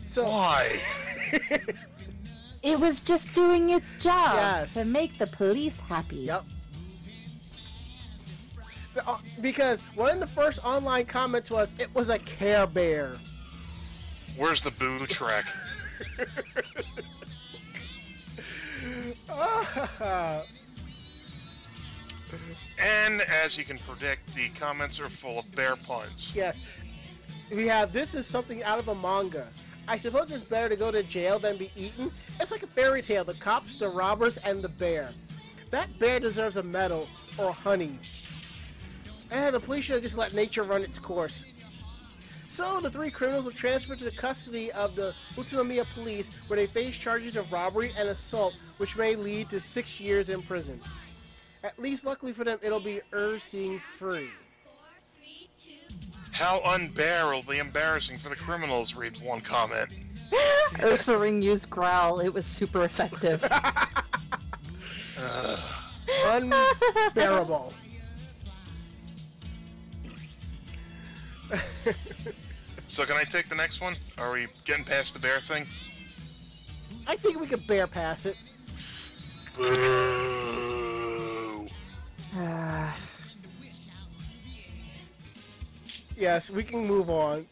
so 0.10 0.24
Why? 0.24 0.82
It 2.64 2.80
was 2.80 3.02
just 3.02 3.36
doing 3.36 3.72
its 3.72 4.02
job 4.02 4.36
Yes. 4.36 4.74
to 4.76 4.86
make 4.86 5.18
the 5.18 5.28
police 5.28 5.80
happy. 5.82 6.18
Yep. 6.18 6.46
Uh, 9.06 9.18
Because 9.42 9.82
one 9.96 10.12
of 10.12 10.20
the 10.20 10.28
first 10.28 10.64
online 10.64 11.06
comments 11.06 11.50
was, 11.50 11.74
"It 11.80 11.94
was 11.96 12.10
a 12.10 12.20
Care 12.20 12.68
Bear." 12.68 13.18
Where's 14.38 14.62
the 14.62 14.72
boo 14.72 15.00
track? 15.08 15.46
And 22.80 23.22
as 23.22 23.58
you 23.58 23.64
can 23.64 23.78
predict, 23.78 24.34
the 24.36 24.50
comments 24.50 25.00
are 25.00 25.10
full 25.10 25.40
of 25.40 25.56
bear 25.56 25.76
puns. 25.76 26.34
Yes. 26.36 26.80
We 27.52 27.68
have 27.68 27.94
this 27.94 28.14
is 28.16 28.26
something 28.26 28.64
out 28.64 28.80
of 28.80 28.88
a 28.88 28.96
manga. 28.96 29.48
I 29.88 29.98
suppose 29.98 30.32
it's 30.32 30.44
better 30.44 30.70
to 30.70 30.76
go 30.76 30.92
to 30.92 31.04
jail 31.04 31.40
than 31.40 31.58
be 31.58 31.70
eaten. 31.76 32.12
It's 32.40 32.52
like 32.52 32.64
a 32.64 32.68
fairy 32.68 33.02
tale: 33.02 33.24
the 33.24 33.34
cops, 33.34 33.80
the 33.80 33.88
robbers, 33.88 34.38
and 34.38 34.62
the 34.62 34.70
bear. 34.70 35.12
That 35.72 35.88
bear 36.00 36.20
deserves 36.20 36.58
a 36.58 36.64
medal 36.64 37.08
or 37.38 37.52
honey. 37.52 37.98
And 39.32 39.56
the 39.56 39.60
police 39.60 39.86
should 39.86 40.04
just 40.04 40.18
let 40.18 40.34
nature 40.34 40.64
run 40.64 40.84
its 40.84 41.00
course. 41.00 41.50
So 42.50 42.80
the 42.80 42.92
three 42.92 43.10
criminals 43.10 43.46
were 43.46 43.52
transferred 43.52 43.98
to 43.98 44.06
the 44.06 44.12
custody 44.12 44.72
of 44.74 44.96
the 44.96 45.16
Utsunomiya 45.34 45.92
police, 45.96 46.48
where 46.48 46.58
they 46.58 46.68
face 46.68 46.96
charges 46.96 47.36
of 47.36 47.52
robbery 47.52 47.92
and 47.98 48.10
assault, 48.10 48.54
which 48.78 48.96
may 48.96 49.16
lead 49.16 49.50
to 49.50 49.60
six 49.60 50.00
years 50.00 50.30
in 50.30 50.44
prison. 50.44 50.80
At 51.64 51.80
least, 51.80 52.06
luckily 52.06 52.32
for 52.32 52.44
them, 52.44 52.60
it'll 52.62 52.80
be 52.80 53.00
Ursing 53.12 53.82
free. 53.98 54.30
How 56.34 56.62
unbearably 56.66 57.60
embarrassing 57.60 58.18
for 58.18 58.30
the 58.30 58.36
criminals, 58.36 58.96
reads 58.96 59.22
one 59.22 59.40
comment. 59.40 59.90
Ursaring 60.80 61.44
used 61.44 61.70
growl. 61.70 62.20
It 62.20 62.34
was 62.34 62.46
super 62.46 62.84
effective. 62.84 63.44
Unbearable. 66.26 67.74
So 72.88 73.06
can 73.06 73.16
I 73.16 73.24
take 73.24 73.48
the 73.48 73.56
next 73.56 73.80
one? 73.80 73.96
Are 74.18 74.34
we 74.34 74.48
getting 74.66 74.86
past 74.86 75.14
the 75.14 75.20
bear 75.20 75.40
thing? 75.40 75.68
I 77.08 77.16
think 77.16 77.40
we 77.40 77.46
could 77.46 77.66
bear 77.68 77.86
pass 77.86 78.26
it. 78.26 78.42
Boo. 79.56 80.10
Ah, 82.36 82.98
Yes, 86.24 86.50
we 86.50 86.64
can 86.64 86.88
move 86.88 87.10
on. 87.10 87.46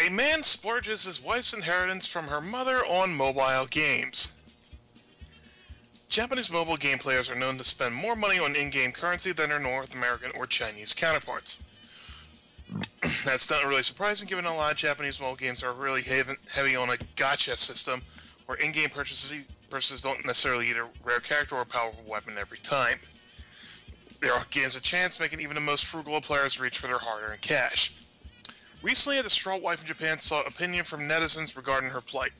A 0.00 0.08
man 0.08 0.42
splurges 0.42 1.04
his 1.04 1.22
wife's 1.22 1.52
inheritance 1.52 2.06
from 2.06 2.28
her 2.28 2.40
mother 2.40 2.78
on 2.78 3.12
mobile 3.14 3.66
games. 3.66 4.32
Japanese 6.08 6.50
mobile 6.50 6.78
game 6.78 6.96
players 6.96 7.28
are 7.28 7.34
known 7.34 7.58
to 7.58 7.64
spend 7.64 7.94
more 7.94 8.16
money 8.16 8.38
on 8.38 8.56
in-game 8.56 8.92
currency 8.92 9.32
than 9.32 9.50
their 9.50 9.58
North 9.58 9.94
American 9.94 10.30
or 10.34 10.46
Chinese 10.46 10.94
counterparts. 10.94 11.62
That's 13.26 13.50
not 13.50 13.66
really 13.66 13.82
surprising 13.82 14.26
given 14.26 14.46
a 14.46 14.56
lot 14.56 14.72
of 14.72 14.78
Japanese 14.78 15.20
mobile 15.20 15.36
games 15.36 15.62
are 15.62 15.74
really 15.74 16.00
heavy, 16.00 16.74
on 16.74 16.88
a 16.88 16.96
gacha 17.16 17.58
system 17.58 18.00
where 18.46 18.56
in-game 18.56 18.88
purchases, 18.88 19.44
purchases 19.68 20.00
don't 20.00 20.24
necessarily 20.24 20.68
get 20.68 20.78
a 20.78 20.86
rare 21.04 21.20
character 21.20 21.56
or 21.56 21.60
a 21.60 21.66
powerful 21.66 22.02
weapon 22.08 22.38
every 22.38 22.60
time. 22.60 22.98
There 24.22 24.32
are 24.32 24.46
games 24.50 24.76
of 24.76 24.82
chance 24.82 25.18
making 25.18 25.40
even 25.40 25.56
the 25.56 25.60
most 25.60 25.84
frugal 25.84 26.16
of 26.16 26.22
players 26.22 26.60
reach 26.60 26.78
for 26.78 26.86
their 26.86 26.98
hard-earned 26.98 27.40
cash. 27.40 27.92
Recently, 28.80 29.18
a 29.18 29.22
distraught 29.24 29.60
wife 29.60 29.80
in 29.80 29.86
Japan 29.86 30.20
sought 30.20 30.46
opinion 30.46 30.84
from 30.84 31.00
netizens 31.00 31.56
regarding 31.56 31.90
her 31.90 32.00
plight. 32.00 32.30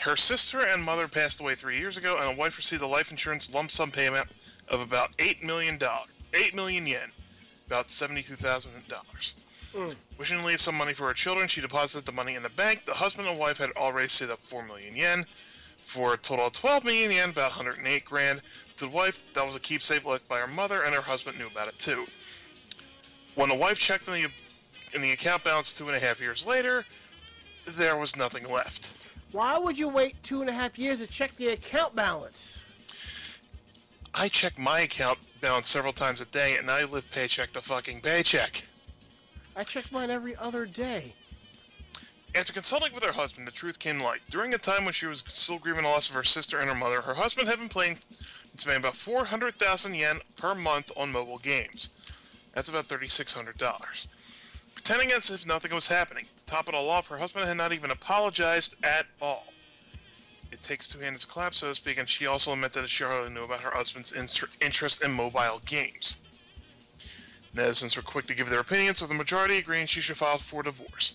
Her 0.00 0.14
sister 0.14 0.60
and 0.60 0.84
mother 0.84 1.08
passed 1.08 1.40
away 1.40 1.54
three 1.54 1.78
years 1.78 1.96
ago, 1.96 2.18
and 2.20 2.36
the 2.36 2.38
wife 2.38 2.58
received 2.58 2.82
a 2.82 2.86
life 2.86 3.10
insurance 3.10 3.52
lump 3.52 3.70
sum 3.70 3.90
payment 3.90 4.28
of 4.68 4.80
about 4.80 5.12
eight 5.18 5.42
million 5.42 5.78
dollars, 5.78 6.10
eight 6.34 6.54
million 6.54 6.86
yen, 6.86 7.12
about 7.66 7.90
seventy-two 7.90 8.36
thousand 8.36 8.86
dollars. 8.86 9.34
Hmm. 9.74 9.92
Wishing 10.18 10.40
to 10.40 10.44
leave 10.44 10.60
some 10.60 10.74
money 10.74 10.92
for 10.92 11.06
her 11.06 11.14
children, 11.14 11.48
she 11.48 11.62
deposited 11.62 12.04
the 12.04 12.12
money 12.12 12.34
in 12.34 12.42
the 12.42 12.50
bank. 12.50 12.84
The 12.84 12.94
husband 12.94 13.26
and 13.26 13.38
wife 13.38 13.56
had 13.56 13.70
already 13.70 14.08
saved 14.08 14.32
up 14.32 14.38
four 14.38 14.62
million 14.62 14.94
yen, 14.96 15.24
for 15.78 16.12
a 16.12 16.18
total 16.18 16.48
of 16.48 16.52
twelve 16.52 16.84
million 16.84 17.10
yen, 17.10 17.30
about 17.30 17.52
108 17.52 18.04
grand. 18.04 18.42
The 18.82 18.88
wife, 18.88 19.32
that 19.34 19.46
was 19.46 19.54
a 19.54 19.60
keepsake 19.60 20.04
left 20.04 20.28
by 20.28 20.40
her 20.40 20.48
mother, 20.48 20.82
and 20.82 20.92
her 20.92 21.02
husband 21.02 21.38
knew 21.38 21.46
about 21.46 21.68
it 21.68 21.78
too. 21.78 22.04
When 23.36 23.48
the 23.48 23.54
wife 23.54 23.78
checked 23.78 24.08
in 24.08 24.14
the 24.14 24.28
in 24.92 25.00
the 25.02 25.12
account 25.12 25.44
balance 25.44 25.72
two 25.72 25.86
and 25.86 25.96
a 25.96 26.00
half 26.00 26.20
years 26.20 26.44
later, 26.44 26.84
there 27.64 27.96
was 27.96 28.16
nothing 28.16 28.50
left. 28.50 28.90
Why 29.30 29.56
would 29.56 29.78
you 29.78 29.86
wait 29.88 30.20
two 30.24 30.40
and 30.40 30.50
a 30.50 30.52
half 30.52 30.80
years 30.80 30.98
to 30.98 31.06
check 31.06 31.36
the 31.36 31.50
account 31.50 31.94
balance? 31.94 32.64
I 34.12 34.28
check 34.28 34.58
my 34.58 34.80
account 34.80 35.20
balance 35.40 35.68
several 35.68 35.92
times 35.92 36.20
a 36.20 36.24
day, 36.24 36.56
and 36.56 36.68
I 36.68 36.82
live 36.82 37.08
paycheck 37.08 37.52
to 37.52 37.62
fucking 37.62 38.00
paycheck. 38.00 38.64
I 39.54 39.62
check 39.62 39.92
mine 39.92 40.10
every 40.10 40.34
other 40.34 40.66
day. 40.66 41.12
After 42.34 42.52
consulting 42.52 42.92
with 42.92 43.04
her 43.04 43.12
husband, 43.12 43.46
the 43.46 43.52
truth 43.52 43.78
came 43.78 44.02
light. 44.02 44.22
During 44.28 44.52
a 44.54 44.58
time 44.58 44.84
when 44.84 44.92
she 44.92 45.06
was 45.06 45.22
still 45.28 45.60
grieving 45.60 45.84
the 45.84 45.88
loss 45.88 46.08
of 46.08 46.16
her 46.16 46.24
sister 46.24 46.58
and 46.58 46.68
her 46.68 46.74
mother, 46.74 47.02
her 47.02 47.14
husband 47.14 47.48
had 47.48 47.60
been 47.60 47.68
playing 47.68 47.98
spending 48.60 48.82
about 48.82 48.96
400,000 48.96 49.94
yen 49.94 50.20
per 50.36 50.54
month 50.54 50.90
on 50.96 51.12
mobile 51.12 51.38
games. 51.38 51.88
That's 52.54 52.68
about 52.68 52.88
$3,600. 52.88 54.06
Pretending 54.74 55.12
as 55.12 55.30
if 55.30 55.46
nothing 55.46 55.74
was 55.74 55.86
happening. 55.86 56.24
To 56.24 56.52
top 56.52 56.68
it 56.68 56.74
all 56.74 56.90
off, 56.90 57.08
her 57.08 57.18
husband 57.18 57.46
had 57.46 57.56
not 57.56 57.72
even 57.72 57.90
apologized 57.90 58.74
at 58.84 59.06
all. 59.20 59.46
it 60.50 60.62
takes 60.62 60.86
two 60.86 60.98
hands 60.98 61.22
to 61.22 61.26
clap, 61.26 61.54
so 61.54 61.68
to 61.68 61.74
speak, 61.74 61.98
and 61.98 62.08
she 62.08 62.26
also 62.26 62.52
admitted 62.52 62.82
that 62.82 62.90
she 62.90 63.04
hardly 63.04 63.30
knew 63.30 63.44
about 63.44 63.60
her 63.60 63.70
husband's 63.70 64.12
inter- 64.12 64.48
interest 64.60 65.02
in 65.02 65.10
mobile 65.10 65.60
games. 65.64 66.18
Netizens 67.54 67.96
were 67.96 68.02
quick 68.02 68.26
to 68.26 68.34
give 68.34 68.50
their 68.50 68.60
opinions, 68.60 69.00
with 69.00 69.08
the 69.08 69.16
majority 69.16 69.58
agreeing 69.58 69.86
she 69.86 70.00
should 70.00 70.16
file 70.16 70.38
for 70.38 70.62
divorce. 70.62 71.14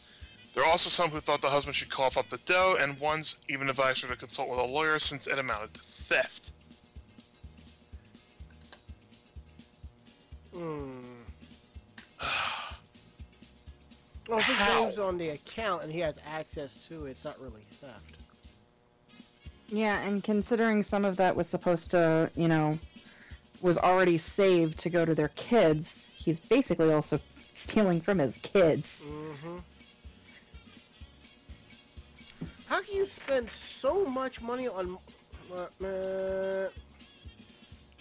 There 0.53 0.63
are 0.63 0.69
also 0.69 0.89
some 0.89 1.11
who 1.11 1.19
thought 1.19 1.41
the 1.41 1.49
husband 1.49 1.75
should 1.75 1.91
cough 1.91 2.17
up 2.17 2.29
the 2.29 2.37
dough, 2.37 2.77
and 2.79 2.99
ones 2.99 3.37
even 3.47 3.69
advised 3.69 4.01
her 4.01 4.07
to 4.07 4.15
consult 4.15 4.49
with 4.49 4.57
a 4.57 4.63
lawyer 4.63 4.97
since 4.97 5.27
it 5.27 5.37
amounted 5.37 5.75
to 5.75 5.81
theft. 5.81 6.46
Hmm. 10.53 11.01
Well, 14.27 14.39
if 14.39 14.45
his 14.45 14.55
How? 14.57 14.83
name's 14.83 14.99
on 14.99 15.17
the 15.17 15.29
account 15.29 15.83
and 15.83 15.91
he 15.91 15.99
has 15.99 16.19
access 16.27 16.75
to 16.87 17.05
it, 17.05 17.11
it's 17.11 17.23
not 17.23 17.39
really 17.39 17.61
theft. 17.79 18.17
Yeah, 19.69 20.01
and 20.01 20.23
considering 20.23 20.83
some 20.83 21.05
of 21.05 21.15
that 21.17 21.35
was 21.35 21.47
supposed 21.47 21.91
to, 21.91 22.29
you 22.35 22.47
know, 22.47 22.77
was 23.61 23.77
already 23.77 24.17
saved 24.17 24.77
to 24.79 24.89
go 24.89 25.05
to 25.05 25.15
their 25.15 25.29
kids, 25.29 26.21
he's 26.23 26.39
basically 26.39 26.91
also 26.91 27.19
stealing 27.53 28.01
from 28.01 28.19
his 28.19 28.37
kids. 28.39 29.05
Mm-hmm. 29.07 29.57
How 32.67 32.81
can 32.81 32.95
you 32.95 33.05
spend 33.05 33.49
so 33.49 34.05
much 34.05 34.41
money 34.41 34.67
on... 34.67 34.97
Uh, 35.49 35.85
uh, 35.85 36.69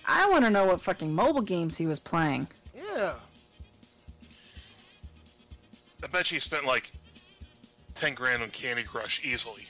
I 0.06 0.28
want 0.28 0.44
to 0.44 0.50
know 0.50 0.64
what 0.66 0.80
fucking 0.80 1.12
mobile 1.12 1.42
games 1.42 1.76
he 1.76 1.86
was 1.86 1.98
playing. 1.98 2.46
yeah. 2.74 3.14
I 6.02 6.06
bet 6.08 6.26
she 6.26 6.38
spent 6.38 6.64
like 6.64 6.92
10 7.96 8.14
grand 8.14 8.42
on 8.42 8.50
Candy 8.50 8.84
Crush 8.84 9.20
easily. 9.24 9.66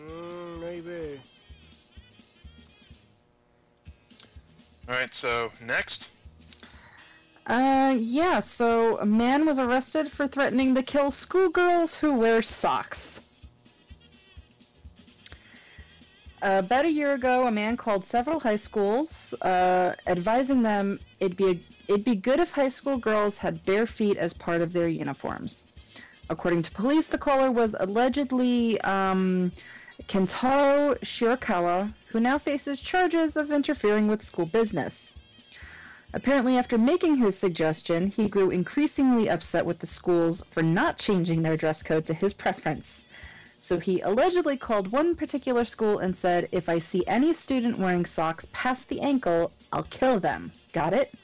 Mm, 0.00 0.60
maybe. 0.60 1.20
Alright, 4.88 5.14
so 5.14 5.52
next. 5.60 6.08
Uh, 7.46 7.94
yeah, 7.98 8.40
so 8.40 8.98
a 8.98 9.06
man 9.06 9.44
was 9.44 9.58
arrested 9.58 10.08
for 10.08 10.26
threatening 10.26 10.74
to 10.74 10.82
kill 10.82 11.10
schoolgirls 11.10 11.98
who 11.98 12.14
wear 12.14 12.40
socks. 12.40 13.21
About 16.42 16.84
a 16.84 16.90
year 16.90 17.14
ago, 17.14 17.46
a 17.46 17.50
man 17.50 17.76
called 17.76 18.04
several 18.04 18.40
high 18.40 18.56
schools, 18.56 19.32
uh, 19.42 19.94
advising 20.06 20.62
them 20.62 20.98
it'd 21.20 21.36
be 21.36 21.50
a, 21.50 21.58
it'd 21.88 22.04
be 22.04 22.16
good 22.16 22.40
if 22.40 22.52
high 22.52 22.68
school 22.68 22.98
girls 22.98 23.38
had 23.38 23.64
bare 23.64 23.86
feet 23.86 24.16
as 24.16 24.32
part 24.32 24.60
of 24.60 24.72
their 24.72 24.88
uniforms. 24.88 25.64
According 26.28 26.62
to 26.62 26.72
police, 26.72 27.08
the 27.08 27.18
caller 27.18 27.50
was 27.50 27.76
allegedly 27.78 28.80
um, 28.80 29.52
Kentaro 30.08 30.98
Shirakawa, 31.00 31.94
who 32.06 32.20
now 32.20 32.38
faces 32.38 32.80
charges 32.80 33.36
of 33.36 33.52
interfering 33.52 34.08
with 34.08 34.22
school 34.22 34.46
business. 34.46 35.14
Apparently, 36.14 36.58
after 36.58 36.76
making 36.76 37.16
his 37.16 37.38
suggestion, 37.38 38.08
he 38.08 38.28
grew 38.28 38.50
increasingly 38.50 39.30
upset 39.30 39.64
with 39.64 39.78
the 39.78 39.86
schools 39.86 40.44
for 40.50 40.62
not 40.62 40.98
changing 40.98 41.42
their 41.42 41.56
dress 41.56 41.82
code 41.82 42.04
to 42.06 42.14
his 42.14 42.34
preference. 42.34 43.06
So 43.62 43.78
he 43.78 44.00
allegedly 44.00 44.56
called 44.56 44.90
one 44.90 45.14
particular 45.14 45.64
school 45.64 46.00
and 46.00 46.16
said, 46.16 46.48
If 46.50 46.68
I 46.68 46.80
see 46.80 47.04
any 47.06 47.32
student 47.32 47.78
wearing 47.78 48.04
socks 48.04 48.44
past 48.52 48.88
the 48.88 49.00
ankle, 49.00 49.52
I'll 49.72 49.84
kill 49.84 50.18
them. 50.18 50.50
Got 50.72 50.92
it? 50.92 51.14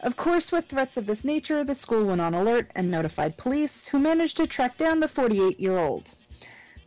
Of 0.00 0.16
course, 0.16 0.50
with 0.50 0.64
threats 0.64 0.96
of 0.96 1.06
this 1.06 1.24
nature, 1.24 1.62
the 1.62 1.76
school 1.76 2.04
went 2.06 2.20
on 2.20 2.34
alert 2.34 2.68
and 2.74 2.90
notified 2.90 3.36
police, 3.36 3.86
who 3.86 4.00
managed 4.00 4.38
to 4.38 4.48
track 4.48 4.76
down 4.76 4.98
the 4.98 5.06
48 5.06 5.60
year 5.60 5.78
old, 5.78 6.10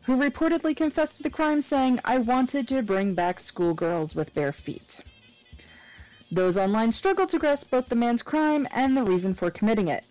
who 0.01 0.17
reportedly 0.17 0.75
confessed 0.75 1.15
to 1.17 1.23
the 1.23 1.29
crime, 1.29 1.61
saying, 1.61 2.01
I 2.03 2.17
wanted 2.17 2.67
to 2.67 2.83
bring 2.83 3.13
back 3.13 3.39
schoolgirls 3.39 4.13
with 4.13 4.33
bare 4.33 4.51
feet. 4.51 4.99
Those 6.29 6.57
online 6.57 6.91
struggled 6.91 7.29
to 7.29 7.39
grasp 7.39 7.71
both 7.71 7.87
the 7.87 7.95
man's 7.95 8.23
crime 8.23 8.67
and 8.71 8.97
the 8.97 9.03
reason 9.03 9.33
for 9.33 9.49
committing 9.49 9.87
it. 9.87 10.03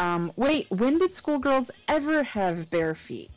Um, 0.00 0.32
wait, 0.34 0.66
when 0.70 0.96
did 0.96 1.12
schoolgirls 1.12 1.70
ever 1.86 2.22
have 2.22 2.70
bare 2.70 2.94
feet? 2.94 3.30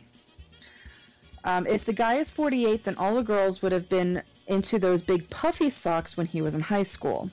Um, 1.43 1.67
if 1.67 1.83
the 1.83 1.91
guy 1.91 2.13
is 2.13 2.31
48, 2.31 2.85
then 2.85 2.95
all 2.95 3.15
the 3.15 3.21
girls 3.21 3.61
would 3.61 3.73
have 3.73 3.89
been 3.89 4.21
into 4.47 4.79
those 4.79 5.01
big 5.01 5.29
puffy 5.29 5.69
socks 5.69 6.15
when 6.15 6.25
he 6.25 6.41
was 6.41 6.55
in 6.55 6.61
high 6.61 6.83
school. 6.83 7.29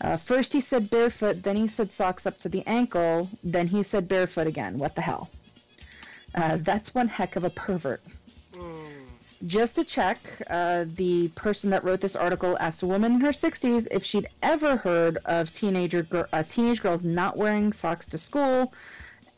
Uh, 0.00 0.16
first 0.16 0.52
he 0.52 0.60
said 0.60 0.90
barefoot, 0.90 1.44
then 1.44 1.54
he 1.54 1.68
said 1.68 1.92
socks 1.92 2.26
up 2.26 2.36
to 2.38 2.48
the 2.48 2.66
ankle, 2.66 3.30
then 3.44 3.68
he 3.68 3.84
said 3.84 4.08
barefoot 4.08 4.48
again. 4.48 4.76
What 4.76 4.96
the 4.96 5.02
hell? 5.02 5.30
Uh, 6.34 6.56
that's 6.58 6.96
one 6.96 7.06
heck 7.06 7.36
of 7.36 7.44
a 7.44 7.50
pervert. 7.50 8.02
Just 9.46 9.74
to 9.76 9.84
check, 9.84 10.18
uh, 10.48 10.84
the 10.86 11.28
person 11.28 11.70
that 11.70 11.82
wrote 11.82 12.00
this 12.00 12.14
article 12.14 12.56
asked 12.60 12.82
a 12.82 12.86
woman 12.86 13.14
in 13.14 13.20
her 13.22 13.30
60s 13.32 13.88
if 13.90 14.04
she'd 14.04 14.28
ever 14.42 14.76
heard 14.76 15.18
of 15.24 15.50
teenager 15.50 16.02
gir- 16.04 16.28
uh, 16.32 16.44
teenage 16.44 16.80
girls 16.80 17.04
not 17.04 17.36
wearing 17.36 17.72
socks 17.72 18.06
to 18.08 18.18
school, 18.18 18.72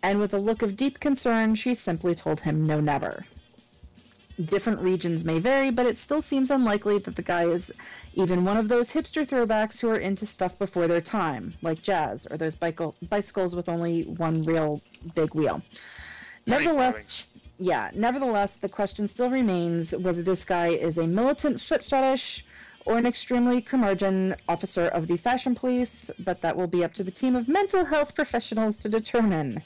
and 0.02 0.18
with 0.18 0.34
a 0.34 0.38
look 0.38 0.60
of 0.60 0.76
deep 0.76 1.00
concern, 1.00 1.54
she 1.54 1.74
simply 1.74 2.14
told 2.14 2.40
him 2.40 2.66
no, 2.66 2.80
never. 2.80 3.24
Different 4.44 4.80
regions 4.80 5.24
may 5.24 5.38
vary, 5.38 5.70
but 5.70 5.86
it 5.86 5.96
still 5.96 6.20
seems 6.20 6.50
unlikely 6.50 6.98
that 6.98 7.16
the 7.16 7.22
guy 7.22 7.44
is 7.44 7.72
even 8.14 8.44
one 8.44 8.58
of 8.58 8.68
those 8.68 8.92
hipster 8.92 9.24
throwbacks 9.26 9.80
who 9.80 9.88
are 9.88 9.96
into 9.96 10.26
stuff 10.26 10.58
before 10.58 10.86
their 10.86 11.00
time, 11.00 11.54
like 11.62 11.82
jazz 11.82 12.26
or 12.30 12.36
those 12.36 12.54
bicycle- 12.56 12.96
bicycles 13.08 13.56
with 13.56 13.70
only 13.70 14.02
one 14.02 14.42
real 14.42 14.82
big 15.14 15.34
wheel. 15.34 15.62
Nevertheless. 16.46 17.26
Yeah, 17.58 17.90
nevertheless, 17.94 18.56
the 18.56 18.68
question 18.68 19.06
still 19.06 19.30
remains 19.30 19.94
whether 19.96 20.22
this 20.22 20.44
guy 20.44 20.68
is 20.68 20.98
a 20.98 21.06
militant 21.06 21.60
foot 21.60 21.84
fetish 21.84 22.44
or 22.84 22.98
an 22.98 23.06
extremely 23.06 23.62
curmudgeon 23.62 24.34
officer 24.48 24.86
of 24.88 25.06
the 25.06 25.16
fashion 25.16 25.54
police, 25.54 26.10
but 26.18 26.40
that 26.42 26.56
will 26.56 26.66
be 26.66 26.84
up 26.84 26.92
to 26.94 27.04
the 27.04 27.10
team 27.10 27.34
of 27.34 27.48
mental 27.48 27.84
health 27.84 28.14
professionals 28.14 28.78
to 28.78 28.88
determine. 28.88 29.62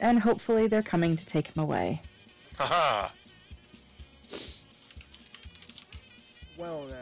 And 0.00 0.20
hopefully 0.20 0.68
they're 0.68 0.82
coming 0.82 1.16
to 1.16 1.26
take 1.26 1.48
him 1.48 1.62
away. 1.62 2.02
Haha. 2.58 3.08
Well, 6.56 6.84
now. 6.88 6.94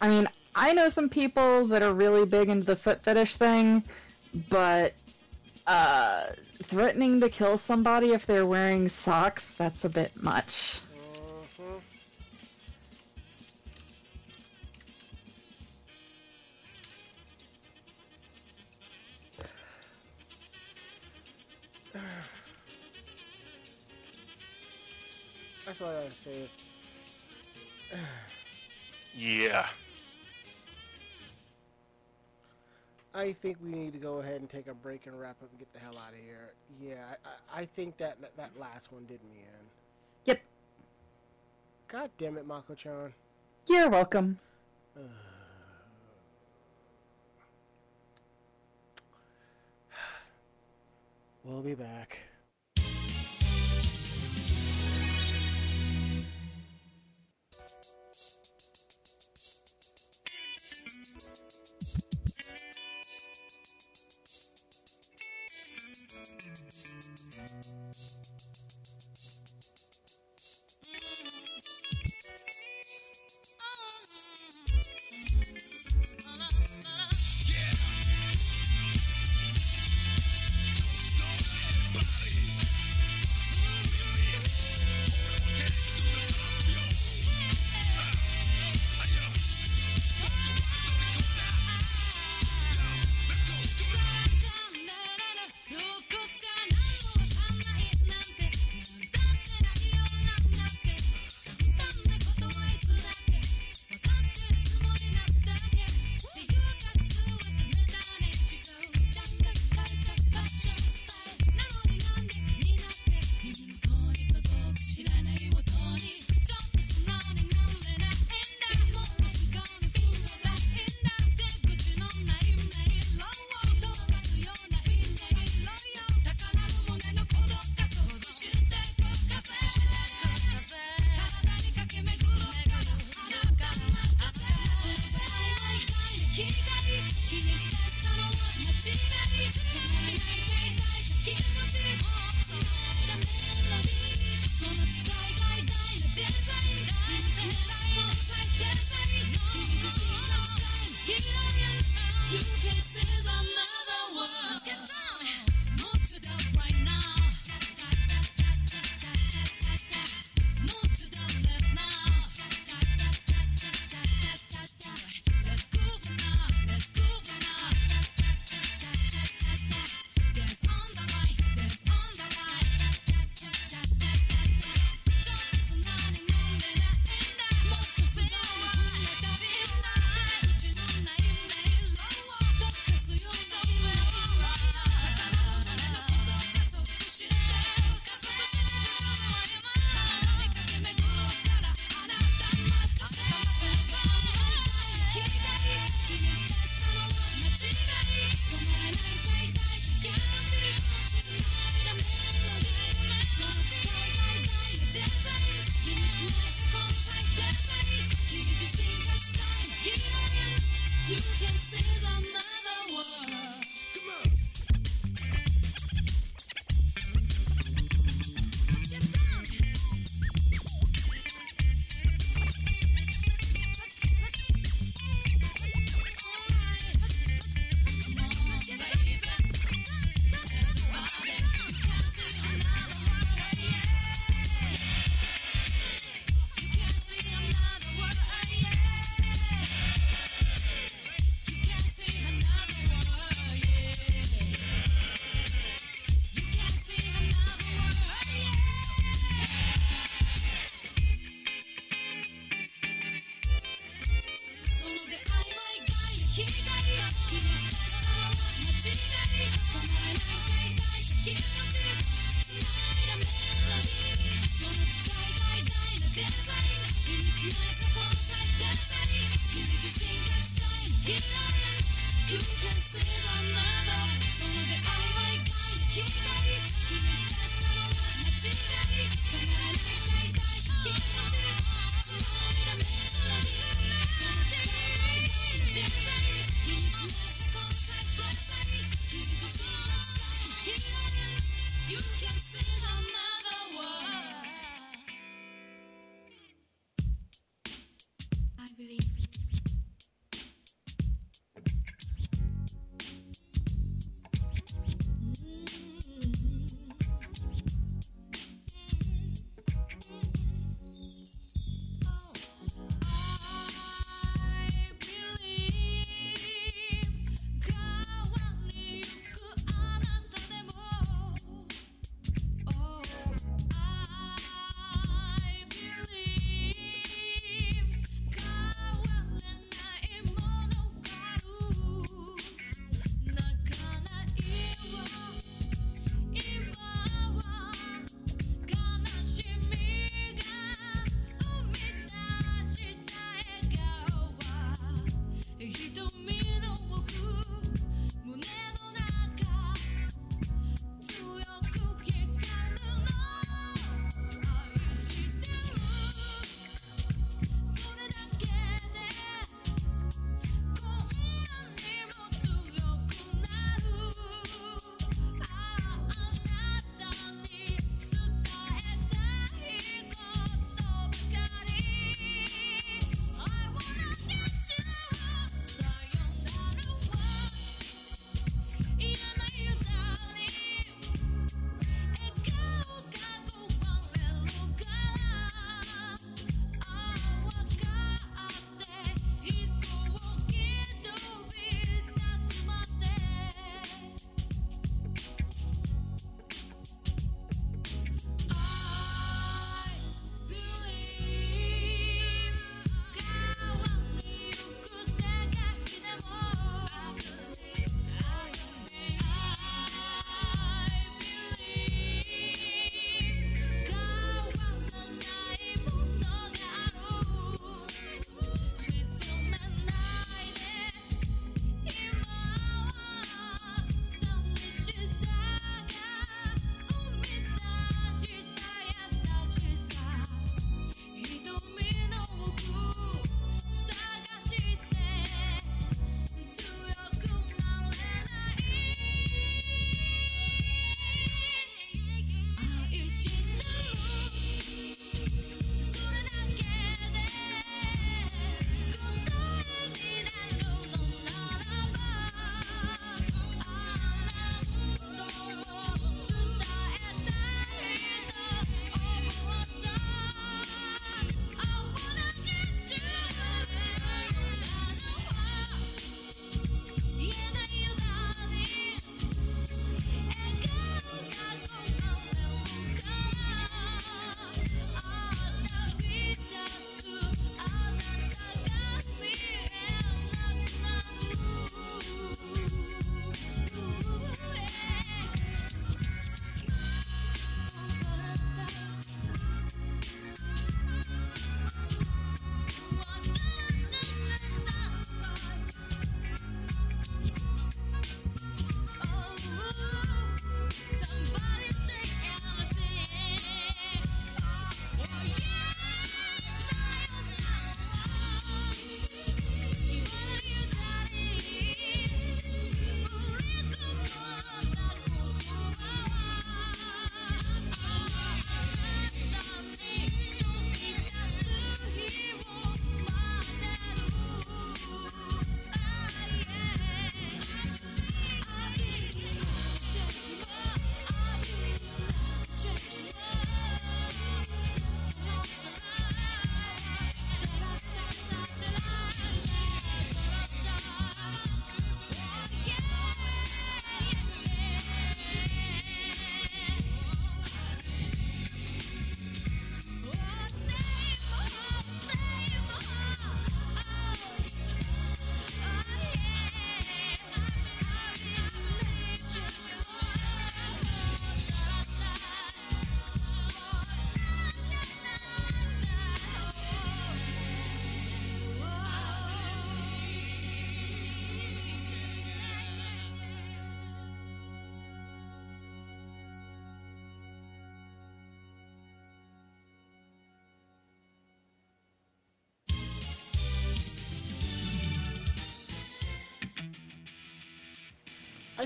I 0.00 0.08
mean, 0.08 0.28
I 0.54 0.74
know 0.74 0.88
some 0.88 1.08
people 1.08 1.66
that 1.66 1.82
are 1.82 1.92
really 1.92 2.26
big 2.26 2.48
into 2.48 2.66
the 2.66 2.76
foot 2.76 3.02
fetish 3.02 3.36
thing, 3.36 3.84
but 4.50 4.94
uh, 5.66 6.26
threatening 6.62 7.20
to 7.20 7.28
kill 7.28 7.58
somebody 7.58 8.12
if 8.12 8.26
they're 8.26 8.46
wearing 8.46 8.88
socks, 8.88 9.52
that's 9.52 9.84
a 9.84 9.90
bit 9.90 10.12
much. 10.22 10.80
That's 25.64 25.80
all 25.82 25.88
I 25.88 25.94
gotta 25.94 26.10
say 26.12 26.32
is, 26.32 26.56
Yeah. 29.16 29.66
I 33.16 33.32
think 33.32 33.56
we 33.64 33.70
need 33.70 33.94
to 33.94 33.98
go 33.98 34.18
ahead 34.20 34.40
and 34.40 34.50
take 34.50 34.66
a 34.66 34.74
break 34.74 35.06
and 35.06 35.18
wrap 35.18 35.36
up 35.42 35.48
and 35.50 35.58
get 35.58 35.72
the 35.72 35.78
hell 35.78 35.96
out 36.06 36.10
of 36.10 36.18
here. 36.18 36.52
Yeah, 36.82 37.14
I, 37.24 37.62
I, 37.62 37.64
think 37.64 37.96
that, 37.96 38.20
that 38.20 38.36
that 38.36 38.50
last 38.58 38.92
one 38.92 39.06
did 39.06 39.20
me 39.24 39.38
in. 39.38 39.66
Yep, 40.26 40.40
God 41.88 42.10
damn 42.18 42.36
it, 42.36 42.46
Mako-chan. 42.46 43.14
you're 43.68 43.88
welcome. 43.88 44.38
We'll 51.44 51.62
be 51.62 51.74
back. 51.74 52.18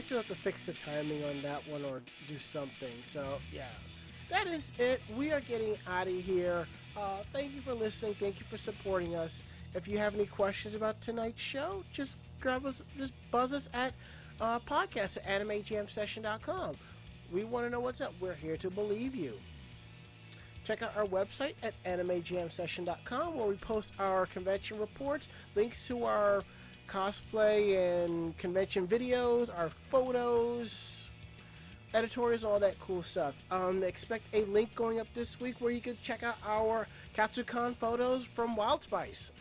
Still 0.00 0.18
have 0.18 0.28
to 0.28 0.34
fix 0.34 0.66
the 0.66 0.72
timing 0.72 1.22
on 1.24 1.40
that 1.42 1.66
one 1.68 1.84
or 1.84 2.02
do 2.26 2.38
something. 2.38 2.92
So 3.04 3.38
yeah, 3.52 3.68
that 4.30 4.46
is 4.46 4.72
it. 4.78 5.00
We 5.16 5.30
are 5.32 5.40
getting 5.40 5.76
out 5.88 6.06
of 6.06 6.14
here. 6.14 6.66
Uh, 6.96 7.18
thank 7.32 7.54
you 7.54 7.60
for 7.60 7.74
listening. 7.74 8.14
Thank 8.14 8.40
you 8.40 8.46
for 8.46 8.56
supporting 8.56 9.14
us. 9.14 9.42
If 9.74 9.86
you 9.86 9.98
have 9.98 10.14
any 10.14 10.26
questions 10.26 10.74
about 10.74 11.00
tonight's 11.00 11.40
show, 11.40 11.84
just 11.92 12.16
grab 12.40 12.66
us, 12.66 12.82
just 12.96 13.12
buzz 13.30 13.52
us 13.52 13.68
at 13.72 13.92
uh, 14.40 14.58
podcast 14.60 15.18
at 15.24 15.42
animejamsession.com. 15.42 16.76
We 17.32 17.44
want 17.44 17.66
to 17.66 17.70
know 17.70 17.80
what's 17.80 18.00
up. 18.00 18.12
We're 18.20 18.34
here 18.34 18.56
to 18.56 18.70
believe 18.70 19.14
you. 19.14 19.34
Check 20.64 20.82
out 20.82 20.96
our 20.96 21.06
website 21.06 21.54
at 21.62 21.74
animejamsession.com 21.84 23.34
where 23.36 23.46
we 23.46 23.56
post 23.56 23.92
our 23.98 24.26
convention 24.26 24.78
reports, 24.80 25.28
links 25.54 25.86
to 25.86 26.04
our 26.04 26.42
cosplay 26.90 28.04
and 28.04 28.36
convention 28.38 28.86
videos, 28.86 29.48
our 29.56 29.70
photos, 29.90 31.06
editorials, 31.94 32.44
all 32.44 32.58
that 32.58 32.78
cool 32.80 33.02
stuff. 33.02 33.34
Um, 33.50 33.82
expect 33.82 34.24
a 34.32 34.44
link 34.46 34.74
going 34.74 35.00
up 35.00 35.06
this 35.14 35.38
week 35.40 35.60
where 35.60 35.70
you 35.70 35.80
can 35.80 35.96
check 36.02 36.22
out 36.22 36.36
our 36.46 36.86
Katsucon 37.16 37.74
photos 37.74 38.24
from 38.24 38.56
Wild 38.56 38.82
Spice. 38.82 39.32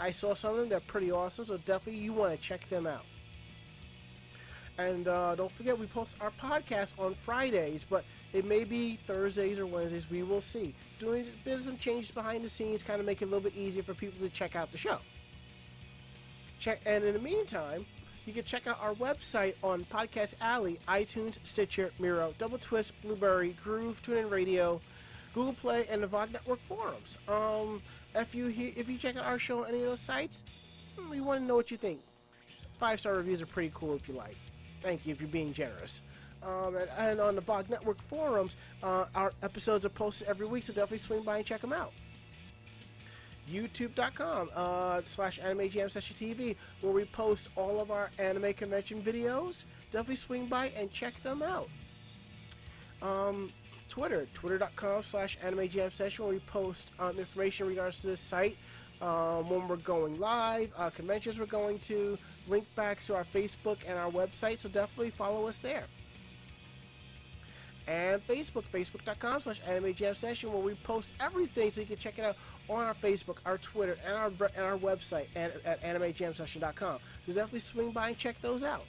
I 0.00 0.10
saw 0.10 0.34
some 0.34 0.52
of 0.52 0.56
them; 0.56 0.68
they're 0.68 0.80
pretty 0.80 1.12
awesome. 1.12 1.44
So 1.44 1.56
definitely 1.58 2.00
you 2.00 2.12
want 2.12 2.34
to 2.34 2.40
check 2.42 2.68
them 2.68 2.86
out. 2.86 3.04
And 4.78 5.08
uh, 5.08 5.34
don't 5.34 5.50
forget, 5.52 5.76
we 5.78 5.86
post 5.86 6.14
our 6.20 6.30
podcast 6.40 6.92
on 6.98 7.14
Fridays, 7.14 7.84
but 7.88 8.04
it 8.32 8.44
may 8.44 8.64
be 8.64 8.96
Thursdays 9.06 9.58
or 9.58 9.66
Wednesdays. 9.66 10.08
We 10.08 10.22
will 10.22 10.40
see. 10.40 10.72
Doing 11.00 11.26
some 11.44 11.76
changes 11.78 12.12
behind 12.12 12.44
the 12.44 12.48
scenes, 12.48 12.82
kind 12.82 13.00
of 13.00 13.06
make 13.06 13.20
it 13.20 13.24
a 13.24 13.28
little 13.28 13.40
bit 13.40 13.56
easier 13.56 13.82
for 13.82 13.94
people 13.94 14.20
to 14.20 14.32
check 14.32 14.56
out 14.56 14.70
the 14.72 14.78
show. 14.78 14.98
Check, 16.60 16.80
and 16.86 17.04
in 17.04 17.14
the 17.14 17.20
meantime, 17.20 17.86
you 18.26 18.32
can 18.32 18.44
check 18.44 18.66
out 18.66 18.78
our 18.82 18.94
website 18.94 19.54
on 19.62 19.84
Podcast 19.84 20.34
Alley, 20.40 20.78
iTunes, 20.88 21.36
Stitcher, 21.44 21.90
Miro, 21.98 22.34
Double 22.38 22.58
Twist, 22.58 22.92
Blubrry, 23.02 23.54
Groove, 23.62 24.02
TuneIn 24.04 24.30
Radio, 24.30 24.80
Google 25.34 25.52
Play, 25.54 25.86
and 25.90 26.02
the 26.02 26.06
VOG 26.06 26.32
Network 26.32 26.58
forums. 26.60 27.16
Um, 27.28 27.80
if 28.14 28.34
you 28.34 28.46
he- 28.46 28.74
if 28.76 28.88
you 28.88 28.98
check 28.98 29.16
out 29.16 29.24
our 29.24 29.38
show 29.38 29.62
on 29.64 29.68
any 29.68 29.78
of 29.78 29.84
those 29.90 30.00
sites, 30.00 30.42
hmm, 30.98 31.08
we 31.10 31.20
want 31.20 31.40
to 31.40 31.46
know 31.46 31.54
what 31.54 31.70
you 31.70 31.76
think. 31.76 32.00
Five 32.74 33.00
star 33.00 33.14
reviews 33.16 33.40
are 33.40 33.46
pretty 33.46 33.70
cool 33.74 33.94
if 33.94 34.08
you 34.08 34.14
like. 34.14 34.36
Thank 34.82 35.06
you 35.06 35.12
if 35.12 35.20
you're 35.20 35.28
being 35.30 35.52
generous. 35.54 36.02
Um, 36.42 36.76
and, 36.76 36.88
and 36.98 37.20
on 37.20 37.34
the 37.34 37.42
VOG 37.42 37.68
Network 37.70 38.00
forums, 38.02 38.56
uh, 38.82 39.06
our 39.14 39.32
episodes 39.42 39.84
are 39.84 39.88
posted 39.90 40.28
every 40.28 40.46
week, 40.46 40.64
so 40.64 40.72
definitely 40.72 40.98
swing 40.98 41.22
by 41.22 41.38
and 41.38 41.46
check 41.46 41.60
them 41.60 41.72
out 41.72 41.92
youtube.com 43.52 44.50
uh, 44.54 45.00
slash 45.04 45.38
anime 45.42 45.68
jam 45.68 45.88
session 45.88 46.16
tv 46.16 46.56
where 46.80 46.92
we 46.92 47.04
post 47.06 47.48
all 47.56 47.80
of 47.80 47.90
our 47.90 48.10
anime 48.18 48.52
convention 48.54 49.02
videos. 49.02 49.64
Definitely 49.92 50.16
swing 50.16 50.46
by 50.46 50.70
and 50.76 50.90
check 50.92 51.14
them 51.22 51.42
out. 51.42 51.68
Um, 53.00 53.50
twitter 53.88 54.26
twitter.com 54.34 55.04
slash 55.04 55.38
anime 55.42 55.68
jam 55.68 55.90
session 55.90 56.24
where 56.24 56.34
we 56.34 56.40
post 56.40 56.90
um, 56.98 57.16
information 57.18 57.66
in 57.66 57.70
regards 57.70 58.00
to 58.00 58.08
this 58.08 58.20
site 58.20 58.56
um, 59.00 59.48
when 59.48 59.66
we're 59.68 59.76
going 59.76 60.18
live 60.18 60.72
uh, 60.76 60.90
conventions 60.90 61.38
we're 61.38 61.46
going 61.46 61.78
to 61.78 62.18
link 62.48 62.64
back 62.74 63.00
to 63.02 63.14
our 63.14 63.24
facebook 63.24 63.78
and 63.88 63.96
our 63.96 64.10
website 64.10 64.58
so 64.58 64.68
definitely 64.68 65.10
follow 65.10 65.46
us 65.46 65.58
there. 65.58 65.84
And 67.88 68.20
Facebook, 68.26 68.64
facebook.com 68.70 69.42
slash 69.42 69.60
anime 69.66 69.94
jam 69.94 70.14
session, 70.14 70.52
where 70.52 70.60
we 70.60 70.74
post 70.74 71.10
everything 71.20 71.72
so 71.72 71.80
you 71.80 71.86
can 71.86 71.96
check 71.96 72.18
it 72.18 72.24
out 72.24 72.36
on 72.68 72.84
our 72.84 72.94
Facebook, 72.94 73.38
our 73.46 73.58
Twitter, 73.58 73.96
and 74.06 74.14
our 74.14 74.30
and 74.56 74.64
our 74.64 74.76
website 74.78 75.26
and 75.34 75.52
at 75.64 75.82
animejamsession.com. 75.82 76.98
So 77.26 77.32
definitely 77.32 77.60
swing 77.60 77.90
by 77.90 78.08
and 78.08 78.18
check 78.18 78.40
those 78.40 78.62
out. 78.62 78.84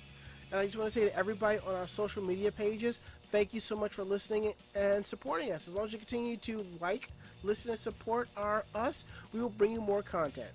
And 0.51 0.60
I 0.60 0.65
just 0.65 0.77
want 0.77 0.91
to 0.91 0.99
say 0.99 1.07
to 1.07 1.15
everybody 1.15 1.60
on 1.68 1.76
our 1.76 1.88
social 1.88 2.23
media 2.23 2.51
pages, 2.51 2.99
thank 3.31 3.53
you 3.53 3.60
so 3.60 3.76
much 3.76 3.93
for 3.93 4.03
listening 4.03 4.53
and 4.76 5.06
supporting 5.06 5.51
us. 5.51 5.68
As 5.68 5.73
long 5.73 5.85
as 5.85 5.91
you 5.91 5.99
continue 5.99 6.38
to 6.38 6.65
like, 6.81 7.10
listen, 7.43 7.72
and 7.72 7.80
support 7.80 8.30
our 8.35 8.65
us, 8.73 9.06
we 9.34 9.39
will 9.39 9.49
bring 9.49 9.72
you 9.72 9.81
more 9.81 10.01
content. 10.01 10.49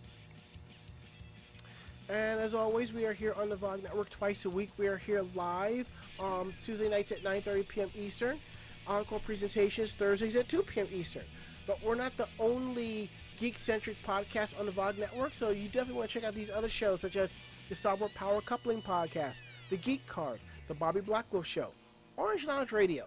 And 2.11 2.39
as 2.41 2.55
always, 2.55 2.93
we 2.93 3.07
are 3.07 3.15
here 3.15 3.35
on 3.39 3.49
the 3.49 3.57
VOG 3.57 3.83
Network 3.85 4.11
twice 4.11 4.45
a 4.45 4.51
week. 4.51 4.71
We 4.77 4.89
are 4.89 4.99
here 4.99 5.25
live 5.35 5.89
um, 6.21 6.53
Tuesday 6.63 6.89
nights 6.89 7.13
at 7.13 7.23
9.30 7.23 7.69
p.m. 7.69 7.91
Eastern. 7.97 8.39
Encore 8.87 9.21
presentations 9.21 9.95
Thursdays 9.95 10.37
at 10.37 10.49
2 10.49 10.63
p.m. 10.65 10.87
Eastern. 10.93 11.25
But 11.67 11.83
we're 11.83 11.95
not 11.95 12.17
the 12.17 12.29
only 12.39 13.09
geek-centric 13.39 13.97
podcast 14.07 14.59
on 14.59 14.67
the 14.67 14.73
VOG 14.73 14.99
Network, 14.99 15.35
so 15.35 15.51
you 15.51 15.69
definitely 15.69 15.95
want 15.95 16.11
to 16.11 16.15
check 16.15 16.25
out 16.25 16.35
these 16.35 16.51
other 16.51 16.69
shows, 16.69 17.01
such 17.01 17.17
as 17.17 17.33
the 17.69 17.75
Star 17.75 17.97
Wars 17.97 18.13
Power 18.15 18.41
Coupling 18.41 18.83
Podcast, 18.83 19.41
The 19.71 19.77
Geek 19.77 20.07
Card, 20.07 20.39
The 20.69 20.75
Bobby 20.75 21.01
Blackwell 21.01 21.43
Show, 21.43 21.69
Orange 22.17 22.45
Lounge 22.45 22.73
Radio, 22.73 23.07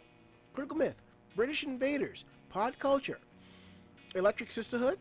Critical 0.53 0.77
Myth, 0.77 0.95
British 1.35 1.63
Invaders, 1.63 2.25
Pod 2.49 2.77
Culture, 2.79 3.19
Electric 4.15 4.51
Sisterhood, 4.51 4.97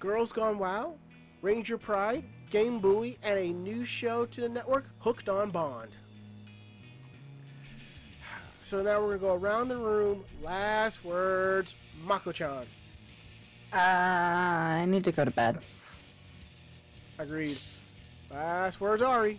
Girls 0.00 0.32
Gone 0.32 0.58
Wow, 0.58 0.94
Ranger 1.42 1.78
Pride, 1.78 2.24
Game 2.50 2.80
Buoy, 2.80 3.18
and 3.22 3.38
a 3.38 3.52
new 3.52 3.84
show 3.84 4.26
to 4.26 4.40
the 4.40 4.48
network, 4.48 4.86
Hooked 4.98 5.28
on 5.28 5.50
Bond. 5.50 5.90
So 8.64 8.82
now 8.82 9.00
we're 9.00 9.16
gonna 9.16 9.18
go 9.18 9.34
around 9.34 9.68
the 9.68 9.78
room. 9.78 10.24
Last 10.42 11.04
words, 11.04 11.74
Mako-chan. 12.04 12.66
Uh, 13.72 13.76
I 13.76 14.84
need 14.86 15.04
to 15.04 15.12
go 15.12 15.24
to 15.24 15.30
bed. 15.30 15.58
Agreed. 17.18 17.58
Last 18.32 18.80
words, 18.80 19.02
Ari. 19.02 19.38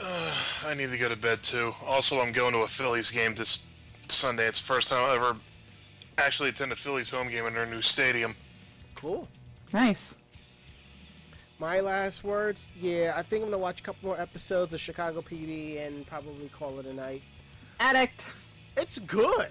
I 0.00 0.74
need 0.74 0.90
to 0.90 0.98
go 0.98 1.08
to 1.08 1.16
bed 1.16 1.42
too. 1.42 1.74
Also, 1.86 2.20
I'm 2.20 2.32
going 2.32 2.52
to 2.52 2.60
a 2.60 2.68
Phillies 2.68 3.10
game 3.10 3.34
this 3.34 3.66
Sunday. 4.08 4.46
It's 4.46 4.60
the 4.60 4.66
first 4.66 4.88
time 4.88 5.04
I've 5.04 5.16
ever 5.16 5.36
actually 6.18 6.50
attended 6.50 6.78
a 6.78 6.80
Phillies 6.80 7.10
home 7.10 7.28
game 7.28 7.46
in 7.46 7.54
their 7.54 7.66
new 7.66 7.82
stadium. 7.82 8.34
Cool. 8.94 9.28
Nice. 9.72 10.16
My 11.60 11.80
last 11.80 12.22
words, 12.22 12.66
yeah, 12.80 13.14
I 13.16 13.22
think 13.22 13.42
I'm 13.42 13.50
gonna 13.50 13.60
watch 13.60 13.80
a 13.80 13.82
couple 13.82 14.08
more 14.08 14.20
episodes 14.20 14.72
of 14.72 14.80
Chicago 14.80 15.20
PD 15.20 15.84
and 15.84 16.06
probably 16.06 16.48
call 16.50 16.78
it 16.78 16.86
a 16.86 16.94
night. 16.94 17.22
Addict. 17.80 18.26
It's 18.76 19.00
good. 19.00 19.48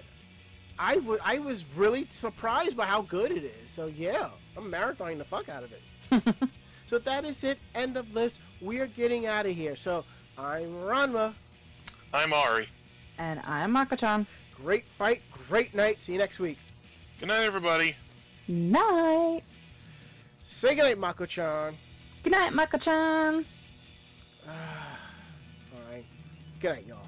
I 0.78 0.96
wa- 0.98 1.18
I 1.24 1.38
was 1.38 1.64
really 1.76 2.06
surprised 2.10 2.76
by 2.76 2.86
how 2.86 3.02
good 3.02 3.30
it 3.32 3.44
is. 3.44 3.68
So 3.70 3.86
yeah, 3.86 4.28
I'm 4.56 4.70
marathoning 4.70 5.18
the 5.18 5.24
fuck 5.24 5.48
out 5.48 5.62
of 5.64 5.72
it. 5.72 6.38
so 6.86 6.98
that 6.98 7.24
is 7.24 7.42
it. 7.44 7.58
End 7.74 7.96
of 7.96 8.14
list. 8.14 8.38
We 8.60 8.78
are 8.80 8.86
getting 8.86 9.26
out 9.26 9.46
of 9.46 9.54
here. 9.54 9.76
So 9.76 10.04
I'm 10.36 10.62
Ranma. 10.84 11.34
I'm 12.14 12.32
Ari. 12.32 12.68
And 13.18 13.40
I'm 13.46 13.72
Mako-chan. 13.72 14.26
Great 14.54 14.84
fight, 14.84 15.22
great 15.48 15.74
night. 15.74 15.98
See 15.98 16.12
you 16.12 16.18
next 16.18 16.38
week. 16.38 16.58
Good 17.18 17.28
night, 17.28 17.42
everybody. 17.44 17.96
Night. 18.46 19.42
Say 20.44 20.74
goodnight, 20.76 20.98
Mako-chan. 20.98 21.74
Good 22.22 22.30
night, 22.32 22.52
Mako-chan. 22.52 23.44
Fine. 24.44 26.04
Good 26.60 26.68
night, 26.70 26.86
y'all. 26.86 27.07